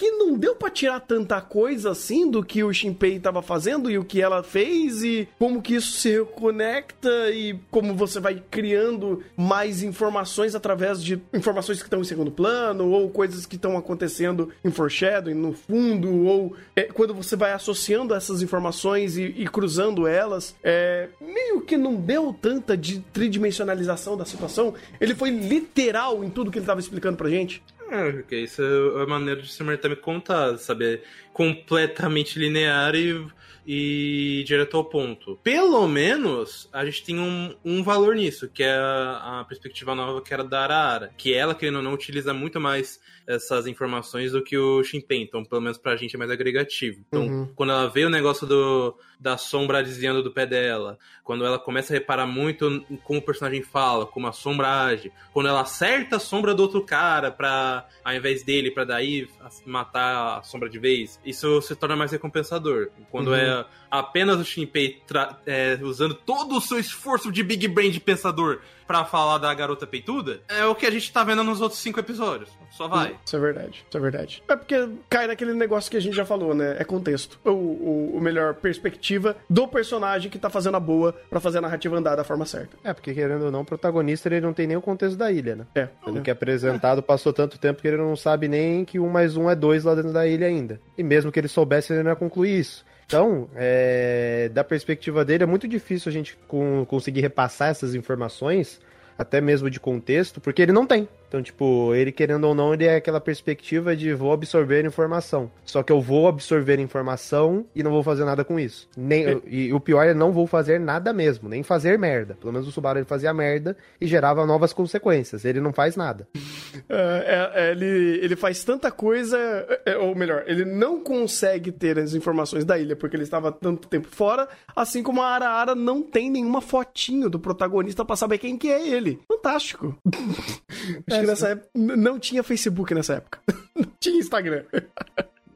que 0.00 0.12
não 0.12 0.32
deu 0.32 0.56
para 0.56 0.70
tirar 0.70 0.98
tanta 1.00 1.42
coisa 1.42 1.90
assim 1.90 2.30
do 2.30 2.42
que 2.42 2.64
o 2.64 2.72
Shinpei 2.72 3.16
estava 3.16 3.42
fazendo 3.42 3.90
e 3.90 3.98
o 3.98 4.04
que 4.04 4.22
ela 4.22 4.42
fez 4.42 5.02
e 5.02 5.28
como 5.38 5.60
que 5.60 5.74
isso 5.74 5.92
se 5.92 6.24
conecta 6.24 7.30
e 7.30 7.58
como 7.70 7.94
você 7.94 8.18
vai 8.18 8.42
criando 8.50 9.22
mais 9.36 9.82
informações 9.82 10.54
através 10.54 11.04
de 11.04 11.20
informações 11.34 11.80
que 11.80 11.84
estão 11.84 12.00
em 12.00 12.04
segundo 12.04 12.30
plano 12.30 12.88
ou 12.88 13.10
coisas 13.10 13.44
que 13.44 13.56
estão 13.56 13.76
acontecendo 13.76 14.48
em 14.64 14.70
foreshadowing, 14.70 15.34
no 15.34 15.52
fundo, 15.52 16.24
ou 16.24 16.56
é, 16.74 16.84
quando 16.84 17.12
você 17.12 17.36
vai 17.36 17.52
associando 17.52 18.14
essas 18.14 18.40
informações 18.40 19.18
e, 19.18 19.24
e 19.36 19.46
cruzando 19.46 20.06
elas, 20.06 20.56
é, 20.64 21.10
meio 21.20 21.60
que 21.60 21.76
não 21.76 21.94
deu 21.94 22.34
tanta 22.40 22.74
de 22.74 23.00
tridimensionalização 23.12 24.16
da 24.16 24.24
situação. 24.24 24.72
Ele 24.98 25.14
foi 25.14 25.28
literal 25.28 26.24
em 26.24 26.30
tudo 26.30 26.50
que 26.50 26.56
ele 26.56 26.62
estava 26.62 26.80
explicando 26.80 27.18
pra 27.18 27.28
gente. 27.28 27.62
É, 27.90 28.12
porque 28.12 28.36
isso 28.36 28.62
é 28.62 29.02
a 29.02 29.06
maneira 29.06 29.42
de 29.42 29.50
se 29.50 29.58
também 29.58 29.98
contar, 30.00 30.56
saber 30.58 31.02
completamente 31.32 32.38
linear 32.38 32.94
e, 32.94 33.26
e 33.66 34.44
direto 34.46 34.76
ao 34.76 34.84
ponto. 34.84 35.36
Pelo 35.42 35.88
menos 35.88 36.68
a 36.72 36.84
gente 36.84 37.02
tem 37.02 37.18
um, 37.18 37.52
um 37.64 37.82
valor 37.82 38.14
nisso, 38.14 38.48
que 38.48 38.62
é 38.62 38.72
a, 38.72 39.40
a 39.40 39.44
perspectiva 39.44 39.92
nova 39.92 40.22
que 40.22 40.32
era 40.32 40.44
da 40.44 40.62
Arara, 40.62 41.12
que 41.16 41.34
ela, 41.34 41.52
querendo 41.52 41.76
ou 41.76 41.82
não, 41.82 41.92
utiliza 41.92 42.32
muito 42.32 42.60
mais 42.60 43.00
essas 43.30 43.66
informações 43.66 44.32
do 44.32 44.42
que 44.42 44.58
o 44.58 44.82
Shinpen, 44.82 45.22
então 45.22 45.44
pelo 45.44 45.60
menos 45.60 45.78
pra 45.78 45.96
gente 45.96 46.16
é 46.16 46.18
mais 46.18 46.30
agregativo. 46.30 47.00
Então, 47.08 47.26
uhum. 47.26 47.52
quando 47.54 47.70
ela 47.70 47.88
vê 47.88 48.04
o 48.04 48.10
negócio 48.10 48.46
do, 48.46 48.96
da 49.18 49.36
sombra 49.36 49.82
desviando 49.82 50.22
do 50.22 50.32
pé 50.32 50.46
dela, 50.46 50.98
quando 51.22 51.44
ela 51.44 51.58
começa 51.58 51.92
a 51.92 51.94
reparar 51.94 52.26
muito 52.26 52.84
como 53.04 53.20
o 53.20 53.22
personagem 53.22 53.62
fala, 53.62 54.04
como 54.04 54.26
a 54.26 54.32
sombra 54.32 54.86
age, 54.86 55.12
quando 55.32 55.48
ela 55.48 55.60
acerta 55.60 56.16
a 56.16 56.20
sombra 56.20 56.54
do 56.54 56.62
outro 56.62 56.84
cara 56.84 57.30
pra, 57.30 57.86
ao 58.04 58.14
invés 58.14 58.42
dele, 58.42 58.70
pra 58.70 58.84
daí 58.84 59.28
matar 59.64 60.38
a 60.38 60.42
sombra 60.42 60.68
de 60.68 60.78
vez, 60.78 61.20
isso 61.24 61.62
se 61.62 61.76
torna 61.76 61.94
mais 61.94 62.10
recompensador. 62.10 62.88
Quando 63.10 63.28
uhum. 63.28 63.36
é 63.36 63.64
apenas 63.90 64.40
o 64.40 64.44
Shinpei 64.44 65.00
é, 65.46 65.78
usando 65.82 66.14
todo 66.14 66.56
o 66.56 66.60
seu 66.60 66.78
esforço 66.78 67.30
de 67.30 67.42
Big 67.42 67.68
Brain 67.68 67.90
de 67.90 68.00
pensador 68.00 68.60
para 68.90 69.04
falar 69.04 69.38
da 69.38 69.54
garota 69.54 69.86
peituda, 69.86 70.40
é 70.48 70.64
o 70.64 70.74
que 70.74 70.84
a 70.84 70.90
gente 70.90 71.12
tá 71.12 71.22
vendo 71.22 71.44
nos 71.44 71.60
outros 71.60 71.80
cinco 71.80 72.00
episódios. 72.00 72.50
Só 72.72 72.88
vai. 72.88 73.14
Isso 73.24 73.36
é 73.36 73.38
verdade, 73.38 73.84
isso 73.88 73.96
é 73.96 74.00
verdade. 74.00 74.42
É 74.48 74.56
porque 74.56 74.88
cai 75.08 75.28
naquele 75.28 75.54
negócio 75.54 75.88
que 75.88 75.96
a 75.96 76.00
gente 76.00 76.16
já 76.16 76.24
falou, 76.24 76.56
né? 76.56 76.74
É 76.76 76.82
contexto. 76.82 77.38
O, 77.44 77.50
o, 77.50 78.16
o 78.16 78.20
melhor 78.20 78.54
perspectiva 78.54 79.36
do 79.48 79.68
personagem 79.68 80.28
que 80.28 80.40
tá 80.40 80.50
fazendo 80.50 80.76
a 80.76 80.80
boa 80.80 81.12
para 81.30 81.38
fazer 81.38 81.58
a 81.58 81.60
narrativa 81.60 81.96
andar 81.96 82.16
da 82.16 82.24
forma 82.24 82.44
certa. 82.44 82.76
É, 82.82 82.92
porque 82.92 83.14
querendo 83.14 83.44
ou 83.44 83.52
não, 83.52 83.60
o 83.60 83.64
protagonista 83.64 84.28
ele 84.28 84.40
não 84.40 84.52
tem 84.52 84.66
nem 84.66 84.76
o 84.76 84.82
contexto 84.82 85.16
da 85.16 85.30
ilha, 85.30 85.54
né? 85.54 85.66
É. 85.72 85.88
Ele 86.04 86.18
é. 86.18 86.22
que 86.22 86.30
é 86.30 86.32
apresentado 86.32 87.00
passou 87.00 87.32
tanto 87.32 87.60
tempo 87.60 87.80
que 87.80 87.86
ele 87.86 87.96
não 87.96 88.16
sabe 88.16 88.48
nem 88.48 88.84
que 88.84 88.98
um 88.98 89.08
mais 89.08 89.36
um 89.36 89.48
é 89.48 89.54
dois 89.54 89.84
lá 89.84 89.94
dentro 89.94 90.12
da 90.12 90.26
ilha 90.26 90.48
ainda. 90.48 90.80
E 90.98 91.04
mesmo 91.04 91.30
que 91.30 91.38
ele 91.38 91.46
soubesse, 91.46 91.92
ele 91.92 92.02
não 92.02 92.10
ia 92.10 92.16
concluir 92.16 92.58
isso. 92.58 92.84
Então, 93.10 93.48
é, 93.56 94.48
da 94.54 94.62
perspectiva 94.62 95.24
dele, 95.24 95.42
é 95.42 95.46
muito 95.46 95.66
difícil 95.66 96.08
a 96.08 96.12
gente 96.12 96.38
com, 96.46 96.86
conseguir 96.86 97.20
repassar 97.20 97.68
essas 97.68 97.92
informações, 97.92 98.80
até 99.18 99.40
mesmo 99.40 99.68
de 99.68 99.80
contexto, 99.80 100.40
porque 100.40 100.62
ele 100.62 100.70
não 100.70 100.86
tem. 100.86 101.08
Então, 101.30 101.40
tipo, 101.40 101.94
ele 101.94 102.10
querendo 102.10 102.42
ou 102.42 102.56
não, 102.56 102.74
ele 102.74 102.86
é 102.86 102.96
aquela 102.96 103.20
perspectiva 103.20 103.94
de 103.94 104.12
vou 104.12 104.32
absorver 104.32 104.84
informação. 104.84 105.48
Só 105.64 105.80
que 105.80 105.92
eu 105.92 106.00
vou 106.00 106.26
absorver 106.26 106.80
informação 106.80 107.64
e 107.72 107.84
não 107.84 107.92
vou 107.92 108.02
fazer 108.02 108.24
nada 108.24 108.42
com 108.42 108.58
isso. 108.58 108.88
Nem, 108.96 109.24
é. 109.24 109.40
E 109.46 109.72
o 109.72 109.78
pior 109.78 110.04
é 110.04 110.12
não 110.12 110.32
vou 110.32 110.44
fazer 110.48 110.80
nada 110.80 111.12
mesmo, 111.12 111.48
nem 111.48 111.62
fazer 111.62 111.96
merda. 111.96 112.34
Pelo 112.34 112.52
menos 112.52 112.66
o 112.66 112.72
Subaru 112.72 112.98
ele 112.98 113.06
fazia 113.06 113.32
merda 113.32 113.76
e 114.00 114.08
gerava 114.08 114.44
novas 114.44 114.72
consequências. 114.72 115.44
Ele 115.44 115.60
não 115.60 115.72
faz 115.72 115.94
nada. 115.94 116.26
É, 116.88 117.52
é, 117.54 117.70
ele, 117.72 118.18
ele 118.22 118.36
faz 118.36 118.62
tanta 118.64 118.90
coisa, 118.90 119.38
é, 119.84 119.96
ou 119.96 120.14
melhor, 120.14 120.44
ele 120.46 120.64
não 120.64 121.00
consegue 121.00 121.70
ter 121.70 121.98
as 121.98 122.14
informações 122.14 122.64
da 122.64 122.78
ilha 122.78 122.96
porque 122.96 123.16
ele 123.16 123.22
estava 123.22 123.52
tanto 123.52 123.88
tempo 123.88 124.08
fora, 124.08 124.48
assim 124.74 125.02
como 125.02 125.20
a 125.20 125.26
Araara 125.26 125.74
não 125.74 126.02
tem 126.02 126.30
nenhuma 126.30 126.60
fotinho 126.60 127.28
do 127.28 127.38
protagonista 127.38 128.04
para 128.04 128.16
saber 128.16 128.38
quem 128.38 128.56
que 128.56 128.68
é 128.68 128.88
ele. 128.88 129.20
Fantástico. 129.28 129.96
É, 131.20 131.22
que 131.22 131.26
nessa 131.26 131.48
época 131.48 131.70
não 131.74 132.18
tinha 132.18 132.42
Facebook 132.42 132.94
nessa 132.94 133.14
época. 133.14 133.40
Não 133.74 133.86
tinha 133.98 134.18
Instagram. 134.18 134.64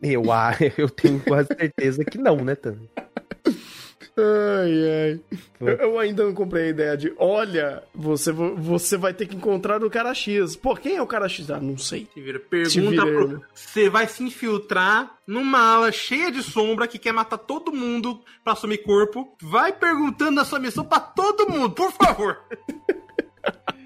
Eu, 0.03 0.32
ah, 0.32 0.55
eu 0.78 0.89
tenho 0.89 1.20
quase 1.20 1.49
certeza 1.49 2.05
que 2.05 2.16
não, 2.16 2.36
né, 2.36 2.55
Tano? 2.55 2.89
Ai, 4.16 5.20
ai. 5.61 5.78
Eu 5.81 5.99
ainda 5.99 6.24
não 6.24 6.32
comprei 6.32 6.66
a 6.66 6.69
ideia 6.69 6.97
de, 6.97 7.12
olha, 7.19 7.82
você, 7.93 8.31
você 8.31 8.97
vai 8.97 9.12
ter 9.12 9.27
que 9.27 9.35
encontrar 9.35 9.82
o 9.82 9.91
cara 9.91 10.15
X. 10.15 10.55
Pô, 10.55 10.77
quem 10.77 10.97
é 10.97 11.03
o 11.03 11.07
cara 11.07 11.28
X? 11.28 11.51
Ah, 11.51 11.59
não 11.61 11.77
sei. 11.77 12.07
vira. 12.15 12.39
Pergunta 12.39 13.03
pro... 13.03 13.43
Você 13.53 13.91
vai 13.91 14.07
se 14.07 14.23
infiltrar 14.23 15.19
numa 15.27 15.59
ala 15.59 15.91
cheia 15.91 16.31
de 16.31 16.43
sombra 16.43 16.86
que 16.86 16.99
quer 16.99 17.12
matar 17.12 17.39
todo 17.39 17.73
mundo 17.73 18.20
pra 18.45 18.53
assumir 18.53 18.78
corpo. 18.78 19.36
Vai 19.43 19.73
perguntando 19.73 20.41
a 20.41 20.45
sua 20.45 20.61
missão 20.61 20.85
pra 20.85 21.01
todo 21.01 21.51
mundo, 21.51 21.70
por 21.70 21.91
favor. 21.93 22.39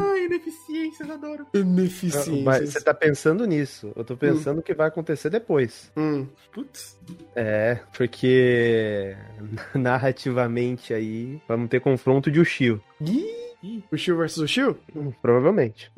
Ai, 0.00 0.24
ineficiências, 0.24 1.10
adoro. 1.10 1.46
Ineficiências. 1.54 2.42
Mas 2.42 2.72
você 2.72 2.80
tá 2.80 2.94
pensando 2.94 3.44
nisso. 3.46 3.92
Eu 3.96 4.04
tô 4.04 4.16
pensando 4.16 4.58
o 4.58 4.60
hum. 4.60 4.62
que 4.62 4.74
vai 4.74 4.88
acontecer 4.88 5.30
depois. 5.30 5.90
Hum. 5.96 6.26
Putz. 6.52 6.98
É, 7.34 7.78
porque 7.96 9.16
narrativamente 9.74 10.94
aí 10.94 11.40
vamos 11.48 11.68
ter 11.68 11.80
confronto 11.80 12.30
de 12.30 12.40
Ushio. 12.40 12.82
Ih! 13.00 13.47
O 13.90 13.96
Shio 13.96 14.16
versus 14.16 14.38
o 14.38 14.46
Shio? 14.46 14.78
Provavelmente. 15.20 15.90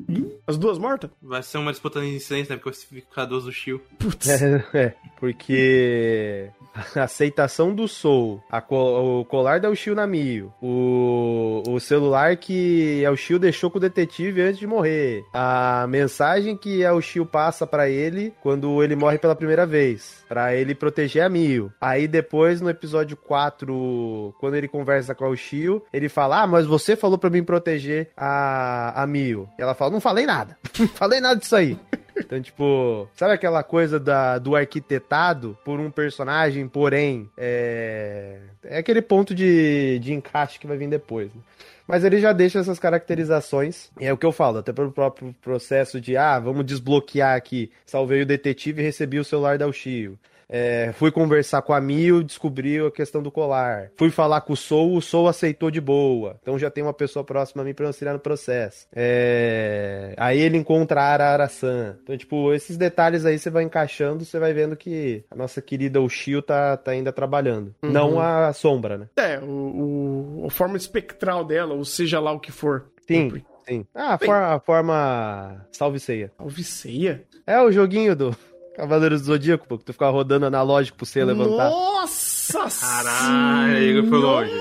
As 0.47 0.57
duas 0.57 0.77
mortas? 0.77 1.09
Vai 1.21 1.43
ser 1.43 1.57
uma 1.57 1.71
disputa 1.71 2.01
de 2.01 2.07
incidência, 2.07 2.55
né? 2.55 2.61
Porque 2.61 2.77
vai 2.91 3.01
ficar 3.01 3.25
duas 3.25 3.43
do 3.43 3.51
Shio. 3.51 3.79
Putz. 3.99 4.27
É, 4.27 4.65
é, 4.73 4.93
porque 5.19 6.49
a 6.95 7.03
aceitação 7.03 7.73
do 7.73 7.87
Soul, 7.87 8.41
co 8.67 9.21
o 9.21 9.25
colar 9.25 9.59
da 9.59 9.69
Ushio 9.69 9.93
na 9.93 10.07
Mio, 10.07 10.53
o, 10.61 11.61
o 11.67 11.79
celular 11.79 12.35
que 12.37 13.05
a 13.05 13.11
Ushio 13.11 13.37
deixou 13.37 13.69
com 13.69 13.77
o 13.77 13.81
detetive 13.81 14.41
antes 14.41 14.59
de 14.59 14.65
morrer, 14.65 15.23
a 15.33 15.85
mensagem 15.87 16.57
que 16.57 16.85
a 16.85 16.93
Ushio 16.93 17.25
passa 17.25 17.67
para 17.67 17.89
ele 17.89 18.33
quando 18.41 18.81
ele 18.83 18.95
morre 18.95 19.17
pela 19.17 19.35
primeira 19.35 19.65
vez, 19.65 20.23
para 20.27 20.55
ele 20.55 20.73
proteger 20.73 21.23
a 21.23 21.29
Mio. 21.29 21.71
Aí 21.79 22.07
depois, 22.07 22.61
no 22.61 22.69
episódio 22.69 23.17
4, 23.17 24.33
quando 24.39 24.55
ele 24.55 24.67
conversa 24.67 25.13
com 25.13 25.25
a 25.25 25.29
Ushio, 25.29 25.83
ele 25.91 26.09
fala, 26.09 26.43
ah, 26.43 26.47
mas 26.47 26.65
você 26.65 26.95
falou 26.95 27.17
para 27.17 27.29
mim 27.29 27.43
proteger 27.51 28.07
a, 28.15 29.03
a 29.03 29.05
Mio. 29.05 29.49
E 29.59 29.61
ela 29.61 29.73
fala, 29.73 29.91
não 29.91 29.99
falei 29.99 30.25
nada. 30.25 30.57
falei 30.95 31.19
nada 31.19 31.37
disso 31.37 31.53
aí. 31.53 31.77
Então, 32.15 32.41
tipo, 32.41 33.09
sabe 33.13 33.33
aquela 33.33 33.61
coisa 33.61 33.99
da, 33.99 34.37
do 34.37 34.55
arquitetado 34.55 35.57
por 35.65 35.77
um 35.77 35.91
personagem, 35.91 36.65
porém, 36.65 37.29
é, 37.37 38.37
é 38.63 38.77
aquele 38.77 39.01
ponto 39.01 39.35
de, 39.35 39.99
de 39.99 40.13
encaixe 40.13 40.59
que 40.59 40.67
vai 40.67 40.77
vir 40.77 40.87
depois. 40.87 41.33
Né? 41.33 41.41
Mas 41.85 42.05
ele 42.05 42.19
já 42.19 42.31
deixa 42.31 42.59
essas 42.59 42.79
caracterizações. 42.79 43.89
E 43.99 44.05
é 44.05 44.13
o 44.13 44.17
que 44.17 44.25
eu 44.25 44.31
falo, 44.31 44.59
até 44.59 44.71
pelo 44.71 44.93
próprio 44.93 45.35
processo 45.41 45.99
de, 45.99 46.15
ah, 46.15 46.39
vamos 46.39 46.65
desbloquear 46.65 47.35
aqui. 47.35 47.69
Salvei 47.85 48.21
o 48.21 48.25
detetive 48.25 48.81
e 48.81 48.85
recebi 48.85 49.19
o 49.19 49.25
celular 49.25 49.57
da 49.57 49.67
Ushio. 49.67 50.17
É, 50.51 50.91
fui 50.93 51.11
conversar 51.11 51.61
com 51.61 51.71
a 51.71 51.79
Mil, 51.79 52.21
descobriu 52.21 52.87
a 52.87 52.91
questão 52.91 53.23
do 53.23 53.31
colar. 53.31 53.89
Fui 53.95 54.09
falar 54.09 54.41
com 54.41 54.51
o 54.51 54.57
Sou, 54.57 54.95
o 54.95 55.01
Sou 55.01 55.29
aceitou 55.29 55.71
de 55.71 55.79
boa. 55.79 56.37
Então 56.41 56.59
já 56.59 56.69
tem 56.69 56.83
uma 56.83 56.93
pessoa 56.93 57.23
próxima 57.23 57.61
a 57.61 57.65
mim 57.65 57.73
pra 57.73 57.87
auxiliar 57.87 58.13
no 58.13 58.19
processo. 58.19 58.85
É, 58.93 60.13
aí 60.17 60.39
ele 60.39 60.57
encontra 60.57 61.01
a 61.01 61.13
Arara-san. 61.13 61.97
Então, 62.03 62.17
tipo, 62.17 62.53
esses 62.53 62.77
detalhes 62.77 63.25
aí 63.25 63.39
você 63.39 63.49
vai 63.49 63.63
encaixando, 63.63 64.25
você 64.25 64.37
vai 64.37 64.51
vendo 64.51 64.75
que 64.75 65.23
a 65.31 65.35
nossa 65.35 65.61
querida 65.61 66.01
Ushio 66.01 66.41
tá, 66.41 66.75
tá 66.75 66.91
ainda 66.91 67.13
trabalhando. 67.13 67.73
Uhum. 67.81 67.91
Não 67.91 68.19
a 68.19 68.51
sombra, 68.51 68.97
né? 68.97 69.07
É, 69.15 69.39
o, 69.39 70.41
o, 70.41 70.45
a 70.47 70.49
forma 70.49 70.75
espectral 70.75 71.45
dela, 71.45 71.73
ou 71.73 71.85
seja 71.85 72.19
lá 72.19 72.31
o 72.33 72.39
que 72.39 72.51
for. 72.51 72.87
Sim. 73.07 73.41
Sim. 73.67 73.85
Ah, 73.93 74.15
a, 74.15 74.17
for, 74.17 74.35
a 74.35 74.59
forma. 74.59 75.65
Salve 75.71 75.99
ceia. 75.99 76.31
Salve 76.37 76.63
ceia? 76.63 77.23
É 77.45 77.61
o 77.61 77.71
joguinho 77.71 78.15
do. 78.15 78.35
Cavaleiros 78.75 79.21
do 79.21 79.27
Zodíaco, 79.27 79.67
pô, 79.67 79.77
que 79.77 79.85
tu 79.85 79.93
ficava 79.93 80.11
rodando 80.11 80.45
analógico 80.45 80.97
pro 80.97 81.05
você 81.05 81.23
levantar. 81.23 81.69
Nossa 81.69 82.69
Caralho, 82.79 84.07
foi 84.07 84.17
longe. 84.17 84.53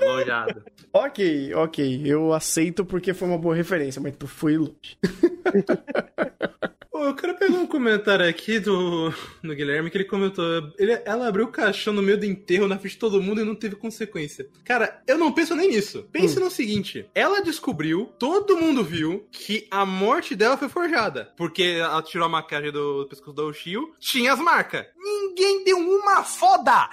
Lojado. 0.00 0.62
ok, 0.92 1.54
ok. 1.54 2.02
Eu 2.04 2.32
aceito 2.32 2.84
porque 2.84 3.14
foi 3.14 3.28
uma 3.28 3.38
boa 3.38 3.54
referência, 3.54 4.02
mas 4.02 4.14
tu 4.16 4.26
foi 4.26 4.56
longe. 4.56 4.98
eu 7.14 7.16
quero 7.16 7.38
pegar 7.38 7.54
um 7.54 7.66
comentário 7.66 8.28
aqui 8.28 8.58
do, 8.58 9.10
do 9.42 9.54
Guilherme 9.54 9.88
que 9.88 9.96
ele 9.96 10.04
comentou. 10.04 10.44
Ele, 10.76 11.00
ela 11.04 11.28
abriu 11.28 11.46
o 11.46 11.50
caixão 11.50 11.92
no 11.92 12.02
meio 12.02 12.18
do 12.18 12.26
enterro 12.26 12.66
na 12.66 12.76
frente 12.76 12.94
de 12.94 12.98
todo 12.98 13.22
mundo 13.22 13.40
e 13.40 13.44
não 13.44 13.54
teve 13.54 13.76
consequência. 13.76 14.48
Cara, 14.64 15.00
eu 15.06 15.16
não 15.16 15.32
penso 15.32 15.54
nem 15.54 15.68
nisso. 15.68 16.08
Pense 16.10 16.38
hum. 16.38 16.44
no 16.44 16.50
seguinte: 16.50 17.08
ela 17.14 17.40
descobriu, 17.40 18.12
todo 18.18 18.56
mundo 18.56 18.82
viu, 18.82 19.26
que 19.30 19.66
a 19.70 19.86
morte 19.86 20.34
dela 20.34 20.56
foi 20.56 20.68
forjada. 20.68 21.32
Porque 21.36 21.62
ela 21.62 22.02
tirou 22.02 22.26
a 22.26 22.28
maquiagem 22.28 22.72
do, 22.72 23.04
do 23.04 23.08
pescoço 23.08 23.32
do 23.32 23.46
Oshio, 23.46 23.94
tinha 24.00 24.32
as 24.32 24.40
marcas. 24.40 24.86
Ninguém 24.96 25.64
deu 25.64 25.78
uma 25.78 26.24
foda! 26.24 26.88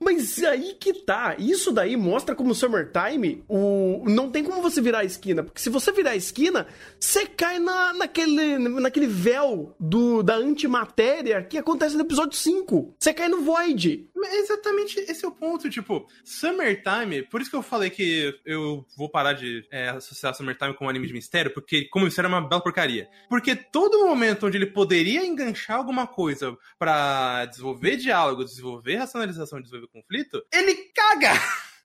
Mas 0.00 0.42
aí 0.44 0.74
que 0.78 0.92
tá. 0.92 1.34
Isso 1.38 1.72
daí 1.72 1.96
mostra 1.96 2.34
como 2.34 2.54
Summertime, 2.54 3.44
o... 3.48 4.04
não 4.08 4.30
tem 4.30 4.44
como 4.44 4.62
você 4.62 4.80
virar 4.80 5.00
a 5.00 5.04
esquina. 5.04 5.42
Porque 5.42 5.60
se 5.60 5.70
você 5.70 5.90
virar 5.90 6.10
a 6.10 6.16
esquina, 6.16 6.66
você 6.98 7.26
cai 7.26 7.58
na, 7.58 7.92
naquele, 7.92 8.58
naquele 8.58 9.06
véu 9.06 9.74
do, 9.78 10.22
da 10.22 10.36
antimatéria 10.36 11.42
que 11.42 11.58
acontece 11.58 11.96
no 11.96 12.02
episódio 12.02 12.36
5. 12.36 12.94
Você 12.98 13.12
cai 13.12 13.28
no 13.28 13.42
Void. 13.42 14.08
Exatamente 14.32 15.00
esse 15.00 15.24
é 15.24 15.28
o 15.28 15.32
ponto. 15.32 15.68
Tipo, 15.68 16.06
Summertime, 16.24 17.22
por 17.22 17.40
isso 17.40 17.50
que 17.50 17.56
eu 17.56 17.62
falei 17.62 17.90
que 17.90 18.34
eu 18.44 18.84
vou 18.96 19.10
parar 19.10 19.32
de 19.32 19.66
é, 19.70 19.88
associar 19.90 20.34
Summertime 20.34 20.74
com 20.74 20.86
um 20.86 20.88
anime 20.88 21.06
de 21.06 21.12
mistério, 21.12 21.52
porque 21.52 21.88
como 21.88 22.04
mistério 22.04 22.28
é 22.28 22.30
uma 22.30 22.48
bela 22.48 22.62
porcaria. 22.62 23.08
Porque 23.28 23.56
todo 23.56 24.06
momento 24.06 24.46
onde 24.46 24.56
ele 24.56 24.66
poderia 24.66 25.26
enganchar 25.26 25.76
alguma 25.76 26.06
coisa 26.06 26.56
para 26.78 27.46
desenvolver 27.46 27.96
diálogo, 27.96 28.44
desenvolver 28.44 28.96
racionalização, 28.96 29.60
desenvolver 29.60 29.87
conflito, 29.88 30.44
ele 30.52 30.74
caga! 30.94 31.32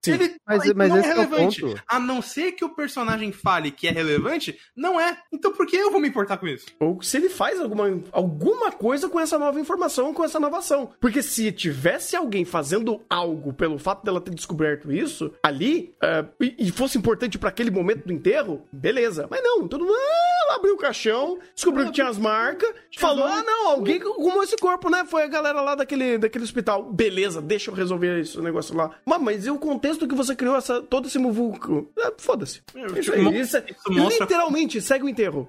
Sim, 0.03 0.11
ele 0.13 0.35
mas, 0.45 0.65
ele 0.65 0.73
mas 0.73 0.89
não 0.89 0.97
é 0.97 0.99
esse 0.99 1.09
é 1.09 1.13
o 1.13 1.15
relevante. 1.15 1.61
ponto. 1.61 1.83
A 1.87 1.99
não 1.99 2.21
ser 2.21 2.51
que 2.53 2.65
o 2.65 2.69
personagem 2.69 3.31
fale 3.31 3.71
que 3.71 3.87
é 3.87 3.91
relevante, 3.91 4.57
não 4.75 4.99
é. 4.99 5.17
Então 5.31 5.51
por 5.51 5.65
que 5.65 5.75
eu 5.75 5.91
vou 5.91 6.01
me 6.01 6.07
importar 6.07 6.37
com 6.37 6.47
isso? 6.47 6.65
Ou 6.79 7.01
se 7.01 7.17
ele 7.17 7.29
faz 7.29 7.59
alguma, 7.59 8.01
alguma 8.11 8.71
coisa 8.71 9.07
com 9.07 9.19
essa 9.19 9.39
nova 9.39 9.59
informação, 9.59 10.13
com 10.13 10.23
essa 10.23 10.39
nova 10.39 10.57
ação. 10.59 10.91
Porque 10.99 11.21
se 11.21 11.51
tivesse 11.51 12.15
alguém 12.15 12.43
fazendo 12.45 13.01
algo 13.09 13.53
pelo 13.53 13.77
fato 13.79 14.03
dela 14.03 14.19
ter 14.21 14.33
descoberto 14.33 14.91
isso 14.91 15.33
ali, 15.41 15.93
é, 16.01 16.25
e, 16.39 16.55
e 16.67 16.71
fosse 16.71 16.97
importante 16.97 17.37
pra 17.37 17.49
aquele 17.49 17.71
momento 17.71 18.05
do 18.05 18.13
enterro, 18.13 18.65
beleza. 18.71 19.27
Mas 19.29 19.41
não, 19.41 19.67
todo 19.67 19.85
mundo 19.85 19.95
ah, 19.95 20.45
ela 20.45 20.55
abriu 20.55 20.73
o 20.73 20.77
caixão, 20.77 21.39
descobriu 21.55 21.85
que 21.85 21.93
tinha 21.93 22.07
as 22.07 22.17
marcas, 22.17 22.69
falou: 22.97 23.25
ah, 23.25 23.43
não, 23.43 23.69
alguém 23.69 24.01
arrumou 24.01 24.43
esse 24.43 24.57
corpo, 24.57 24.89
né? 24.89 25.05
Foi 25.05 25.23
a 25.23 25.27
galera 25.27 25.61
lá 25.61 25.75
daquele, 25.75 26.17
daquele 26.17 26.43
hospital. 26.43 26.83
Beleza, 26.83 27.41
deixa 27.41 27.71
eu 27.71 27.75
resolver 27.75 28.19
esse 28.19 28.39
negócio 28.39 28.75
lá. 28.75 28.91
Mas, 29.05 29.21
mas 29.21 29.45
e 29.45 29.51
o 29.51 29.57
contexto 29.57 29.92
que 29.97 30.15
você 30.15 30.35
criou 30.35 30.55
essa, 30.55 30.81
todo 30.81 31.07
esse 31.07 31.17
muvuco? 31.17 31.89
É, 31.97 32.11
Foda-se. 32.17 32.61
É, 32.75 32.99
Isso 32.99 33.13
aí. 33.13 33.39
Isso, 33.39 33.57
é- 33.57 33.65
isso 33.69 33.91
mostra- 33.91 34.25
literalmente, 34.25 34.81
segue 34.81 35.05
o 35.05 35.09
enterro. 35.09 35.47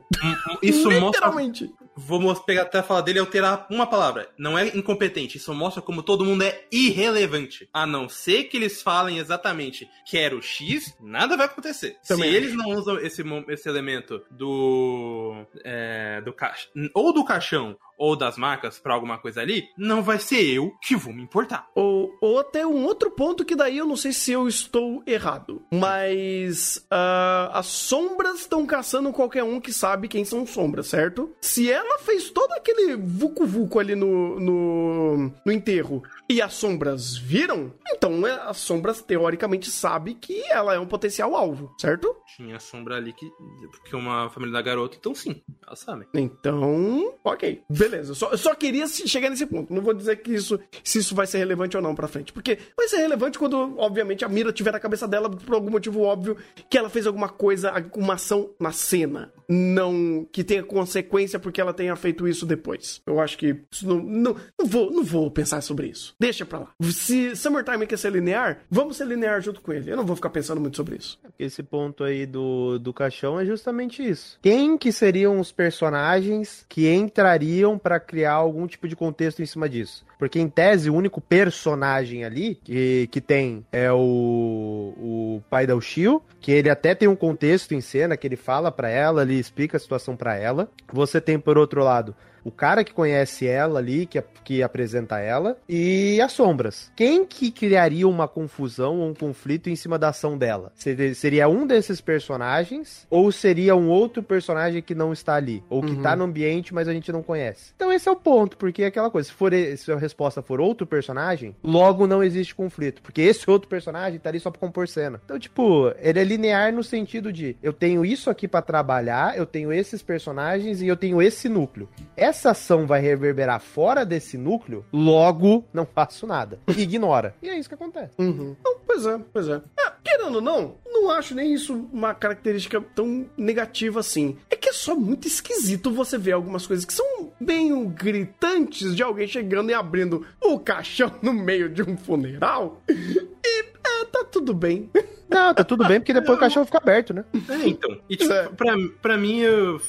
Isso 0.62 0.88
mostra 0.90 1.00
literalmente. 1.06 1.72
Vou 1.96 2.34
pegar 2.34 2.62
até 2.62 2.78
a 2.78 2.82
fala 2.82 3.02
dele 3.02 3.18
e 3.18 3.20
alterar 3.20 3.66
uma 3.70 3.86
palavra. 3.86 4.28
Não 4.36 4.58
é 4.58 4.68
incompetente, 4.76 5.36
isso 5.36 5.54
mostra 5.54 5.82
como 5.82 6.02
todo 6.02 6.24
mundo 6.24 6.42
é 6.42 6.64
irrelevante. 6.70 7.68
A 7.72 7.86
não 7.86 8.08
ser 8.08 8.44
que 8.44 8.56
eles 8.56 8.82
falem 8.82 9.18
exatamente 9.18 9.88
quero 10.08 10.42
X, 10.42 10.94
nada 11.00 11.36
vai 11.36 11.46
acontecer. 11.46 11.96
Também 12.06 12.30
Se 12.30 12.36
eles 12.36 12.54
não 12.54 12.70
usam 12.70 12.98
esse, 12.98 13.22
esse 13.48 13.68
elemento 13.68 14.22
do. 14.30 15.44
É, 15.64 16.20
do 16.22 16.32
ca... 16.32 16.54
ou 16.94 17.12
do 17.12 17.24
caixão 17.24 17.76
ou 17.96 18.16
das 18.16 18.36
marcas 18.36 18.78
pra 18.78 18.94
alguma 18.94 19.18
coisa 19.18 19.40
ali, 19.40 19.68
não 19.76 20.02
vai 20.02 20.18
ser 20.18 20.44
eu 20.44 20.72
que 20.82 20.96
vou 20.96 21.12
me 21.12 21.22
importar. 21.22 21.68
Ou, 21.74 22.16
ou 22.20 22.40
até 22.40 22.66
um 22.66 22.84
outro 22.84 23.10
ponto 23.10 23.44
que 23.44 23.54
daí 23.54 23.78
eu 23.78 23.86
não 23.86 23.96
sei 23.96 24.12
se 24.12 24.32
eu 24.32 24.48
estou 24.48 25.02
errado. 25.06 25.62
Mas 25.72 26.84
ah, 26.90 27.50
as 27.54 27.66
sombras 27.66 28.40
estão 28.40 28.66
caçando 28.66 29.12
qualquer 29.12 29.44
um 29.44 29.60
que 29.60 29.72
sabe 29.72 30.08
quem 30.08 30.24
são 30.24 30.46
sombras, 30.46 30.88
certo? 30.88 31.34
Se 31.40 31.70
ela 31.84 31.98
fez 31.98 32.30
todo 32.30 32.52
aquele 32.52 32.96
vucu-vucu 32.96 33.78
ali 33.78 33.94
no, 33.94 34.40
no, 34.40 35.32
no 35.44 35.52
enterro 35.52 36.02
e 36.28 36.40
as 36.40 36.54
sombras 36.54 37.16
viram, 37.16 37.72
então 37.92 38.26
é, 38.26 38.32
as 38.48 38.58
sombras 38.58 39.02
teoricamente 39.02 39.70
sabem 39.70 40.14
que 40.14 40.42
ela 40.50 40.74
é 40.74 40.78
um 40.78 40.86
potencial 40.86 41.34
alvo, 41.34 41.74
certo? 41.78 42.16
Tinha 42.36 42.58
sombra 42.58 42.96
ali 42.96 43.12
que. 43.12 43.30
Porque 43.70 43.94
uma 43.94 44.30
família 44.30 44.52
da 44.52 44.62
garota, 44.62 44.96
então 44.98 45.14
sim, 45.14 45.42
elas 45.66 45.78
sabem. 45.78 46.08
Então, 46.14 47.14
ok. 47.22 47.62
Beleza. 47.68 48.12
Eu 48.12 48.14
só, 48.14 48.30
eu 48.30 48.38
só 48.38 48.54
queria 48.54 48.86
chegar 48.86 49.30
nesse 49.30 49.46
ponto. 49.46 49.72
Não 49.72 49.82
vou 49.82 49.94
dizer 49.94 50.16
que 50.16 50.32
isso, 50.32 50.58
se 50.82 50.98
isso 50.98 51.14
vai 51.14 51.26
ser 51.26 51.38
relevante 51.38 51.76
ou 51.76 51.82
não 51.82 51.94
pra 51.94 52.08
frente. 52.08 52.32
Porque 52.32 52.58
vai 52.76 52.88
ser 52.88 52.96
relevante 52.98 53.38
quando, 53.38 53.78
obviamente, 53.78 54.24
a 54.24 54.28
mira 54.28 54.52
tiver 54.52 54.72
na 54.72 54.80
cabeça 54.80 55.06
dela, 55.06 55.30
por 55.30 55.54
algum 55.54 55.70
motivo 55.70 56.00
óbvio, 56.00 56.36
que 56.68 56.78
ela 56.78 56.88
fez 56.88 57.06
alguma 57.06 57.28
coisa, 57.28 57.72
uma 57.94 58.14
ação 58.14 58.50
na 58.58 58.72
cena. 58.72 59.32
Não 59.48 60.26
que 60.30 60.44
tenha 60.44 60.62
consequência 60.62 61.38
porque 61.38 61.60
ela 61.60 61.72
tenha 61.72 61.94
feito 61.96 62.26
isso 62.26 62.46
depois. 62.46 63.00
Eu 63.06 63.20
acho 63.20 63.36
que 63.38 63.56
não, 63.82 63.96
não, 63.96 64.36
não, 64.58 64.66
vou, 64.66 64.90
não 64.90 65.04
vou 65.04 65.30
pensar 65.30 65.60
sobre 65.60 65.88
isso. 65.88 66.14
Deixa 66.18 66.44
pra 66.44 66.60
lá. 66.60 66.68
Se 66.82 67.36
Summertime 67.36 67.86
quer 67.86 67.98
ser 67.98 68.12
linear, 68.12 68.60
vamos 68.70 68.96
ser 68.96 69.06
linear 69.06 69.40
junto 69.40 69.60
com 69.60 69.72
ele. 69.72 69.90
Eu 69.90 69.96
não 69.96 70.06
vou 70.06 70.16
ficar 70.16 70.30
pensando 70.30 70.60
muito 70.60 70.76
sobre 70.76 70.96
isso. 70.96 71.18
Esse 71.38 71.62
ponto 71.62 72.04
aí 72.04 72.26
do, 72.26 72.78
do 72.78 72.92
caixão 72.92 73.38
é 73.38 73.44
justamente 73.44 74.06
isso. 74.06 74.38
Quem 74.42 74.78
que 74.78 74.92
seriam 74.92 75.40
os 75.40 75.52
personagens 75.52 76.64
que 76.68 76.92
entrariam 76.92 77.78
pra 77.78 78.00
criar 78.00 78.34
algum 78.34 78.66
tipo 78.66 78.88
de 78.88 78.96
contexto 78.96 79.42
em 79.42 79.46
cima 79.46 79.68
disso? 79.68 80.04
Porque 80.18 80.38
em 80.38 80.48
tese 80.48 80.88
o 80.88 80.94
único 80.94 81.20
personagem 81.20 82.24
ali 82.24 82.58
que, 82.62 83.08
que 83.10 83.20
tem 83.20 83.64
é 83.70 83.92
o, 83.92 84.94
o 84.96 85.42
pai 85.50 85.66
da 85.66 85.74
Ushio, 85.74 86.22
que 86.40 86.52
ele 86.52 86.70
até 86.70 86.94
tem 86.94 87.08
um 87.08 87.16
contexto 87.16 87.74
em 87.74 87.80
cena 87.80 88.16
que 88.16 88.26
ele 88.26 88.36
fala 88.36 88.70
pra 88.70 88.88
ela, 88.88 89.24
ele 89.34 89.40
explica 89.40 89.76
a 89.76 89.80
situação 89.80 90.16
pra 90.16 90.36
ela. 90.36 90.68
Você 90.92 91.20
tem 91.20 91.38
por 91.38 91.58
outro 91.58 91.82
lado 91.82 92.14
o 92.44 92.50
cara 92.50 92.84
que 92.84 92.92
conhece 92.92 93.46
ela 93.46 93.78
ali, 93.78 94.06
que, 94.06 94.22
que 94.44 94.62
apresenta 94.62 95.18
ela, 95.18 95.56
e 95.68 96.20
as 96.20 96.32
sombras. 96.32 96.92
Quem 96.94 97.24
que 97.24 97.50
criaria 97.50 98.06
uma 98.06 98.28
confusão 98.28 98.98
ou 99.00 99.08
um 99.08 99.14
conflito 99.14 99.70
em 99.70 99.76
cima 99.76 99.98
da 99.98 100.08
ação 100.10 100.36
dela? 100.36 100.70
Seria, 100.74 101.14
seria 101.14 101.48
um 101.48 101.66
desses 101.66 102.00
personagens, 102.00 103.06
ou 103.08 103.30
seria 103.32 103.74
um 103.74 103.88
outro 103.88 104.22
personagem 104.22 104.82
que 104.82 104.94
não 104.94 105.12
está 105.12 105.34
ali? 105.36 105.62
Ou 105.70 105.82
que 105.82 105.92
Uhum. 105.94 106.02
tá 106.02 106.14
no 106.16 106.24
ambiente, 106.24 106.74
mas 106.74 106.88
a 106.88 106.92
gente 106.92 107.10
não 107.12 107.22
conhece? 107.22 107.72
Então 107.76 107.90
esse 107.90 108.08
é 108.08 108.12
o 108.12 108.16
ponto, 108.16 108.56
porque 108.56 108.82
é 108.82 108.86
aquela 108.86 109.10
coisa, 109.10 109.28
se, 109.28 109.34
for, 109.34 109.52
se 109.76 109.90
a 109.90 109.96
resposta 109.96 110.42
for 110.42 110.60
outro 110.60 110.86
personagem, 110.86 111.54
logo 111.62 112.06
não 112.06 112.22
existe 112.22 112.54
conflito, 112.54 113.00
porque 113.02 113.22
esse 113.22 113.48
outro 113.48 113.68
personagem 113.68 114.18
tá 114.18 114.28
ali 114.28 114.40
só 114.40 114.50
pra 114.50 114.60
compor 114.60 114.86
cena. 114.88 115.20
Então, 115.24 115.38
tipo, 115.38 115.92
ele 116.00 116.18
é 116.20 116.24
linear 116.24 116.72
no 116.72 116.82
sentido 116.84 117.32
de, 117.32 117.56
eu 117.62 117.72
tenho 117.72 118.04
isso 118.04 118.28
aqui 118.28 118.46
pra 118.46 118.60
trabalhar, 118.60 119.36
eu 119.38 119.46
tenho 119.46 119.72
esses 119.72 120.02
personagens 120.02 120.82
e 120.82 120.86
eu 120.86 120.96
tenho 120.96 121.22
esse 121.22 121.48
núcleo 121.48 121.88
essa 122.16 122.33
ação 122.42 122.86
vai 122.86 123.00
reverberar 123.00 123.60
fora 123.60 124.04
desse 124.04 124.36
núcleo, 124.36 124.84
logo 124.92 125.64
não 125.72 125.86
faço 125.86 126.26
nada. 126.26 126.58
Ignora. 126.76 127.34
E 127.42 127.48
é 127.48 127.58
isso 127.58 127.68
que 127.68 127.74
acontece. 127.74 128.14
Uhum. 128.18 128.56
Não, 128.64 128.78
pois 128.86 129.06
é, 129.06 129.20
pois 129.32 129.48
é. 129.48 129.60
Ah, 129.78 129.92
querendo 130.02 130.36
ou 130.36 130.40
não, 130.40 130.74
não 130.86 131.10
acho 131.10 131.34
nem 131.34 131.52
isso 131.52 131.88
uma 131.92 132.14
característica 132.14 132.80
tão 132.94 133.26
negativa 133.36 134.00
assim. 134.00 134.36
É 134.50 134.56
que 134.56 134.68
é 134.68 134.72
só 134.72 134.94
muito 134.94 135.26
esquisito 135.28 135.92
você 135.92 136.16
ver 136.18 136.32
algumas 136.32 136.66
coisas 136.66 136.84
que 136.84 136.92
são 136.92 137.32
bem 137.40 137.88
gritantes 137.88 138.94
de 138.94 139.02
alguém 139.02 139.26
chegando 139.26 139.70
e 139.70 139.74
abrindo 139.74 140.26
o 140.40 140.58
caixão 140.58 141.12
no 141.22 141.32
meio 141.32 141.68
de 141.68 141.82
um 141.82 141.96
funeral. 141.96 142.80
E 143.46 143.73
tá 144.04 144.24
tudo 144.24 144.54
bem. 144.54 144.90
Não, 145.28 145.54
tá 145.54 145.64
tudo 145.64 145.86
bem, 145.86 145.98
porque 146.00 146.12
depois 146.12 146.36
o 146.36 146.40
cachorro 146.40 146.66
fica 146.66 146.78
aberto, 146.78 147.12
né? 147.14 147.24
É, 147.48 147.68
então. 147.68 148.00
E, 148.08 148.16
tipo, 148.16 148.32
É. 148.32 148.48
pra, 148.48 148.74
pra 149.02 149.16
mim, 149.16 149.40
eu, 149.40 149.80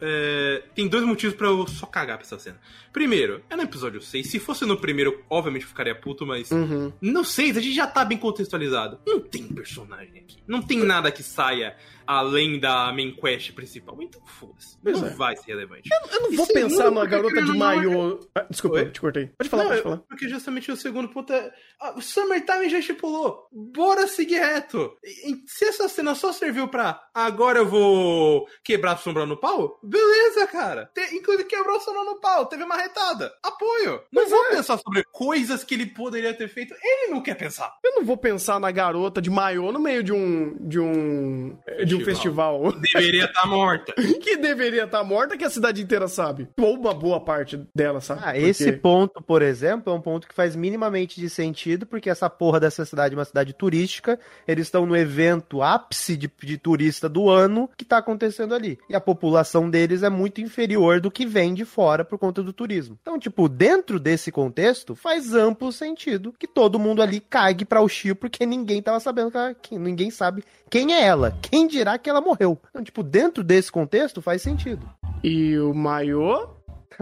é, 0.00 0.62
tem 0.74 0.88
dois 0.88 1.04
motivos 1.04 1.36
pra 1.36 1.46
eu 1.48 1.66
só 1.66 1.86
cagar 1.86 2.16
pra 2.18 2.26
essa 2.26 2.38
cena. 2.38 2.58
Primeiro, 2.92 3.42
é 3.48 3.56
no 3.56 3.62
episódio 3.62 4.00
6. 4.02 4.26
Se 4.30 4.38
fosse 4.38 4.64
no 4.66 4.76
primeiro, 4.76 5.22
obviamente 5.30 5.62
eu 5.62 5.68
ficaria 5.68 5.94
puto, 5.94 6.26
mas. 6.26 6.50
Uhum. 6.50 6.92
No 7.00 7.24
6, 7.24 7.56
a 7.56 7.60
gente 7.60 7.74
já 7.74 7.86
tá 7.86 8.04
bem 8.04 8.18
contextualizado. 8.18 8.98
Não 9.06 9.20
tem 9.20 9.44
personagem 9.48 10.18
aqui. 10.18 10.36
Não 10.46 10.60
tem 10.60 10.78
nada 10.84 11.10
que 11.10 11.22
saia 11.22 11.74
além 12.18 12.58
da 12.60 12.92
main 12.92 13.14
quest 13.14 13.52
principal. 13.52 13.96
Então, 14.00 14.20
foda-se. 14.26 14.76
Não 14.82 15.06
é. 15.06 15.10
vai 15.10 15.36
ser 15.36 15.52
relevante. 15.52 15.88
Eu 16.12 16.20
não 16.20 16.32
E 16.32 16.36
vou 16.36 16.46
segundo, 16.46 16.62
pensar 16.68 16.90
na 16.90 17.00
porque 17.00 17.10
garota 17.16 17.42
de 17.42 17.48
não, 17.48 17.56
maiô. 17.56 18.20
Ah, 18.34 18.46
desculpa, 18.50 18.76
Oi? 18.76 18.82
eu 18.84 18.92
te 18.92 19.00
cortei. 19.00 19.26
Pode 19.38 19.48
falar, 19.50 19.62
Não, 19.64 19.70
pode 19.70 19.82
falar. 19.82 19.96
Porque 20.08 20.28
justamente 20.28 20.70
o 20.70 20.76
segundo 20.76 21.08
ponto 21.08 21.32
é. 21.32 21.52
ah, 21.80 21.94
O 21.96 22.00
Summertime 22.02 22.68
já 22.68 22.78
estipulou. 22.78 23.46
Bora 23.52 24.06
seguir 24.06 24.38
reto. 24.40 24.92
E- 25.04 25.42
Se 25.46 25.64
essa 25.64 25.88
cena 25.88 26.14
só 26.14 26.32
serviu 26.32 26.68
pra 26.68 27.00
agora 27.14 27.58
eu 27.60 27.66
vou 27.68 28.46
quebrar 28.64 28.92
a 28.92 28.96
sombra 28.96 29.26
no 29.26 29.36
pau, 29.36 29.78
beleza, 29.82 30.46
cara. 30.46 30.90
Te, 30.94 31.14
inclusive 31.14 31.44
quebrou 31.44 31.76
a 31.76 31.80
sombra 31.80 32.04
no 32.04 32.20
pau, 32.20 32.46
teve 32.46 32.62
uma 32.64 32.76
retada. 32.76 33.32
Apoio. 33.42 34.00
Não 34.12 34.28
vou 34.28 34.44
é. 34.46 34.50
pensar 34.56 34.78
sobre 34.78 35.04
coisas 35.12 35.64
que 35.64 35.74
ele 35.74 35.86
poderia 35.86 36.32
ter 36.34 36.48
feito. 36.48 36.74
Ele 36.82 37.12
não 37.12 37.22
quer 37.22 37.34
pensar. 37.36 37.74
Eu 37.84 37.96
não 37.96 38.04
vou 38.04 38.16
pensar 38.16 38.58
na 38.60 38.70
garota 38.70 39.20
de 39.20 39.30
maiô 39.30 39.70
no 39.72 39.78
meio 39.78 40.02
de 40.02 40.12
um. 40.12 40.56
de 40.60 40.78
um. 40.80 41.56
de 41.86 41.94
um 41.96 42.01
festival. 42.04 42.72
Deveria 42.92 43.24
estar 43.24 43.46
morta. 43.46 43.92
que 44.20 44.36
deveria 44.36 44.84
estar 44.84 45.02
morta, 45.04 45.36
que 45.36 45.44
a 45.44 45.50
cidade 45.50 45.82
inteira 45.82 46.08
sabe. 46.08 46.48
Ou 46.60 46.76
uma 46.78 46.94
boa 46.94 47.20
parte 47.20 47.60
dela, 47.74 48.00
sabe? 48.00 48.20
Ah, 48.24 48.32
Porque- 48.32 48.46
esse 48.46 48.72
ponto, 48.72 49.22
por 49.22 49.42
exemplo, 49.42 49.92
é 49.92 49.96
um 49.96 50.00
ponto 50.00 50.26
que 50.28 50.34
faz 50.34 50.54
minimamente 50.56 51.20
de 51.20 51.28
sentido, 51.28 51.86
porque 51.86 52.10
essa 52.10 52.28
porra 52.30 52.60
dessa 52.60 52.84
cidade 52.84 53.14
é 53.14 53.18
uma 53.18 53.24
cidade 53.24 53.52
turística, 53.52 54.18
eles 54.46 54.66
estão 54.66 54.86
no 54.86 54.96
evento 54.96 55.62
ápice 55.62 56.16
de, 56.16 56.30
de 56.42 56.58
turista 56.58 57.08
do 57.08 57.28
ano 57.28 57.68
que 57.76 57.84
tá 57.84 57.98
acontecendo 57.98 58.54
ali. 58.54 58.78
E 58.88 58.94
a 58.94 59.00
população 59.00 59.68
deles 59.68 60.02
é 60.02 60.10
muito 60.10 60.40
inferior 60.40 61.00
do 61.00 61.10
que 61.10 61.26
vem 61.26 61.54
de 61.54 61.64
fora 61.64 62.04
por 62.04 62.18
conta 62.18 62.42
do 62.42 62.52
turismo. 62.52 62.98
Então, 63.02 63.18
tipo, 63.18 63.48
dentro 63.48 63.98
desse 63.98 64.30
contexto, 64.30 64.94
faz 64.94 65.34
amplo 65.34 65.72
sentido 65.72 66.34
que 66.38 66.46
todo 66.46 66.78
mundo 66.78 67.02
ali 67.02 67.20
cague 67.20 67.64
pra 67.64 67.80
o 67.82 67.88
Shio, 67.88 68.14
porque 68.16 68.44
ninguém 68.46 68.82
tava 68.82 69.00
sabendo 69.00 69.32
que 69.60 69.78
ninguém 69.78 70.10
sabe 70.10 70.44
quem 70.72 70.94
é 70.94 71.02
ela. 71.02 71.36
Quem 71.42 71.68
dirá 71.68 71.98
que 71.98 72.08
ela 72.08 72.22
morreu? 72.22 72.58
Então, 72.70 72.82
tipo, 72.82 73.02
dentro 73.02 73.44
desse 73.44 73.70
contexto, 73.70 74.22
faz 74.22 74.40
sentido. 74.40 74.88
E 75.22 75.58
o 75.58 75.74
maiô. 75.74 76.48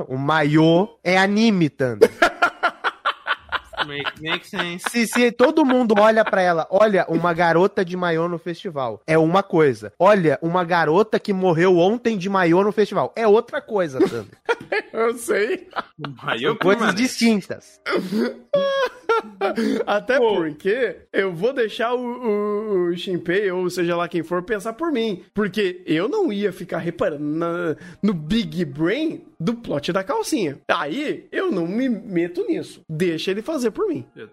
O 0.09 0.17
maiô 0.17 0.89
é 1.05 1.17
anime, 1.17 1.71
Thunder. 1.71 2.11
Make, 3.87 4.23
make 4.23 4.47
sense. 4.47 4.85
Se, 4.91 5.07
se 5.07 5.33
todo 5.33 5.65
mundo 5.65 5.95
olha 5.99 6.23
pra 6.23 6.43
ela, 6.43 6.67
olha, 6.71 7.07
uma 7.09 7.33
garota 7.33 7.83
de 7.83 7.97
maiô 7.97 8.29
no 8.29 8.39
festival, 8.39 9.01
é 9.07 9.17
uma 9.17 9.43
coisa. 9.43 9.91
Olha, 9.99 10.39
uma 10.43 10.63
garota 10.63 11.19
que 11.19 11.33
morreu 11.33 11.79
ontem 11.79 12.19
de 12.19 12.29
maiô 12.29 12.63
no 12.63 12.73
festival, 12.73 13.11
é 13.17 13.27
outra 13.27 13.61
coisa, 13.61 13.99
Sandro. 14.07 14.37
Eu 14.93 15.15
sei. 15.15 15.67
Eu 16.39 16.57
Coisas 16.57 16.95
distintas. 16.95 17.81
Até 19.87 20.19
Pô. 20.19 20.37
porque 20.37 20.97
eu 21.13 21.33
vou 21.33 21.53
deixar 21.53 21.95
o, 21.95 22.01
o, 22.01 22.89
o 22.91 22.97
Shinpei, 22.97 23.51
ou 23.51 23.69
seja 23.71 23.97
lá 23.97 24.09
quem 24.09 24.23
for, 24.23 24.43
pensar 24.43 24.73
por 24.75 24.91
mim. 24.93 25.23
Porque 25.35 25.83
eu 25.87 26.09
não 26.09 26.33
ia 26.33 26.53
ficar 26.53 26.79
reparando 26.79 27.23
na- 27.25 27.77
no 28.03 28.13
Big 28.15 28.65
Brain 28.65 29.23
do 29.41 29.55
plot 29.55 29.91
da 29.93 30.05
calcinha. 30.05 30.59
Aí 30.69 31.27
eu 31.33 31.51
não 31.51 31.67
me 31.67 31.89
meto 31.89 32.47
nisso. 32.47 32.83
Deixa 32.89 33.31
ele 33.31 33.41
fazer 33.41 33.71
por 33.71 33.89
mim. 33.89 34.05
Eu- 34.15 34.29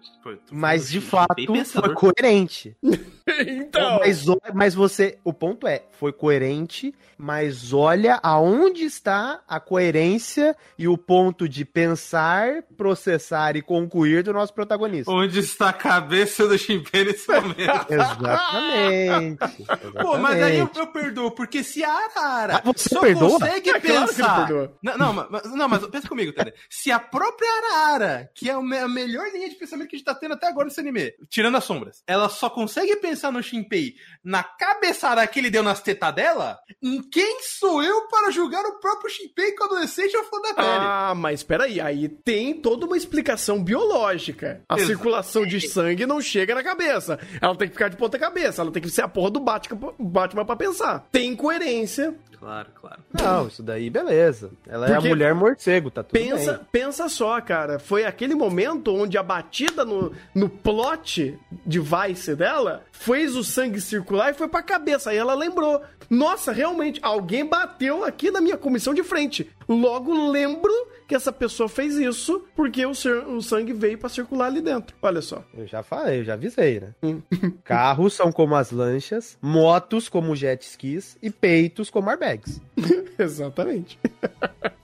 Mas 0.52 0.90
de 0.90 0.98
assim, 0.98 1.06
fato 1.06 1.34
foi 1.80 1.94
coerente. 1.94 2.76
então. 3.46 3.98
Mas, 4.00 4.24
mas 4.54 4.74
você. 4.74 5.18
O 5.24 5.32
ponto 5.32 5.66
é, 5.66 5.82
foi 5.92 6.12
coerente, 6.12 6.94
mas 7.16 7.72
olha 7.72 8.20
aonde 8.22 8.84
está 8.84 9.40
a 9.48 9.58
coerência 9.58 10.54
e 10.78 10.86
o 10.86 10.96
ponto 10.98 11.48
de 11.48 11.64
pensar, 11.64 12.62
processar 12.76 13.56
e 13.56 13.62
concluir 13.62 14.22
do 14.22 14.32
nosso 14.32 14.52
protagonista. 14.52 15.10
Onde 15.10 15.40
está 15.40 15.70
a 15.70 15.72
cabeça 15.72 16.46
do 16.46 16.56
Shinpei 16.58 17.04
nesse 17.04 17.26
momento? 17.32 17.86
Exatamente. 17.90 19.38
Pô, 20.00 20.18
mas 20.18 20.42
aí 20.42 20.58
eu, 20.58 20.64
exatamente. 20.64 20.78
eu 20.78 20.86
perdoo, 20.88 21.30
porque 21.30 21.62
se 21.62 21.82
a 21.84 21.90
Arara 21.92 22.56
Ah, 22.56 22.62
você 22.64 22.88
só 22.88 23.00
perdoa? 23.00 23.30
consegue 23.38 23.70
É 23.70 23.80
claro 23.80 24.06
pensar. 24.06 24.46
perdoa. 24.46 24.72
não, 24.82 24.97
não, 24.98 25.12
mas, 25.30 25.44
não, 25.54 25.68
mas 25.68 25.86
pensa 25.86 26.08
comigo, 26.08 26.32
Tânia. 26.32 26.54
Se 26.68 26.90
a 26.90 26.98
própria 26.98 27.48
Arara, 27.48 28.30
que 28.34 28.50
é 28.50 28.56
o 28.56 28.60
a 28.60 28.88
melhor 28.88 29.30
linha 29.32 29.48
de 29.48 29.54
pensamento 29.54 29.88
que 29.88 29.96
a 29.96 29.98
gente 29.98 30.06
tá 30.06 30.14
tendo 30.14 30.34
até 30.34 30.48
agora 30.48 30.66
nesse 30.66 30.80
anime, 30.80 31.14
tirando 31.28 31.56
as 31.56 31.64
sombras, 31.64 32.02
ela 32.06 32.28
só 32.28 32.50
consegue 32.50 32.96
pensar 32.96 33.32
no 33.32 33.42
Shinpei 33.42 33.94
na 34.22 34.42
cabeçada 34.42 35.26
que 35.26 35.38
ele 35.38 35.50
deu 35.50 35.62
nas 35.62 35.80
tetas 35.80 36.14
dela, 36.14 36.58
em 36.82 37.02
quem 37.02 37.38
sou 37.42 37.82
eu 37.82 38.08
para 38.08 38.30
julgar 38.30 38.64
o 38.64 38.78
próprio 38.80 39.10
Shinpei 39.10 39.52
com 39.52 39.64
adolescente 39.64 40.16
ou 40.16 40.24
flor 40.24 40.42
da 40.42 40.54
pele? 40.54 40.68
Ah, 40.68 41.14
mas 41.16 41.42
peraí, 41.42 41.80
aí 41.80 42.08
tem 42.08 42.60
toda 42.60 42.86
uma 42.86 42.96
explicação 42.96 43.62
biológica. 43.62 44.62
A 44.68 44.76
Exato. 44.76 44.86
circulação 44.92 45.46
de 45.46 45.60
sangue 45.68 46.06
não 46.06 46.20
chega 46.20 46.54
na 46.54 46.62
cabeça. 46.62 47.18
Ela 47.40 47.56
tem 47.56 47.68
que 47.68 47.74
ficar 47.74 47.88
de 47.88 47.96
ponta 47.96 48.18
cabeça, 48.18 48.62
ela 48.62 48.70
tem 48.70 48.82
que 48.82 48.90
ser 48.90 49.02
a 49.02 49.08
porra 49.08 49.30
do 49.30 49.40
Batman, 49.40 49.94
Batman 49.98 50.44
pra 50.44 50.56
pensar. 50.56 51.06
Tem 51.10 51.34
coerência. 51.36 52.14
Claro, 52.38 52.68
claro. 52.80 53.00
Não, 53.12 53.48
isso 53.48 53.62
daí, 53.62 53.90
beleza. 53.90 54.50
Ela 54.66 54.86
é 54.86 54.94
Porque 54.94 55.06
a 55.06 55.10
mulher 55.10 55.34
morcego, 55.34 55.90
tá 55.90 56.02
tudo 56.02 56.12
Pensa, 56.12 56.52
bem. 56.52 56.60
pensa 56.70 57.08
só, 57.08 57.40
cara. 57.40 57.78
Foi 57.78 58.04
aquele 58.04 58.34
momento 58.34 58.94
onde 58.94 59.18
a 59.18 59.22
batida 59.22 59.84
no, 59.84 60.12
no 60.34 60.48
plot 60.48 61.36
device 61.66 62.34
dela 62.36 62.84
fez 62.92 63.34
o 63.34 63.42
sangue 63.42 63.80
circular 63.80 64.30
e 64.30 64.34
foi 64.34 64.46
pra 64.48 64.62
cabeça. 64.62 65.10
Aí 65.10 65.16
ela 65.16 65.34
lembrou: 65.34 65.82
Nossa, 66.10 66.52
realmente, 66.52 66.98
alguém 67.02 67.44
bateu 67.44 68.04
aqui 68.04 68.30
na 68.30 68.40
minha 68.40 68.56
comissão 68.56 68.94
de 68.94 69.02
frente. 69.02 69.50
Logo 69.68 70.30
lembro 70.30 70.72
que 71.06 71.14
essa 71.14 71.30
pessoa 71.32 71.68
fez 71.68 71.94
isso 71.96 72.44
porque 72.56 72.84
o, 72.86 72.94
ser- 72.94 73.26
o 73.26 73.40
sangue 73.42 73.72
veio 73.74 73.98
pra 73.98 74.08
circular 74.08 74.46
ali 74.46 74.60
dentro. 74.62 74.96
Olha 75.02 75.20
só. 75.20 75.42
Eu 75.54 75.66
já 75.66 75.82
falei, 75.82 76.20
eu 76.20 76.24
já 76.24 76.34
avisei, 76.34 76.80
né? 76.80 76.94
Hum. 77.02 77.20
Carros 77.64 78.14
são 78.14 78.32
como 78.32 78.54
as 78.54 78.70
lanchas, 78.70 79.36
motos 79.42 80.08
como 80.08 80.34
jet 80.36 80.62
skis 80.66 81.18
e 81.22 81.30
peitos 81.30 81.90
como 81.90 82.08
airbags. 82.08 82.60
Exatamente. 83.18 83.98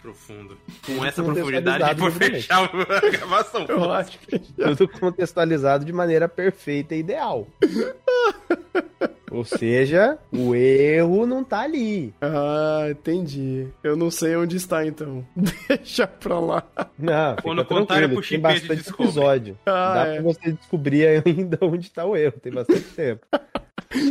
Profundo. 0.02 0.58
Com 0.84 1.04
essa 1.04 1.22
profundidade, 1.22 1.98
vou 1.98 2.10
fechar 2.10 2.64
a 2.64 3.10
gravação. 3.10 3.64
Eu 3.68 3.90
acho 3.92 4.18
que. 4.18 4.38
Tudo 4.38 4.88
contextualizado 4.88 5.84
de 5.84 5.92
maneira 5.92 6.28
perfeita 6.28 6.94
e 6.94 6.98
ideal. 6.98 7.46
Ou 9.34 9.44
seja, 9.44 10.18
o 10.32 10.54
erro 10.54 11.26
não 11.26 11.42
tá 11.42 11.60
ali. 11.62 12.14
Ah, 12.20 12.86
entendi. 12.90 13.66
Eu 13.82 13.96
não 13.96 14.10
sei 14.10 14.36
onde 14.36 14.56
está 14.56 14.86
então. 14.86 15.26
Deixa 15.68 16.06
pra 16.06 16.38
lá. 16.38 16.62
Não, 16.98 17.36
Quando 17.42 17.62
fica 17.62 17.74
contarem 17.74 18.08
tranquilo, 18.08 18.20
pro 18.20 18.28
tem 18.28 18.40
bastante 18.40 18.76
descobre. 18.76 19.04
episódio. 19.04 19.58
Ah, 19.66 19.94
Dá 19.94 20.06
é. 20.06 20.14
pra 20.14 20.22
você 20.22 20.52
descobrir 20.52 21.22
ainda 21.26 21.58
onde 21.62 21.90
tá 21.90 22.04
o 22.04 22.16
erro, 22.16 22.38
tem 22.40 22.52
bastante 22.52 22.82
tempo. 22.94 23.26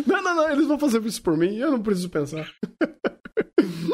Não, 0.07 0.23
não, 0.23 0.35
não, 0.35 0.49
eles 0.49 0.65
vão 0.65 0.79
fazer 0.79 1.01
isso 1.03 1.21
por 1.21 1.35
mim, 1.35 1.57
eu 1.57 1.69
não 1.71 1.81
preciso 1.81 2.09
pensar. 2.09 2.49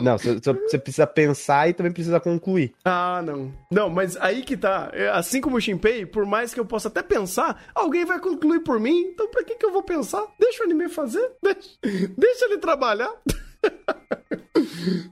Não, 0.01 0.17
você, 0.17 0.77
precisa 0.77 1.07
pensar 1.07 1.69
e 1.69 1.73
também 1.73 1.91
precisa 1.91 2.19
concluir. 2.19 2.73
Ah, 2.83 3.21
não. 3.23 3.53
Não, 3.71 3.89
mas 3.89 4.17
aí 4.17 4.41
que 4.41 4.57
tá. 4.57 4.89
É, 4.93 5.09
Assim 5.09 5.41
como 5.41 5.57
o 5.57 5.61
Shinpei, 5.61 6.05
por 6.05 6.25
mais 6.25 6.53
que 6.53 6.59
eu 6.59 6.65
possa 6.65 6.87
até 6.87 7.01
pensar, 7.01 7.63
alguém 7.73 8.05
vai 8.05 8.19
concluir 8.19 8.61
por 8.61 8.79
mim. 8.79 9.11
Então 9.13 9.29
pra 9.29 9.43
que 9.43 9.55
que 9.55 9.65
eu 9.65 9.71
vou 9.71 9.83
pensar? 9.83 10.23
Deixa 10.39 10.61
o 10.63 10.65
anime 10.65 10.89
fazer. 10.89 11.31
Deixa, 11.41 11.69
deixa 12.17 12.45
ele 12.45 12.57
trabalhar. 12.57 13.11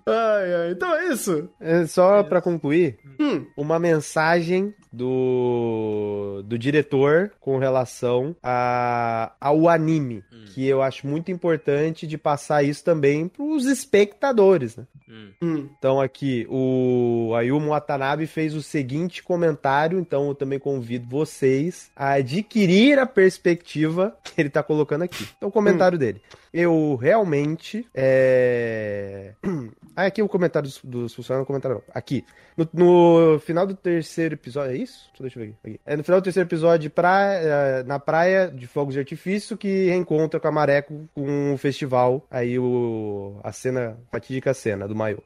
ai, 0.05 0.53
ai. 0.53 0.71
Então 0.71 0.93
é 0.95 1.07
isso. 1.13 1.49
É, 1.59 1.85
Só 1.85 2.23
pra 2.23 2.41
concluir, 2.41 2.97
Hum. 3.19 3.45
uma 3.57 3.79
mensagem 3.79 4.73
do, 4.93 6.43
do 6.45 6.57
diretor 6.57 7.31
com 7.39 7.57
relação 7.57 8.35
a, 8.43 9.33
ao 9.39 9.67
anime, 9.67 10.23
que 10.53 10.65
eu 10.67 10.81
acho 10.81 11.07
muito 11.07 11.31
importante 11.31 12.05
de 12.07 12.17
passar 12.17 12.63
isso 12.63 12.83
também 12.83 13.27
pros 13.27 13.65
espectadores, 13.65 14.75
né? 14.77 14.85
Hum. 15.09 15.29
Hum. 15.41 15.69
Então 15.77 16.01
aqui, 16.01 16.45
o 16.49 17.33
Ayumu 17.35 17.69
Watanabe 17.69 18.27
fez 18.27 18.53
o 18.53 18.61
seguinte 18.61 19.23
comentário, 19.23 19.99
então 19.99 20.27
eu 20.27 20.35
também 20.35 20.59
convido 20.59 21.07
vocês 21.07 21.89
a 21.95 22.13
adquirir 22.13 22.99
a 22.99 23.05
perspectiva 23.05 24.15
que 24.23 24.39
ele 24.41 24.49
tá 24.49 24.61
colocando 24.61 25.03
aqui. 25.03 25.27
Então 25.37 25.49
o 25.49 25.51
comentário 25.51 25.97
dele. 25.97 26.21
Eu 26.53 26.95
realmente 26.95 27.85
é... 27.93 29.06
Ah, 29.95 30.05
aqui 30.05 30.21
o 30.21 30.29
comentário 30.29 30.69
dos, 30.69 30.79
dos 30.83 31.13
funcionários, 31.15 31.41
no 31.41 31.47
comentário 31.47 31.77
não. 31.77 31.83
Aqui. 31.91 32.23
No, 32.55 32.69
no 32.71 33.39
final 33.39 33.65
do 33.65 33.73
terceiro 33.73 34.35
episódio, 34.35 34.75
é 34.75 34.77
isso? 34.77 35.09
Deixa 35.19 35.39
eu 35.39 35.43
ver 35.43 35.49
aqui. 35.49 35.71
aqui. 35.71 35.81
É 35.87 35.97
no 35.97 36.03
final 36.03 36.21
do 36.21 36.23
terceiro 36.23 36.47
episódio, 36.47 36.91
praia, 36.91 37.39
eh, 37.41 37.83
na 37.83 37.97
praia 37.97 38.47
de 38.47 38.67
fogos 38.67 38.93
de 38.93 38.99
artifício, 38.99 39.57
que 39.57 39.87
reencontra 39.87 40.39
com 40.39 40.47
a 40.47 40.51
Mareco 40.51 41.09
com 41.15 41.51
o 41.51 41.57
festival. 41.57 42.27
Aí 42.29 42.59
o, 42.59 43.39
a 43.43 43.51
cena, 43.51 43.97
fatídica 44.11 44.53
cena 44.53 44.87
do 44.87 44.95
maiô. 44.95 45.17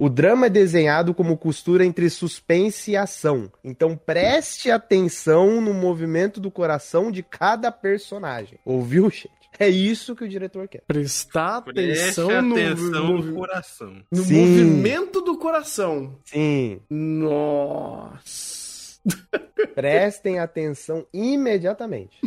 O 0.00 0.08
drama 0.08 0.46
é 0.46 0.50
desenhado 0.50 1.14
como 1.14 1.36
costura 1.36 1.84
entre 1.84 2.10
suspense 2.10 2.90
e 2.90 2.96
ação. 2.96 3.50
Então 3.62 3.96
preste 3.96 4.72
atenção 4.72 5.60
no 5.60 5.72
movimento 5.72 6.40
do 6.40 6.50
coração 6.50 7.12
de 7.12 7.22
cada 7.22 7.70
personagem. 7.70 8.58
Ouviu, 8.64 9.08
gente? 9.08 9.36
É 9.58 9.68
isso 9.68 10.14
que 10.14 10.24
o 10.24 10.28
diretor 10.28 10.68
quer. 10.68 10.82
Prestar 10.86 11.62
Preste 11.62 12.20
atenção, 12.20 12.42
no, 12.42 12.54
atenção 12.54 13.08
no 13.08 13.25
movi- 13.26 13.36
coração. 13.38 14.02
no 14.10 14.22
Sim. 14.22 14.34
movimento 14.40 15.20
do 15.20 15.36
coração. 15.38 16.18
Sim, 16.24 16.80
Nossa. 16.90 18.66
prestem 19.74 20.38
atenção 20.40 21.06
imediatamente. 21.12 22.18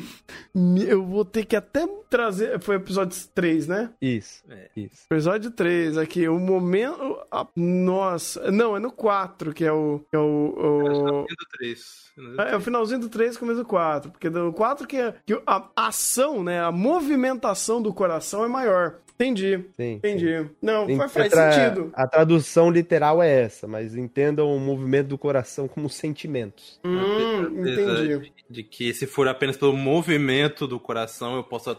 Eu 0.88 1.06
vou 1.06 1.26
ter 1.26 1.46
que 1.46 1.56
até 1.56 1.86
trazer. 2.10 2.60
Foi 2.62 2.76
episódio 2.78 3.18
3, 3.36 3.68
né? 3.68 3.90
Isso, 4.02 4.44
É. 4.50 4.70
isso. 4.76 5.04
Episódio 5.12 5.52
3, 5.52 5.98
aqui, 5.98 6.28
o 6.30 6.40
momento. 6.40 7.20
a- 7.30 7.46
Nossa. 7.56 8.50
Não, 8.52 8.76
é 8.78 8.80
no 8.80 8.92
4 8.92 9.54
que 9.54 9.66
é 9.66 9.72
o. 9.72 10.00
Que 10.10 10.16
é 10.16 10.20
o, 10.20 10.54
o- 10.58 11.26
Do 11.28 11.36
3. 11.58 12.10
É, 12.40 12.54
é 12.54 12.56
o 12.56 12.62
finalzinho 12.62 13.00
do 13.02 13.10
3 13.10 13.36
começo 13.38 13.60
do 13.60 13.66
4. 13.66 14.12
Porque 14.12 14.30
do 14.30 14.54
4 14.54 14.88
que, 14.88 14.98
é, 14.98 15.14
que 15.26 15.42
a 15.46 15.64
ação, 15.76 16.44
né? 16.44 16.62
A 16.62 16.72
movimentação 16.72 17.82
do 17.82 17.94
coração 17.94 18.44
é 18.44 18.48
maior. 18.48 18.96
Entendi. 19.22 19.66
Sim, 19.76 19.94
Entendi. 19.96 20.50
Não, 20.62 20.88
Tem 20.88 20.96
faz, 20.96 21.12
faz 21.12 21.30
tra- 21.30 21.52
sentido. 21.52 21.92
A 21.94 22.08
tradução 22.08 22.72
literal 22.72 23.22
é 23.22 23.42
essa, 23.42 23.68
mas 23.68 23.94
entendam 23.94 24.56
o 24.56 24.58
movimento 24.58 25.08
do 25.10 25.18
coração 25.18 25.68
como 25.68 25.90
sentimentos. 25.90 26.80
Hum, 26.86 27.60
entendi. 27.60 28.20
De, 28.20 28.34
de 28.50 28.64
que 28.64 28.94
se 28.94 29.06
for 29.06 29.28
apenas 29.28 29.58
pelo 29.58 29.76
movimento 29.76 30.66
do 30.66 30.80
coração, 30.80 31.36
eu 31.36 31.44
posso 31.44 31.76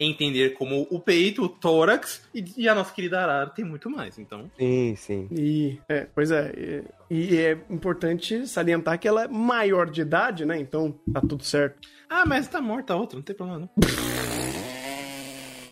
entender 0.00 0.50
como 0.54 0.88
o 0.90 0.98
peito, 0.98 1.44
o 1.44 1.48
tórax 1.48 2.20
e, 2.34 2.44
e 2.56 2.68
a 2.68 2.74
nossa 2.74 2.92
querida 2.92 3.20
Arara 3.20 3.50
tem 3.50 3.64
muito 3.64 3.88
mais. 3.88 4.18
Então, 4.18 4.50
Sim, 4.58 4.94
sim. 4.96 5.28
E, 5.30 5.78
é, 5.88 6.08
pois 6.12 6.32
é. 6.32 6.82
E, 7.08 7.16
e 7.32 7.38
é 7.38 7.58
importante 7.70 8.44
salientar 8.48 8.98
que 8.98 9.06
ela 9.06 9.22
é 9.24 9.28
maior 9.28 9.88
de 9.88 10.00
idade, 10.00 10.44
né? 10.44 10.58
Então 10.58 10.98
tá 11.12 11.20
tudo 11.20 11.44
certo. 11.44 11.78
ah, 12.08 12.26
mas 12.26 12.48
tá 12.48 12.60
morta 12.60 12.92
a 12.92 12.96
outra, 12.96 13.16
não 13.16 13.22
tem 13.22 13.36
problema 13.36 13.60
não. 13.60 13.70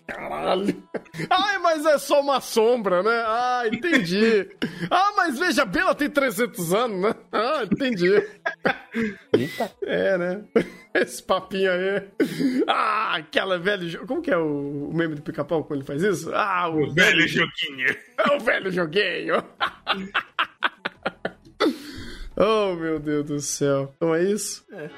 Caralho. 0.08 0.82
Ai, 1.28 1.58
mas 1.58 1.84
é 1.84 1.98
só 1.98 2.20
uma 2.22 2.40
sombra, 2.40 3.02
né? 3.02 3.22
Ah, 3.26 3.62
entendi. 3.70 4.48
Ah, 4.90 5.12
mas 5.16 5.38
veja 5.38 5.64
bem, 5.66 5.82
ela 5.82 5.94
tem 5.94 6.08
300 6.08 6.72
anos, 6.72 7.00
né? 7.00 7.14
Ah, 7.32 7.62
entendi. 7.64 8.10
Eita. 9.34 9.70
É, 9.82 10.16
né? 10.16 10.44
Esse 10.94 11.22
papinho 11.22 11.70
aí. 11.70 12.08
Ah, 12.66 13.16
aquela 13.16 13.58
velha. 13.58 13.98
Como 14.06 14.22
que 14.22 14.30
é 14.30 14.36
o 14.38 14.88
o 14.88 14.94
meme 14.94 15.16
do 15.16 15.20
pica-pau 15.22 15.64
quando 15.64 15.80
ele 15.80 15.86
faz 15.86 16.02
isso? 16.02 16.32
Ah, 16.34 16.68
o, 16.68 16.90
Velho 16.94 17.26
joguinho. 17.28 17.96
é 18.18 18.36
o 18.36 18.40
velho 18.40 18.70
joguinho. 18.70 19.44
Oh, 22.40 22.76
meu 22.76 23.00
Deus 23.00 23.26
do 23.26 23.40
céu. 23.40 23.92
Então 23.96 24.14
é 24.14 24.22
isso? 24.22 24.64
É. 24.72 24.88